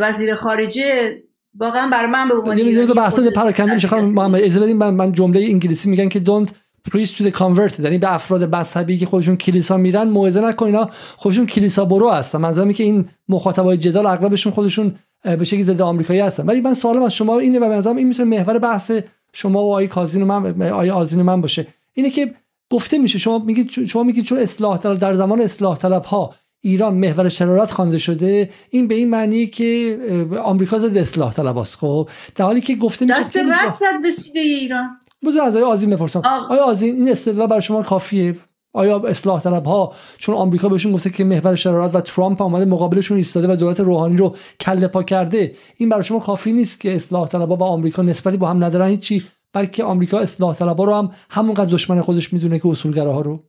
وزیر 0.00 0.34
خارجه 0.34 1.16
واقعا 1.58 1.88
برای 1.92 2.10
من 2.10 2.28
به 2.28 2.34
عنوان 2.34 2.58
یه 2.58 2.86
بحث 2.86 3.18
پراکنده 3.18 3.74
میشه. 3.74 3.88
خانم 3.88 4.08
محمد 4.08 4.40
اجازه 4.40 4.60
بدین 4.60 4.76
من, 4.76 4.94
من 4.94 5.12
جمله 5.12 5.40
انگلیسی 5.40 5.90
میگن 5.90 6.08
که 6.08 6.22
don't 6.24 6.50
preach 6.90 7.08
to 7.08 7.24
the 7.24 7.38
converted 7.38 7.80
یعنی 7.80 7.98
به 7.98 8.14
افراد 8.14 8.56
مذهبی 8.56 8.98
که 8.98 9.06
خودشون 9.06 9.36
کلیسا 9.36 9.76
میرن 9.76 10.08
موعظه 10.08 10.40
نکن 10.40 10.66
اینا. 10.66 10.90
خودشون 11.16 11.46
کلیسا 11.46 11.84
برو 11.84 12.10
هستن. 12.10 12.38
منظورم 12.38 12.72
که 12.72 12.84
این 12.84 13.08
مخاطبای 13.28 13.76
جدال 13.76 14.06
اغلبشون 14.06 14.52
خودشون 14.52 14.94
به 15.24 15.44
شکلی 15.44 15.62
ضد 15.62 15.80
آمریکایی 15.80 16.20
هستن. 16.20 16.46
ولی 16.46 16.60
من 16.60 16.74
سوالم 16.74 17.02
از 17.02 17.14
شما 17.14 17.38
اینه 17.38 17.58
و 17.58 17.68
به 17.68 17.74
نظرم 17.74 17.96
این 17.96 18.08
می‌تونه 18.08 18.38
محور 18.38 18.58
بحث 18.58 18.92
شما 19.32 19.64
و 19.64 19.68
آقای 19.70 19.88
کازین 19.88 20.22
و 20.22 20.26
من 20.26 20.62
آقای 20.62 20.90
آزین 20.90 21.22
من 21.22 21.40
باشه. 21.40 21.66
اینه 21.94 22.10
که 22.10 22.34
گفته 22.70 22.98
میشه 22.98 23.18
شما 23.18 23.38
میگید 23.38 23.70
شما 23.70 24.02
میگید 24.02 24.24
چون 24.24 24.38
اصلاح 24.38 24.78
طلب 24.78 24.98
در 24.98 25.14
زمان 25.14 25.40
اصلاح 25.40 25.76
طلب 25.76 26.04
ها 26.04 26.34
ایران 26.64 26.94
محور 26.94 27.28
شرارت 27.28 27.70
خوانده 27.70 27.98
شده 27.98 28.50
این 28.70 28.88
به 28.88 28.94
این 28.94 29.10
معنی 29.10 29.46
که 29.46 29.98
آمریکا 30.44 30.78
ضد 30.78 30.98
اصلاح 30.98 31.32
طلباست. 31.32 31.76
خب 31.76 32.08
در 32.34 32.44
حالی 32.44 32.60
که 32.60 32.74
گفته 32.74 33.04
میشه 33.04 33.20
دست 33.20 33.36
رد 33.36 33.72
زد 33.72 34.02
به 34.02 34.10
سیده 34.10 34.40
ایران. 34.40 34.90
بذار 35.26 35.42
از 35.42 35.56
آقای 35.56 35.72
آزین 35.72 35.90
بپرسم. 35.90 36.22
آیا 36.50 36.64
آزین 36.64 36.94
این 36.96 37.10
استدلال 37.10 37.46
برای 37.46 37.62
شما 37.62 37.82
کافیه؟ 37.82 38.36
آیا 38.74 38.98
اصلاح 38.98 39.40
طلب 39.40 39.64
ها 39.64 39.94
چون 40.18 40.34
آمریکا 40.34 40.68
بهشون 40.68 40.92
گفته 40.92 41.10
که 41.10 41.24
محور 41.24 41.54
شرارت 41.54 41.94
و 41.94 42.00
ترامپ 42.00 42.42
آمده 42.42 42.64
مقابلشون 42.64 43.16
ایستاده 43.16 43.52
و 43.52 43.56
دولت 43.56 43.80
روحانی 43.80 44.16
رو 44.16 44.36
کله 44.60 44.86
پا 44.86 45.02
کرده 45.02 45.54
این 45.76 45.88
برای 45.88 46.04
شما 46.04 46.18
کافی 46.18 46.52
نیست 46.52 46.80
که 46.80 46.94
اصلاح 46.94 47.28
طلب 47.28 47.48
ها 47.48 47.56
و 47.56 47.62
آمریکا 47.62 48.02
نسبتی 48.02 48.36
با 48.36 48.48
هم 48.48 48.64
ندارن 48.64 48.88
هیچی 48.88 49.24
بلکه 49.52 49.84
آمریکا 49.84 50.18
اصلاح 50.18 50.54
طلب 50.54 50.78
ها 50.78 50.84
رو 50.84 50.94
هم 50.94 51.10
همونقدر 51.30 51.70
دشمن 51.70 52.00
خودش 52.00 52.32
می‌دونه 52.32 52.58
که 52.58 52.68
اصولگراها 52.68 53.20
رو؟ 53.20 53.40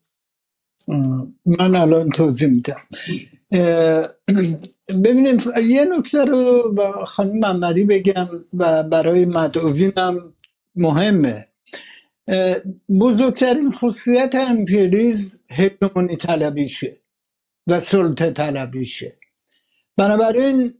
من 1.45 1.75
الان 1.75 2.09
توضیح 2.09 2.49
میدم. 2.49 2.81
ببینید 4.87 5.41
یه 5.63 5.85
نکته 5.97 6.25
رو 6.25 6.71
با 6.71 7.05
خانم 7.05 7.39
محمدی 7.39 7.83
بگم 7.83 8.27
و 8.53 8.83
برای 8.83 9.25
مدعوینم 9.25 10.33
مهمه. 10.75 11.47
بزرگترین 12.99 13.71
خصوصیت 13.71 14.35
امپیریز 14.35 15.43
هگمونی 15.49 16.17
طلبیشه 16.17 16.97
و 17.67 17.79
سلطه 17.79 18.31
طلبیشه. 18.31 19.17
بنابراین 19.97 20.73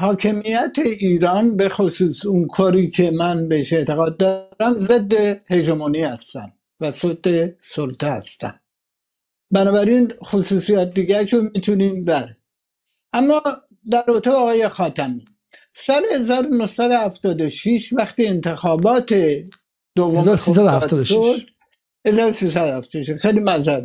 حاکمیت 0.00 0.78
ایران 1.00 1.56
به 1.56 1.68
خصوص 1.68 2.26
اون 2.26 2.46
کاری 2.46 2.90
که 2.90 3.10
من 3.10 3.48
بهش 3.48 3.72
اعتقاد 3.72 4.16
دارم 4.16 4.76
ضد 4.76 5.14
هژمونی 5.52 6.02
هستن 6.02 6.52
و 6.80 6.90
ضد 6.90 7.58
سلطه 7.58 8.06
هستن. 8.06 8.60
بنابراین 9.50 10.12
خصوصیات 10.24 10.94
دیگه 10.94 11.24
رو 11.24 11.42
می‌تونیم 11.42 12.04
بر. 12.04 12.36
اما 13.12 13.42
در 13.90 14.04
رابطه 14.08 14.30
آقای 14.30 14.68
خاتمی 14.68 15.24
سال 15.74 16.02
1976 16.14 17.92
وقتی 17.92 18.26
انتخابات 18.26 19.14
دوم 19.96 20.28
1376 20.28 21.46
1376 22.06 23.22
خیلی 23.22 23.40
مذر 23.40 23.82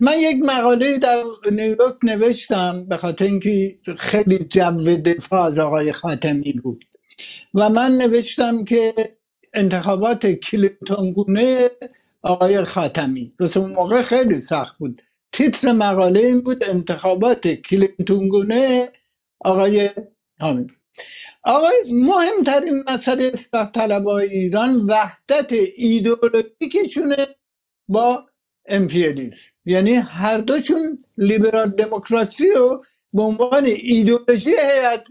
من 0.00 0.18
یک 0.18 0.36
مقاله 0.44 0.98
در 0.98 1.22
نیویورک 1.50 1.94
نوشتم 2.02 2.84
به 2.84 2.96
خاطر 2.96 3.24
اینکه 3.24 3.78
خیلی 3.98 4.38
جو 4.38 4.96
دفاع 4.96 5.42
از 5.46 5.58
آقای 5.58 5.92
خاتمی 5.92 6.52
بود. 6.52 6.84
و 7.54 7.68
من 7.68 7.90
نوشتم 7.92 8.64
که 8.64 8.94
انتخابات 9.54 10.26
کلینتون 10.26 11.12
گونه 11.12 11.68
آقای 12.22 12.64
خاتمی. 12.64 13.30
پس 13.40 13.56
اون 13.56 13.72
موقع 13.72 14.02
خیلی 14.02 14.38
سخت 14.38 14.78
بود. 14.78 15.02
تیتر 15.32 15.72
مقاله 15.72 16.20
این 16.20 16.40
بود 16.40 16.64
انتخابات 16.64 17.48
کلینتون 17.48 18.28
گونه 18.28 18.88
آقای 19.40 19.90
همین. 20.42 20.70
آقای 21.42 21.74
مهمترین 21.92 22.84
مسئله 22.88 23.30
اصلاح 23.32 23.70
طلبای 23.70 24.28
ایران 24.28 24.86
وحدت 24.86 25.52
ایدئولوژیکشونه 25.76 27.26
با 27.88 28.26
امپیریالیسم 28.68 29.52
یعنی 29.64 29.94
هر 29.94 30.38
دوشون 30.38 30.98
لیبرال 31.16 31.68
دموکراسی 31.68 32.50
رو 32.50 32.84
به 33.12 33.22
عنوان 33.22 33.64
ایدئولوژی 33.64 34.50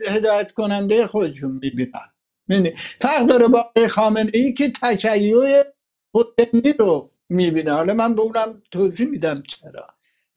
هدایت 0.08 0.52
کننده 0.52 1.08
خودشون 1.08 1.52
می‌بینن. 1.52 2.12
یعنی 2.50 2.74
فرق 3.02 3.26
داره 3.26 3.48
با 3.48 3.72
خامنه 3.90 4.32
ای 4.34 4.54
که 4.54 4.72
تشیع 4.72 5.64
خودمی 6.18 6.74
رو 6.74 7.12
می‌بینه. 7.30 7.72
حالا 7.72 7.94
من 7.94 8.16
به 8.16 8.22
اونم 8.22 8.62
توضیح 8.72 9.08
میدم 9.08 9.44
چرا. 9.48 9.88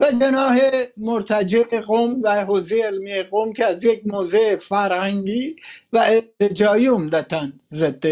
و 0.00 0.10
جناح 0.20 0.60
مرتجع 0.96 1.80
قوم 1.80 2.20
و 2.22 2.44
حوزه 2.44 2.76
علمی 2.76 3.22
قوم 3.22 3.52
که 3.52 3.64
از 3.64 3.84
یک 3.84 4.02
موضع 4.06 4.56
فرهنگی 4.56 5.56
و 5.92 5.98
ارتجایی 5.98 6.86
عمدتا 6.86 7.48
ضد 7.68 8.04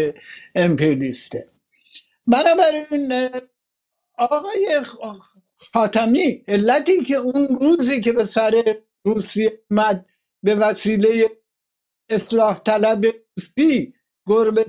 امپیریسته 0.55 1.47
بنابراین 2.27 3.29
آقای 4.17 4.81
خاتمی 5.73 6.43
علتی 6.47 7.03
که 7.03 7.15
اون 7.15 7.47
روزی 7.61 8.01
که 8.01 8.11
به 8.11 8.25
سر 8.25 8.75
روسیه 9.05 9.59
مد 9.69 10.05
به 10.43 10.55
وسیله 10.55 11.29
اصلاح 12.09 12.59
طلب 12.59 13.05
روسی 13.37 13.93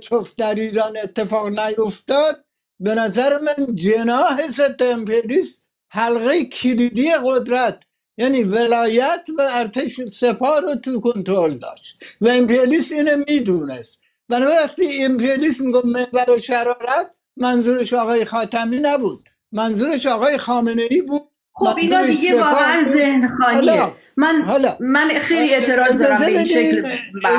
چفت 0.00 0.36
در 0.36 0.54
ایران 0.54 0.96
اتفاق 0.96 1.58
نیفتاد 1.58 2.44
به 2.80 2.94
نظر 2.94 3.38
من 3.38 3.74
جناح 3.74 4.40
ضد 4.50 4.82
امپریست 4.82 5.64
حلقه 5.90 6.44
کلیدی 6.44 7.10
قدرت 7.24 7.82
یعنی 8.18 8.42
ولایت 8.42 9.28
و 9.38 9.48
ارتش 9.50 10.00
سفار 10.00 10.62
رو 10.62 10.74
تو 10.74 11.00
کنترل 11.00 11.58
داشت 11.58 12.04
و 12.20 12.28
امپریالیست 12.28 12.92
اینو 12.92 13.24
می‌دونست. 13.28 14.02
برای 14.28 14.56
وقتی 14.56 15.04
امپریالیست 15.04 15.62
می‌گفت 15.62 15.84
محور 15.84 16.38
شرارت 16.38 17.10
منظورش 17.36 17.92
آقای 17.92 18.24
خاتمی 18.24 18.78
نبود 18.78 19.28
منظورش 19.52 20.06
آقای 20.06 20.38
خامنه 20.38 20.82
ای 20.90 21.00
بود 21.00 21.22
خب 21.52 21.76
اینا 21.76 22.06
دیگه 22.06 22.34
واقعا 22.34 22.84
ذهن 22.92 23.28
خانیه 23.28 23.92
من 24.16 24.42
حالا. 24.42 24.76
من 24.80 25.08
خیلی 25.20 25.54
اعتراض 25.54 26.02
دارم 26.02 26.18
به 26.18 26.26
این 26.26 26.44
شکل. 26.44 26.88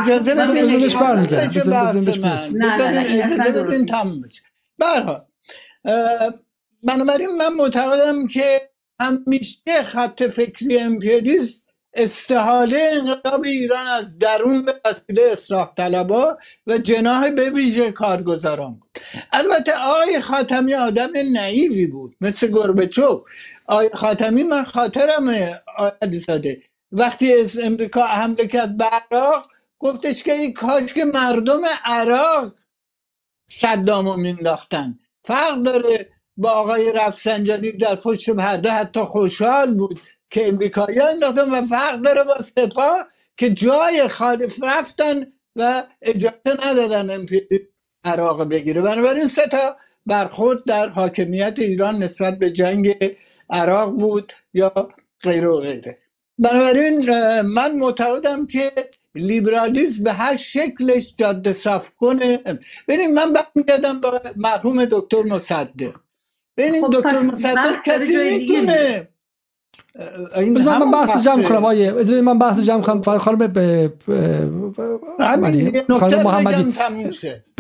اجازه 0.02 0.36
بدین 0.36 0.84
اجازه 3.24 3.64
بدین 3.64 3.86
تموم 3.86 4.22
بشه. 4.22 4.42
بنابراین 6.84 7.30
من 7.38 7.54
معتقدم 7.58 8.28
که 8.28 8.72
همیشه 9.00 9.84
خط 9.84 10.24
فکری 10.24 10.80
امپریالیسم 10.80 11.62
استحاله 11.94 12.90
انقلاب 12.94 13.46
ایران 13.46 13.88
از 13.88 14.20
درون 14.20 14.66
به 14.66 14.82
وسیله 14.86 15.24
اصلاح 15.32 15.74
طلبا 15.78 16.38
و 16.68 16.78
جناح 16.78 17.30
به 17.30 17.50
ویژه 17.50 17.92
کارگزاران 17.92 18.80
البته 19.32 19.74
آقای 19.74 20.22
خاتمی 20.22 20.74
آدم 20.74 21.10
نعیوی 21.34 21.88
بود 21.88 22.16
مثل 22.22 22.48
گربچوف 22.48 23.22
آقای 23.66 23.90
خاتمی 23.94 24.44
من 24.44 24.64
خاطرم 24.64 25.30
آقای 25.78 26.18
زاده 26.18 26.62
وقتی 26.92 27.34
از 27.34 27.60
امریکا 27.60 28.04
حمله 28.06 28.48
کرد 28.48 28.78
به 28.78 28.86
عراق 28.86 29.50
گفتش 29.80 30.24
که 30.24 30.34
این 30.34 30.54
کاش 30.54 30.94
که 30.94 31.06
مردم 31.06 31.62
عراق 31.86 32.56
صدامو 33.52 34.18
مینداختن. 34.18 35.00
فرق 35.24 35.62
داره 35.62 36.10
با 36.38 36.50
آقای 36.50 36.94
رفسنجانی 36.94 37.72
در 37.72 37.96
پشت 37.96 38.30
پرده 38.30 38.72
حتی 38.72 39.00
خوشحال 39.00 39.74
بود 39.74 40.00
که 40.30 40.48
امریکایی 40.48 41.00
انداختن 41.00 41.52
و 41.52 41.66
فرق 41.66 42.02
داره 42.02 42.24
با 42.24 42.42
سپاه 42.42 43.08
که 43.38 43.50
جای 43.50 44.08
خالف 44.08 44.64
رفتن 44.64 45.26
و 45.56 45.84
اجازه 46.02 46.66
ندادن 46.66 47.26
عراق 48.04 48.50
بگیره. 48.50 48.82
بنابراین 48.82 49.26
سه 49.26 49.48
تا 49.48 49.78
برخورد 50.06 50.64
در 50.64 50.90
حاکمیت 50.90 51.60
ایران 51.60 51.96
نسبت 51.96 52.40
به 52.40 52.52
جنگ 52.52 53.16
عراق 53.50 53.90
بود 53.90 54.34
یا 54.54 54.74
غیر 55.22 55.48
و 55.48 55.60
غیره. 55.60 55.98
بنابراین 56.38 57.12
من 57.42 57.72
معتقدم 57.72 58.48
که 58.48 58.72
لیبرالیزم 59.16 60.04
به 60.04 60.14
هر 60.14 60.36
شکلش 60.36 61.16
جاده 61.18 61.54
صف 61.54 61.92
کنه. 61.96 62.40
ببینید 62.88 63.10
من 63.16 63.34
برمیگردم 63.34 64.02
با 64.02 64.22
مرحوم 64.36 64.86
دکتر 64.86 65.24
مصدق 65.24 65.96
ببینید 66.58 66.84
خب 66.86 67.02
دکتر 67.02 67.22
مصدق 67.22 67.84
کسی 67.86 68.18
می‌تونه 68.18 69.10
این 70.36 70.64
من 70.64 70.92
بحث 70.92 71.26
جمع 71.26 71.44
کنم. 71.44 71.66
آیه 71.66 72.22
من 72.22 72.40
بحث 72.40 72.60
جمع 72.60 72.82
کنم. 72.82 73.18
خانم 73.18 73.38
به 73.48 73.94
خانم 76.00 76.24
محمدی. 76.24 76.74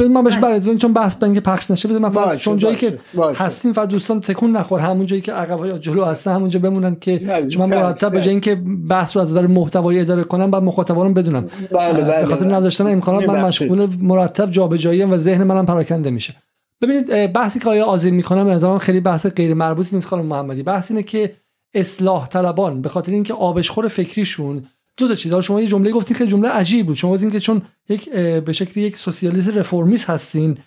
من 0.09 0.23
بهش 0.23 0.37
برای 0.37 0.77
چون 0.77 0.93
بحث 0.93 1.15
به 1.15 1.23
اینکه 1.23 1.41
پخش 1.41 1.71
نشه 1.71 1.87
بذار 1.87 2.01
من 2.01 2.37
چون 2.37 2.57
جایی 2.57 2.75
که 2.75 2.99
هستیم 3.35 3.73
و 3.77 3.85
دوستان 3.85 4.19
تکون 4.19 4.51
نخور. 4.51 4.79
همون 4.79 5.05
جایی 5.05 5.21
که 5.21 5.33
عقب 5.33 5.59
های 5.59 5.79
جلو 5.79 6.05
هستن 6.05 6.33
همونجا 6.33 6.59
بمونن 6.59 6.95
که 6.95 7.17
چون 7.49 7.69
من 7.69 7.69
مرتب 7.69 8.11
به 8.11 8.29
اینکه 8.29 8.55
بحث 8.89 9.15
رو 9.15 9.21
از 9.21 9.31
نظر 9.31 9.47
محتوایی 9.47 9.99
اداره 9.99 10.23
کنم 10.23 10.51
بعد 10.51 10.63
مخاطبانم 10.63 11.13
بدونم 11.13 11.47
بله 11.71 12.03
بله 12.03 12.21
به 12.21 12.25
خاطر 12.25 12.55
نداشتن 12.55 12.87
امکانات 12.87 13.29
من 13.29 13.41
مشغول 13.41 13.87
مرتب 14.01 14.51
جابجایی 14.51 15.03
و 15.03 15.17
ذهن 15.17 15.43
منم 15.43 15.65
پراکنده 15.65 16.09
میشه. 16.09 16.35
ببینید 16.81 17.33
بحثی 17.33 17.59
که 17.59 17.69
آیا 17.69 17.85
آزین 17.85 18.15
می‌کنم 18.15 18.47
از 18.47 18.65
خیلی 18.65 18.99
بحث 18.99 19.27
غیر 19.27 19.53
مربوطی 19.53 19.95
نیست 19.95 20.07
خانم 20.07 20.25
محمدی. 20.25 20.63
بحث 20.63 20.91
اینه 20.91 21.03
که 21.03 21.35
اصلاح 21.73 22.27
طلبان. 22.27 22.81
به 22.81 22.89
خاطر 22.89 23.11
اینکه 23.11 23.33
آبشخور 23.33 23.87
فکریشون 23.87 24.65
دو 24.97 25.07
تا 25.07 25.15
چیز 25.15 25.35
شما 25.35 25.61
یه 25.61 25.67
جمله 25.67 25.91
گفتین 25.91 26.17
که 26.17 26.27
جمله 26.27 26.49
عجیب 26.49 26.85
بود. 26.85 26.95
شما 26.95 27.13
گفتین 27.13 27.31
که 27.31 27.39
چون 27.39 27.61
یک 27.89 28.09
به 28.45 28.53
شکل 28.53 28.79
یک 28.79 28.97
سوسیالیست 28.97 29.49
رفرمیست 29.49 30.09
هستین 30.09 30.57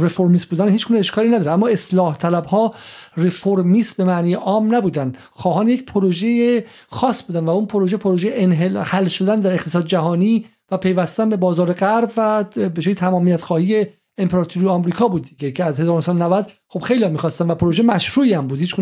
رفرمیست 0.00 0.46
بودن 0.46 0.68
هیچ 0.68 0.88
گونه 0.88 1.00
اشکالی 1.00 1.28
نداره. 1.28 1.50
اما 1.50 1.68
اصلاح 1.68 2.16
طلب 2.16 2.44
ها 2.44 2.74
رفرمیست 3.16 3.96
به 3.96 4.04
معنی 4.04 4.34
عام 4.34 4.74
نبودن. 4.74 5.12
خواهان 5.32 5.68
یک 5.68 5.84
پروژه 5.84 6.64
خاص 6.88 7.22
بودن 7.22 7.44
و 7.44 7.50
اون 7.50 7.66
پروژه 7.66 7.96
پروژه 7.96 8.30
انحل 8.32 8.78
حل 8.78 9.08
شدن 9.08 9.40
در 9.40 9.52
اقتصاد 9.52 9.86
جهانی 9.86 10.46
و 10.70 10.76
پیوستن 10.76 11.28
به 11.28 11.36
بازار 11.36 11.72
غرب 11.72 12.12
و 12.16 12.44
به 12.68 12.80
شکل 12.80 12.94
تمامیت 12.94 13.42
خواهی 13.42 13.86
امپراتوری 14.18 14.66
آمریکا 14.66 15.08
بود 15.08 15.26
که 15.36 15.64
از 15.64 15.80
1990 15.80 16.50
خب 16.68 16.80
خیلی 16.80 17.08
می‌خواستن 17.08 17.50
و 17.50 17.54
پروژه 17.54 17.82
مشروعی 17.82 18.34
هم 18.34 18.46
بود. 18.46 18.60
هیچ 18.60 18.74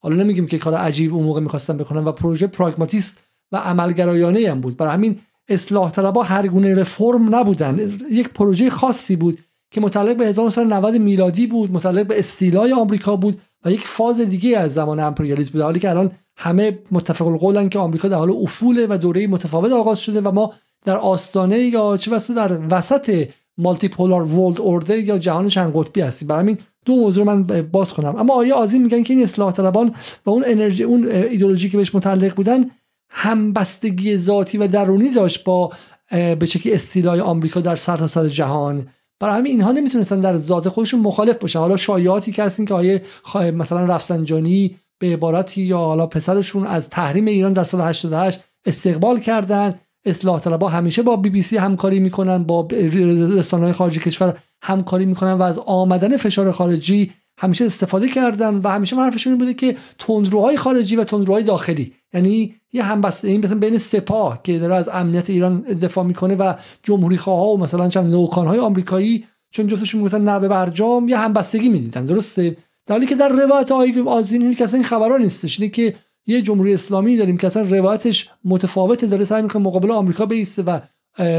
حالا 0.00 0.16
نمیگیم 0.16 0.46
که 0.46 0.58
کار 0.58 0.74
عجیب 0.74 1.14
اون 1.14 1.24
موقع 1.24 1.40
می‌خواستن 1.40 1.76
بکنن 1.76 2.04
و 2.04 2.12
پروژه 2.12 2.46
پراگماتیست 2.46 3.18
و 3.52 3.56
عملگرایانه 3.56 4.50
هم 4.50 4.60
بود. 4.60 4.76
برای 4.76 4.92
همین 4.92 5.18
اصلاح 5.48 5.90
طلبا 5.90 6.22
هر 6.22 6.48
گونه 6.48 6.74
رفرم 6.74 7.34
نبودن. 7.34 7.98
یک 8.10 8.28
پروژه 8.28 8.70
خاصی 8.70 9.16
بود 9.16 9.38
که 9.70 9.80
متعلق 9.80 10.16
به 10.16 10.26
1990 10.26 10.94
میلادی 10.94 11.46
بود 11.46 11.72
متعلق 11.72 12.06
به 12.06 12.18
استیلای 12.18 12.72
آمریکا 12.72 13.16
بود 13.16 13.40
و 13.64 13.70
یک 13.72 13.86
فاز 13.86 14.20
دیگه 14.20 14.58
از 14.58 14.74
زمان 14.74 15.00
امپریالیسم 15.00 15.52
بود. 15.52 15.60
حالی 15.60 15.80
که 15.80 15.90
الان 15.90 16.10
همه 16.36 16.78
متفق 16.90 17.26
القولن 17.26 17.68
که 17.68 17.78
آمریکا 17.78 18.08
در 18.08 18.16
حال 18.16 18.30
افول 18.30 18.86
و 18.90 18.98
دوره 18.98 19.26
متفاوت 19.26 19.72
آغاز 19.72 20.00
شده 20.00 20.20
و 20.20 20.30
ما 20.30 20.52
در 20.84 20.96
آستانه 20.96 21.58
یا 21.58 21.96
چه 21.96 22.10
در 22.36 22.58
وسط 22.70 23.28
مالتی 23.58 23.88
پولار 23.88 24.22
ورلد 24.22 24.60
اوردر 24.60 24.98
یا 24.98 25.18
جهان 25.18 25.48
چند 25.48 25.72
قطبی 25.74 26.00
هستیم. 26.00 26.28
برای 26.28 26.40
همین 26.40 26.58
دو 26.90 26.96
موضوع 26.96 27.24
من 27.24 27.42
باز 27.72 27.92
کنم. 27.92 28.16
اما 28.16 28.34
آیا 28.34 28.54
آزین 28.56 28.82
میگن 28.82 29.02
که 29.02 29.14
این 29.14 29.22
اصلاح 29.22 29.52
طلبان 29.52 29.94
و 30.26 30.30
اون 30.30 30.44
انرژی 30.46 30.82
اون 30.82 31.08
ایدولوژی 31.08 31.68
که 31.68 31.76
بهش 31.76 31.94
متعلق 31.94 32.34
بودن 32.34 32.70
همبستگی 33.10 34.16
ذاتی 34.16 34.58
و 34.58 34.66
درونی 34.66 35.10
داشت 35.10 35.44
با 35.44 35.72
به 36.10 36.46
شکلی 36.46 36.72
استیلای 36.72 37.20
آمریکا 37.20 37.60
در 37.60 37.76
سرتاسر 37.76 38.22
سر 38.22 38.28
جهان. 38.28 38.86
برای 39.20 39.34
همین 39.34 39.52
اینها 39.52 39.72
نمی‌تونستن 39.72 40.20
در 40.20 40.36
ذات 40.36 40.68
خودشون 40.68 41.00
مخالف 41.00 41.38
باشن. 41.38 41.58
حالا 41.58 41.76
شایعاتی 41.76 42.32
که 42.32 42.42
هستین 42.42 42.66
که 42.66 42.74
آیه 42.74 43.02
مثلا 43.34 43.84
رفسنجانی 43.84 44.76
به 44.98 45.12
عبارتی 45.12 45.62
یا 45.62 45.78
حالا 45.78 46.06
پسرشون 46.06 46.66
از 46.66 46.88
تحریم 46.88 47.26
ایران 47.26 47.52
در 47.52 47.64
سال 47.64 47.80
88 47.80 48.40
استقبال 48.66 49.20
کردن 49.20 49.74
اصلاح 50.04 50.40
طلبها 50.40 50.68
همیشه 50.68 51.02
با 51.02 51.16
بی 51.16 51.30
بی 51.30 51.42
سی 51.42 51.56
همکاری 51.56 52.00
می‌کنن 52.00 52.44
با 52.44 52.68
رسانه 52.70 53.72
خارجی 53.72 54.00
کشور 54.00 54.38
همکاری 54.62 55.06
می‌کنن 55.06 55.32
و 55.32 55.42
از 55.42 55.58
آمدن 55.58 56.16
فشار 56.16 56.52
خارجی 56.52 57.12
همیشه 57.38 57.64
استفاده 57.64 58.08
کردن 58.08 58.54
و 58.54 58.68
همیشه 58.68 58.96
حرفشون 58.96 59.38
بوده 59.38 59.54
که 59.54 59.76
تندروهای 59.98 60.56
خارجی 60.56 60.96
و 60.96 61.04
تندروهای 61.04 61.42
داخلی 61.42 61.92
یعنی 62.14 62.54
یه 62.72 62.82
همبسته 62.82 63.28
این 63.28 63.44
مثلا 63.44 63.58
بین 63.58 63.78
سپاه 63.78 64.40
که 64.42 64.58
داره 64.58 64.74
از 64.74 64.88
امنیت 64.88 65.30
ایران 65.30 65.60
دفاع 65.60 66.04
می‌کنه 66.04 66.34
و 66.34 66.54
جمهوری 66.82 67.16
خواه 67.16 67.48
و 67.48 67.56
مثلا 67.56 67.88
چند 67.88 68.14
های 68.14 68.58
آمریکایی 68.58 69.24
چون 69.50 69.66
جفتشون 69.66 70.00
می‌گفتن 70.00 70.24
نه 70.24 70.38
به 70.38 70.48
برجام 70.48 71.08
یه 71.08 71.18
همبستگی 71.18 71.68
می‌دیدن. 71.68 72.06
درسته؟ 72.06 72.56
در 72.86 72.94
حالی 72.94 73.06
که 73.06 73.14
در 73.14 73.28
روایت 73.28 73.72
آقای 73.72 74.00
آزین 74.06 74.42
این 74.42 74.56
اصلا 74.62 74.78
این 74.78 74.88
خبرها 74.88 75.16
نیستش. 75.16 75.60
اینه 75.60 75.72
که 75.72 75.94
یه 76.30 76.42
جمهوری 76.42 76.74
اسلامی 76.74 77.16
داریم 77.16 77.36
که 77.36 77.46
اصلا 77.46 77.62
روایتش 77.62 78.30
متفاوته 78.44 79.06
داره 79.06 79.24
سعی 79.24 79.42
می‌کنه 79.42 79.62
مقابل 79.62 79.90
آمریکا 79.90 80.26
بیسته 80.26 80.62
و 80.62 80.80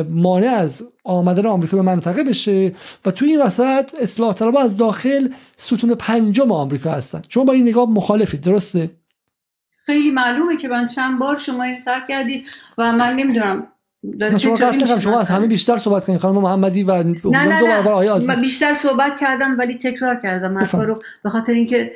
مانع 0.10 0.48
از 0.48 0.84
آمدن 1.04 1.46
آمریکا 1.46 1.78
به 1.78 1.84
منطقه 1.84 2.24
بشه 2.24 2.74
و 3.06 3.12
توی 3.12 3.30
این 3.30 3.42
وسط 3.42 3.96
اصلاح 4.02 4.34
طلبها 4.34 4.62
از 4.62 4.78
داخل 4.78 5.30
ستون 5.58 5.96
پنجم 5.96 6.52
آمریکا 6.52 6.92
هستن. 6.92 7.22
چون 7.28 7.46
با 7.46 7.54
این 7.54 7.68
نگاه 7.68 7.90
مخالفید 7.90 8.42
درسته؟ 8.42 8.90
خیلی 9.86 10.12
معلومه 10.12 10.58
که 10.58 10.68
من 10.68 10.88
چند 10.88 11.20
بار 11.20 11.38
شما 11.38 11.64
این 11.64 11.78
کردید 12.08 12.46
و 12.78 12.92
من 12.92 13.16
نمی‌دونم 13.16 13.68
شما 14.38 15.00
شما 15.00 15.20
از 15.20 15.30
همه 15.30 15.48
بیشتر 15.48 15.78
صحبت 15.78 16.06
کنید 16.06 16.20
خانم 16.20 16.42
محمدی 16.42 16.84
و 16.84 17.04
نه 17.04 17.22
نه 17.24 18.18
نه. 18.18 18.36
بیشتر 18.36 18.74
صحبت 18.74 19.20
کردم 19.20 19.60
ولی 19.60 19.74
تکرار 19.74 20.20
کردم 20.24 20.58
رو 20.58 21.02
به 21.24 21.30
خاطر 21.30 21.52
اینکه 21.52 21.92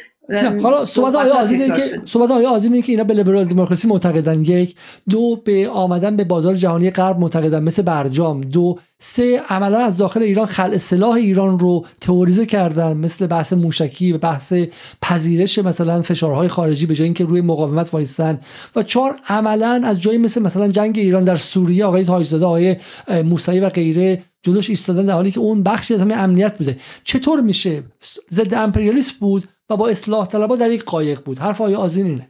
حالا 0.61 0.85
صحبت 0.85 1.15
آیا 1.15 1.35
آزینه 1.35 1.67
که 1.67 2.01
صحبت 2.05 2.31
آیا 2.31 2.49
آزینه 2.49 2.81
که 2.81 2.91
اینا 2.91 3.03
به 3.03 3.13
لیبرال 3.13 3.45
دموکراسی 3.45 3.87
معتقدن. 3.87 4.41
یک 4.41 4.75
دو 5.09 5.41
به 5.45 5.69
آمدن 5.69 6.15
به 6.15 6.23
بازار 6.23 6.55
جهانی 6.55 6.91
غرب 6.91 7.19
معتقدن 7.19 7.63
مثل 7.63 7.81
برجام. 7.81 8.41
دو 8.41 8.79
سه 8.99 9.41
عملا 9.49 9.79
از 9.79 9.97
داخل 9.97 10.21
ایران 10.21 10.45
خلع 10.45 10.77
سلاح 10.77 11.13
ایران 11.13 11.59
رو 11.59 11.85
تئوریزه 12.01 12.45
کردن 12.45 12.97
مثل 12.97 13.27
بحث 13.27 13.53
موشکی 13.53 14.11
و 14.11 14.17
بحث 14.17 14.53
پذیرش 15.01 15.59
مثلا 15.59 16.01
فشارهای 16.01 16.47
خارجی 16.47 16.85
به 16.85 16.95
جای 16.95 17.05
اینکه 17.05 17.25
روی 17.25 17.41
مقاومت 17.41 17.93
وایستن. 17.93 18.39
و 18.75 18.83
چهار 18.83 19.15
عملا 19.29 19.81
از 19.85 20.01
جایی 20.01 20.17
مثل 20.17 20.41
مثلا 20.41 20.67
جنگ 20.67 20.97
ایران 20.97 21.23
در 21.23 21.35
سوریه 21.35 21.85
آقای 21.85 22.05
تاجزاده 22.05 22.45
آقای 22.45 22.75
موسوی 23.23 23.59
و 23.59 23.69
غیره 23.69 24.23
جلوش 24.43 24.69
ایستادن 24.69 25.05
در 25.05 25.13
حالی 25.13 25.31
که 25.31 25.39
اون 25.39 25.63
بخشی 25.63 25.93
از 25.93 26.01
همه 26.01 26.15
امنیت 26.15 26.57
بوده. 26.57 26.77
چطور 27.03 27.41
میشه؟ 27.41 27.83
ضد 28.31 28.53
امپریالیسم 28.53 29.15
بود. 29.19 29.43
و 29.69 29.77
با 29.77 29.87
اصلاح 29.87 30.27
طلبا 30.27 30.55
در 30.55 30.71
یک 30.71 30.83
قایق 30.83 31.23
بود. 31.23 31.39
حرف 31.39 31.61
آیا 31.61 31.77
آزین 31.79 32.05
اینه. 32.05 32.29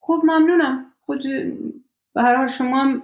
خب 0.00 0.20
ممنونم. 0.24 0.92
خود 1.00 1.22
به 2.14 2.22
هر 2.22 2.36
حال 2.36 2.48
شما 2.48 2.84
هم 2.84 3.02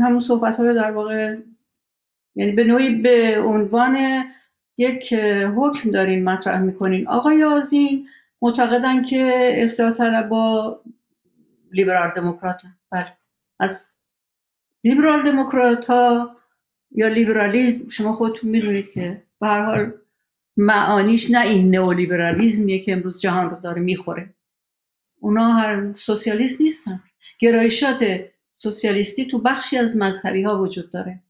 همون 0.00 0.20
صحبت 0.20 0.56
ها 0.56 0.64
رو 0.64 0.74
در 0.74 0.90
واقع 0.90 1.36
یعنی 2.34 2.52
به 2.52 2.64
نوعی 2.64 3.02
به 3.02 3.40
عنوان 3.40 4.24
یک 4.78 5.12
حکم 5.56 5.90
دارین 5.90 6.24
مطرح 6.24 6.60
می‌کنین. 6.60 7.08
آقای 7.08 7.44
آزین 7.44 8.08
معتقدن 8.42 9.02
که 9.02 9.52
اصلاح 9.56 9.92
طلبا 9.92 10.80
لیبرال 11.72 12.10
دموکرات 12.16 12.60
بله. 12.90 13.16
از 13.60 13.90
لیبرال 14.84 15.30
دموکرات 15.30 15.86
ها 15.86 16.36
یا 16.90 17.08
لیبرالیزم 17.08 17.88
شما 17.88 18.12
خودتون 18.12 18.50
می‌دونید 18.50 18.90
که 18.90 19.22
به 19.40 19.46
هر 19.46 19.64
حال 19.64 19.92
معانیش 20.56 21.30
نه 21.30 21.40
این 21.40 21.74
نئولیبرالیزمیه 21.74 22.80
که 22.80 22.92
امروز 22.92 23.20
جهان 23.20 23.50
رو 23.50 23.60
داره 23.60 23.82
می‌خوره. 23.82 24.34
اونا 25.20 25.52
هر 25.52 25.94
سوسیالیست 25.98 26.60
نیستن. 26.60 27.02
گرایشات 27.38 28.20
سوسیالیستی 28.54 29.26
تو 29.26 29.38
بخشی 29.38 29.78
از 29.78 29.96
مذهبی 29.96 30.42
ها 30.42 30.62
وجود 30.62 30.90
داره. 30.90 31.20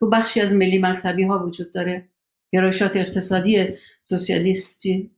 تو 0.00 0.08
بخشی 0.08 0.40
از 0.40 0.54
ملی 0.54 0.78
مذهبی 0.78 1.24
ها 1.24 1.46
وجود 1.46 1.72
داره. 1.72 2.08
گرایشات 2.52 2.96
اقتصادی 2.96 3.68
سوسیالیستی. 4.02 5.10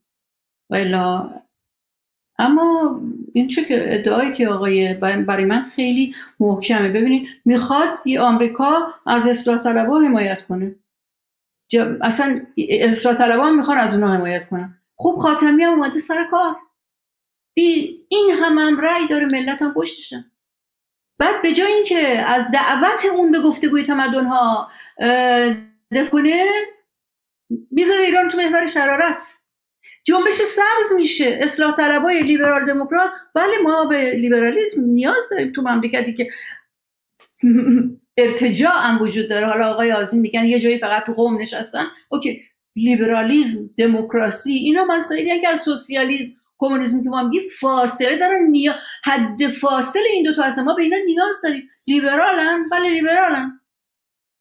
و 0.71 0.77
اما 2.39 3.01
این 3.33 3.49
چه 3.49 3.65
که 3.65 3.95
ادعایی 3.95 4.33
که 4.33 4.49
آقای 4.49 4.95
برای 4.95 5.45
من 5.45 5.63
خیلی 5.77 6.15
محکمه. 6.41 6.89
ببینید 6.89 7.29
می‌خواد 7.45 7.89
این 8.05 8.19
آمریکا 8.19 8.95
از 9.07 9.27
اصلاح 9.27 9.63
طلبا 9.63 10.01
حمایت 10.01 10.47
کنه. 10.47 10.75
اصلا 12.03 12.47
اصلاح 12.69 13.15
طلبا 13.15 13.51
می‌خوان 13.51 13.79
از 13.79 13.95
اونها 13.95 14.15
حمایت 14.15 14.49
کنن. 14.49 14.83
خوب 14.95 15.19
خاتمی 15.19 15.65
هم 15.65 15.73
اومده 15.73 15.99
سر 15.99 16.25
کار. 16.31 16.57
این 18.09 18.31
هم 18.43 18.59
هم 18.59 18.81
رأی 18.81 19.09
داره 19.09 19.27
ملت 19.27 19.63
هم 19.63 19.75
پشتشن 19.75 20.25
بعد 21.19 21.43
به 21.43 21.53
جای 21.53 21.73
اینکه 21.73 21.99
از 22.27 22.51
دعوت 22.53 23.07
اون 23.13 23.33
به 23.33 23.41
گفتگوی 23.41 23.85
تمدن 23.85 24.27
ها 24.27 24.71
دفع 25.93 26.11
کنه 26.11 26.45
می‌ذاره 27.71 28.01
ایران 28.01 28.31
تو 28.31 28.37
محور 28.37 28.67
شرارت. 28.67 29.39
جنبش 30.05 30.35
سبز 30.35 30.93
میشه. 30.97 31.39
اصلاح 31.43 31.77
طلبای 31.77 32.23
لیبرال 32.23 32.65
دموکرات. 32.65 33.11
بله 33.35 33.59
ما 33.63 33.85
به 33.85 34.13
لیبرالیسم 34.13 34.85
نیاز 34.85 35.29
داریم 35.31 35.53
تو 35.53 35.63
مملکتی 35.63 36.15
که 36.15 36.31
ارتجاع 38.17 38.73
هم 38.73 39.03
وجود 39.03 39.29
داره. 39.29 39.47
حالا 39.47 39.71
آقای 39.71 39.93
آزین 39.93 40.21
میگن 40.21 40.45
یه 40.45 40.61
جایی 40.61 40.79
فقط 40.79 41.07
تو 41.07 41.13
قوم 41.13 41.41
نشستن. 41.41 41.85
اوکی. 42.09 42.43
لیبرالیزم 42.77 43.71
دموکراسی 43.79 44.53
اینا 44.53 44.85
مسائلی 44.85 45.41
که 45.41 45.49
از 45.49 45.61
سوسیالیسم 45.61 46.37
کمونیسم 46.59 47.03
که 47.03 47.09
ما 47.09 47.23
میگیم 47.23 47.49
فاصله 47.61 48.19
دارن 48.19 48.47
نیا... 48.51 48.75
حد 49.05 49.49
فاصله 49.49 50.09
این 50.13 50.25
دو 50.25 50.35
تا 50.35 50.43
هستن. 50.43 50.63
ما 50.63 50.75
به 50.75 50.83
اینا 50.83 50.97
نیاز 51.07 51.43
داریم. 51.43 51.69
لیبرالن 51.87 52.69
بله 52.69 52.91
لیبرالن. 52.91 53.61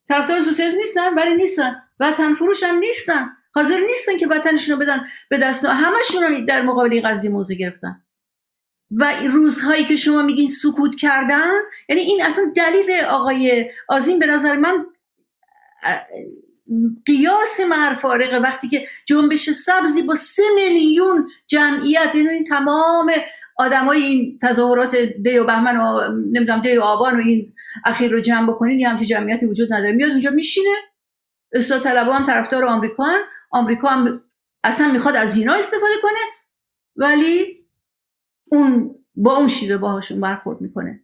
طرفدار 0.10 0.42
سوسیالیسم 0.42 0.78
نیستن 0.78 1.14
ولی 1.14 1.36
نیستن. 1.36 1.76
وطن 2.00 2.36
فروش 2.36 2.64
هم 2.64 2.78
نیستن. 2.78 3.30
حاضر 3.54 3.80
نیستن 3.88 4.18
که 4.18 4.28
وطنشون 4.28 4.76
رو 4.76 4.82
بدن 4.82 5.06
به 5.30 5.38
دست 5.38 5.66
همشون 5.66 6.46
در 6.46 6.62
مقابل 6.62 6.94
این 6.94 7.10
قضیه 7.10 7.32
موضع 7.32 7.56
گرفتن. 7.56 8.05
و 8.92 9.14
روزهایی 9.32 9.86
که 9.86 9.96
شما 9.96 10.22
میگین 10.22 10.48
سکوت 10.48 10.96
کردن 10.96 11.52
یعنی 11.90 12.02
این 12.02 12.24
اصلا 12.24 12.44
دلیل 12.56 12.92
آقای 12.92 13.72
آزین 13.88 14.20
به 14.20 14.26
نظر 14.26 14.56
من 14.56 14.86
قیاس 17.06 17.60
مرفارقه 17.70 18.38
وقتی 18.38 18.70
که 18.70 18.88
جنبش 19.06 19.50
سبزی 19.50 20.02
با 20.02 20.16
سه 20.16 20.44
میلیون 20.56 21.30
جمعیت 21.48 22.16
یعنی 22.16 22.30
این 22.30 22.44
تمام 22.44 23.12
آدمای 23.58 24.04
این 24.04 24.38
تظاهرات 24.42 24.96
دی 24.96 25.38
و 25.38 25.44
بهمن 25.44 25.78
و 25.78 26.12
نمی‌دونم 26.32 26.62
دی 26.62 26.78
و 26.78 26.82
آبان 26.82 27.16
و 27.16 27.20
این 27.20 27.54
اخیر 27.86 28.12
رو 28.12 28.20
جمع 28.20 28.48
بکنین 28.48 28.80
یه 28.80 28.90
همچین 28.90 29.08
جمعیتی 29.08 29.46
وجود 29.46 29.74
نداره. 29.74 29.92
میاد 29.92 30.12
اونجا 30.12 30.30
میشینه. 30.30 30.76
اصلاح 31.54 31.80
طلبا 31.80 32.14
هم 32.14 32.26
طرفدار 32.26 32.64
آمریکا 32.64 33.06
آمریکا 33.52 33.88
هم 33.88 34.22
اصلا 34.64 34.92
می‌خواد 34.92 35.16
از 35.16 35.38
اینا 35.38 35.54
استفاده 35.54 35.94
کنه. 36.02 36.20
ولی 36.96 37.65
اون 38.56 38.96
با 39.16 39.38
اون 39.38 39.48
شیوه 39.48 39.78
باهاشون 39.78 40.22
برخورد 40.22 40.62
می‌کنه. 40.62 41.00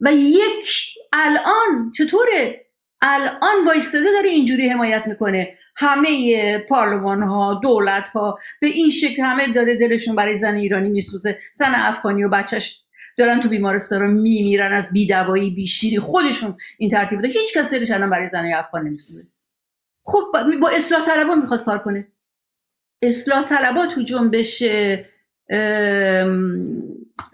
و 0.00 0.12
یک 0.12 0.94
الان 1.12 1.92
چطوره؟ 1.96 2.66
الان 3.00 3.66
وایستاده 3.66 4.12
داره 4.12 4.28
اینجوری 4.28 4.68
حمایت 4.68 5.06
می‌کنه. 5.06 5.58
همه 5.76 6.58
پارلمان 6.58 7.22
ها 7.22 7.60
دولت 7.62 8.04
ها 8.04 8.38
به 8.60 8.66
این 8.66 8.90
شکل 8.90 9.22
همه 9.22 9.52
داره 9.52 9.76
دلشون 9.78 10.16
برای 10.16 10.36
زن 10.36 10.54
ایرانی 10.54 10.88
میسوزه. 10.88 11.38
زن 11.52 11.72
افغانی 11.74 12.24
و 12.24 12.28
بچهش 12.28 12.80
دارن 13.18 13.40
تو 13.40 13.48
بیمارستان 13.48 14.10
میمیرن 14.10 14.72
از 14.72 14.92
بیدوایی 14.92 15.54
بیشیری. 15.54 15.98
خودشون 15.98 16.56
این 16.78 16.90
ترتیب 16.90 17.18
بوده 17.18 17.28
هیچ 17.28 17.58
کس 17.58 17.74
دلش 17.74 17.90
الان 17.90 18.10
برای 18.10 18.28
زن 18.28 18.52
افغان 18.54 18.86
نمیسوزه. 18.86 19.26
خب 20.04 20.24
با 20.60 20.68
اصلاح 20.68 21.06
طلبا 21.06 21.34
می‌خواد 21.34 21.64
کار 21.64 21.78
کنه. 21.78 22.08
اصلاح 23.02 23.44
طلبا 23.44 23.86
تو 23.86 24.02
جنبش 24.02 24.62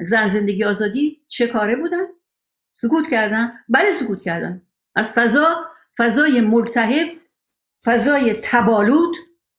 زن 0.01 0.29
زندگی 0.29 0.65
آزادی 0.65 1.21
چه 1.29 1.47
کاره 1.47 1.77
بودن؟ 1.77 2.07
سکوت 2.73 3.11
کردن؟ 3.11 3.53
بله 3.69 3.91
سکوت 3.91 4.23
کردن. 4.23 4.63
از 4.95 5.13
فضا 5.13 5.65
فضای 5.99 6.41
ملتهب 6.41 7.09
فضای 7.85 8.35
تبالود 8.43 9.17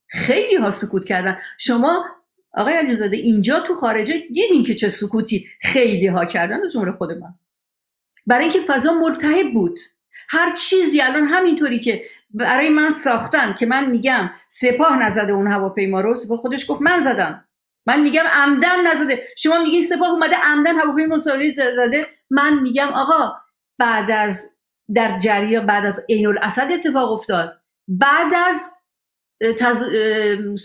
خیلی 0.08 0.56
ها 0.56 0.72
سکوت 0.72 1.06
کردن. 1.06 1.38
شما 1.58 2.06
آقای 2.54 2.74
علیزاده 2.74 3.18
اینجا 3.18 3.60
تو 3.60 3.76
خارجه 3.76 4.14
دیدین 4.20 4.64
که 4.64 4.76
چه 4.76 4.90
سکوتی 4.90 5.48
خیلی 5.62 6.08
ها 6.08 6.26
کردن 6.26 6.64
از 6.66 6.72
جمله 6.74 6.92
خود 6.92 7.12
من. 7.12 7.34
برای 8.28 8.44
اینکه 8.44 8.60
فضا 8.68 8.94
ملتهب 8.94 9.54
بود. 9.54 9.80
هر 10.30 10.56
چیزی 10.56 11.02
الان 11.02 11.24
همینطوری 11.24 11.80
که 11.80 12.04
برای 12.30 12.70
من 12.70 12.92
ساختن 12.92 13.54
که 13.54 13.66
من 13.66 13.90
میگم 13.90 14.30
سپاه 14.50 15.04
نزده 15.04 15.34
اون 15.34 15.48
هواپیما 15.48 16.02
رو 16.02 16.16
سپاه 16.16 16.38
خودش 16.38 16.72
گفت 16.72 16.82
من 16.82 17.00
زدم. 17.02 17.46
من 17.88 18.02
میگم 18.02 18.24
عمدن 18.32 18.88
نزده. 18.88 19.24
شما 19.38 19.60
میگین 19.64 19.82
سپاه 19.82 20.10
اومده 20.10 20.36
عمدن 20.44 20.76
هواپیما 20.76 21.16
مساوی 21.16 21.52
زده. 21.52 22.08
من 22.30 22.60
میگم 22.60 22.88
آقا 22.88 23.34
بعد 23.80 24.12
از 24.12 24.52
در 24.96 25.20
جریان 25.20 25.66
بعد 25.66 25.86
از 25.86 26.06
عین 26.10 26.28
الاسد 26.28 26.68
اتفاق 26.72 27.12
افتاد. 27.12 27.54
بعد 27.88 28.34
از 28.48 28.74
تز... 29.60 29.84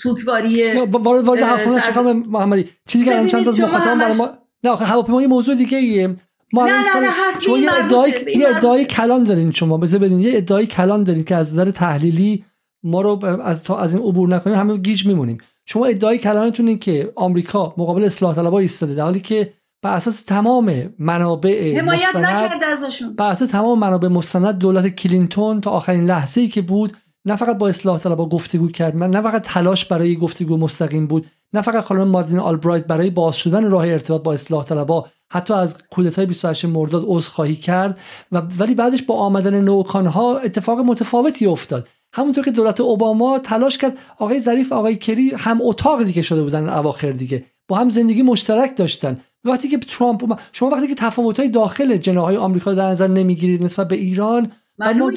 سوکواری 0.03 0.73
وارد 0.73 1.25
وارد 1.25 1.69
سر... 1.69 2.13
محمدی. 2.13 2.69
چیزی 2.89 3.05
که 3.05 3.27
چند 3.27 3.45
تا 3.45 3.67
مخاطبان 3.67 3.99
برای 3.99 4.17
ما 4.17 4.31
نه 4.65 4.77
هواپیما 4.77 5.23
یه 5.23 5.29
موضوع 5.29 5.55
دیگه 5.55 5.79
ایه. 5.79 6.17
ما 6.53 6.67
نه 6.67 6.73
نه 6.73 7.01
نه 7.01 7.09
هست 7.11 7.43
شما 7.43 7.59
یه 7.59 7.75
ادعای 7.75 8.15
یه 8.37 8.49
ادعای 8.49 8.85
کلان 8.85 9.25
دارین 9.25 9.53
شما. 9.53 9.77
بذار 9.77 10.01
بدین 10.01 10.21
یه 10.21 10.37
ادعای 10.37 10.67
کلان 10.67 11.05
دارین 11.05 11.25
که 11.25 11.37
از 11.37 11.53
نظر 11.53 11.71
تحلیلی 11.71 12.45
ما 12.83 13.01
رو 13.01 13.25
از 13.45 13.63
تا 13.63 13.79
از 13.79 13.95
این 13.95 14.05
عبور 14.05 14.29
نکنیم 14.29 14.57
همه 14.57 14.77
گیج 14.77 15.07
میمونیم. 15.07 15.39
شما 15.73 15.87
ادعای 15.87 16.19
کلانتون 16.19 16.69
این 16.69 16.79
که 16.79 17.13
آمریکا 17.17 17.75
مقابل 17.77 18.05
اصلاح 18.05 18.35
طلبها 18.35 18.59
ایستاده 18.59 18.95
در 18.95 19.03
حالی 19.03 19.21
که 19.21 19.53
بر 19.83 19.93
اساس 19.93 20.23
تمام 20.23 20.95
منابع 20.99 21.79
حمایت 21.79 22.17
نکرده 22.17 22.67
ازشون. 22.67 23.15
بر 23.15 23.31
اساس 23.31 23.51
تمام 23.51 23.79
منابع 23.79 24.09
مستند 24.09 24.59
دولت 24.59 24.89
کلینتون 24.89 25.61
تا 25.61 25.71
آخرین 25.71 26.07
لحظه 26.07 26.41
ای 26.41 26.49
که 26.49 26.63
بود 26.63 26.97
نه 27.25 27.37
فقط 27.37 27.59
با 27.59 27.69
اصلاح 27.69 27.99
طلبها 27.99 28.27
گفتگو 28.27 28.69
کرد 28.69 28.97
نه 28.97 29.23
فقط 29.23 29.43
تلاش 29.43 29.85
برای 29.85 30.17
گفتگو 30.17 30.57
مستقیم 30.57 31.07
بود 31.07 31.27
نه 31.53 31.63
فقط 31.63 31.85
خانم 31.85 32.09
مادین 32.09 32.39
آلبرایت 32.39 32.87
برای 32.87 33.11
باز 33.11 33.37
شدن 33.37 33.71
راه 33.71 33.89
ارتباط 33.89 34.23
با 34.23 34.33
اصلاح 34.33 34.65
طلبها 34.65 35.09
حتی 35.33 35.55
از 35.55 35.79
کودتای 35.91 36.27
28 36.27 36.65
مرداد 36.65 37.05
عذرخواهی 37.07 37.57
کرد 37.57 37.99
و 38.33 38.43
ولی 38.59 38.75
بعدش 38.75 39.03
با 39.03 39.15
آمدن 39.15 39.61
نوکانها 39.61 40.39
اتفاق 40.39 40.79
متفاوتی 40.79 41.47
افتاد. 41.47 41.89
همونطور 42.13 42.45
که 42.45 42.51
دولت 42.51 42.81
اوباما 42.81 43.39
تلاش 43.39 43.79
کرد 43.79 43.99
آقای 44.19 44.41
ظریف 44.41 44.73
آقای 44.73 44.97
کری 44.97 45.33
هم 45.37 45.59
اتاق 45.63 46.03
دیگه 46.03 46.23
شده 46.23 46.43
بودن 46.43 46.69
اواخر 46.69 47.11
دیگه. 47.11 47.45
با 47.69 47.77
هم 47.77 47.89
زندگی 47.89 48.23
مشترک 48.23 48.77
داشتن. 48.77 49.21
وقتی 49.45 49.69
که 49.69 49.79
ترامپ 49.79 50.41
شما 50.53 50.69
وقتی 50.69 50.89
که 50.89 50.95
تفاوت‌های 50.95 51.49
داخل 51.49 51.97
جناهای 51.97 52.37
آمریکا 52.37 52.75
در 52.75 52.89
نظر 52.89 53.07
نمی‌گیرید 53.07 53.63
نسبت 53.63 53.89
به 53.89 53.97
ایران 53.97 54.53
من 54.79 54.99
ما 54.99 55.11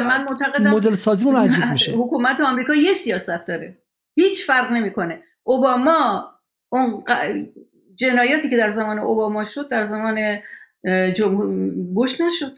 من 0.00 0.24
معتقدم 0.30 0.70
مدل 0.70 0.94
سازیمون 0.94 1.36
عجیب 1.36 1.64
میشه. 1.72 1.92
حکومت 1.92 2.40
آمریکا 2.40 2.74
یه 2.74 2.92
سیاست 2.92 3.46
داره. 3.46 3.78
هیچ 4.16 4.46
فرق 4.46 4.72
نمی‌کنه. 4.72 5.22
اوباما 5.42 6.24
اون 6.72 7.04
جنایاتی 7.94 8.50
که 8.50 8.56
در 8.56 8.70
زمان 8.70 8.98
اوباما 8.98 9.44
شد 9.44 9.68
در 9.68 9.86
زمان 9.86 10.38
بوش 11.94 12.20
نشد. 12.20 12.52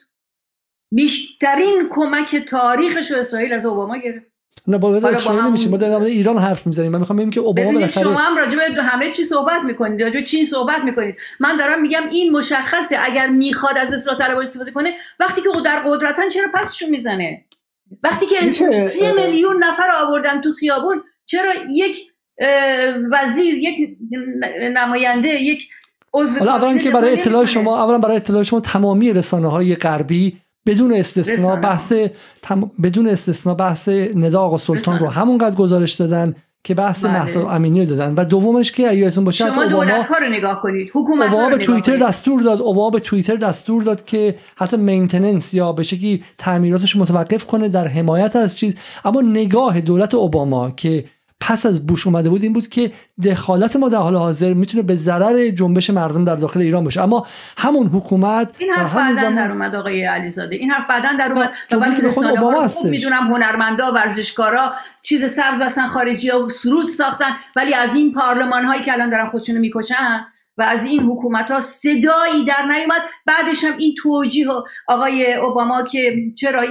بیشترین 0.90 1.88
کمک 1.90 2.36
تاریخش 2.36 3.10
رو 3.10 3.18
اسرائیل 3.18 3.52
از 3.52 3.66
اوباما 3.66 3.96
گرفت. 3.96 4.26
نه 4.68 4.78
با 4.78 4.96
اسرائیل 4.96 5.42
نمیشه. 5.42 5.68
ما 5.68 5.76
در 5.76 6.00
ایران 6.02 6.38
حرف 6.38 6.66
می‌زنیم. 6.66 6.92
من 6.92 6.98
می‌خوام 6.98 7.18
بگم 7.18 7.30
که 7.30 7.40
اوباما 7.40 7.72
بالاخره 7.72 8.04
شما 8.04 8.18
هم 8.18 8.36
راجع 8.36 8.56
به 8.56 8.82
همه 8.82 9.10
چی 9.10 9.24
صحبت 9.24 9.62
می‌کنید 9.62 10.02
راجع 10.02 10.14
به 10.14 10.22
چین 10.22 10.46
صحبت 10.46 10.84
می‌کنید. 10.84 11.16
من 11.40 11.56
دارم 11.56 11.82
میگم 11.82 12.02
این 12.10 12.32
مشخصه 12.32 12.96
اگر 13.02 13.26
می‌خواد 13.26 13.78
از 13.78 13.92
اصلاح 13.92 14.18
طلب 14.18 14.38
استفاده 14.38 14.70
کنه 14.70 14.94
وقتی 15.20 15.40
که 15.40 15.48
در 15.64 15.82
قدرتن 15.86 16.28
چرا 16.28 16.48
پسشون 16.54 16.90
می‌زنه؟ 16.90 17.44
وقتی 18.02 18.26
که 18.26 18.50
سی 18.86 19.12
میلیون 19.12 19.64
نفر 19.64 19.90
آوردن 20.02 20.40
تو 20.40 20.52
خیابون 20.52 21.02
چرا 21.26 21.52
یک 21.70 21.96
وزیر 23.12 23.54
یک 23.54 23.98
نماینده 24.72 25.28
یک 25.28 25.68
عضو 26.14 26.38
حالا 26.38 26.52
اولا 26.52 26.78
که 26.78 26.90
برای 26.90 27.12
اطلاع 27.12 27.44
شما 27.44 27.84
اولا 27.84 27.98
برای 27.98 28.16
اطلاع 28.16 28.42
شما 28.42 28.60
تمامی 28.60 29.12
رسانه 29.12 29.48
های 29.48 29.74
غربی 29.74 30.36
بدون 30.66 30.92
استثنا 30.92 31.56
بحث 31.56 31.92
بدون 32.82 33.08
استثنا 33.08 33.54
بحث 33.54 33.88
ندا 33.88 34.50
و 34.50 34.58
سلطان 34.58 34.98
رو 34.98 35.06
همونقدر 35.08 35.56
گزارش 35.56 35.92
دادن 35.92 36.34
که 36.66 36.74
بحث 36.74 37.04
بله. 37.04 37.12
مهسا 37.12 37.50
امینی 37.50 37.86
دادن. 37.86 38.14
و 38.14 38.24
دومش 38.24 38.72
که 38.72 38.92
یادتون 38.92 39.24
باشه 39.24 39.46
شما 39.46 39.66
دولت 39.66 40.06
ها 40.06 40.16
رو 40.16 40.28
نگاه 40.28 40.62
کنید. 40.62 40.90
حکومت 40.94 41.32
اوباما 41.32 41.50
به 41.50 41.58
توییتر 41.58 41.96
دستور 41.96 42.42
داد. 42.42 42.60
اوباما 42.60 42.90
به 42.90 43.00
توییتر 43.00 43.36
دستور 43.36 43.82
داد 43.82 44.04
که 44.04 44.34
حتی 44.56 44.76
مینتیننس 44.76 45.54
یا 45.54 45.72
به 45.72 45.82
شکلی 45.82 46.24
تعمیراتش 46.38 46.96
متوقف 46.96 47.46
کنه 47.46 47.68
در 47.68 47.88
حمایت 47.88 48.36
از 48.36 48.58
چیز. 48.58 48.74
اما 49.04 49.20
نگاه 49.20 49.80
دولت 49.80 50.14
اوباما 50.14 50.70
که 50.70 51.04
پس 51.40 51.66
از 51.66 51.86
بوش 51.86 52.06
اومده 52.06 52.30
بود 52.30 52.42
این 52.42 52.52
بود 52.52 52.68
که 52.68 52.92
دخالت 53.24 53.76
ما 53.76 53.88
در 53.88 53.98
حال 53.98 54.16
حاضر 54.16 54.54
می‌تونه 54.54 54.82
به 54.82 54.94
ضرر 54.94 55.48
جنبش 55.48 55.90
مردم 55.90 56.24
در 56.24 56.36
داخل 56.36 56.60
ایران 56.60 56.84
باشه. 56.84 57.02
اما 57.02 57.26
همون 57.58 57.86
حکومت 57.86 58.54
این 58.58 58.70
حرف 58.70 58.94
بعدا 58.94 59.20
زمان... 59.20 59.34
در 59.34 59.50
اومد 59.50 59.74
آقای 59.74 60.04
علیزاده. 60.04 60.56
این 60.56 60.70
حرف 60.70 60.86
بعدا 60.88 61.08
در 61.18 61.32
اومد. 61.32 61.52
ولی 61.72 62.00
به 62.00 62.10
خود 62.10 62.26
اوباما 62.26 62.68
می‌دونم 62.84 63.34
هنرمندا 63.34 63.92
ورزشکارا 63.92 64.72
چیز 65.02 65.24
سبز 65.24 65.62
بسن 65.62 65.88
خارجی 65.88 66.28
ها 66.28 66.48
سرود 66.48 66.86
ساختن 66.86 67.30
ولی 67.56 67.74
از 67.74 67.94
این 67.94 68.12
پارلمان 68.12 68.64
هایی 68.64 68.82
که 68.82 68.92
الان 68.92 69.10
دارن 69.10 69.30
خودشونو 69.30 69.60
می‌کشن 69.60 70.26
و 70.58 70.62
از 70.62 70.86
این 70.86 71.02
حکومت 71.02 71.50
ها 71.50 71.60
صدایی 71.60 72.44
در 72.46 72.62
نیومد. 72.62 73.02
بعدش 73.26 73.64
هم 73.64 73.78
این 73.78 73.94
توجیه 74.02 74.46
آقای 74.86 75.34
اوباما 75.34 75.82
که 75.82 76.12
چرا؟ 76.36 76.64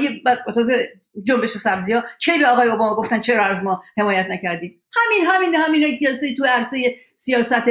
جنبش 1.23 1.49
سبزی 1.49 1.93
ها. 1.93 2.03
کی 2.19 2.37
به 2.37 2.47
آقای 2.47 2.69
اوباما 2.69 2.95
گفتن 2.95 3.19
چرا 3.19 3.43
از 3.43 3.63
ما 3.63 3.83
حمایت 3.97 4.27
نکردید 4.29 4.81
همین 4.93 5.25
همین 5.27 5.55
همین 5.55 5.99
کسی 6.01 6.35
تو 6.35 6.45
عرصه 6.45 6.95
سیاست 7.15 7.63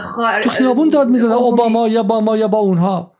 خار... 0.00 0.42
تو 0.42 0.50
خیابون 0.50 0.88
داد 0.88 1.08
می‌زدن 1.08 1.32
اوباما. 1.32 1.88
یا 1.88 2.02
با 2.02 2.20
ما 2.20 2.36
یا 2.36 2.48
با 2.48 2.58
اونها. 2.58 3.16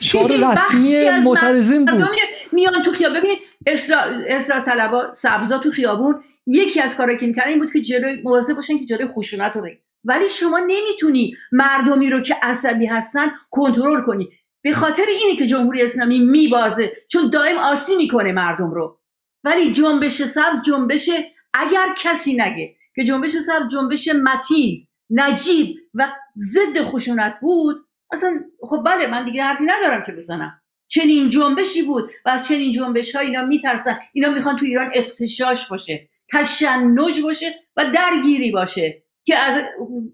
شعار 0.00 0.30
رسمی 0.32 1.10
معترضین 1.24 1.84
بود. 1.84 2.04
میان 2.52 2.82
تو 2.84 2.92
خیابون 2.92 3.18
ببینید 3.18 3.38
اصلاح 3.66 4.60
طلبا 4.64 5.14
سبزا 5.14 5.58
تو 5.58 5.70
خیابون 5.70 6.24
یکی 6.46 6.80
از 6.80 6.96
کارا 6.96 7.16
که 7.16 7.26
می‌کردن 7.26 7.48
این 7.48 7.58
بود 7.58 7.72
که 7.72 7.80
جلوی 7.80 8.22
مواظب 8.22 8.54
باشن 8.54 8.78
که 8.78 8.84
جلوی 8.84 9.08
خشونت 9.08 9.56
رو 9.56 9.68
ولی 10.04 10.28
شما 10.28 10.58
نمی‌تونی 10.58 11.34
مردمی 11.52 12.10
رو 12.10 12.20
که 12.20 12.36
عصبی 12.42 12.86
هستن 12.86 13.26
کنترل 13.50 14.02
کنی. 14.02 14.28
به 14.62 14.72
خاطر 14.72 15.04
اینه 15.08 15.36
که 15.36 15.46
جمهوری 15.46 15.82
اسلامی 15.82 16.18
میبازه 16.18 16.92
چون 17.08 17.30
دائم 17.30 17.58
آسی 17.58 17.96
می‌کنه 17.96 18.32
مردم 18.32 18.70
رو. 18.70 19.00
ولی 19.44 19.72
جنبش 19.72 20.22
سبز 20.22 20.62
جنبش 20.66 21.10
اگر 21.54 21.94
کسی 21.98 22.34
نگه 22.34 22.74
که 22.94 23.04
جنبش 23.04 23.30
سبز 23.30 23.72
جنبش 23.72 24.08
متین 24.08 24.86
نجیب 25.10 25.76
و 25.94 26.12
ضد 26.36 26.82
خشونت 26.82 27.34
بود 27.40 27.76
اصلا 28.12 28.40
خب 28.60 28.82
بله 28.86 29.06
من 29.06 29.24
دیگه 29.24 29.42
حرفی 29.42 29.64
ندارم 29.64 30.02
که 30.06 30.12
بزنم. 30.12 30.62
چنین 30.88 31.30
جنبشی 31.30 31.82
بود 31.82 32.10
و 32.24 32.28
از 32.28 32.48
چنین 32.48 32.72
جنبش 32.72 33.16
ها 33.16 33.22
اینا 33.22 33.42
میترسن. 33.42 33.98
اینا 34.12 34.30
می‌خوان 34.30 34.56
تو 34.56 34.64
ایران 34.64 34.90
اختشاش 34.94 35.68
باشه 35.68 36.08
تشنج 36.32 37.20
باشه 37.22 37.54
و 37.76 37.84
درگیری 37.94 38.50
باشه. 38.50 39.02
که 39.24 39.36
از 39.36 39.62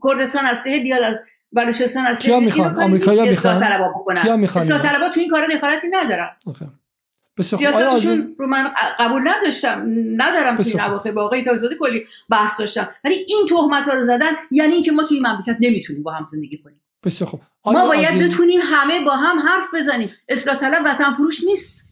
کردستان 0.03 0.45
هسته 0.45 0.79
بیاد 0.79 1.03
از 1.03 1.25
بلوچستان 1.53 2.07
از 2.07 2.19
کیا 2.19 2.41
می‌خوان؟ 2.41 2.83
آمریکایی‌ها 2.83 3.25
می‌خوان؟ 3.25 3.65
کیا 4.23 4.37
می‌خوان 4.37 4.65
طلبا 4.65 5.09
تو 5.09 5.21
این 5.21 5.31
کار 5.31 5.47
دخالتی 5.57 5.89
ندارن. 5.91 6.29
سیاستشون 7.43 8.35
رو 8.39 8.47
من 8.47 8.71
قبول 8.99 9.29
نداشتم 9.29 9.87
ندارم 10.17 10.57
توی 10.57 10.73
این 10.73 10.81
اواخر 10.81 11.13
با 11.13 11.25
آقای 11.25 11.45
تازادی 11.45 11.75
کلی 11.81 12.07
بحث 12.29 12.61
داشتم. 12.61 12.89
ولی 13.05 13.15
این 13.15 13.47
تهمت 13.49 13.89
ها 13.89 13.95
رو 13.95 14.03
زدن 14.03 14.33
یعنی 14.51 14.75
اینکه 14.75 14.93
ما 14.93 15.03
توی 15.03 15.17
این 15.17 15.27
مملکت 15.27 15.57
نمی‌تونیم 15.61 16.03
با 16.03 16.13
هم 16.13 16.25
زندگی 16.25 16.59
کنیم. 16.59 16.81
بسیار 17.05 17.31
خوب 17.31 17.41
ما 17.65 17.87
باید. 17.87 18.19
بتونیم 18.19 18.61
همه 18.63 19.05
با 19.05 19.17
هم 19.17 19.39
حرف 19.39 19.75
بزنیم. 19.75 20.11
اصلاح 20.29 20.57
طلب 20.57 20.83
وطن 20.87 21.13
فروش 21.13 21.45
نیست. 21.45 21.89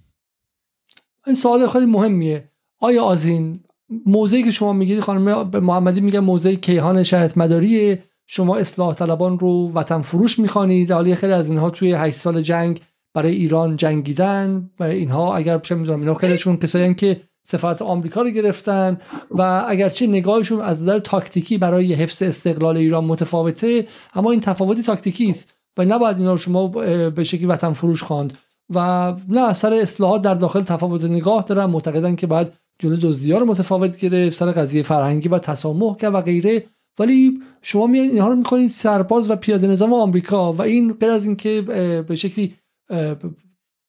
این 1.26 1.34
سوال 1.34 1.68
خیلی 1.70 1.86
مهمیه. 1.86 2.48
آیا 2.80 3.04
آزین 3.04 3.60
موضعی 4.06 4.42
که 4.42 4.50
شما 4.50 4.72
میگید 4.72 5.00
خانم 5.00 5.50
محمدی 5.60 6.00
میگه 6.00 6.20
موضع 6.20 6.54
کیهان 6.54 7.02
شهادت 7.02 7.38
مداریه. 7.38 8.02
شما 8.26 8.56
اصلاح 8.56 8.94
طلبان 8.94 9.38
رو 9.38 9.72
وطن 9.74 10.02
فروش 10.02 10.38
می‌خوانید. 10.38 10.92
حالی 10.92 11.14
خیلی 11.14 11.32
از 11.32 11.48
اینها 11.48 11.70
توی 11.70 11.92
8 11.92 12.16
سال 12.16 12.40
جنگ 12.40 12.80
برای 13.14 13.34
ایران 13.34 13.76
جنگیدن 13.76 14.70
و 14.80 14.84
اینها 14.84 15.36
اگر 15.36 15.58
چه 15.58 15.74
می‌دونم 15.74 16.00
اینا 16.00 16.14
خیلیشون 16.14 16.56
کسایی 16.56 16.94
که 16.94 17.20
سفارت 17.48 17.82
آمریکا 17.82 18.22
رو 18.22 18.30
گرفتن 18.30 18.98
و 19.30 19.64
اگرچه 19.68 20.06
نگاهشون 20.06 20.60
از 20.60 20.82
نظر 20.82 20.98
تاکتیکی 20.98 21.58
برای 21.58 21.92
حفظ 21.92 22.22
استقلال 22.22 22.76
ایران 22.76 23.04
متفاوته 23.04 23.86
اما 24.14 24.30
این 24.30 24.40
تفاوتی 24.40 24.82
تاکتیکی 24.82 25.30
است 25.30 25.54
و 25.76 25.84
نباید 25.84 26.16
اینا 26.18 26.32
رو 26.32 26.38
شما 26.38 26.68
به 27.10 27.24
شکلی 27.24 27.46
وطن 27.46 27.72
فروش 27.72 28.02
خواند. 28.02 28.38
و 28.74 29.12
نه 29.28 29.52
سر 29.52 29.74
اصلاحات 29.74 30.22
در 30.22 30.34
داخل 30.34 30.62
تفاوت 30.62 31.04
نگاه 31.04 31.42
دارن 31.42 31.64
معتقدن 31.64 32.14
که 32.14 32.26
بعد 32.26 32.52
جلو 32.78 32.96
دزدی 32.96 33.32
رو 33.32 33.46
متفاوت 33.46 33.96
گرفت 33.96 34.36
سر 34.36 34.50
قضیه 34.52 34.82
فرهنگی 34.82 35.28
و 35.28 35.38
تسامح 35.38 35.96
کرد 35.96 36.14
و 36.14 36.20
غیره. 36.20 36.64
ولی 36.98 37.42
شما 37.62 37.86
می 37.86 37.98
اینها 37.98 38.28
رو 38.28 38.36
می‌کنید 38.36 38.70
سرباز 38.70 39.30
و 39.30 39.36
پیاده 39.36 39.66
نظام 39.66 39.92
آمریکا 39.92 40.52
و 40.52 40.62
این 40.62 40.92
غیر 40.92 41.10
از 41.10 41.26
اینکه 41.26 41.62
به 42.08 42.16
شکلی 42.16 42.54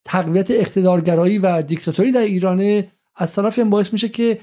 تقویت 0.06 0.52
اقتدارگرایی 0.52 1.38
و 1.38 1.62
دیکتاتوری 1.62 2.12
در 2.12 2.22
ایرانه 2.22 2.92
از 3.16 3.36
طرف 3.36 3.60
این 3.60 3.70
باعث 3.70 3.94
میشه 3.94 4.10
که 4.10 4.40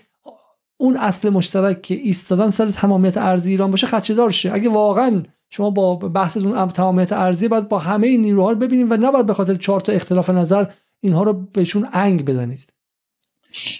اون 0.77 0.97
اصل 0.97 1.31
مشترک 1.31 1.83
که 1.83 1.95
ایستادن 1.95 2.51
سر 2.51 2.67
تمامیت 2.67 3.17
ارزی 3.17 3.51
ایران 3.51 3.71
باشه 3.71 3.87
خدشه 3.87 4.31
شه. 4.31 4.53
اگه 4.53 4.69
واقعا 4.69 5.23
شما 5.51 5.71
با 5.71 5.97
بحثتون 5.97 6.69
تمامیت 6.69 7.13
ارزی 7.13 7.49
باید 7.49 7.69
با 7.69 7.79
همه 7.79 8.17
نیروها 8.17 8.51
رو 8.51 8.59
ببینید 8.59 8.93
و 8.93 8.97
نباید 8.97 9.27
به 9.27 9.35
خاطر 9.35 9.55
چهار 9.55 9.81
تا 9.81 9.93
اختلاف 9.93 10.31
نظر 10.31 10.67
اینها 11.01 11.23
رو 11.23 11.33
بهشون 11.33 11.89
انگ 11.93 12.25
بزنید 12.25 12.73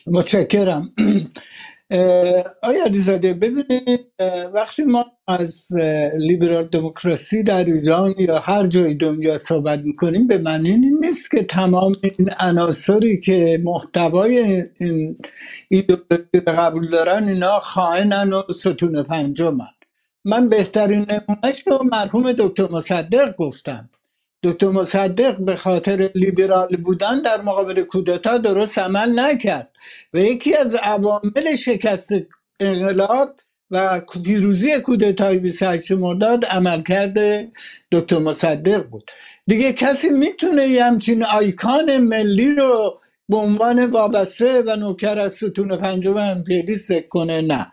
متشکرم. 0.07 0.93
آیا 2.63 2.85
علیزاده 2.87 3.35
ببینید 3.35 4.13
وقتی 4.55 4.85
ما 4.85 5.07
از 5.29 5.69
لیبرال 6.17 6.65
دموکراسی 6.65 7.43
در 7.43 7.65
ایران 7.65 8.15
یا 8.19 8.39
هر 8.39 8.67
جای 8.67 8.95
دنیا 8.95 9.39
صحبت 9.39 9.81
می‌کنیم 9.81 10.27
به 10.27 10.39
معنی 10.39 10.77
نیست 11.03 11.31
که 11.31 11.43
تمام 11.45 11.93
این 12.03 12.31
عناصری 12.41 13.21
که 13.21 13.61
محتوای 13.65 14.65
این 14.81 15.19
ایدئولوژی 15.69 16.41
قبول 16.47 16.91
دارن 16.91 17.29
اینا 17.29 17.61
خائنن 17.61 18.33
و 18.33 18.43
ستون 18.55 19.03
پنجمن. 19.03 19.67
من 20.25 20.49
بهترین 20.49 21.07
نمونهش 21.11 21.65
رو 21.67 21.85
مرحوم 21.93 22.33
دکتر 22.33 22.69
مصدق 22.73 23.37
گفتم. 23.37 23.91
دکتر 24.45 24.69
مصدق 24.69 25.37
به 25.37 25.57
خاطر 25.57 26.11
لیبرال 26.15 26.77
بودن 26.77 27.23
در 27.23 27.41
مقابل 27.43 27.83
کودتا 27.83 28.39
درست 28.39 28.79
عمل 28.79 29.21
نکرد 29.21 29.71
و 30.15 30.19
یکی 30.19 30.57
از 30.57 30.75
عوامل 30.75 31.57
شکست 31.59 32.13
انقلاب 32.61 33.35
و 33.71 34.01
پیروزی 34.25 34.81
کودتای 34.81 35.39
28 35.39 35.93
مرداد 35.93 36.45
عمل 36.45 36.83
کرده 36.83 37.53
دکتر 37.93 38.19
مصدق 38.19 38.83
بود. 38.83 39.11
دیگه 39.47 39.73
کسی 39.73 40.09
می‌تونه 40.09 40.67
یه 40.67 40.85
همچین 40.85 41.25
آیکان 41.25 41.97
ملی 41.97 42.55
رو 42.55 43.01
به 43.29 43.37
عنوان 43.37 43.87
وابسته 43.91 44.63
و 44.67 44.77
نوکر 44.77 45.19
از 45.19 45.33
ستون 45.33 45.77
پنجم 45.77 46.17
امپریالیست 46.17 47.09
کنه؟ 47.09 47.41
نه. 47.41 47.67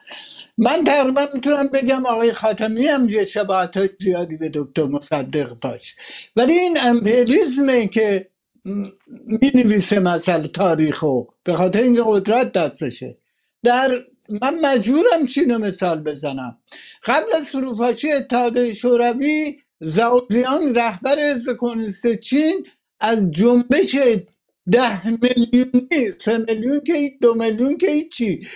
من 0.62 0.84
تقریبا 0.84 1.28
می‌تونم 1.34 1.68
بگم 1.68 2.06
آقای 2.06 2.34
خاتمی 2.34 2.88
هم 2.88 3.10
یه 3.10 3.26
شباهت 3.26 3.78
های 3.78 3.90
زیادی 4.00 4.38
به 4.38 4.52
دکتر 4.54 4.86
مصدق 4.86 5.60
داشت. 5.60 5.98
ولی 6.36 6.54
این 6.54 6.78
امپریالیزمه 6.82 7.88
که 7.88 8.28
می 9.06 9.52
نویسه 9.56 10.00
مثل 10.00 10.48
تاریخو 10.48 11.24
به 11.44 11.54
خاطر 11.54 11.82
اینکه 11.84 12.04
قدرت 12.06 12.52
دستشه. 12.52 13.16
در 13.64 13.92
من 14.42 14.60
مجبورم 14.62 15.28
چینو 15.28 15.58
مثال 15.58 16.00
بزنم. 16.00 16.58
قبل 17.06 17.36
از 17.36 17.50
فروپاشی 17.50 18.12
اتحاد 18.12 18.72
شوروی 18.72 19.58
زاوزیان 19.80 20.76
رهبر 20.76 21.20
حزب 21.20 21.58
کمونیست 21.58 22.16
چین 22.16 22.68
از 23.00 23.32
جنبش 23.32 23.96
ده 24.72 25.08
میلیونی 25.08 26.12
سه 26.20 26.38
میلیون 26.38 26.80
که 26.80 27.12
دو 27.22 27.34
میلیون 27.34 27.78
که 27.78 27.88
هیچی 27.88 28.48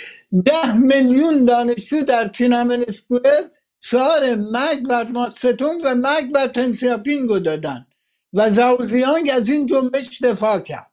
ده 0.44 0.74
میلیون 0.78 1.46
دانشجو 1.46 2.02
در 2.02 2.28
تینامن 2.28 2.84
اسکوئر 2.88 3.44
شعار 3.82 4.36
مرگ 4.36 4.88
بر 4.88 5.04
ماستون 5.04 5.82
و 5.84 5.96
مرگ 5.96 6.32
بر 6.32 6.48
تنسیاپینگو 6.48 7.40
دادن 7.40 7.88
و 8.34 8.50
زاوزیانگ 8.50 9.32
از 9.34 9.50
این 9.50 9.66
جنبش 9.66 10.22
دفاع 10.22 10.60
کرد. 10.60 10.92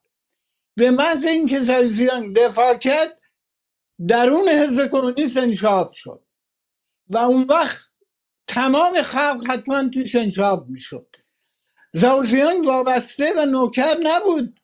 به 0.76 0.90
محض 0.90 1.24
اینکه 1.24 1.60
زاوزیانگ 1.60 2.36
دفاع 2.36 2.74
کرد 2.74 3.18
درون 4.08 4.48
حزب 4.48 4.90
کمونیست 4.90 5.36
انشاب 5.36 5.92
شد 5.92 6.22
و 7.08 7.18
اون 7.18 7.42
وقت 7.42 7.88
تمام 8.46 9.02
خلق 9.02 9.42
حتما 9.48 9.88
توش 9.88 10.16
انشاب 10.16 10.68
می‌شد. 10.68 11.16
زاوزیانگ 11.92 12.66
وابسته 12.66 13.32
و 13.36 13.46
نوکر 13.46 13.96
نبود 14.02 14.60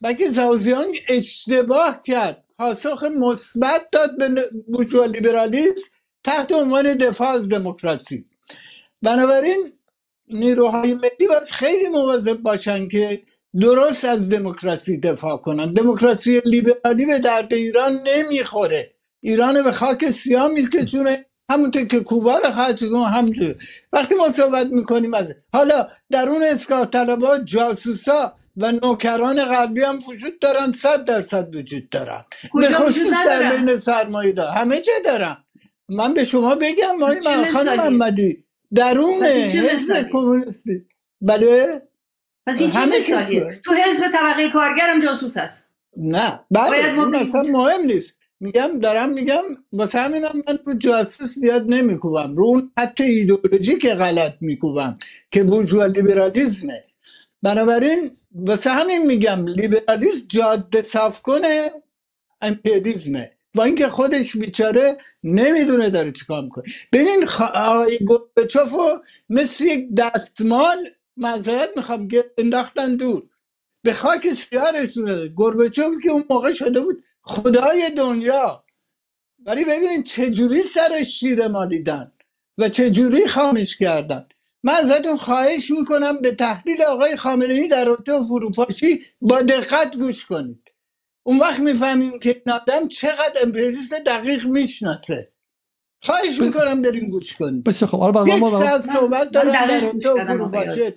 بلکه 0.00 0.30
زاوزیانگ 0.30 1.04
اشتباه 1.08 2.02
کرد. 2.02 2.49
پاسخ 2.60 3.04
مثبت 3.04 3.90
داد 3.92 4.18
به 4.18 4.42
بوجوا 4.66 5.04
لیبرالیسم 5.04 5.90
تحت 6.24 6.52
عنوان 6.52 6.94
دفاع 6.94 7.28
از 7.28 7.48
دموکراسی. 7.48 8.26
بنابراین 9.02 9.72
نیروهای 10.28 10.94
ملی 10.94 11.26
باید 11.28 11.42
خیلی 11.42 11.88
مواظب 11.88 12.36
باشن 12.36 12.88
که 12.88 13.22
درست 13.60 14.04
از 14.04 14.28
دموکراسی 14.28 14.98
دفاع 14.98 15.36
کنن. 15.36 15.72
دموکراسی 15.72 16.42
لیبرالی 16.44 17.06
به 17.06 17.18
درد 17.18 17.54
ایران 17.54 18.00
نمی‌خوره. 18.06 18.90
ایران 19.20 19.62
به 19.62 19.72
خاک 19.72 20.10
سیاه 20.10 20.48
میکشونه. 20.48 21.26
همونطور 21.50 21.84
که 21.84 22.00
کوبا 22.00 22.38
رو 22.38 22.48
همجور 23.04 23.54
وقتی 23.92 24.14
ما 24.14 24.30
صحبت 24.30 24.66
می‌کنیم 24.66 25.14
از 25.14 25.34
حالا 25.52 25.88
در 26.10 26.28
اون 26.28 26.42
اسکار 26.42 26.86
طلبات 26.86 27.44
جاسوسا 27.44 28.39
و 28.56 28.72
نوکران 28.72 29.44
قلبی 29.44 29.82
هم 29.82 29.98
وجود 30.08 30.38
دارن 30.38 30.72
صد 30.72 31.04
درصد 31.04 31.56
وجود 31.56 31.88
دارن. 31.88 32.24
به 32.54 32.70
خصوص 32.70 33.12
در 33.26 33.50
بین 33.50 33.76
سرمایه 33.76 34.32
دار 34.32 34.48
همه 34.52 34.80
جا 34.80 34.92
دارن. 35.04 35.36
من 35.88 36.14
به 36.14 36.24
شما 36.24 36.54
بگم 36.54 36.96
من 37.00 37.46
خانم 37.52 37.76
محمدی 37.76 38.44
درون 38.74 39.24
حزب 39.24 40.08
کمونیستی. 40.12 40.86
بله؟ 41.20 41.82
پس 42.46 42.60
این 42.60 42.70
همه 42.70 43.00
تو 43.64 43.74
حزب 43.74 44.04
طبقه 44.12 44.50
کارگرم 44.52 45.02
جاسوس 45.02 45.36
هست. 45.36 45.76
نه. 45.96 46.40
بله 46.50 46.98
اون 46.98 47.14
اصلا 47.14 47.42
مهم 47.42 47.82
نیست. 47.86 48.20
میگم 48.40 48.78
دارم 48.82 49.08
میگم 49.08 49.42
واسه 49.72 50.00
همینم 50.00 50.32
من 50.48 50.58
رو 50.64 50.74
جاسوس 50.74 51.34
زیاد 51.34 51.64
نمیکوبم. 51.68 52.34
رو 52.36 52.44
اون 52.44 52.72
حتی 52.78 53.04
ایدئولوژی 53.04 53.78
که 53.78 53.94
غلط 53.94 54.34
میکوبم 54.40 54.98
که 55.30 55.42
بورژوا 55.42 55.86
لیبرالیزمه. 55.86 56.84
بنابراین 57.42 58.10
واسه 58.34 58.70
همین 58.70 59.06
میگم 59.06 59.46
لیبرالیسم 59.46 60.26
جاده 60.28 60.82
صاف 60.82 61.22
کنه 61.22 61.70
امپریالیزمه. 62.40 63.32
با 63.54 63.64
اینکه 63.64 63.88
خودش 63.88 64.36
بیچاره 64.36 64.98
نمی‌دونه 65.24 65.90
داره 65.90 66.12
چیکار 66.12 66.42
می‌کنه. 66.42 66.64
ببین 66.92 67.26
خ... 67.26 67.42
آقای 67.42 67.98
مثل 69.28 69.64
یک 69.64 69.94
دستمال 69.94 70.78
معذرت 71.16 71.70
می‌خوام 71.76 72.08
انداختن 72.38 72.96
دور. 72.96 73.22
به 73.84 73.92
خاک 73.92 74.34
سیاه 74.34 74.70
رسونده 74.82 75.32
گربچوف 75.36 75.94
که 76.02 76.10
اون 76.10 76.24
موقع 76.30 76.52
شده 76.52 76.80
بود 76.80 77.04
خدای 77.22 77.90
دنیا. 77.96 78.64
ولی 79.46 79.64
ببینید 79.64 80.04
چجوری 80.04 80.62
سر 80.62 81.02
شیر 81.02 81.48
مالیدن 81.48 82.12
و 82.58 82.68
چجوری 82.68 83.26
خامش 83.26 83.76
کردن. 83.76 84.28
من 84.62 84.72
ازتون 84.72 85.16
خواهش 85.16 85.70
می‌کنم 85.70 86.20
به 86.22 86.30
تحلیل 86.30 86.82
آقای 86.82 87.16
خامنه 87.16 87.54
ای 87.54 87.68
در 87.68 87.84
رابطه 87.84 88.22
فروپاشی 88.22 89.00
با 89.20 89.42
دقت 89.42 89.96
گوش 89.96 90.26
کنید. 90.26 90.72
اون 91.22 91.38
وقت 91.38 91.60
می‌فهمیم 91.60 92.18
که 92.18 92.42
این 92.44 92.54
آدم 92.54 92.88
چقدر 92.88 93.40
امپریالیست 93.44 93.94
دقیق 93.94 94.46
می‌شناسه. 94.46 95.32
خواهش 96.02 96.40
می‌کنم 96.40 96.82
بریم 96.82 97.10
گوش 97.10 97.36
کنید 97.36 97.64
بسیار 97.64 97.90
خب 97.90 98.28
یک 98.28 98.48
ساعت 98.48 98.82
صحبت 98.82 99.30
دارم 99.30 99.66
در 99.66 99.80
رابطه 99.80 100.24
فروپاشی 100.24 100.92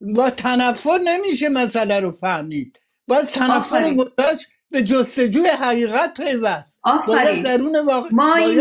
با 0.00 0.30
تنفر 0.30 0.98
نمیشه 1.04 1.48
مسئله 1.48 2.00
رو 2.00 2.12
فهمید. 2.12 2.80
باز 3.08 3.32
تنفر 3.32 3.90
رو 3.90 3.94
گذاشت 3.94 4.46
به 4.70 4.82
جستجوی 4.82 5.46
حقیقت 5.46 6.20
پیوست. 6.20 6.80
باید 7.06 7.42
درون 7.44 7.76
واقع 7.86 8.08
ما 8.12 8.34
این 8.34 8.60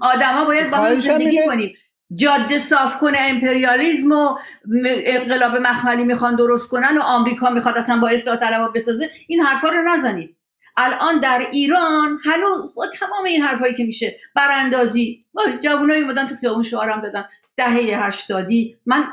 آدما 0.00 0.44
باید 0.44 0.70
با 0.70 0.94
زندگی 0.94 1.46
کنیم. 1.46 1.74
جاده 2.14 2.58
صاف 2.58 2.98
کنه 2.98 3.18
امپریالیزم 3.20 4.12
و 4.12 4.38
انقلاب 4.84 5.56
مخملی 5.56 6.04
می‌خوان 6.04 6.36
درست 6.36 6.70
کنن 6.70 6.98
و 6.98 7.00
آمریکا 7.00 7.50
می‌خواد 7.50 7.76
اصلا 7.76 7.96
با 8.00 8.08
اصلاح 8.08 8.36
طلبها 8.36 8.68
بسازه 8.68 9.10
این 9.26 9.40
حرفا 9.40 9.68
رو 9.68 9.82
نزنید. 9.82 10.36
الان 10.76 11.20
در 11.20 11.46
ایران 11.52 12.18
هنوز 12.24 12.74
با 12.74 12.86
تمام 12.86 13.24
این 13.24 13.42
حرفایی 13.42 13.74
که 13.74 13.84
میشه 13.84 14.20
براندازی. 14.34 15.24
جوانایی 15.64 16.02
اومدن 16.02 16.28
تو 16.28 16.36
خیابون 16.36 16.62
شعارم 16.62 17.00
دادن. 17.00 17.24
دهه 17.56 18.06
هشتادی 18.06 18.76
من 18.86 19.08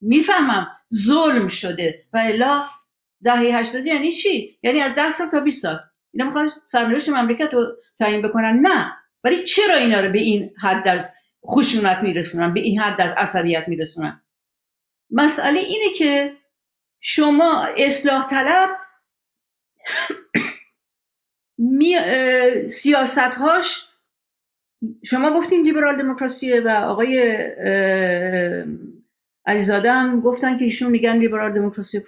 می‌فهمم 0.00 0.66
ظلم 0.94 1.48
شده. 1.48 2.04
و 2.12 2.18
الا 2.18 2.64
دهه 3.24 3.38
هشتادی 3.38 3.88
یعنی 3.88 4.12
چی؟ 4.12 4.58
یعنی 4.62 4.80
از 4.80 4.94
ده 4.94 5.10
سال 5.10 5.28
تا 5.28 5.40
20 5.40 5.62
سال. 5.62 5.80
اینا 6.14 6.26
می‌خوان 6.26 6.50
سرنوشت 6.64 7.08
مملکت 7.08 7.54
رو 7.54 7.66
تعیین 7.98 8.22
بکنن؟ 8.22 8.60
نه. 8.60 8.92
ولی 9.24 9.44
چرا 9.44 9.74
اینا 9.74 10.00
رو 10.00 10.12
به 10.12 10.18
این 10.18 10.50
حد 10.62 10.88
از 10.88 11.16
خشونت 11.46 11.98
میرسونن 11.98 12.54
به 12.54 12.60
این 12.60 12.80
حد 12.80 13.00
از 13.00 13.12
عصبیت 13.16 13.68
میرسونن. 13.68 14.22
مسئله 15.10 15.60
اینه 15.60 15.94
که 15.94 16.36
شما 17.00 17.66
اصلاح 17.76 18.26
طلب 18.26 18.70
سیاست 22.68 23.18
هاش 23.18 23.86
شما 25.04 25.30
گفتین 25.30 25.62
لیبرال 25.62 25.96
دموکراسیه 25.96 26.60
و 26.60 26.68
آقای 26.68 27.18
علیزاده 29.46 29.92
هم 29.92 30.20
گفتن 30.20 30.58
که 30.58 30.64
ایشون 30.64 30.90
میگن 30.90 31.16
لیبرال 31.16 31.52
دموکراسی. 31.52 32.04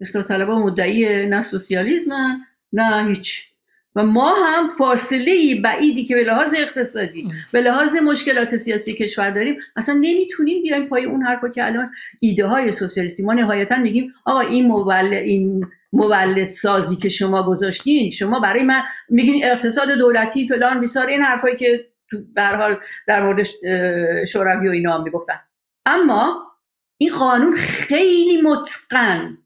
اصلاح 0.00 0.24
طلبها 0.24 0.58
مدعی 0.58 1.26
نه 1.26 1.42
سوسیالیزم 1.42 2.46
نه 2.72 3.08
هیچ. 3.08 3.49
و 3.96 4.04
ما 4.04 4.34
هم 4.34 4.70
فاصله 4.78 5.60
بعیدی 5.64 6.04
که 6.04 6.14
به 6.14 6.24
لحاظ 6.24 6.54
اقتصادی 6.58 7.28
به 7.52 7.60
لحاظ 7.60 7.96
مشکلات 7.96 8.56
سیاسی 8.56 8.94
کشور 8.94 9.30
داریم 9.30 9.56
اصلا 9.76 9.94
نمی‌تونیم 9.94 10.62
بیایم 10.62 10.88
پای 10.88 11.04
اون 11.04 11.22
حرفا 11.22 11.48
که 11.48 11.64
الان 11.64 11.90
ایده 12.20 12.46
های 12.46 12.72
سوسیالیستی 12.72 13.22
ما 13.22 13.32
نهایتا 13.32 13.76
میگیم 13.76 14.12
آقا 14.24 14.40
این 14.40 14.66
مولد 14.66 15.12
این 15.12 15.66
مولد 15.92 16.44
سازی 16.44 16.96
که 16.96 17.08
شما 17.08 17.42
گذاشتین 17.42 18.10
شما 18.10 18.40
برای 18.40 18.62
من 18.62 18.82
میگین 19.08 19.44
اقتصاد 19.44 19.90
دولتی 19.90 20.48
فلان 20.48 20.80
بیسار 20.80 21.06
این 21.06 21.22
حرفایی 21.22 21.56
که 21.56 21.86
به 22.34 22.42
حال 22.42 22.80
در 23.06 23.22
مورد 23.22 23.46
شوروی 24.24 24.68
و 24.68 24.72
اینا 24.72 24.94
هم 24.94 25.02
می‌گفتن. 25.02 25.40
اما 25.86 26.46
این 27.00 27.18
قانون 27.18 27.56
خیلی 27.56 28.42
متقن 28.42 29.38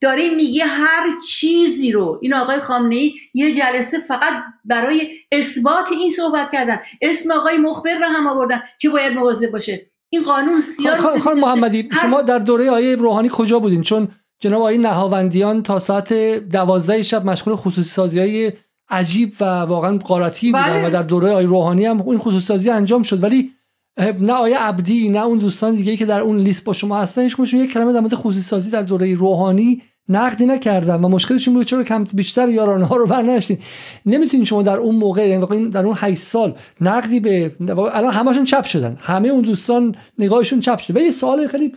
داره 0.00 0.34
میگه 0.34 0.64
هر 0.64 1.20
چیزی 1.28 1.92
رو. 1.92 2.18
این 2.22 2.34
آقای 2.34 2.60
خامنه 2.60 2.96
ای 2.96 3.14
یه 3.34 3.54
جلسه 3.54 3.98
فقط 4.00 4.32
برای 4.64 5.10
اثبات 5.32 5.92
این 5.92 6.10
صحبت 6.10 6.52
کردن. 6.52 6.80
اسم 7.02 7.32
آقای 7.32 7.58
مخبر 7.58 7.98
رو 7.98 8.06
هم 8.06 8.26
آوردن 8.26 8.62
که 8.80 8.88
باید 8.88 9.14
مواظب 9.14 9.50
باشه. 9.50 9.90
این 10.10 10.22
قانون 10.22 10.60
سیار 10.60 10.96
خان 10.96 11.40
محمدی 11.40 11.88
شما 12.02 12.22
در 12.22 12.38
دوره 12.38 12.70
آیه 12.70 12.96
روحانی 12.96 13.30
کجا 13.32 13.58
بودین؟ 13.58 13.82
چون 13.82 14.08
جناب 14.40 14.60
آقای 14.60 14.78
نهاوندیان 14.78 15.62
تا 15.62 15.78
ساعت 15.78 16.12
دوازده 16.52 17.02
شب 17.02 17.26
مشغول 17.26 17.56
خصوصی 17.56 17.88
سازی 17.88 18.18
های 18.18 18.52
عجیب 18.90 19.32
و 19.40 19.44
واقعا 19.44 19.98
قارتی 19.98 20.52
بودن 20.52 20.64
بله. 20.64 20.86
و 20.86 20.90
در 20.90 21.02
دوره 21.02 21.30
آیه 21.30 21.46
روحانی 21.46 21.86
هم 21.86 22.08
این 22.08 22.18
خصوصی 22.18 22.46
سازی 22.46 22.70
انجام 22.70 23.02
شد. 23.02 23.22
ولی 23.22 23.50
نه 23.98 24.32
آیه 24.32 24.58
عبدی 24.58 25.08
نه 25.08 25.24
اون 25.24 25.38
دوستان 25.38 25.74
دیگه 25.74 25.96
که 25.96 26.06
در 26.06 26.20
اون 26.20 26.36
لیست 26.36 26.64
با 26.64 26.72
شما 26.72 27.00
هستن 27.00 27.22
هیچ 27.22 27.54
یک 27.54 27.72
کلمه 27.72 27.92
در 27.92 28.00
مورد 28.00 28.14
خصوصی 28.14 28.70
در 28.70 28.82
دوره 28.82 29.14
روحانی 29.14 29.82
نقدی 30.08 30.46
نکردن 30.46 31.04
و 31.04 31.08
مشکلش 31.08 31.48
این 31.48 31.56
بود 31.56 31.66
چرا 31.66 31.82
کم 31.82 32.04
بیشتر 32.04 32.48
یارانه 32.48 32.84
ها 32.84 32.96
رو 32.96 33.06
برنشتین 33.06 33.58
نمی‌تونین 34.06 34.44
شما 34.44 34.62
در 34.62 34.76
اون 34.76 34.94
موقع 34.94 35.28
یعنی 35.28 35.68
در 35.68 35.86
اون 35.86 35.94
8 35.98 36.20
سال 36.20 36.54
نقدی 36.80 37.20
به 37.20 37.52
الان 37.70 38.12
همشون 38.12 38.44
چپ 38.44 38.64
شدن. 38.64 38.96
همه 39.00 39.28
اون 39.28 39.40
دوستان 39.40 39.94
نگاهشون 40.18 40.60
چپ 40.60 40.78
شده 40.78 41.00
و 41.00 41.02
یه 41.02 41.10
سوال 41.10 41.46
خیلی 41.46 41.72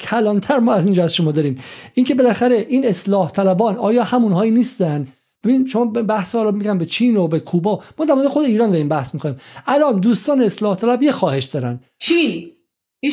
کلانتر 0.00 0.58
ما 0.58 0.72
از 0.72 0.84
اینجا 0.84 1.04
از 1.04 1.14
شما 1.14 1.32
داریم. 1.32 1.58
اینکه 1.94 2.14
بالاخره 2.14 2.66
این 2.68 2.86
اصلاح 2.86 3.30
طلبان 3.30 3.76
آیا 3.76 4.04
همونهایی 4.04 4.50
نیستن؟ 4.50 5.06
ببین 5.44 5.66
شما 5.66 5.84
بحث 5.84 6.34
حالا 6.34 6.50
میگم 6.50 6.78
به 6.78 6.86
چین 6.86 7.16
و 7.16 7.28
به 7.28 7.40
کوبا 7.40 7.82
ما 7.98 8.04
در 8.04 8.14
مورد 8.14 8.28
خود 8.28 8.44
ایران 8.44 8.70
داریم 8.70 8.88
بحث 8.88 9.14
می‌کنیم. 9.14 9.36
الان 9.66 10.00
دوستان 10.00 10.42
اصلاح 10.42 10.76
طلب 10.76 11.02
یه 11.02 11.12
خواهش 11.12 11.44
دارن. 11.44 11.80
چین. 11.98 12.50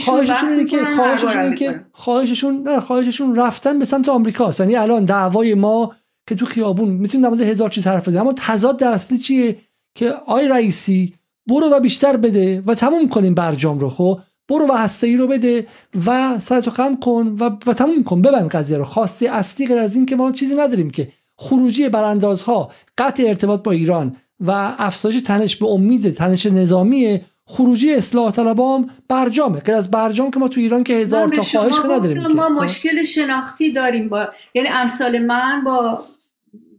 خواهششون 0.06 0.49
اینه 0.49 0.66
که 0.66 0.86
خواهششون 0.95 1.56
که 1.56 1.82
خواهششون 1.91 2.64
نه 2.64 2.80
خواهششون 2.80 3.36
رفتن 3.36 3.80
به 3.80 3.86
سمت 3.86 4.10
آمریکا 4.10 4.53
یعنی 4.60 4.76
الان 4.76 5.06
دعوای 5.06 5.53
ما 5.53 5.95
که 6.30 6.36
تو 6.36 6.45
خیابون 6.45 6.90
می‌تونیم 6.90 7.24
در 7.24 7.30
مورد 7.30 7.41
هزار 7.41 7.70
چیز 7.70 7.88
حرف 7.88 8.08
بزنیم. 8.08 8.22
اما 8.22 8.34
تضاد 8.38 8.84
اصلی 8.84 9.18
چیه؟ 9.18 9.58
که 9.95 10.14
آی 10.26 10.48
رئیسی 10.48 11.14
برو 11.49 11.70
و 11.70 11.80
بیشتر 11.80 12.18
بده 12.18 12.64
و 12.66 12.76
تموم 12.76 13.10
کنیم 13.10 13.34
برجام 13.34 13.80
رو 13.80 13.90
خب؟ 13.90 14.20
برو 14.49 14.68
و 14.68 14.72
هسته 14.72 15.08
ای 15.08 15.18
رو 15.18 15.28
بده 15.28 15.68
و 16.06 16.40
سرتو 16.40 16.72
خم 16.72 16.95
کن 16.95 17.36
و, 17.40 17.49
و 17.68 17.74
تموم 17.74 18.03
کن. 18.03 18.22
ببند 18.22 18.49
قضیه 18.49 18.78
رو. 18.78 18.84
خواسته 18.84 19.30
اصلی 19.30 19.68
غیر 19.68 19.78
از 19.78 19.95
این 19.95 20.06
که 20.06 20.16
ما 20.16 20.32
چیزی 20.32 20.56
نداریم 20.56 20.90
که 20.90 21.08
خروجی 21.41 21.89
براندازها 21.89 22.72
قطع 22.97 23.23
ارتباط 23.27 23.63
با 23.63 23.72
ایران 23.72 24.15
و 24.39 24.51
افزایش 24.77 25.22
تنش 25.22 25.55
به 25.55 25.65
امید 25.65 26.11
تنش 26.11 26.45
نظامی 26.45 27.22
خروجی 27.45 27.93
اصلاح 27.93 28.31
طلبام 28.31 28.89
برجامه 29.09 29.59
غیر 29.59 29.76
از 29.76 29.91
برجام 29.91 30.31
که 30.31 30.39
ما 30.39 30.47
تو 30.47 30.59
ایران 30.59 30.84
که 30.84 30.93
هزار 30.93 31.27
تا 31.27 31.41
خواهش 31.41 31.80
که 31.80 31.88
نداریم 31.88 32.27
ما 32.27 32.43
خب؟ 32.43 32.63
مشکل 32.63 33.03
شناختی 33.03 33.73
داریم 33.73 34.09
با 34.09 34.27
یعنی 34.53 34.68
امثال 34.68 35.18
من 35.18 35.63
با 35.63 36.03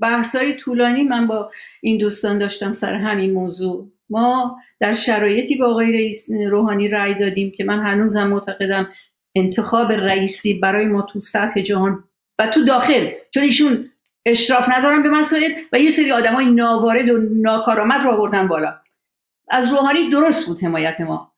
بحثای 0.01 0.57
طولانی 0.57 1.03
من 1.03 1.27
با 1.27 1.51
این 1.81 1.99
دوستان 1.99 2.39
داشتم 2.39 2.73
سر 2.73 2.95
همین 2.95 3.33
موضوع 3.33 3.89
ما 4.11 4.57
در 4.81 4.95
شرایطی 4.95 5.57
با 5.57 5.67
آقای 5.67 5.93
رئیس 5.93 6.31
روحانی 6.51 6.89
رأی 6.89 7.15
دادیم 7.15 7.53
که 7.57 7.65
من 7.65 7.81
هنوزم 7.81 8.27
معتقدم 8.27 8.89
انتخاب 9.35 9.93
رئیسی 9.93 10.55
برای 10.55 10.87
ما 10.87 11.03
تو 11.03 11.21
سطح 11.21 11.61
جهان 11.61 12.05
و 12.39 12.47
تو 12.47 12.65
داخل 12.65 13.09
چون 13.35 13.43
ایشون 13.43 13.89
اشراف 14.27 14.69
ندارن 14.69 15.03
به 15.03 15.11
مسائل 15.11 15.53
و 15.73 15.79
یه 15.79 15.91
سری 15.91 16.13
آدمای 16.13 16.51
ناوارد 16.51 17.09
و 17.09 17.19
ناکارآمد 17.19 18.01
رو 18.05 18.11
آوردن 18.11 18.49
بالا. 18.49 18.75
از 19.49 19.71
روحانی 19.71 20.11
درست 20.11 20.47
بود 20.47 20.65
حمایت 20.65 21.01
ما. 21.01 21.33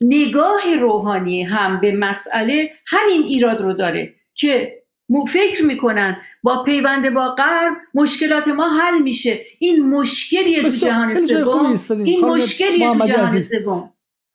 نگاه 0.00 0.76
روحانی 0.80 1.42
هم 1.42 1.80
به 1.80 1.92
مسئله 1.92 2.70
همین 2.86 3.22
ایراد 3.22 3.60
رو 3.60 3.72
داره 3.72 4.14
که 4.34 4.80
فکر 5.28 5.64
می‌کنن 5.64 6.16
با 6.42 6.62
پیوند 6.62 7.14
با 7.14 7.28
غرب 7.28 7.72
مشکلات 7.94 8.48
ما 8.48 8.68
حل 8.68 9.02
میشه. 9.02 9.40
این 9.58 9.88
مشکلی 9.88 10.62
تو 10.62 10.68
جهان 10.68 11.14
سوم. 11.14 11.76
این 11.90 12.24
مشکلی 12.24 12.98
تو 12.98 13.06
جهان 13.06 13.40
سوم. 13.40 13.92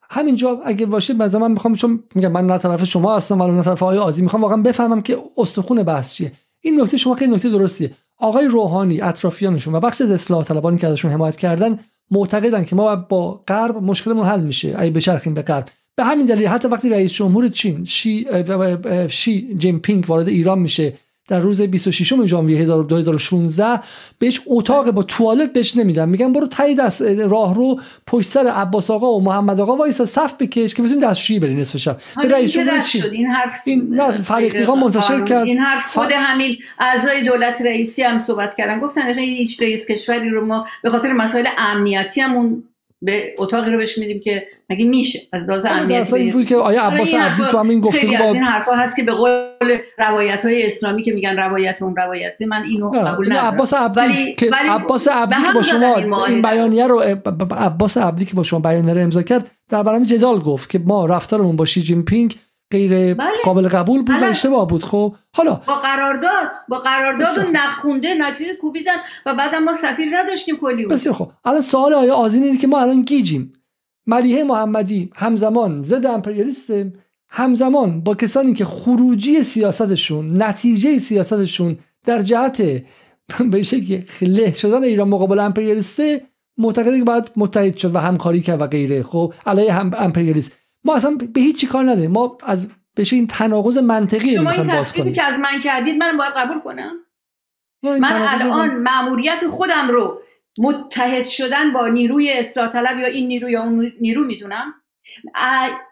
همینجا 0.10 0.62
اگه 0.66 0.86
باشه 0.86 1.14
مثلا 1.14 1.40
من 1.40 1.52
می‌خوام 1.52 1.76
چون 1.76 2.04
میگم 2.16 2.32
من 2.32 2.46
نه 2.46 2.58
طرف 2.58 2.84
شما 2.84 3.16
هستم 3.16 3.42
ولی 3.42 3.52
نه 3.52 3.64
طرف 3.64 3.84
آقای 3.84 3.98
آزی 3.98 4.24
می‌خوام 4.24 4.42
واقعا 4.42 4.58
بفهمم 4.58 5.02
که 5.02 5.24
استخون 5.38 5.84
بحث 5.84 6.14
چیه. 6.14 6.32
این 6.66 6.82
نکته 6.82 6.98
شما 6.98 7.16
خیلی 7.16 7.34
نکته 7.34 7.50
درستیه. 7.50 7.92
آقای 8.18 8.48
روحانی 8.48 9.02
اطرافیانشون 9.02 9.76
و 9.76 9.80
بخش 9.80 10.02
از 10.02 10.12
اصلاح 10.12 10.44
طلبانی 10.44 10.78
که 10.78 10.88
ازشون 10.88 11.12
حمایت 11.12 11.36
کردن 11.36 11.80
معتقدن 12.12 12.64
که 12.66 12.76
ما 12.76 12.96
با 12.96 13.44
غرب 13.48 13.78
مشکلمون 13.78 14.26
حل 14.26 14.42
میشه 14.42 14.76
اگه 14.78 14.92
بچرخیم 14.92 15.34
به 15.34 15.42
غرب. 15.42 15.70
به 15.96 16.04
همین 16.04 16.26
دلیل 16.26 16.48
حتی 16.48 16.68
وقتی 16.68 16.90
رئیس 16.90 17.12
جمهور 17.12 17.50
چین 17.50 17.86
شی, 17.86 18.26
شی 19.10 19.56
جیم 19.56 19.80
پینگ 19.80 20.10
وارد 20.10 20.28
ایران 20.28 20.60
میشه 20.60 20.94
در 21.28 21.40
روز 21.40 21.62
26 21.62 22.26
ژانویه 22.26 22.66
2016 22.66 23.80
بهش 24.20 24.42
اتاق 24.48 24.92
با 24.92 25.04
توالت 25.04 25.54
بهش 25.54 25.78
نمیدن. 25.78 26.10
میگن 26.10 26.34
برو 26.34 26.48
تای 26.48 26.76
دست 26.76 27.02
راه 27.02 27.56
رو 27.56 27.80
پشت 28.08 28.30
سر 28.30 28.48
عباس 28.48 28.92
آقا 28.92 29.14
و 29.14 29.22
محمد 29.22 29.60
آقا 29.60 29.76
وایسا 29.76 30.06
صف 30.06 30.36
بکش 30.40 30.74
که 30.74 30.84
بتونی 30.84 31.02
دستشویی 31.02 31.40
بری 31.40 31.56
نصف 31.56 31.78
شب. 31.78 31.98
به 32.22 32.28
رئیس 32.28 32.52
جمهور 32.52 32.82
چی؟ 32.82 33.02
این 33.10 33.28
حرف 33.28 33.62
این 33.66 33.88
نه 33.90 34.12
فرهیختگان 34.12 34.80
منتشر 34.80 35.22
کرد. 35.22 35.48
این 35.48 35.60
حرف 35.60 35.94
خود 35.94 36.12
همین 36.12 36.58
اعضای 36.80 37.24
دولت 37.24 37.62
رئیسی 37.62 38.04
هم 38.04 38.20
صحبت 38.20 38.56
کردن. 38.56 38.80
گفتن 38.80 39.20
هیچ 39.20 39.62
رئیس 39.62 39.92
کشوری 39.92 40.30
رو 40.30 40.46
ما 40.46 40.68
به 40.84 40.90
خاطر 40.90 41.14
مسائل 41.14 41.48
امنیتی 41.58 42.22
همون 42.22 42.64
به 43.02 43.36
اتاقی 43.38 43.72
رو 43.72 43.78
بهش 43.78 43.98
میدیم 43.98 44.20
که 44.20 44.48
مگه 44.70 44.86
میشه؟ 44.86 45.20
از 45.34 45.50
لحاظ 45.50 45.66
امنیتی 45.66 46.16
این 46.16 46.46
که 46.46 46.56
آیا 46.56 46.84
عباس 46.84 47.14
عبدی 47.14 47.44
تو 47.52 47.58
همین 47.58 47.80
گفته 47.80 48.08
با 48.08 48.14
این 48.14 48.44
حرفا 48.44 48.72
هست 48.76 48.96
که 48.96 49.04
به 49.04 49.12
قول 49.12 49.78
روایت 49.98 50.46
های 50.46 50.66
اسلامی 50.66 51.04
که 51.04 51.12
میگن 51.12 51.38
روایت 51.38 51.82
اون 51.82 51.96
روایت 51.96 52.42
من 52.42 52.64
اینو 52.64 52.90
قبول 52.90 53.32
ندارم 53.32 53.54
عباس 53.54 53.74
عبدی 53.74 54.00
ولی 54.00 54.36
که 54.36 54.52
عباس 54.70 55.08
عبدی 55.08 55.36
که 55.48 55.54
با 55.54 55.62
شما 55.62 56.26
این 56.26 56.42
بیانیه 56.42 56.88
رو 56.88 57.00
عباس 57.52 57.98
عبدی 57.98 58.26
که 58.26 58.36
با 58.36 58.44
شما 58.44 58.60
بیانیه 58.60 58.94
رو 58.94 59.00
امضا 59.00 59.24
کرد 59.24 59.52
در 59.70 59.84
برنامه 59.84 60.06
جدال 60.06 60.40
گفت 60.40 60.70
که 60.70 60.80
ما 60.80 61.06
رفتارمون 61.06 61.56
با 61.56 61.66
شی 61.66 61.82
جین 61.82 62.06
پینگ 62.06 62.36
غیر 62.76 63.14
بله. 63.14 63.30
قابل 63.44 63.68
قبول 63.68 64.02
بود 64.02 64.16
و 64.22 64.26
اشتباه 64.26 64.68
بود. 64.68 64.84
خب 64.84 65.16
حالا 65.34 65.62
با 65.68 65.76
قرارداد 65.76 66.52
با 66.70 66.80
قرارداد 66.80 67.40
نخونده 67.54 68.14
نتیجه 68.14 68.56
کوبیدن 68.56 68.96
و 69.26 69.36
بعد 69.36 69.56
ما 69.56 69.76
سفیر 69.76 70.18
نداشتیم 70.18 70.58
کلی 70.58 70.86
بسیار 70.86 71.16
خب 71.16 71.32
الان 71.46 71.62
سوال 71.62 71.94
آیا 71.94 72.16
آزین 72.16 72.44
اینه 72.44 72.58
که 72.58 72.68
ما 72.68 72.80
الان 72.80 73.02
گیجیم؟ 73.02 73.54
ملیحه 74.08 74.44
محمدی 74.44 75.12
همزمان 75.16 75.82
ضد 75.82 76.06
امپریالیست 76.06 76.72
همزمان 77.30 78.02
با 78.02 78.16
کسانی 78.16 78.54
که 78.54 78.66
خروجی 78.66 79.44
سیاستشون 79.44 80.44
نتیجه 80.44 81.00
سیاستشون 81.00 81.78
در 82.06 82.22
جهت 82.22 82.62
به 83.52 83.62
شکل 83.62 84.02
له 84.22 84.54
شدن 84.54 84.84
ایران 84.84 85.08
مقابل 85.08 85.40
امپریالیست 85.40 86.02
معتقده 86.58 87.00
که 87.00 87.04
باید 87.04 87.32
متحد 87.36 87.78
شد 87.78 87.96
و 87.96 88.00
همکاری 88.00 88.42
کرد 88.42 88.62
و 88.62 88.68
غیره. 88.68 89.04
خب 89.04 89.34
علیه 89.46 89.74
هم 89.74 89.92
امپریالیست. 89.98 90.52
ما 90.86 90.96
اصلا 90.96 91.18
به 91.34 91.42
هیچی 91.42 91.68
کار 91.68 91.84
نداریم. 91.84 92.12
ما 92.12 92.38
از 92.44 92.70
بشه 92.98 93.16
این 93.16 93.28
تناقض 93.28 93.78
منطقی 93.78 94.36
شما 94.36 94.52
این 94.52 94.68
باز 94.68 94.94
کنیم. 94.94 95.14
که 95.14 95.24
از 95.24 95.40
من 95.40 95.62
کردید 95.62 95.98
من 95.98 96.18
باید 96.18 96.34
قبول 96.34 96.60
کنم؟ 96.60 96.92
من 97.84 98.28
الان 98.28 98.76
مأموریت 98.76 99.48
خودم 99.48 99.88
رو 99.88 100.22
متحد 100.58 101.28
شدن 101.28 101.74
با 101.74 101.88
نیروی 101.88 102.32
اصلاح 102.32 102.72
طلب 102.72 103.00
یا 103.00 103.08
این 103.08 103.28
نیرو 103.28 103.50
یا 103.50 103.64
اون 103.64 103.92
نیرو 104.02 104.24
می‌دونم. 104.24 104.74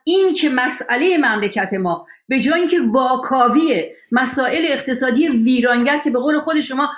این 0.03 0.33
که 0.33 0.49
مسئله 0.49 1.17
مملکت 1.17 1.73
ما 1.73 2.07
به 2.27 2.39
جای 2.39 2.59
اینکه 2.59 2.79
واکاوی 2.91 3.83
مسائل 4.11 4.65
اقتصادی 4.69 5.27
ویرانگر 5.27 5.97
که 5.97 6.11
به 6.11 6.19
قول 6.19 6.39
خود 6.39 6.61
شما 6.61 6.89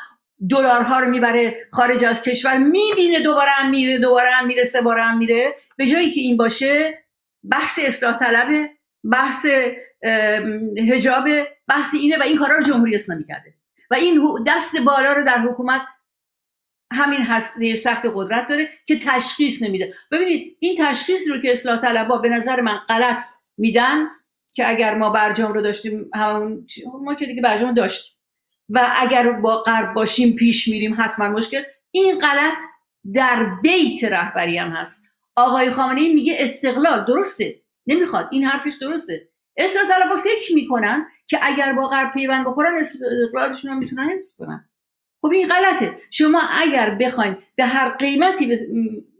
دلارها 0.50 1.00
رو 1.00 1.10
می‌بره 1.10 1.56
خارج 1.72 2.06
از 2.06 2.24
کشور 2.24 2.58
می‌بینه 2.58 3.20
دوباره 3.20 3.50
هم 3.50 3.70
میره 3.70 4.00
دوباره 4.00 4.32
هم 4.32 4.48
میره 4.48 4.64
سه 4.64 4.82
بار 4.82 5.00
هم 5.00 5.18
میره 5.18 5.56
به 5.78 5.88
جایی 5.88 6.12
که 6.12 6.22
این 6.22 6.38
باشه 6.38 7.05
بحث 7.52 7.80
اصلاح 7.84 8.20
طلبه 8.20 8.70
بحث 9.12 9.46
هجاب 10.92 11.26
بحث 11.68 11.94
اینه 11.94 12.18
و 12.18 12.24
این 12.24 12.38
کارا 12.38 12.58
رو 12.58 12.64
جمهوری 12.64 12.96
اسلامی 12.96 13.24
کرده. 13.24 13.54
و 13.92 13.96
این 13.96 14.22
دست 14.48 14.78
بالا 14.78 15.14
رو 15.14 15.24
در 15.26 15.38
حکومت 15.38 15.82
همین 16.94 17.22
هسته 17.22 17.76
سخت 17.76 18.02
قدرت 18.16 18.48
داره 18.48 18.70
که 18.86 19.00
تشخیص 19.00 19.64
نمیده. 19.64 19.94
ببینید 20.12 20.58
این 20.60 20.76
تشخیص 20.80 21.28
رو 21.30 21.42
که 21.42 21.52
اصلاح 21.52 21.82
طلبا 21.82 22.18
به 22.18 22.30
نظر 22.30 22.62
من 22.62 22.78
غلط 22.90 23.24
میدن 23.58 24.06
که 24.54 24.70
اگر 24.70 24.96
ما 24.96 25.10
برجام 25.10 25.54
رو 25.54 25.62
داشتیم 25.62 26.10
همون 26.16 26.68
ما 27.04 27.16
که 27.16 27.26
دیگه 27.26 27.42
برجام 27.42 27.74
داشتیم. 27.74 28.16
و 28.70 28.94
اگر 28.98 29.32
با 29.32 29.64
غرب 29.64 29.94
باشیم 29.94 30.36
پیش 30.36 30.68
میریم 30.68 30.96
حتما 31.00 31.30
مشکل. 31.30 31.62
این 31.92 32.20
غلط 32.20 32.58
در 33.14 33.46
بیت 33.62 34.04
رهبری 34.04 34.58
هم 34.58 34.70
هست. 34.70 35.08
آقای 35.36 35.72
خامنه 35.72 36.14
میگه 36.14 36.36
استقلال 36.40 37.06
درسته. 37.06 37.56
نمی‌خواد. 37.88 38.28
این 38.32 38.46
حرفش 38.46 38.74
درسته. 38.82 39.30
اصلاح 39.58 39.84
طلبا 39.88 40.18
فکر 40.18 40.54
می‌کنن 40.54 41.06
که 41.28 41.40
اگر 41.42 41.74
با 41.74 41.88
غرب 41.88 42.14
پیوند 42.14 42.46
بخورن 42.46 42.76
استقلالشون 42.78 43.72
هم 43.72 43.78
می‌تونن 43.78 44.10
حفظ 44.10 44.36
کنن. 44.38 44.70
خب 45.22 45.28
این 45.28 45.48
غلطه. 45.48 45.98
شما 46.12 46.42
اگر 46.52 46.98
بخواید 47.02 47.38
به 47.56 47.66
هر 47.66 47.90
قیمتی 47.90 48.60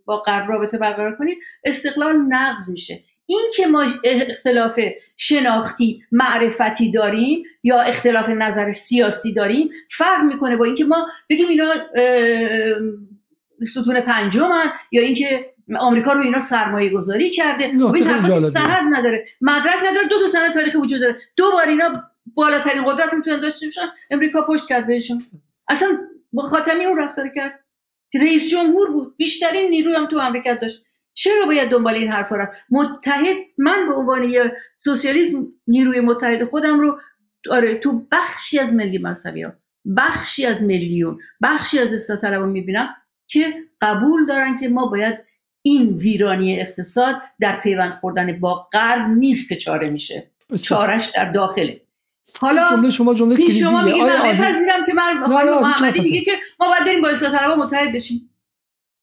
با 0.06 0.18
غرب 0.18 0.50
رابطه 0.50 0.78
برقرار 0.78 1.16
کنید 1.16 1.38
استقلال 1.64 2.16
نقض 2.18 2.70
میشه. 2.70 3.04
این 3.26 3.42
که 3.56 3.68
ما 3.68 3.86
اختلاف 4.04 4.80
شناختی 5.18 6.04
معرفتی 6.12 6.92
داریم 6.92 7.44
یا 7.64 7.82
اختلاف 7.82 8.30
نظر 8.30 8.72
سیاسی 8.72 9.34
داریم 9.34 9.70
فرق 9.92 10.24
می‌کنه 10.24 10.56
با 10.56 10.66
اینکه 10.66 10.86
ما 10.86 11.08
بگیم 11.30 11.48
اینا 11.48 11.74
ستون 13.72 14.02
پنجم 14.02 14.52
یا 14.92 15.02
اینکه 15.02 15.55
آمریکا 15.80 16.14
رو 16.14 16.22
اینا 16.22 16.40
سرمایه 16.40 16.90
گذاری 16.90 17.30
کرده 17.30 17.78
و 17.78 17.96
این 17.96 18.08
حرفا 18.08 18.38
سند 18.40 18.96
نداره. 18.96 19.26
مدرک 19.42 19.80
نداره. 19.86 20.08
دو 20.10 20.20
تا 20.20 20.28
سند 20.28 20.54
تاریخی 20.54 20.78
وجود 20.78 21.00
داره. 21.00 21.16
دو 21.36 21.52
بار 21.52 21.68
اینا 21.68 22.04
بالاترین 22.34 22.84
قدرت 22.86 23.14
می‌تونن 23.14 23.42
داشته 23.42 23.66
باشن 23.66 23.88
امریکا 24.12 24.42
پشت 24.42 24.68
کرد 24.68 24.88
بهشون. 24.88 25.26
اصلا 25.68 25.90
با 26.34 26.44
خاتمی 26.44 26.86
اون 26.86 27.00
رفتار 27.00 27.30
کرد. 27.36 27.60
که 28.12 28.20
رئیس 28.20 28.50
جمهور 28.50 28.92
بود. 28.92 29.18
بیشترین 29.18 29.70
نیرو 29.70 29.94
هم 29.94 30.08
تو 30.08 30.18
امریکا 30.18 30.54
داشت. 30.54 30.84
چرا 31.14 31.46
باید 31.46 31.70
دنبال 31.70 31.94
این 31.94 32.12
حرفا 32.12 32.36
رفت؟ 32.36 32.52
متحد 32.70 33.38
من 33.58 33.88
به 33.90 33.96
عنوان 33.96 34.24
یه 34.24 34.58
سوسیالیسم 34.78 35.48
نیروی 35.68 36.00
متحد 36.00 36.44
خودم 36.44 36.80
رو 36.80 37.00
آره 37.52 37.78
تو 37.78 38.08
بخشی 38.12 38.60
از 38.60 38.76
ملی 38.76 38.98
مذهبی 38.98 39.42
ها 39.42 39.54
بخشی 39.98 40.46
از 40.46 40.64
میلیون 40.64 41.20
بخشی 41.42 41.80
از 41.80 41.94
اصلاح 41.94 42.36
رو 42.36 42.46
می‌بینم 42.46 42.96
که 43.28 43.54
قبول 43.82 44.26
دارن 44.26 44.58
که 44.58 44.70
ما 44.70 44.86
باید 44.86 45.20
این 45.66 45.90
ویرانی 45.90 46.62
اقتصاد 46.62 47.16
در 47.40 47.60
پیوند 47.62 47.98
خوردن 48.02 48.40
با 48.40 48.68
غرب 48.74 49.08
نیست 49.08 49.50
که 49.50 49.56
چاره 49.56 49.90
میشه. 49.90 50.32
چارش 50.62 51.12
در 51.16 51.32
داخله. 51.32 51.82
حالا 52.40 52.70
جمله 52.72 52.90
شما 52.90 53.14
جمله 53.14 53.36
کلیدیه. 53.36 53.64
شما 53.64 53.82
میگید 53.82 54.04
من 54.04 54.24
بپذیرم 54.24 54.86
که 54.86 54.94
من 54.94 55.28
خانم 55.28 55.60
محمدی 55.62 56.00
میگه 56.00 56.22
که 56.22 56.32
ما 56.60 56.70
باید 56.70 56.86
بریم 56.86 57.02
با 57.02 57.10
اصلاح 57.10 57.32
طلبا 57.32 57.56
متحد 57.56 57.96
بشیم. 57.96 58.30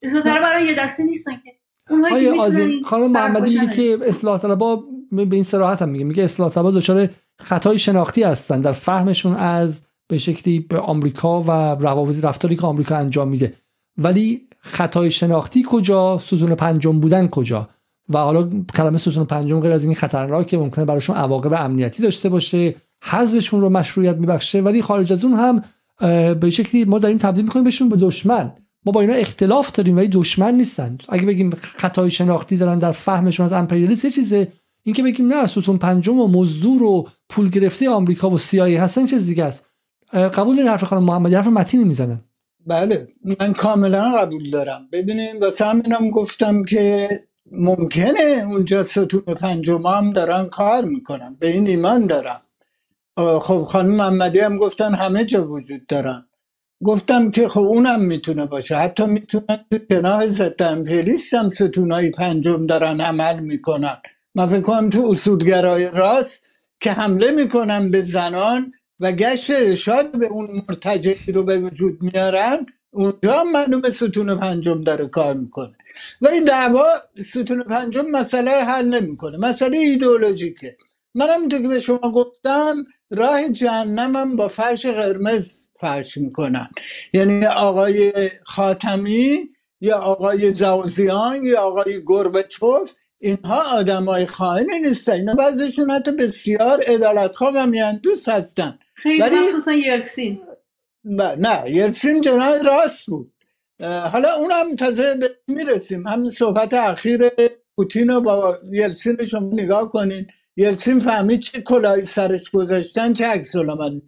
اصلاح 0.03 0.23
طلبا 0.23 0.47
الان 0.47 0.67
یه 0.67 0.75
دسته 0.75 1.05
نیستن 1.05 1.33
که. 1.45 1.53
آقای 1.91 2.83
خانم 2.85 3.11
محمدی 3.11 3.59
میگه 3.59 3.73
که 3.73 3.99
اصلاح 4.07 4.39
طلبا 4.39 4.85
به 5.13 5.27
این 5.33 5.45
صراحت 5.45 5.83
هم 5.83 5.89
میگه. 5.89 6.05
میگه 6.05 6.23
اصلاح 6.23 6.51
طلبا 6.51 6.71
دچار 6.71 7.09
خطای 7.41 7.79
شناختی 7.79 8.23
هستن. 8.23 8.61
در 8.61 8.73
فهمشون 8.73 9.35
از 9.35 9.83
به 10.09 10.19
شکلی 10.19 10.61
به 10.61 10.79
آمریکا 10.79 11.43
و 11.43 11.51
روابط 11.81 12.25
رفتاری 12.25 12.57
که 12.57 12.67
آمریکا 12.67 12.97
انجام 12.97 13.29
میده. 13.29 13.55
ولی 13.99 14.49
خطای 14.63 15.11
شناختی 15.11 15.65
کجا؟ 15.69 16.19
ستون 16.19 16.55
پنجم 16.55 17.01
بودن 17.01 17.29
کجا؟ 17.29 17.69
و 18.09 18.19
حالا 18.19 18.51
کلمه 18.77 18.99
ستون 18.99 19.25
پنجم 19.25 19.61
غیر 19.61 19.73
از 19.73 19.85
این 19.85 19.95
خطرناکه 19.95 20.59
ممکنه 20.59 20.85
براشون 20.85 21.17
عواقب 21.17 21.53
امنیتی 21.53 22.03
داشته 22.03 22.29
باشه 22.29 22.75
حذفشون 23.05 23.61
رو 23.61 23.69
مشروعیت 23.69 24.17
میبخشه 24.17 24.61
ولی 24.61 24.83
خارج 24.83 25.13
از 25.13 25.25
اون 25.25 25.35
هم 25.35 25.63
به 26.35 26.51
شکلی 26.51 26.85
ما 26.85 26.99
داریم 26.99 27.17
تبدیل 27.17 27.45
می‌کنیم 27.45 27.65
بهشون 27.65 27.89
به 27.89 27.97
دشمن. 27.97 28.53
ما 28.87 28.93
با 28.93 29.01
اینا 29.01 29.15
اختلاف 29.15 29.73
داریم 29.73 29.97
ولی 29.97 30.09
دشمن 30.09 30.55
نیستن. 30.55 30.99
اگه 31.09 31.27
بگیم 31.27 31.51
خطای 31.61 32.11
شناختی 32.11 32.57
دارن 32.57 32.79
در 32.79 32.93
فهمشون 32.93 33.47
از 33.47 33.53
امپریالیسم 33.53 34.09
چیزه. 34.09 34.49
اینکه 34.83 35.03
بگیم 35.03 35.33
نه 35.33 35.47
ستون 35.47 35.79
پنجم 35.79 36.21
و 36.21 36.29
مزدور 36.29 36.83
و 36.83 37.09
پول 37.29 37.51
گرفته 37.51 37.91
آمریکا 37.91 38.31
و 38.31 38.39
سیایی 38.39 38.77
هستن 38.77 39.07
چیز 39.07 39.27
دیگه 39.27 39.45
است. 39.45 39.67
قبول 40.13 40.57
دارین 40.57 40.71
حرف 40.71 40.85
خانم 40.85 41.03
محمدی 41.03 41.35
حرف 41.35 41.47
متینی 41.47 41.85
می‌زنن. 41.85 42.21
بله 42.67 43.09
من 43.25 43.53
کاملا 43.53 44.17
قبول 44.19 44.51
دارم. 44.51 44.89
ببینیم 44.93 45.41
واسه 45.41 45.65
همینم 45.65 46.11
گفتم 46.11 46.65
که 46.65 47.09
ممکنه 47.53 48.45
اونجا 48.47 48.85
ستون 48.85 49.21
پنجم 49.21 49.87
هم 49.87 50.13
دارن 50.13 50.47
کار 50.49 50.85
می‌کنن. 50.85 51.37
به 51.41 51.49
این 51.49 51.67
ایمان 51.67 52.07
دارم. 52.07 52.41
خب 53.41 53.65
خانم 53.65 53.95
محمدی 53.95 54.39
هم 54.39 54.57
گفتن 54.57 54.95
همه 54.95 55.25
جا 55.25 55.49
وجود 55.49 55.87
دارن. 55.87 56.27
گفتم 56.85 57.31
که 57.31 57.49
خب 57.49 57.61
اونم 57.61 58.01
می‌تونه 58.01 58.47
باشه. 58.47 58.77
حتی 58.77 59.07
می‌تونن 59.07 59.59
تو 59.71 59.79
جناح 59.91 60.27
ضد 60.27 60.63
امپریالیست 60.63 61.35
هم 61.35 61.51
ستونهای 61.51 62.11
پنجم 62.11 62.67
دارن 62.67 63.01
عمل 63.01 63.41
می‌کنن. 63.41 63.97
من 64.35 64.47
فکر 64.47 64.61
کنم 64.61 64.91
تو 64.91 65.09
اصولگرای 65.11 65.91
راست 65.91 66.47
که 66.81 66.93
حمله 66.93 67.31
می‌کنن 67.31 67.91
به 67.91 68.03
زنان 68.03 68.73
و 69.03 69.13
گشت 69.13 69.51
ارشاد 69.51 70.19
به 70.19 70.27
اون 70.27 70.63
مرتجعی 70.69 71.33
رو 71.33 71.43
به 71.43 71.59
وجود 71.59 72.03
میارن 72.03 72.67
اونجا 72.91 73.45
معلومه 73.53 73.91
ستون 73.91 74.35
پنجم 74.35 74.85
داره 74.85 75.07
کار 75.07 75.35
می‌کنه. 75.35 75.73
ولی 76.21 76.41
دعوا 76.41 76.87
ستون 77.25 77.63
پنجم 77.63 78.05
مسئله 78.11 78.55
رو 78.55 78.61
حل 78.61 78.85
نمی‌کنه 78.85 79.39
مسئله 79.39 79.79
ایدئولوژیکه. 79.79 80.77
من 81.15 81.31
همونطور 81.31 81.63
که 81.63 81.69
به 81.69 81.81
شما 81.81 81.99
گفتم 81.99 82.77
راه 83.11 83.49
جهنمم 83.49 84.37
با 84.37 84.49
فرش 84.49 84.87
قرمز 84.87 85.67
فرش 85.81 86.17
می‌کنن. 86.17 86.69
یعنی 87.13 87.47
آقای 87.47 88.13
خاتمی 88.45 89.51
یا 89.81 89.99
آقای 89.99 90.53
زوزیان 90.53 91.45
یا 91.45 91.61
آقای 91.61 92.03
گربچوف 92.07 92.93
اینها 93.19 93.79
آدم 93.79 94.05
های 94.05 94.27
خائنی 94.27 94.81
نیستن. 94.85 95.13
اینا 95.13 95.35
بعضشون 95.35 95.91
حتی 95.91 96.13
بسیار 96.13 96.81
ادالت 96.87 97.37
خواه 97.37 97.59
هم 97.59 97.97
دوست 97.97 98.29
هستن. 98.29 98.79
خیلی 99.03 99.23
مخصوصا 99.23 99.73
یلسین 99.73 100.41
نه 101.05 101.71
یلسین 101.71 102.21
جناه 102.21 102.63
راست 102.63 103.11
بود. 103.11 103.33
حالا 104.13 104.35
اون 104.35 104.51
هم 104.51 104.77
تازه 104.77 105.15
می‌رسیم. 105.49 106.07
همین 106.07 106.31
صحبت 106.31 106.75
اخیر 106.75 107.21
پوتین 107.77 108.09
رو 108.11 108.21
با 108.21 108.59
یلسین 108.73 109.25
شما 109.25 109.51
نگاه 109.53 109.93
کنین. 109.93 110.27
یلسین 110.57 111.01
فهمید 111.01 111.41
چه 111.41 111.61
کلاهی 111.61 112.03
سرش 112.03 112.51
گذاشتن 112.51 113.13
چه 113.13 113.27
عکس 113.27 113.57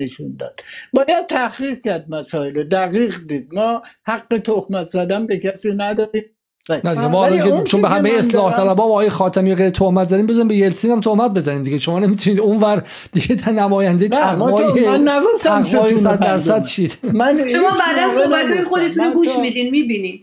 نشون 0.01 0.37
داد. 0.37 0.61
باید 0.93 1.27
تحقیق 1.27 1.81
کرد 1.81 2.07
مسائل. 2.09 2.63
دقیق 2.63 3.15
دید. 3.29 3.55
ما 3.55 3.83
حق 4.07 4.39
تهمت 4.39 4.89
زدن 4.89 5.27
به 5.27 5.39
کسی 5.39 5.73
نداریم 5.73 6.34
نه 6.69 7.09
ما 7.09 7.31
چون 7.65 7.83
به 7.83 7.89
همه 7.89 8.11
اصلاح 8.11 8.57
طلبا 8.57 8.89
و 8.89 8.91
آقای 8.91 9.11
خاتمی 9.11 9.55
غیر 9.55 9.71
تهمت 9.71 10.09
زدیم 10.09 10.27
بزنیم 10.27 10.49
به 10.49 10.57
یلسین 10.57 10.91
هم 10.91 11.01
تهمت 11.01 11.31
بزنیم 11.31 11.63
دیگه. 11.63 11.79
شما 11.79 11.99
نمی‌تونید 11.99 12.41
اونور 12.41 12.83
دیگه 13.13 13.37
تا 13.37 13.51
نماینده 13.51 14.09
تقوای 14.09 14.87
من 14.87 15.09
نگفتم 15.09 15.63
100 15.63 16.21
درصد 16.21 16.65
شید 16.65 16.99
من 17.03 17.39
شما 17.53 17.69
بعدا 17.71 18.25
صحبت 18.25 18.65
خودتون 18.65 19.11
گوش 19.11 19.39
میدین 19.41 19.71
می‌بینید 19.71 20.21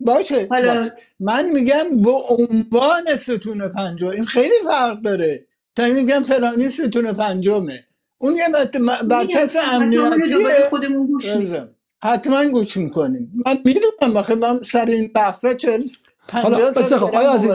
باشه, 0.00 0.46
باشه. 0.46 0.92
من 1.20 1.44
میگم 1.54 2.02
به 2.02 2.10
عنوان 2.10 3.16
ستون 3.18 3.68
پنجم 3.68 4.06
این 4.08 4.22
خیلی 4.22 4.54
فرق 4.66 5.00
داره. 5.00 5.46
تا 5.76 5.86
میگم 5.86 6.22
فلانی 6.22 6.68
ستون 6.68 7.12
پنجمه. 7.12 7.84
اون 8.18 8.36
یه 8.36 8.44
برچس 9.08 9.56
امنیتیه. 9.72 10.70
حتما 12.04 12.44
گوش 12.44 12.76
می‌کنیم. 12.76 13.32
من 13.46 13.58
می‌دونم 13.64 14.16
آخه 14.16 14.34
من 14.34 14.60
سر 14.62 14.86
این 14.86 15.10
بحثا 15.14 15.54
چلس 15.54 16.02
حالا 16.32 16.68
بس 16.68 16.92
آیا 16.92 17.32
از 17.32 17.46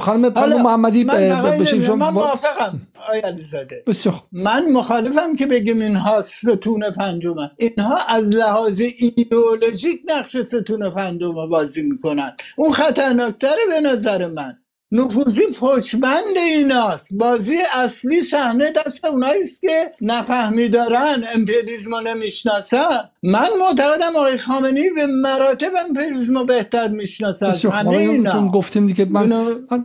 خانم 0.00 0.62
محمدی 0.62 1.04
بشیم 1.04 1.94
من 1.94 2.08
موافقم 2.08 2.80
آیا 3.08 3.26
علیزاده. 3.26 3.84
من 4.32 4.72
مخالفم 4.72 5.36
که 5.36 5.46
بگیم 5.46 5.80
اینها 5.80 6.22
ستون 6.22 6.90
پنجم 6.90 7.36
اینها 7.56 7.98
از 8.08 8.24
لحاظ 8.24 8.82
ایدئولوژیک 8.98 10.00
نقش 10.08 10.36
ستون 10.36 10.90
پنجم 10.90 11.48
بازی 11.48 11.82
می‌کنن. 11.82 12.36
اون 12.56 12.72
خطرناکتره 12.72 13.60
به 13.68 13.80
نظر 13.80 14.26
من. 14.26 14.58
نفوذی 14.92 15.42
پشبند 15.60 16.36
ایناست. 16.36 17.18
بازی 17.18 17.56
اصلی 17.74 18.20
صحنه 18.20 18.64
دست 18.70 19.04
اونایی 19.04 19.40
است 19.40 19.60
که 19.60 19.92
نفهمی 20.00 20.68
دارن 20.68 21.24
امپریالیسم 21.34 21.90
رو 21.90 22.00
نمی‌شناسن. 22.00 23.00
من 23.22 23.48
معتقدم 23.60 24.16
آقای 24.16 24.38
خامنی 24.38 24.82
به 24.96 25.06
مراتب 25.06 25.70
امپریالیسم 25.88 26.46
بهتر 26.46 26.88
می‌شناسه 26.88 27.46
از 27.46 27.66
همه 27.66 27.96
اینا. 27.96 28.48
گفتیم 28.48 28.86
دیگه. 28.86 29.04
من 29.04 29.32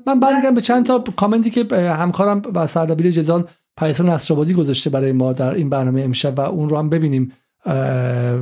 من 0.06 0.19
برمیگردم 0.19 0.56
به 0.56 0.61
چند 0.61 0.86
تا 0.86 1.03
کامنتی 1.15 1.49
که 1.49 1.76
همکارم 1.76 2.41
و 2.56 2.68
سردبیر 2.68 3.11
جدال 3.11 3.48
پیسان 3.80 4.10
نصرآبادی 4.10 4.53
گذاشته 4.53 4.90
برای 4.90 5.11
ما 5.11 5.34
در 5.34 5.53
این 5.53 5.69
برنامه 5.69 6.02
امشب 6.02 6.40
و 6.40 6.41
اون 6.41 6.69
رو 6.69 6.78
هم 6.78 6.90
ببینیم. 6.90 7.34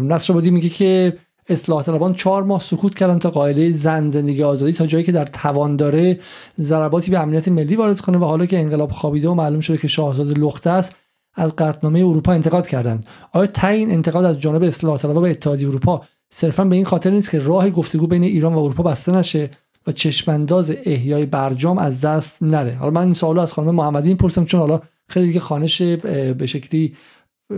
نصرآبادی 0.03 0.52
میگه 0.52 0.69
که 0.69 1.18
اصلاح 1.49 1.84
طلبان 1.84 2.13
چهار 2.13 2.43
ماه 2.43 2.61
سکوت 2.61 2.95
کردن 2.95 3.19
تا 3.19 3.30
قاعده 3.30 3.71
زن 3.71 4.09
زندگی 4.09 4.43
آزادی 4.43 4.73
تا 4.73 4.85
جایی 4.85 5.03
که 5.03 5.11
در 5.11 5.26
توان 5.26 5.76
داره 5.76 6.19
ضرباتی 6.59 7.11
به 7.11 7.19
امنیت 7.19 7.47
ملی 7.47 7.76
وارد 7.76 8.01
کنه 8.01 8.17
و 8.17 8.23
حالا 8.23 8.45
که 8.45 8.59
انقلاب 8.59 8.91
خوابیده 8.91 9.30
و 9.30 9.34
معلوم 9.34 9.59
شده 9.59 9.77
که 9.77 9.88
شاهزاده 9.88 10.34
لخته 10.34 10.69
است 10.69 10.95
از 11.35 11.55
قطعنامه 11.55 11.99
اروپا 11.99 12.31
انتقاد 12.31 12.67
کردند. 12.67 13.05
آیا 13.31 13.47
تعیین 13.47 13.91
انتقاد 13.91 14.26
از 14.26 14.39
جانب 14.39 14.63
اصلاح 14.63 14.97
طلبها 14.97 15.21
به 15.21 15.30
اتحادیه 15.30 15.67
اروپا 15.67 16.01
صرفا 16.30 16.65
به 16.65 16.76
این 16.76 16.85
خاطر 16.85 17.09
نیست 17.09 17.31
که 17.31 17.39
راه 17.39 17.69
گفتگو 17.69 18.07
بین 18.07 18.23
ایران 18.23 18.53
و 18.53 18.59
اروپا 18.59 18.84
بسته 18.84 19.11
نشه 19.11 19.49
و 19.88 19.91
چشمانداز 19.91 20.73
احیای 20.85 21.26
برجام 21.26 21.77
از 21.77 22.01
دست 22.01 22.43
نره؟ 22.43 22.76
حالا 22.76 22.91
من 22.91 23.05
این 23.05 23.13
سوالو 23.13 23.39
از 23.41 23.53
خانم 23.53 23.76
محمدی 23.76 24.09
می‌پرسم 24.09 24.45
چون 24.45 24.59
حالا 24.59 24.81
خیلی 25.09 25.27
دیگه 25.27 25.39
خانش 25.39 25.81
به 25.81 26.45
شکلی 26.45 26.95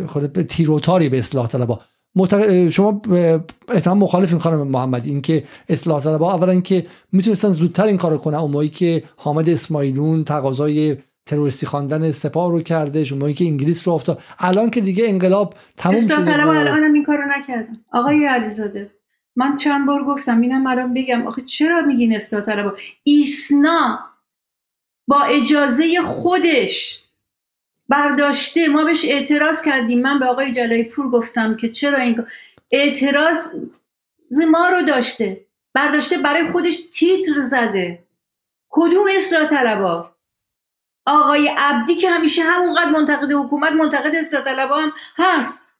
خود 0.07 0.41
تیروتاری 0.41 1.09
به 1.09 1.17
اصلاح 1.19 1.47
طلبها 1.47 1.81
معتقد 2.15 2.69
شما 2.69 3.01
احتمال 3.67 3.97
مخالفین 3.97 4.39
خانم 4.39 4.67
محمدی. 4.67 5.09
اینکه 5.09 5.43
اصلاح 5.69 6.03
طلبها 6.03 6.33
اولا 6.33 6.51
اینکه 6.51 6.85
می‌تونستن 7.11 7.49
زودتر 7.49 7.85
این 7.85 7.97
کارو 7.97 8.17
کنن. 8.17 8.37
اون 8.37 8.67
که 8.67 9.03
حامد 9.17 9.49
اسماعیلون 9.49 10.23
تقاضای 10.23 10.97
تروریستی 11.25 11.65
خواندن 11.65 12.11
سپاه 12.11 12.51
رو 12.51 12.61
کرده 12.61 13.03
شما 13.03 13.31
که 13.31 13.45
انگلیس 13.45 13.87
رو 13.87 13.93
افتاد. 13.93 14.21
الان 14.39 14.69
که 14.69 14.81
دیگه 14.81 15.09
انقلاب 15.09 15.53
تموم 15.77 16.07
شده. 16.07 16.25
طلبها 16.25 16.53
الان 16.53 16.83
هم 16.83 16.93
این 16.93 17.05
کارو 17.05 17.23
نکردن 17.37 17.77
آقای 17.93 18.25
علیزاده 18.25 18.91
من 19.35 19.57
چند 19.57 19.87
بار 19.87 20.03
گفتم 20.03 20.41
اینم 20.41 20.67
الان 20.67 20.93
بگم. 20.93 21.27
آخه 21.27 21.41
چرا 21.41 21.81
میگین 21.81 22.15
اصلاح 22.15 22.45
طلبها 22.45 22.73
ایسنا 23.03 23.99
با 25.07 25.23
اجازه 25.23 26.01
خودش 26.05 27.03
برداشته. 27.91 28.67
ما 28.67 28.83
بهش 28.83 29.05
اعتراض 29.05 29.65
کردیم. 29.65 30.01
من 30.01 30.19
به 30.19 30.25
آقای 30.25 30.51
جلایی 30.51 30.83
پور 30.83 31.09
گفتم 31.09 31.57
که 31.57 31.69
چرا 31.69 31.97
این 31.99 32.25
اعتراض 32.71 33.55
ما 34.49 34.69
رو 34.69 34.81
داشته. 34.81 35.45
برداشته 35.73 36.17
برای 36.17 36.51
خودش 36.51 36.79
تیتر 36.93 37.41
زده. 37.41 38.03
کدوم 38.69 39.07
اصلاح 39.15 39.47
طلبا؟ 39.47 40.15
آقای 41.05 41.47
عبدی 41.57 41.95
که 41.95 42.09
همیشه 42.09 42.43
همونقدر 42.43 42.89
منتقد 42.89 43.31
حکومت 43.31 43.71
منتقد 43.71 44.15
اصلاح 44.15 44.43
طلبا 44.43 44.75
هم 44.75 44.93
هست. 45.17 45.71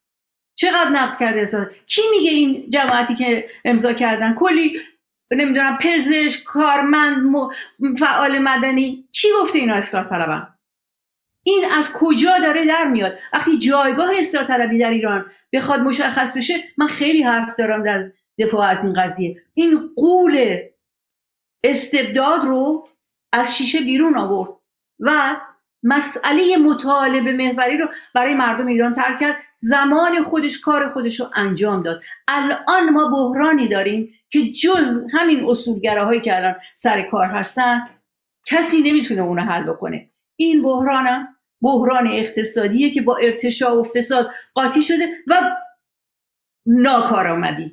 چقدر 0.55 0.89
نقد 0.89 1.19
کرده 1.19 1.41
اصلاح 1.41 1.65
کی 1.88 2.01
میگه 2.11 2.31
این 2.31 2.69
جماعتی 2.69 3.15
که 3.15 3.49
امضا 3.65 3.93
کردن؟ 3.93 4.33
کلی 4.33 4.81
نمی‌دونم 5.31 5.77
پزشک 5.81 6.43
کارمند 6.43 7.33
فعال 7.99 8.39
مدنی. 8.39 9.07
کی 9.11 9.27
گفته 9.41 9.59
اینا 9.59 9.75
اصلاح 9.75 10.09
طلبن 10.09 10.51
این 11.43 11.65
از 11.72 11.93
کجا 11.93 12.38
داره 12.43 12.65
در 12.65 12.88
میاد؟ 12.88 13.18
وقتی 13.34 13.59
جایگاه 13.59 14.11
اصلاح 14.18 14.47
در 14.47 14.89
ایران 14.89 15.26
بخواد 15.53 15.80
مشخص 15.80 16.38
بشه 16.38 16.53
من 16.77 16.88
خیلی 16.88 17.23
حرف 17.23 17.55
دارم 17.57 17.84
در 17.84 18.03
دفاع 18.39 18.69
از 18.69 18.85
این 18.85 18.93
قضیه. 19.03 19.41
این 19.53 19.89
قول 19.95 20.57
استبداد 21.63 22.41
رو 22.45 22.88
از 23.34 23.57
شیشه 23.57 23.81
بیرون 23.81 24.18
آورد 24.18 24.49
و 24.99 25.35
مسئله 25.84 26.57
مطالبه 26.57 27.31
محوری 27.31 27.77
رو 27.77 27.88
برای 28.15 28.34
مردم 28.34 28.68
ایران 28.68 28.93
ترک 28.93 29.19
کرد. 29.19 29.38
زمان 29.59 30.23
خودش 30.23 30.59
کار 30.59 30.89
خودش 30.93 31.19
رو 31.19 31.26
انجام 31.35 31.84
داد. 31.84 32.01
الان 32.27 32.89
ما 32.89 33.07
بحرانی 33.07 33.68
داریم 33.68 34.13
که 34.30 34.51
جز 34.51 35.05
همین 35.13 35.45
اصولگراهایی 35.49 36.22
که 36.22 36.35
الان 36.35 36.55
سر 36.76 37.01
کار 37.01 37.26
هستن 37.26 37.88
کسی 38.47 38.81
نمی‌تونه 38.81 39.22
اونو 39.22 39.41
حل 39.41 39.63
بکنه. 39.63 40.10
این 40.43 40.61
بحران 40.63 41.27
بحران 41.61 42.07
اقتصادیه 42.07 42.93
که 42.93 43.01
با 43.01 43.18
ارتشا 43.18 43.80
و 43.80 43.84
فساد 43.84 44.31
قاطی 44.53 44.81
شده 44.81 45.09
و 45.27 45.41
ناکارآمدی 46.65 47.72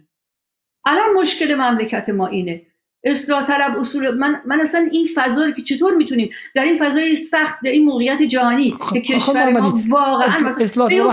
الان 0.86 1.12
مشکل 1.14 1.54
مملکت 1.54 2.08
ما 2.08 2.26
اینه. 2.26 2.62
اصلاح 3.04 3.46
طلب 3.46 3.78
اصول 3.78 4.14
من 4.14 4.42
من 4.44 4.60
اصلا 4.60 4.88
این 4.92 5.08
فضا 5.14 5.50
که 5.50 5.62
چطور 5.62 5.94
می‌تونیم 5.94 6.30
در 6.54 6.62
این 6.62 6.78
فضای 6.86 7.16
سخت 7.16 7.58
در 7.64 7.70
این 7.70 7.84
موقعیت 7.84 8.22
جهانی 8.22 8.76
خب، 8.80 8.94
که 8.94 9.00
کشور 9.00 9.50
ما 9.50 9.82
واقعا 9.88 10.48
اصلاح 10.48 10.88
طلب 10.88 11.06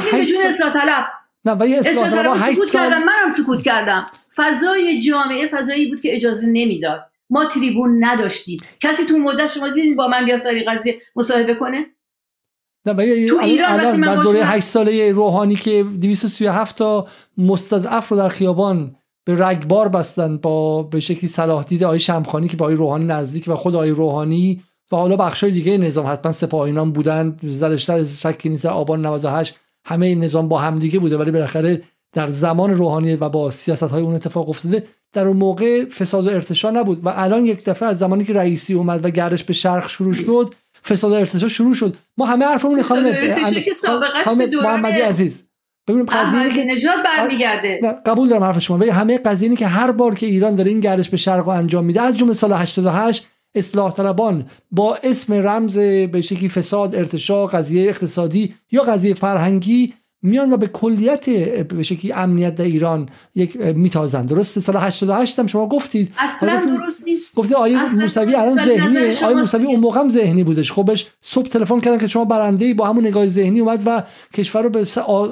اصلاح 0.47 0.73
طلب. 0.73 1.05
نه 1.45 1.51
ولی 1.51 1.75
اصلاح 1.75 2.09
طلب 2.09 2.33
8 2.39 2.59
سال 2.59 2.97
منم 2.97 3.29
سکوت 3.29 3.61
کردم. 3.61 4.07
فضای 4.35 5.01
جامعه 5.01 5.47
فضایی 5.47 5.89
بود 5.89 6.01
که 6.01 6.15
اجازه 6.15 6.47
نمی‌داد. 6.47 7.11
ما 7.29 7.45
تریبون 7.45 8.05
نداشتیم. 8.05 8.59
کسی 8.79 9.05
تو 9.05 9.17
مدت 9.17 9.47
شما 9.47 9.69
دیدین 9.69 9.95
با 9.95 10.07
من 10.07 10.25
بیا 10.25 10.37
سری 10.37 10.63
قضیه 10.63 11.01
مصاحبه 11.15 11.55
کنه؟ 11.55 11.85
نه 12.85 13.29
تو 13.29 13.37
ایران 13.37 13.79
الان 13.79 14.01
در 14.01 14.15
دوره 14.15 14.45
8 14.45 14.65
ساله 14.65 15.11
روحانی 15.11 15.55
که 15.55 15.83
237 16.01 16.77
تا 16.77 17.07
مستضعف 17.37 18.09
رو 18.09 18.17
در 18.17 18.29
خیابان 18.29 18.95
به 19.25 19.35
رگبار 19.45 19.89
بستن 19.89 20.37
با 20.37 20.83
به 20.83 20.99
شکلی 20.99 21.27
صلاح 21.27 21.63
دید 21.63 21.83
آقای 21.83 21.99
شمخانی 21.99 22.47
که 22.47 22.57
با 22.57 22.65
آقای 22.65 22.75
روحانی 22.75 23.05
نزدیک 23.05 23.47
و 23.47 23.55
خود 23.55 23.75
آقای 23.75 23.89
روحانی 23.89 24.61
و 24.91 24.95
حالا 24.95 25.15
بخشای 25.15 25.51
دیگه 25.51 25.77
نظام 25.77 26.07
حتما 26.07 26.31
سپاهینان 26.31 26.91
بودن. 26.91 27.37
زلشتر 27.43 28.03
شکی 28.03 28.49
نیست 28.49 28.65
آبان 28.65 29.05
98 29.05 29.55
همه 29.85 30.05
این 30.05 30.23
نظام 30.23 30.47
با 30.47 30.59
هم 30.59 30.79
دیگه 30.79 30.99
بوده 30.99 31.17
ولی 31.17 31.31
بالاخره 31.31 31.81
در 32.15 32.27
زمان 32.27 32.73
روحانی 32.73 33.15
و 33.15 33.29
با 33.29 33.49
سیاست 33.49 33.83
های 33.83 34.01
اون 34.01 34.15
اتفاق 34.15 34.49
افتاده 34.49 34.83
در 35.13 35.27
اون 35.27 35.37
موقع 35.37 35.85
فساد 35.85 36.27
و 36.27 36.29
ارتشا 36.29 36.71
نبود 36.71 37.05
و 37.05 37.09
الان 37.15 37.45
یک 37.45 37.63
دفعه 37.63 37.89
از 37.89 37.99
زمانی 37.99 38.23
که 38.23 38.33
رئیسی 38.33 38.73
اومد 38.73 39.05
و 39.05 39.09
گردش 39.09 39.43
به 39.43 39.53
شرق 39.53 39.87
شروع 39.87 40.13
شد 40.13 40.55
فساد 40.89 41.11
و 41.11 41.15
ارتشا 41.15 41.47
شروع 41.47 41.73
شد. 41.73 41.95
ما 42.17 42.25
همه 42.25 42.45
حرفمون 42.45 42.81
خانم 42.81 43.35
خانم 44.25 44.49
محمدی 44.63 45.01
عزیز. 45.01 45.43
ببینیم 45.87 46.05
قضیه 46.05 46.49
که 46.49 46.63
نجات 46.63 46.95
برمیگرده. 47.05 47.79
قبول 48.05 48.29
دارم 48.29 48.43
حرف 48.43 48.59
شما 48.59 48.77
ولی 48.77 48.89
همه 48.89 49.17
قضیه 49.17 49.55
که 49.55 49.67
هر 49.67 49.91
بار 49.91 50.15
که 50.15 50.25
ایران 50.25 50.55
داره 50.55 50.69
این 50.69 50.79
گردش 50.79 51.09
به 51.09 51.17
شرق 51.17 51.47
انجام 51.47 51.85
میده 51.85 52.01
از 52.01 52.17
جمله 52.17 52.33
سال 52.33 52.53
88 52.53 53.27
اصلاح 53.55 53.91
طلبان 53.91 54.45
با 54.71 54.97
اسم 55.03 55.33
رمز 55.33 55.77
به 55.77 56.21
شکلی 56.21 56.49
فساد 56.49 56.95
ارتشا 56.95 57.47
قضیه 57.47 57.89
اقتصادی 57.89 58.55
یا 58.71 58.83
قضیه 58.83 59.13
فرهنگی 59.13 59.93
میان 60.25 60.53
و 60.53 60.57
به 60.57 60.67
کلیت 60.67 61.29
به 61.63 61.83
شکلی 61.83 62.11
امنیت 62.11 62.55
در 62.55 62.65
ایران 62.65 63.09
یک 63.35 63.57
میتازن 63.57 64.25
درسته؟ 64.25 64.61
سال 64.61 64.77
88 64.77 65.39
هم 65.39 65.47
شما 65.47 65.67
گفتید. 65.67 66.13
اصلا 66.17 66.77
درست 66.77 67.07
نیست. 67.07 67.35
گفتید 67.35 67.55
آیه 67.55 67.83
موسوی 68.01 68.35
الان 68.35 68.65
ذهنی 68.65 68.97
آیه 68.97 69.35
موسوی 69.35 69.65
اون 69.65 69.79
موقع 69.79 69.99
هم 69.99 70.09
ذهنی 70.09 70.43
بودش. 70.43 70.71
خبش 70.71 71.11
صبح 71.21 71.47
تلفن 71.47 71.79
کردن 71.79 71.97
که 71.97 72.07
شما 72.07 72.25
برنده 72.25 72.73
با 72.73 72.87
همون 72.87 73.07
نگاه 73.07 73.27
ذهنی 73.27 73.59
اومد 73.59 73.81
و 73.85 74.03
کشور 74.33 74.61
رو 74.61 74.69
به 74.69 74.85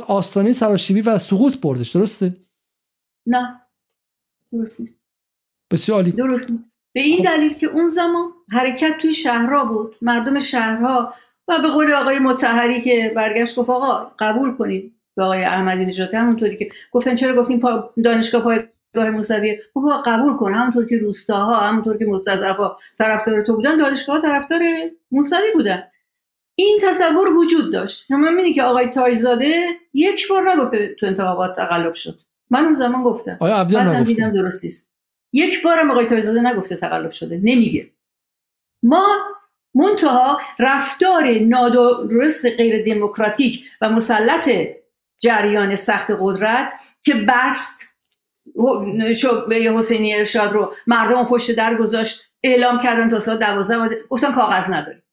آستانه 0.08 0.54
سراشیبی 0.54 1.02
و 1.02 1.18
سقوط 1.18 1.58
بردش. 1.58 1.92
درسته؟ 1.92 2.36
نه. 3.28 3.62
درست 4.52 4.82
نیست. 4.82 5.04
بسیار 5.72 5.98
عالی. 5.98 6.12
درست 6.12 6.52
نیست. 6.52 6.78
به 6.94 7.02
این 7.02 7.18
خب. 7.18 7.24
دلیل 7.24 7.54
که 7.54 7.68
اون 7.68 7.90
زمان 7.90 8.32
حرکت 8.50 8.94
توی 9.02 9.14
شهرها 9.14 9.66
بود. 9.66 9.96
مردم 10.02 10.40
شهرها 10.40 11.14
و 11.48 11.60
به 11.62 11.70
قول 11.70 11.94
آقای 11.94 12.20
متحری 12.20 12.82
که 12.82 13.14
برگشت 13.16 13.56
گفت 13.56 13.70
آقا 13.70 14.12
قبول 14.20 14.58
کنید 14.58 14.96
به 15.16 15.24
آقای 15.24 15.44
احمدی 15.44 15.86
نژاد 15.86 16.14
همونطوری 16.14 16.58
که 16.58 16.70
گفتن 16.92 17.16
چرا 17.16 17.42
گفتیم 17.42 17.60
پا 17.60 17.94
دانشگاه 18.04 18.44
پایگاه 18.44 19.10
موسوی 19.10 19.58
گفت 19.74 20.08
قبول 20.08 20.38
کن. 20.38 20.54
همونطور 20.54 20.88
که 20.88 20.98
روستاها 20.98 21.56
همونطور 21.56 21.98
که 21.98 22.06
مستضعفا 22.06 22.76
طرفدار 22.98 23.42
تو 23.42 23.56
بودن 23.56 23.78
دانشگاه 23.78 24.22
طرفدار 24.22 24.62
موسوی 25.12 25.52
بودن. 25.54 25.84
این 26.56 26.80
تصور 26.84 27.38
وجود 27.38 27.74
داشت. 27.74 28.06
شما 28.08 28.30
می‌بینی 28.30 28.54
که 28.54 28.64
آقای 28.64 28.88
تایزاده 28.90 29.66
یک 29.94 30.28
بار 30.28 30.52
نگفته 30.52 30.96
تو 31.00 31.06
انتخابات 31.06 31.56
تقلب 31.56 31.94
شد. 31.94 32.20
من 32.50 32.66
اون 32.66 32.74
زمان 32.74 33.04
گفتم. 33.04 33.38
آیا 33.40 33.58
عبدی 33.58 34.16
درست 34.16 34.64
نیست. 34.64 34.94
یک 35.34 35.64
بارم 35.64 35.92
آقای 35.92 36.06
تایزاده 36.06 36.42
نگفته 36.42 36.76
تقلب 36.76 37.12
شده. 37.12 37.40
نمیگه. 37.44 37.90
ما 38.84 39.18
منتها 39.76 40.42
رفتار 40.60 41.40
نادرست 41.40 42.46
غیر 42.46 42.96
دموکراتیک 42.96 43.64
و 43.82 43.90
مسلط 43.90 44.50
جریان 45.20 45.76
سخت 45.76 46.08
قدرت 46.20 46.74
که 47.04 47.14
بست 47.14 48.00
شعبه 49.16 49.56
حسینی 49.56 50.16
ارشاد 50.16 50.54
رو 50.54 50.74
مردم 50.88 51.26
پشت 51.26 51.56
در 51.56 51.76
گذاشت 51.76 52.22
اعلام 52.44 52.80
کردن 52.84 53.10
تا 53.10 53.20
ساعت 53.20 53.40
دوازده 53.40 54.02
گفتن 54.10 54.32
کاغذ 54.32 54.70
نداریم. 54.70 55.04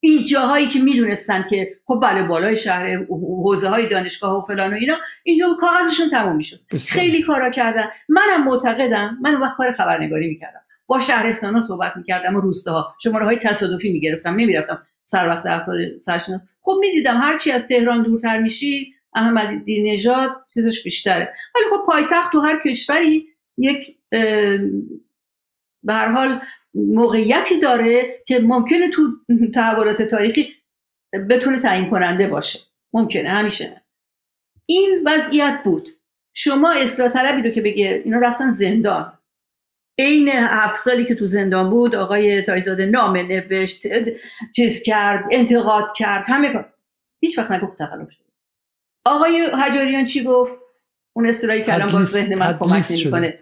این 0.00 0.24
جاهایی 0.24 0.66
که 0.66 0.78
می‌دونستن 0.78 1.46
که 1.50 1.76
خب 1.84 2.00
بله 2.02 2.22
بالای 2.22 2.56
شهر 2.56 2.96
حوزه 3.08 3.68
های 3.68 3.88
دانشگاه 3.88 4.38
و 4.38 4.46
فلان 4.46 4.72
و 4.72 4.76
اینا 4.76 4.96
اینجا 5.22 5.56
کاغذشون 5.60 6.10
تموم 6.10 6.36
می‌شد. 6.36 6.60
خیلی 6.88 7.22
کارا 7.22 7.50
کردن. 7.50 7.88
منم 8.08 8.44
معتقدم 8.44 9.18
من 9.22 9.34
وقت 9.34 9.56
کار 9.56 9.72
خبرنگاری 9.72 10.28
می‌کردم. 10.28 10.63
با 10.86 11.00
شهرستان 11.00 11.54
ها 11.54 11.60
صحبت 11.60 11.96
می‌کردم 11.96 12.36
و 12.36 12.40
روستاها. 12.40 12.94
شماره 13.02 13.24
های 13.24 13.36
تصادفی 13.36 13.92
می‌گرفتم 13.92 14.30
نمی‌رفتم 14.30 14.86
سر 15.04 15.28
وقت 15.28 15.46
افراد 15.46 15.98
سرشناس. 15.98 16.40
خب 16.62 16.76
می‌دیدم 16.80 17.20
هرچی 17.20 17.52
از 17.52 17.66
تهران 17.66 18.02
دورتر 18.02 18.38
میشی 18.38 18.94
احمدی 19.14 19.92
نژاد 19.92 20.30
چیزش 20.54 20.82
بیشتره. 20.82 21.34
ولی 21.54 21.64
خب 21.70 21.86
پایتخت 21.86 22.32
تو 22.32 22.40
هر 22.40 22.60
کشوری 22.64 23.28
یک 23.58 23.96
به 25.82 25.92
هر 25.92 26.12
حال 26.12 26.40
موقعیتی 26.74 27.60
داره 27.60 28.22
که 28.26 28.38
ممکنه 28.38 28.90
تو 28.90 29.02
تحولات 29.54 30.02
تاریخی 30.02 30.48
بتونه 31.30 31.58
تعیین 31.58 31.90
کننده 31.90 32.28
باشه. 32.28 32.58
ممکنه 32.92 33.28
همیشه. 33.28 33.82
این 34.66 35.02
وضعیت 35.06 35.60
بود. 35.64 35.88
شما 36.34 36.72
اصلاح 36.72 37.08
طلبی 37.08 37.42
رو 37.42 37.50
که 37.50 37.60
بگه 37.62 38.02
اینا 38.04 38.18
رفتن 38.18 38.50
زندان. 38.50 39.13
عین 39.98 40.28
هفت 40.28 40.76
سالی 40.76 41.04
که 41.04 41.14
تو 41.14 41.26
زندان 41.26 41.70
بود 41.70 41.94
آقای 41.94 42.42
تایزاده 42.42 42.86
نامه 42.86 43.22
نوشت 43.22 43.82
چیز 44.56 44.82
کرد 44.82 45.24
انتقاد 45.32 45.92
کرد 45.96 46.24
همه 46.26 46.52
کار. 46.52 46.72
هیچ 47.20 47.38
وقت 47.38 47.50
نگفت 47.50 47.78
تقلب 47.78 48.10
شد 48.10 48.24
آقای 49.04 49.40
حجاریان 49.40 50.06
چی 50.06 50.24
گفت؟ 50.24 50.52
اون 51.16 51.26
اصطلاحی 51.26 51.62
که 51.62 51.74
الان 51.74 51.92
باز 51.92 52.06
ذهن 52.06 52.34
من 52.34 52.58
کمک 52.58 52.84
نمی‌کنه. 52.90 53.38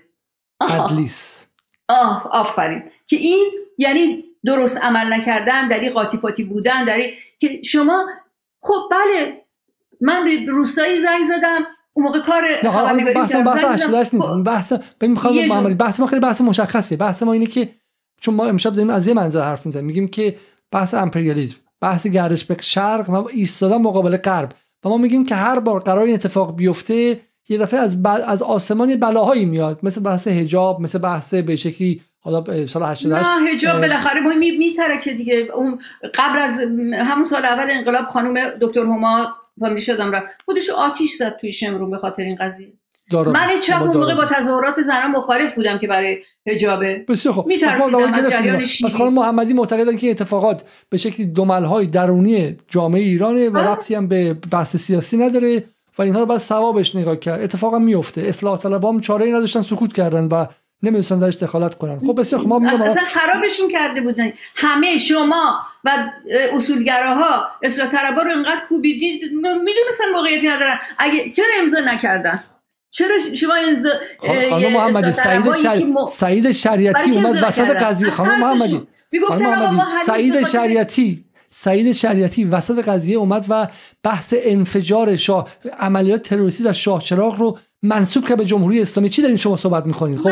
آه. 1.89 2.29
آفرین. 2.33 2.83
که 3.07 3.16
این 3.16 3.51
یعنی 3.79 4.24
درست 4.45 4.83
عمل 4.83 5.12
نکردن 5.12 5.69
در 5.69 5.81
این 5.81 5.93
قاطی 5.93 6.16
پاتی 6.16 6.45
بودن 6.45 6.85
در 6.85 7.01
که 7.39 7.62
شما 7.62 8.09
خب 8.62 8.89
بله 8.91 9.43
من 10.01 10.24
به 10.24 10.53
روستایی 10.53 10.99
زنگ 10.99 11.24
زدم. 11.24 11.66
اون 11.94 12.06
موقع 12.06 12.20
کار 12.20 12.43
خبرنگاری 12.62 13.14
بحث 13.14 13.35
بحث 13.35 13.64
اشلاش 13.64 14.14
نیست. 14.14 14.27
خب. 14.27 14.43
بحث 14.43 14.73
ببین 15.01 15.19
محمدی 15.48 15.74
بحث 15.74 16.01
ما 16.01 16.06
خیلی 16.06 16.20
بحث 16.20 16.40
مشخصه. 16.40 16.97
بحث 16.97 17.23
ما 17.23 17.32
اینه 17.32 17.47
که 17.47 17.69
چون 18.20 18.35
ما 18.35 18.44
امشب 18.44 18.73
داریم 18.73 18.90
از 18.90 19.06
یه 19.06 19.14
منظر 19.14 19.43
حرف 19.43 19.66
می‌زنیم. 19.66 19.86
میگیم 19.86 20.09
که 20.09 20.36
بحث 20.70 20.94
امپریالیسم 20.94 21.56
بحث 21.81 22.06
گردش 22.06 22.44
به 22.44 22.56
شرق 22.60 23.10
و 23.10 23.28
ایستادن 23.32 23.77
مقابل 23.77 24.16
غرب. 24.16 24.52
و 24.85 24.89
ما 24.89 24.97
میگیم 24.97 25.27
که 25.27 25.35
هر 25.35 25.60
بار 25.60 25.81
قرار 25.81 26.05
این 26.05 26.14
اتفاق 26.14 26.56
بیفته 26.56 27.20
یه 27.48 27.59
دفعه 27.59 27.81
از 27.81 28.06
از 28.06 28.43
آسمان 28.43 28.97
بلاهایی 28.97 29.44
میاد. 29.44 29.78
مثل 29.82 30.01
بحث 30.01 30.28
حجاب 30.28 30.81
مثل 30.81 30.98
بحث 30.98 31.35
به 31.35 31.56
شکلی 31.56 32.02
حالا 32.20 32.66
سال 32.66 32.82
88 32.82 33.28
نه 33.28 33.52
حجاب 33.52 33.81
بالاخره 33.81 34.20
ما 34.20 34.35
میتره 34.35 35.01
که 35.05 35.12
دیگه. 35.12 35.48
اون 35.55 35.78
قبل 36.14 36.39
از 36.39 36.60
همون 36.94 37.24
سال 37.24 37.44
اول 37.44 37.70
انقلاب 37.70 38.09
خانم 38.09 38.51
دکتر 38.60 38.81
هما 38.81 39.28
و 39.59 39.81
شدم 39.81 40.12
رفت. 40.12 40.27
خودش 40.45 40.70
آتیش 40.70 41.15
زد 41.15 41.37
توی 41.41 41.53
شمرون 41.53 41.91
به 41.91 41.99
خاطر 41.99 42.23
این 42.23 42.37
قضیه. 42.41 42.73
دارم. 43.11 43.33
من 43.33 43.61
چپ 43.62 43.83
اون 43.83 43.97
موقع 43.97 44.15
با 44.15 44.24
تظاهرات 44.24 44.81
زنان 44.81 45.11
مخالف 45.11 45.55
بودم 45.55 45.79
که 45.79 45.87
برای 45.87 46.19
حجابه. 46.47 47.05
بسیار 47.09 47.35
خوب. 47.35 47.53
پس 48.85 48.97
خانم 48.97 49.15
محمدی 49.15 49.55
معتقدن 49.55 49.97
که 49.97 50.11
اتفاقات 50.11 50.65
به 50.89 50.97
شکلی 50.97 51.33
های 51.49 51.87
درونی 51.87 52.57
جامعه 52.69 53.03
ایرانه 53.03 53.49
و 53.49 53.59
ربطی 53.59 53.95
هم 53.95 54.09
به 54.09 54.35
بحث 54.51 54.77
سیاسی 54.77 55.16
نداره 55.16 55.65
و 55.99 56.03
اینها 56.03 56.20
رو 56.20 56.27
باید 56.27 56.41
ثوابش 56.41 56.97
نگاه 56.97 57.16
کرد. 57.16 57.41
اتفاقا 57.41 57.79
میفته 57.79 58.20
اصلاح 58.20 58.59
طلبام 58.59 59.01
چاره 59.01 59.27
ای 59.27 59.33
نداشتن 59.33 59.62
سکوت 59.62 59.93
کردن 59.93 60.24
و 60.24 60.47
نمی‌دونستن 60.83 61.19
درش 61.19 61.37
دخالت 61.37 61.74
کنن. 61.74 62.01
خب 62.07 62.20
بسیار 62.20 62.43
خب 62.43 62.49
ما 62.49 62.59
میگم 62.59 62.83
اصلا 62.83 63.03
خرابشون 63.03 63.70
کرده 63.70 64.01
بودن. 64.01 64.33
همه 64.55 64.99
شما 64.99 65.61
و 65.85 66.11
اصولگراها 66.53 67.47
اصلاح 67.63 67.91
طلبا 67.91 68.23
رو 68.23 68.31
اینقدر 68.31 68.63
کوبیدید 68.69 69.33
می‌دونستن 69.33 70.05
موقعیتی 70.15 70.49
ندارن. 70.49 70.79
اگه 70.99 71.31
چرا 71.31 71.47
امضا 71.61 71.81
نکردن؟ 71.81 72.45
چرا 72.91 73.15
شما 73.37 73.55
امضا 73.55 73.91
خانم 74.51 74.73
محمدی 74.73 75.13
سعید, 75.13 75.53
شر... 75.53 75.83
سعید 76.09 76.51
شریعتی 76.51 77.11
اومد 77.11 77.43
وسط 77.43 77.77
قضیه. 77.77 78.11
خانم 78.11 78.41
محمدی 78.41 78.89
خانم 79.29 79.51
محمدی 79.51 80.05
سعید 80.07 80.47
شریعتی 80.47 81.25
سعید 81.55 81.93
شریعتی 81.93 82.45
وسط 82.45 82.89
قضیه 82.89 83.16
اومد 83.16 83.47
و 83.49 83.69
بحث 84.03 84.35
انفجار 84.43 85.16
شاه 85.16 85.49
عملیات 85.79 86.23
تروریستی 86.23 86.65
در 86.65 86.73
شاه 86.73 87.03
چراغ 87.03 87.39
رو 87.39 87.59
منصوب 87.83 88.29
که 88.29 88.37
به 88.37 88.45
جمهوری 88.45 88.81
اسلامی. 88.81 89.09
چی 89.09 89.23
دارین 89.23 89.37
شما 89.37 89.57
صحبت 89.57 89.87
می‌کنید 89.87 90.19
خب 90.19 90.31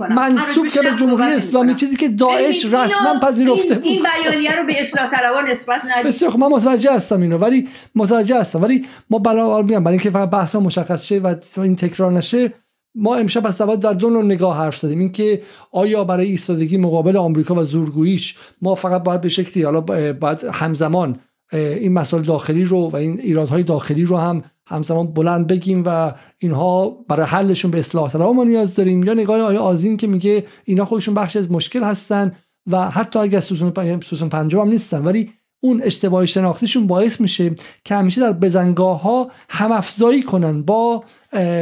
من 0.00 0.14
منصوب 0.14 0.68
که 0.68 0.82
به 0.82 0.90
جمهوری 0.98 1.32
اسلامی. 1.32 1.74
چیزی 1.74 1.96
که 1.96 2.08
داعش 2.08 2.64
رسما 2.64 3.20
پذیرفته 3.22 3.74
بود 3.74 3.84
این 3.84 4.02
بیانیه 4.22 4.56
رو 4.56 4.66
به 4.66 4.80
اصلاح 4.80 5.10
طلبان 5.10 5.50
نسبت 5.50 5.80
ندید. 5.84 6.06
بسیار 6.06 6.30
خب 6.30 6.38
من 6.38 6.48
متوجه 6.48 6.92
هستم 6.92 7.20
اینو 7.20 7.38
ولی 7.38 7.68
متوجه 7.94 8.40
هستم. 8.40 8.62
ولی 8.62 8.86
ما 9.10 9.18
بلا 9.18 9.62
میگم 9.62 9.84
برای 9.84 9.96
اینکه 9.96 10.10
فقط 10.10 10.30
بحث 10.30 10.54
مشخص 10.54 11.02
شه 11.02 11.18
و 11.18 11.34
این 11.56 11.76
تکرار 11.76 12.12
نشه 12.12 12.52
ما 12.94 13.14
امشب 13.14 13.46
از 13.46 13.58
در 13.58 13.92
دو 13.92 14.10
نوع 14.10 14.24
نگاه 14.24 14.56
حرف 14.56 14.78
زدیم. 14.78 14.98
اینکه 14.98 15.42
آیا 15.72 16.04
برای 16.04 16.26
ایستادگی 16.26 16.76
مقابل 16.76 17.16
آمریکا 17.16 17.54
و 17.54 17.64
زورگوییش 17.64 18.36
ما 18.62 18.74
فقط 18.74 19.02
باید 19.02 19.20
به 19.20 19.28
شکلی 19.28 19.62
حالا 19.62 19.80
باید 19.80 20.44
همزمان 20.52 21.16
این 21.52 21.92
مسائل 21.92 22.22
داخلی 22.22 22.64
رو 22.64 22.90
و 22.90 22.96
این 22.96 23.20
ایرادهای 23.20 23.62
داخلی 23.62 24.04
رو 24.04 24.16
هم 24.16 24.44
همزمان 24.66 25.06
بلند 25.06 25.46
بگیم 25.46 25.82
و 25.86 26.12
اینها 26.38 26.90
برای 27.08 27.26
حلشون 27.26 27.70
به 27.70 27.78
اصلاح 27.78 28.10
طلب 28.10 28.22
ما 28.22 28.44
نیاز 28.44 28.74
داریم. 28.74 29.04
یا 29.04 29.14
نگاه 29.14 29.40
آیا 29.40 29.60
آزین 29.60 29.96
که 29.96 30.06
میگه 30.06 30.44
اینا 30.64 30.84
خودشون 30.84 31.14
بخش 31.14 31.36
از 31.36 31.50
مشکل 31.50 31.82
هستن 31.82 32.32
و 32.70 32.90
حتی 32.90 33.18
اگر 33.18 33.40
سوسن 33.40 34.28
پنجم 34.28 34.60
هم 34.60 34.68
نیستن 34.68 35.04
ولی 35.04 35.30
اون 35.64 35.82
اشتباه 35.84 36.26
شناختیشون 36.26 36.86
باعث 36.86 37.20
میشه 37.20 37.50
که 37.84 37.94
همیشه 37.94 38.20
در 38.20 38.32
بزنگاه 38.32 39.02
ها 39.02 39.30
هم 39.48 39.72
افزایی 39.72 40.22
کنن 40.22 40.62
با 40.62 41.04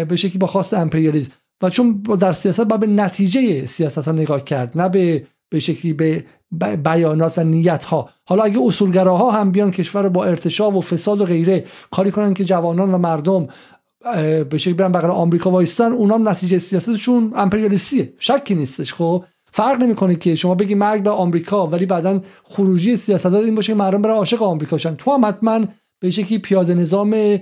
به 0.09 0.17
شکلی 0.17 0.39
با 0.39 0.47
خواست 0.47 0.75
امپریالیزم 0.75 1.33
و 1.63 1.71
چون 1.71 2.03
در 2.21 2.33
سیاست 2.33 2.61
باید 2.61 2.81
به 2.81 2.87
نتیجه 2.87 3.67
سیاست 3.67 3.99
ها 4.09 4.13
نگاه 4.13 4.45
کرد 4.45 4.79
نه 4.79 4.89
به 4.89 5.27
به 5.51 5.61
شکلی 5.61 5.93
به 5.93 6.25
بیانات 6.77 7.39
و 7.39 7.45
نیت 7.45 7.85
ها 7.85 8.11
حالا 8.27 8.43
اگه 8.43 8.59
اصولگراها 8.63 9.31
هم 9.31 9.53
بیان 9.53 9.71
کشور 9.71 10.09
با 10.09 10.25
ارتشا 10.25 10.71
و 10.71 10.81
فساد 10.81 11.21
و 11.21 11.25
غیره 11.25 11.65
کاری 11.91 12.11
کنن 12.11 12.35
که 12.35 12.45
جوانان 12.45 12.95
و 12.95 12.99
مردم 12.99 13.49
به 14.51 14.59
شکلی 14.59 14.75
برن 14.75 14.93
بغل 14.93 15.11
آمریکا 15.11 15.51
وایستن 15.51 15.93
اونام 15.93 16.29
نتیجه 16.29 16.59
سیاستشون 16.59 17.33
امپریالیستیه. 17.37 18.13
شکی 18.19 18.55
نیستش 18.55 18.95
خب؟ 18.95 19.25
فرق 19.53 19.83
نمی‌کنه 19.83 20.15
که 20.15 20.35
شما 20.35 20.55
بگی 20.55 20.75
مرگ 20.75 21.03
به 21.03 21.11
آمریکا 21.11 21.67
ولی 21.67 21.87
بعدا 21.87 22.21
خروجی 22.45 22.97
سیاستات 22.97 23.35
این 23.35 23.55
باشه 23.55 23.73
که 23.73 23.79
مردم 23.79 24.03
برن 24.03 24.15
عاشق 24.15 24.43
آمریکا 24.43 24.79
شن. 24.79 24.95
تو 24.95 25.11
هم 25.11 25.25
حتما 25.25 25.61
به 26.01 26.11
شکلی 26.11 26.39
پیاده 26.39 26.75
نظام 26.75 27.39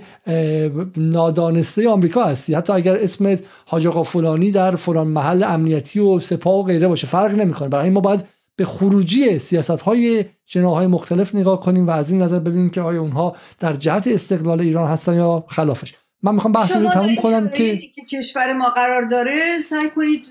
نادانسته 0.97 1.89
آمریکا 1.89 2.23
هستی. 2.23 2.53
حتی 2.53 2.73
اگر 2.73 2.95
اسمت 2.95 3.43
حاج 3.65 3.87
آقا 3.87 4.03
فلانی 4.03 4.51
در 4.51 4.75
فلان 4.75 5.07
محل 5.07 5.43
امنیتی 5.43 5.99
و 5.99 6.19
سپاه 6.19 6.59
و 6.59 6.63
غیره 6.63 6.87
باشه 6.87 7.07
فرق 7.07 7.35
نمی‌کنه. 7.35 7.69
برای 7.69 7.89
ما 7.89 7.99
باید 7.99 8.25
به 8.55 8.65
خروجی 8.65 9.39
سیاست 9.39 9.81
های 9.81 10.25
جناهای 10.45 10.87
مختلف 10.87 11.35
نگاه 11.35 11.59
کنیم 11.59 11.87
و 11.87 11.91
از 11.91 12.11
این 12.11 12.21
نظر 12.21 12.39
ببینیم 12.39 12.69
که 12.69 12.81
آیا 12.81 13.01
اونها 13.01 13.35
در 13.59 13.73
جهت 13.73 14.07
استقلال 14.07 14.61
ایران 14.61 14.89
هستن 14.89 15.15
یا 15.15 15.43
خلافش. 15.47 15.93
من 16.23 16.35
می‌خوام 16.35 16.51
بحث 16.51 16.75
رو 16.75 16.89
تموم 16.89 17.15
کنم 17.15 17.49
که 17.49 17.79
کشور 18.11 18.53
ما 18.53 18.69
قرار 18.69 19.05
داره 19.05 19.61
سعی 19.61 19.89
کنید 19.89 20.25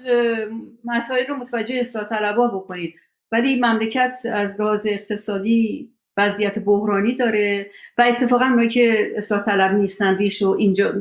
مسائل 0.85 1.27
رو 1.27 1.37
متوجه 1.37 1.75
اصلاح 1.75 2.09
طلبا 2.09 2.49
بکنید. 2.49 2.95
ولی 3.33 3.57
مملکت 3.57 4.15
از 4.33 4.61
لحاظ 4.61 4.87
اقتصادی 4.91 5.91
وضعیت 6.17 6.59
بحرانی 6.59 7.17
داره 7.17 7.71
و 7.99 8.03
اتفاقا 8.03 8.45
اونایی 8.45 8.69
که 8.69 9.13
اصلاح 9.17 9.45
طلب 9.45 9.73
نیستن 9.73 10.17
ریش 10.17 10.43
و 10.43 10.51
اینجا 10.59 10.93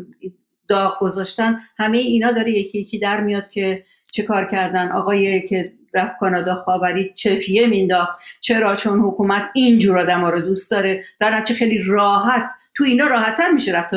داغ 0.70 1.00
گذاشتن 1.00 1.60
همه 1.78 1.98
اینا 1.98 2.32
داره 2.32 2.52
یکی 2.52 2.80
یکی 2.80 3.00
در 3.00 3.22
میاد 3.22 3.50
که 3.50 3.84
چه 4.12 4.24
کار 4.24 4.46
کردن. 4.46 4.92
آقای 4.92 5.48
که 5.48 5.74
رفت 5.94 6.20
کانادا 6.20 6.56
خاوری 6.56 7.14
چفیه 7.14 7.68
مینداخت 7.68 8.20
چرا؟ 8.40 8.76
چون 8.76 9.00
حکومت 9.00 9.50
اینجور 9.54 10.00
آدم 10.00 10.26
رو 10.26 10.42
دوست 10.42 10.72
داره. 10.72 11.04
در 11.20 11.44
چه 11.44 11.54
خیلی 11.54 11.84
راحت 11.84 12.52
تو 12.80 12.86
اینا 12.86 13.08
راحتتر 13.08 13.52
میشه 13.52 13.72
رفت 13.72 13.90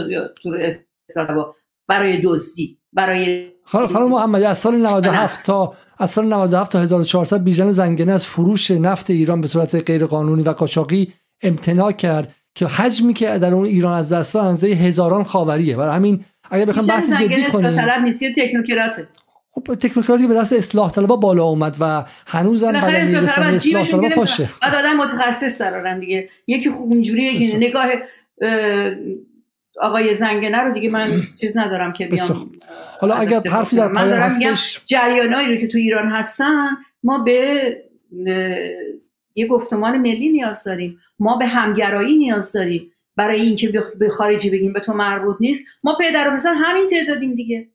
تو 0.42 1.54
برای 1.88 2.20
دزدی 2.24 2.78
برای 2.92 3.48
خانم 3.64 4.08
محمدی 4.08 4.44
از 4.44 4.58
سال 4.58 4.76
97 4.76 5.46
تا 5.46 5.74
از 5.98 6.10
سال 6.10 6.26
97 6.26 6.72
تا 6.72 6.80
1400 6.80 7.44
بیژن 7.44 7.70
زنگنه 7.70 8.12
از 8.12 8.26
فروش 8.26 8.70
نفت 8.70 9.10
ایران 9.10 9.40
به 9.40 9.46
صورت 9.46 9.74
غیرقانونی 9.74 10.42
و 10.42 10.50
قاچاقی 10.50 11.12
امتناع 11.42 11.92
کرد 11.92 12.34
که 12.54 12.66
حجمی 12.66 13.14
که 13.14 13.38
در 13.38 13.54
اون 13.54 13.64
ایران 13.64 13.98
از 13.98 14.12
دست 14.12 14.36
اندازه 14.36 14.68
هزاران 14.68 15.24
خاوریه. 15.24 15.76
برای 15.76 15.96
همین 15.96 16.24
اگر 16.50 16.64
بخوام 16.64 16.86
بحث 16.86 17.12
جدی 17.12 17.44
کنیم 17.44 17.76
طلب 17.76 18.02
نیست 18.02 18.24
تکنوکراته. 18.36 19.08
خب 19.50 19.74
تکنوکراتی 19.74 20.26
به 20.26 20.34
دست 20.34 20.52
اصلاح 20.52 20.90
طلبا 20.90 21.16
بالا 21.16 21.44
اومد 21.44 21.76
و 21.80 22.04
هنوزم 22.26 22.76
رسانه 22.76 23.54
اصلاح 23.54 23.84
طلبا 23.84 24.08
پاشه 24.08 24.48
بعد 24.62 24.74
آدم 24.74 24.96
متخصص 24.96 25.60
دارن 25.60 26.00
دیگه. 26.00 26.28
یکی 26.46 26.70
خوب 26.70 26.92
اونجوریه 26.92 27.56
نگاه 27.56 27.86
آقای 29.80 30.14
زنگنه 30.14 30.58
رو 30.58 30.74
دیگه 30.74 30.90
من 30.90 31.20
چیز 31.40 31.56
ندارم 31.56 31.92
که 31.92 32.06
بیام 32.06 32.52
حالا 33.00 33.14
اگر 33.14 33.40
حرفی 33.40 33.76
در 33.76 33.88
پایان 33.88 34.18
هستش 34.18 34.80
جریانایی 34.84 35.54
رو 35.54 35.60
که 35.60 35.68
تو 35.68 35.78
ایران 35.78 36.08
هستن 36.08 36.68
ما 37.02 37.18
به 37.18 37.76
یه 39.34 39.46
گفتمان 39.46 39.98
ملی 39.98 40.28
نیاز 40.28 40.64
داریم. 40.64 40.98
ما 41.18 41.36
به 41.36 41.46
همگرایی 41.46 42.18
نیاز 42.18 42.52
داریم. 42.52 42.92
برای 43.16 43.40
اینکه 43.40 43.82
به 43.98 44.08
خارجی 44.08 44.50
بگیم 44.50 44.72
به 44.72 44.80
تو 44.80 44.92
مربوط 44.92 45.36
نیست. 45.40 45.66
ما 45.84 45.98
پدر 46.00 46.28
و 46.28 46.32
پسر 46.32 46.54
همین 46.54 46.86
تعدادیم 46.86 47.34
دیگه. 47.34 47.68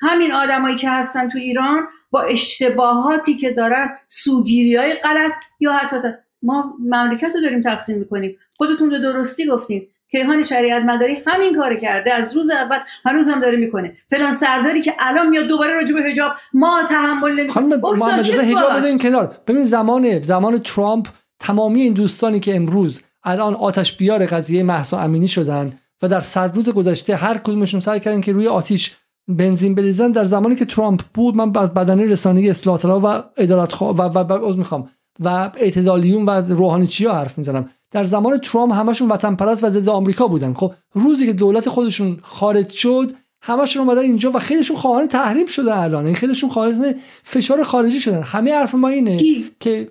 همین 0.00 0.32
آدمایی 0.32 0.76
که 0.76 0.90
هستن 0.90 1.28
تو 1.28 1.38
ایران 1.38 1.82
با 2.10 2.22
اشتباهاتی 2.22 3.36
که 3.36 3.50
دارن 3.50 3.90
سوگیری 4.08 4.76
های 4.76 4.94
غلط 4.94 5.32
یا 5.60 5.72
حتی 5.72 6.08
ما 6.42 6.74
مملکت 6.80 7.30
رو 7.34 7.40
داریم 7.40 7.62
تقسیم 7.62 7.98
می‌کنیم. 7.98 8.38
خودتون 8.56 8.88
به 8.88 8.98
درستی 8.98 9.46
گفتیم 9.46 9.88
کیهان 10.10 10.42
شریعت 10.42 10.82
مداری 10.82 11.16
همین 11.26 11.56
کار 11.56 11.76
کرده. 11.76 12.14
از 12.14 12.36
روز 12.36 12.50
اول 12.50 12.78
هنوز 13.04 13.28
هم 13.28 13.40
داره 13.40 13.56
می‌کنه. 13.56 13.96
فلان 14.10 14.32
سرداری 14.32 14.82
که 14.82 14.94
الان 14.98 15.28
میاد 15.28 15.46
دوباره 15.46 15.74
راجع 15.74 15.94
به 15.94 16.02
حجاب 16.02 16.32
ما 16.52 16.82
تحمل 16.88 17.32
نمی‌کنیم. 17.40 17.68
محمد 17.68 18.26
حجاب 18.26 18.76
بزنین 18.76 18.98
کنار. 18.98 19.36
ببین 19.46 19.66
زمان 19.66 20.22
زمان 20.22 20.58
ترامپ 20.58 21.08
تمامی 21.40 21.80
این 21.80 21.92
دوستانی 21.92 22.40
که 22.40 22.56
امروز 22.56 23.02
الان 23.24 23.54
آتش 23.54 23.96
بیار 23.96 24.26
قضیه 24.26 24.62
محسا 24.62 24.98
امینی 24.98 25.28
شدن 25.28 25.72
و 26.02 26.08
در 26.08 26.20
صد 26.20 26.56
روز 26.56 26.68
گذشته 26.68 27.16
هر 27.16 27.38
کدومشون 27.38 27.80
سعی 27.80 28.00
کردن 28.00 28.20
که 28.20 28.32
روی 28.32 28.48
آتیش 28.48 28.96
بنزین 29.28 29.74
بریزن 29.74 30.10
در 30.10 30.24
زمانی 30.24 30.54
که 30.54 30.64
ترامپ 30.64 31.00
بود 31.14 31.36
من 31.36 31.52
از 31.56 31.74
بدنه 31.74 32.04
رسانه 32.04 32.40
اصلاح 32.40 32.80
و 32.80 33.22
ادارت 33.36 33.82
و 33.82 33.84
و, 33.84 34.18
و, 34.18 34.56
می‌خوام 34.56 34.88
و 35.20 35.28
اعتدالیون 35.56 36.26
و 36.26 36.30
روحانی 36.30 36.86
چیا 36.86 37.12
حرف 37.12 37.38
می‌زنم. 37.38 37.70
در 37.94 38.04
زمان 38.04 38.38
ترامپ 38.38 38.72
همشون 38.72 39.08
وطن 39.08 39.34
پرست 39.34 39.64
و 39.64 39.68
ضد 39.68 39.88
آمریکا 39.88 40.26
بودن. 40.26 40.54
خب 40.54 40.72
روزی 40.92 41.26
که 41.26 41.32
دولت 41.32 41.68
خودشون 41.68 42.18
خارج 42.22 42.70
شد 42.70 43.10
همشون 43.42 43.82
اومدن 43.82 44.02
اینجا 44.02 44.30
و 44.30 44.38
خیلیشون 44.38 44.76
خواهان 44.76 45.06
تحریم 45.06 45.46
شدن 45.46 45.72
الان. 45.72 46.04
این 46.04 46.14
خیلیشون 46.14 46.50
خواهان 46.50 46.94
فشار 47.22 47.62
خارجی 47.62 48.00
شدن. 48.00 48.22
همه 48.22 48.54
حرف 48.54 48.74
ما 48.74 48.88
اینه 48.88 49.22
که 49.60 49.88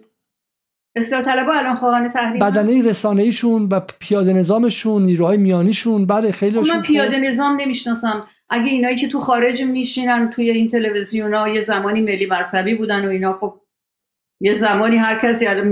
اصلاح 0.95 1.21
طلبا 1.21 1.53
الان 1.53 1.75
خواهان 1.75 2.09
تحریم 2.09 2.39
بدنه 2.39 2.81
رسانه 2.81 3.23
ایشون 3.23 3.69
و 3.71 3.81
پیاده 3.99 4.33
نظامشون 4.33 5.03
نیروهای 5.03 5.37
میانیشون. 5.37 6.05
بعد 6.05 6.31
خیلیشون 6.31 6.63
خب 6.63 6.75
من 6.75 6.81
پیاده 6.81 7.17
نظام 7.17 7.61
نمی‌شناسم. 7.61 8.27
اگه 8.49 8.71
اینایی 8.71 8.97
که 8.97 9.07
تو 9.07 9.19
خارج 9.19 9.61
میشینن 9.61 10.29
توی 10.29 10.49
این 10.49 10.69
تلویزیونا 10.69 11.49
یه 11.49 11.61
زمانی 11.61 12.01
ملی 12.01 12.25
مذهبی 12.25 12.75
بودن 12.75 13.05
و 13.05 13.09
اینا 13.09 13.37
خب 13.41 13.53
یه 14.41 14.53
زمانی 14.53 14.97
هر 14.97 15.19
کسی 15.19 15.47
الان 15.47 15.67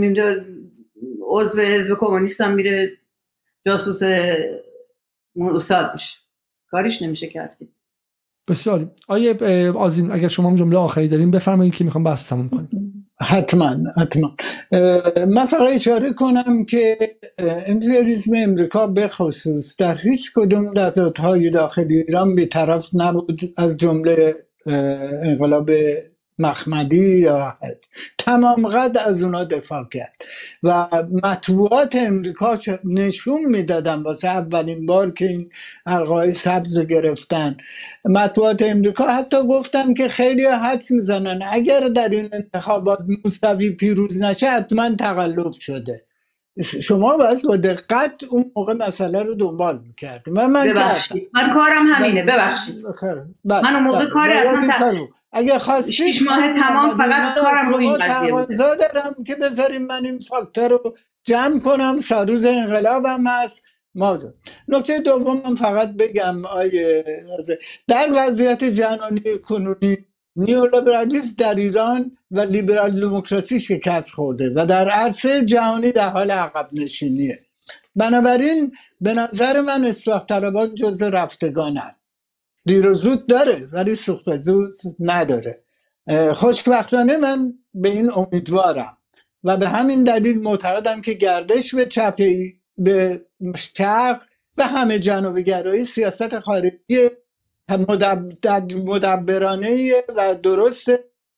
عضو 1.31 1.61
حزب 1.61 1.97
کمونیست 1.99 2.41
هم 2.41 2.53
میره 2.53 2.91
جاسوس 3.65 3.99
موساد 5.35 5.93
میشه. 5.93 6.17
کاریش 6.67 7.01
نمیشه 7.01 7.27
کرد 7.27 7.57
بسیار. 8.49 8.91
آیه 9.07 9.71
آزین 9.71 10.11
اگر 10.11 10.27
شما 10.27 10.55
جمله 10.55 10.77
آخری 10.77 11.07
داریم 11.07 11.31
بفرمایید 11.31 11.75
که 11.75 11.83
می‌خوام 11.83 12.03
بحث 12.03 12.29
تموم 12.29 12.49
کنیم. 12.49 13.07
حتما 13.21 13.77
حتما. 13.97 14.35
من 15.27 15.45
فقط 15.45 15.73
اشاره 15.73 16.13
کنم 16.13 16.65
که 16.65 16.97
امپریالیزم 17.67 18.31
امریکا 18.37 18.87
به 18.87 19.07
خصوص 19.07 19.81
در 19.81 19.97
هیچ 20.03 20.31
کدوم 20.35 20.73
های 21.19 21.49
داخل 21.49 21.87
ایران 21.89 22.35
بیطرف 22.35 22.89
نبود 22.93 23.39
از 23.57 23.77
جمله 23.77 24.35
انقلاب 25.23 25.69
مخمدی 26.41 27.17
یا 27.17 27.57
تمام 28.17 28.67
قد 28.67 28.97
از 28.97 29.23
اونا 29.23 29.43
دفاع 29.43 29.83
کرد. 29.93 30.25
و 30.63 30.87
مطبوعات 31.23 31.95
امریکا 31.95 32.57
نشون 32.83 33.45
می‌دادن 33.45 34.01
واسه 34.01 34.27
اولین 34.27 34.85
بار 34.85 35.11
که 35.11 35.25
این 35.25 35.49
حلقای 35.87 36.31
سبز 36.31 36.79
گرفتن. 36.79 37.57
مطبوعات 38.05 38.61
امریکا 38.61 39.07
حتی 39.07 39.37
گفتن 39.43 39.93
که 39.93 40.07
خیلی 40.07 40.45
حدس 40.45 40.91
می‌زنن 40.91 41.39
اگر 41.51 41.79
در 41.79 42.09
این 42.09 42.29
انتخابات 42.33 42.99
موسوی 43.25 43.69
پیروز 43.69 44.21
نشه 44.21 44.49
حتما 44.49 44.95
تقلب 44.95 45.51
شده. 45.51 46.05
شما 46.63 47.17
باید 47.17 47.37
با 47.47 47.55
دقت 47.55 48.23
اون 48.29 48.51
موقع 48.55 48.73
مسئله 48.73 49.23
رو 49.23 49.35
دنبال 49.35 49.79
می‌کردیم 49.87 50.33
من 50.33 50.45
من 50.45 50.67
من 51.33 51.53
کارم 51.53 51.87
همینه. 51.87 52.23
ببخشید. 52.23 52.85
من 53.45 53.73
اون 53.75 53.83
موقع 53.83 54.05
کاری 54.05 54.33
اصلا 54.33 55.07
اگه 55.31 55.59
خواستی 55.59 56.19
ماه 56.25 56.53
تمام 56.53 56.97
فقط 56.97 57.35
کارم 57.35 57.69
رو 57.69 57.77
این 57.77 57.97
قضیه 57.97 58.55
دارم 58.75 59.23
که 59.27 59.35
بذاریم 59.35 59.81
من 59.85 60.05
این 60.05 60.19
فاکتور 60.19 60.67
رو 60.67 60.95
جمع 61.23 61.59
کنم 61.59 61.97
سروز 61.97 62.45
انقلابم 62.45 63.27
هست. 63.27 63.63
موضوع 63.95 64.33
نکته 64.67 64.99
دوم 64.99 65.41
من 65.45 65.55
فقط 65.55 65.89
بگم 65.89 66.45
آیه 66.45 67.05
در 67.87 68.09
وضعیت 68.13 68.63
جهانی 68.63 69.21
کنونی 69.47 69.97
نیولیبرالیسم 70.35 71.35
در 71.37 71.55
ایران 71.55 72.17
و 72.31 72.41
لیبرال 72.41 72.99
دموکراسی 72.99 73.59
شکست 73.59 74.13
خورده 74.13 74.53
و 74.55 74.65
در 74.65 74.89
عرصه 74.89 75.45
جهانی 75.45 75.91
در 75.91 76.09
حال 76.09 76.31
عقب 76.31 76.69
نشینیه. 76.73 77.39
بنابراین 77.95 78.71
به 79.01 79.13
نظر 79.13 79.61
من 79.61 79.83
اصلاح 79.83 80.25
طلبان 80.25 80.75
جز 80.75 81.03
رفتگانند 81.03 81.95
دیر 82.65 82.87
و 82.87 82.93
زود 82.93 83.27
داره 83.27 83.67
ولی 83.73 83.95
سوخت 83.95 84.37
زود 84.37 84.73
نداره. 84.99 85.57
خوشبختانه 86.35 87.17
من 87.17 87.53
به 87.73 87.89
این 87.89 88.11
امیدوارم 88.15 88.97
و 89.43 89.57
به 89.57 89.69
همین 89.69 90.03
دلیل 90.03 90.41
معتقدم 90.41 91.01
که 91.01 91.13
گردش 91.13 91.75
به 91.75 91.85
چپی 91.85 92.59
به 92.77 93.21
شرق 93.55 94.21
و 94.57 94.63
همه 94.63 94.99
جنوب 94.99 95.39
گرایی 95.39 95.85
سیاست 95.85 96.39
خارجی 96.39 97.09
مدبرانه 98.85 99.93
و 100.15 100.35
درست 100.35 100.89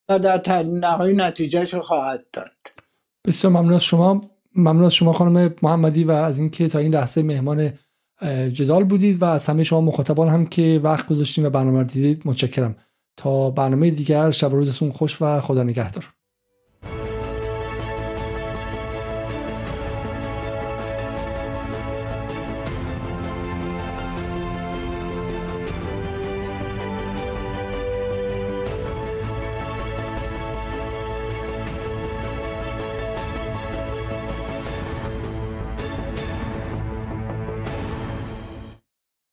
و 0.08 0.18
در 0.18 0.62
نهایی 0.62 1.16
نتیجهش 1.16 1.74
خواهد 1.74 2.24
داد. 2.32 2.52
بسیار 3.26 3.52
ممنون 3.52 3.74
از 3.74 3.84
شما. 3.84 4.30
ممنون 4.56 4.84
از 4.84 4.94
شما 4.94 5.12
خانم 5.12 5.54
محمدی 5.62 6.04
و 6.04 6.10
از 6.10 6.38
اینکه 6.38 6.68
تا 6.68 6.78
این 6.78 6.94
لحظه 6.94 7.22
مهمان 7.22 7.72
جدال 8.52 8.84
بودید 8.84 9.22
و 9.22 9.24
از 9.24 9.46
همه 9.46 9.64
شما 9.64 9.80
مخاطبان 9.80 10.28
هم 10.28 10.46
که 10.46 10.80
وقت 10.82 11.08
گذاشتیم 11.08 11.44
و 11.44 11.50
برنامه 11.50 11.84
دیدید 11.84 12.22
متشکرم. 12.24 12.76
تا 13.16 13.50
برنامه 13.50 13.90
دیگر 13.90 14.30
شب 14.30 14.52
روزتون 14.52 14.92
خوش 14.92 15.22
و 15.22 15.40
خدا 15.40 15.62
نگهدار. 15.62 16.13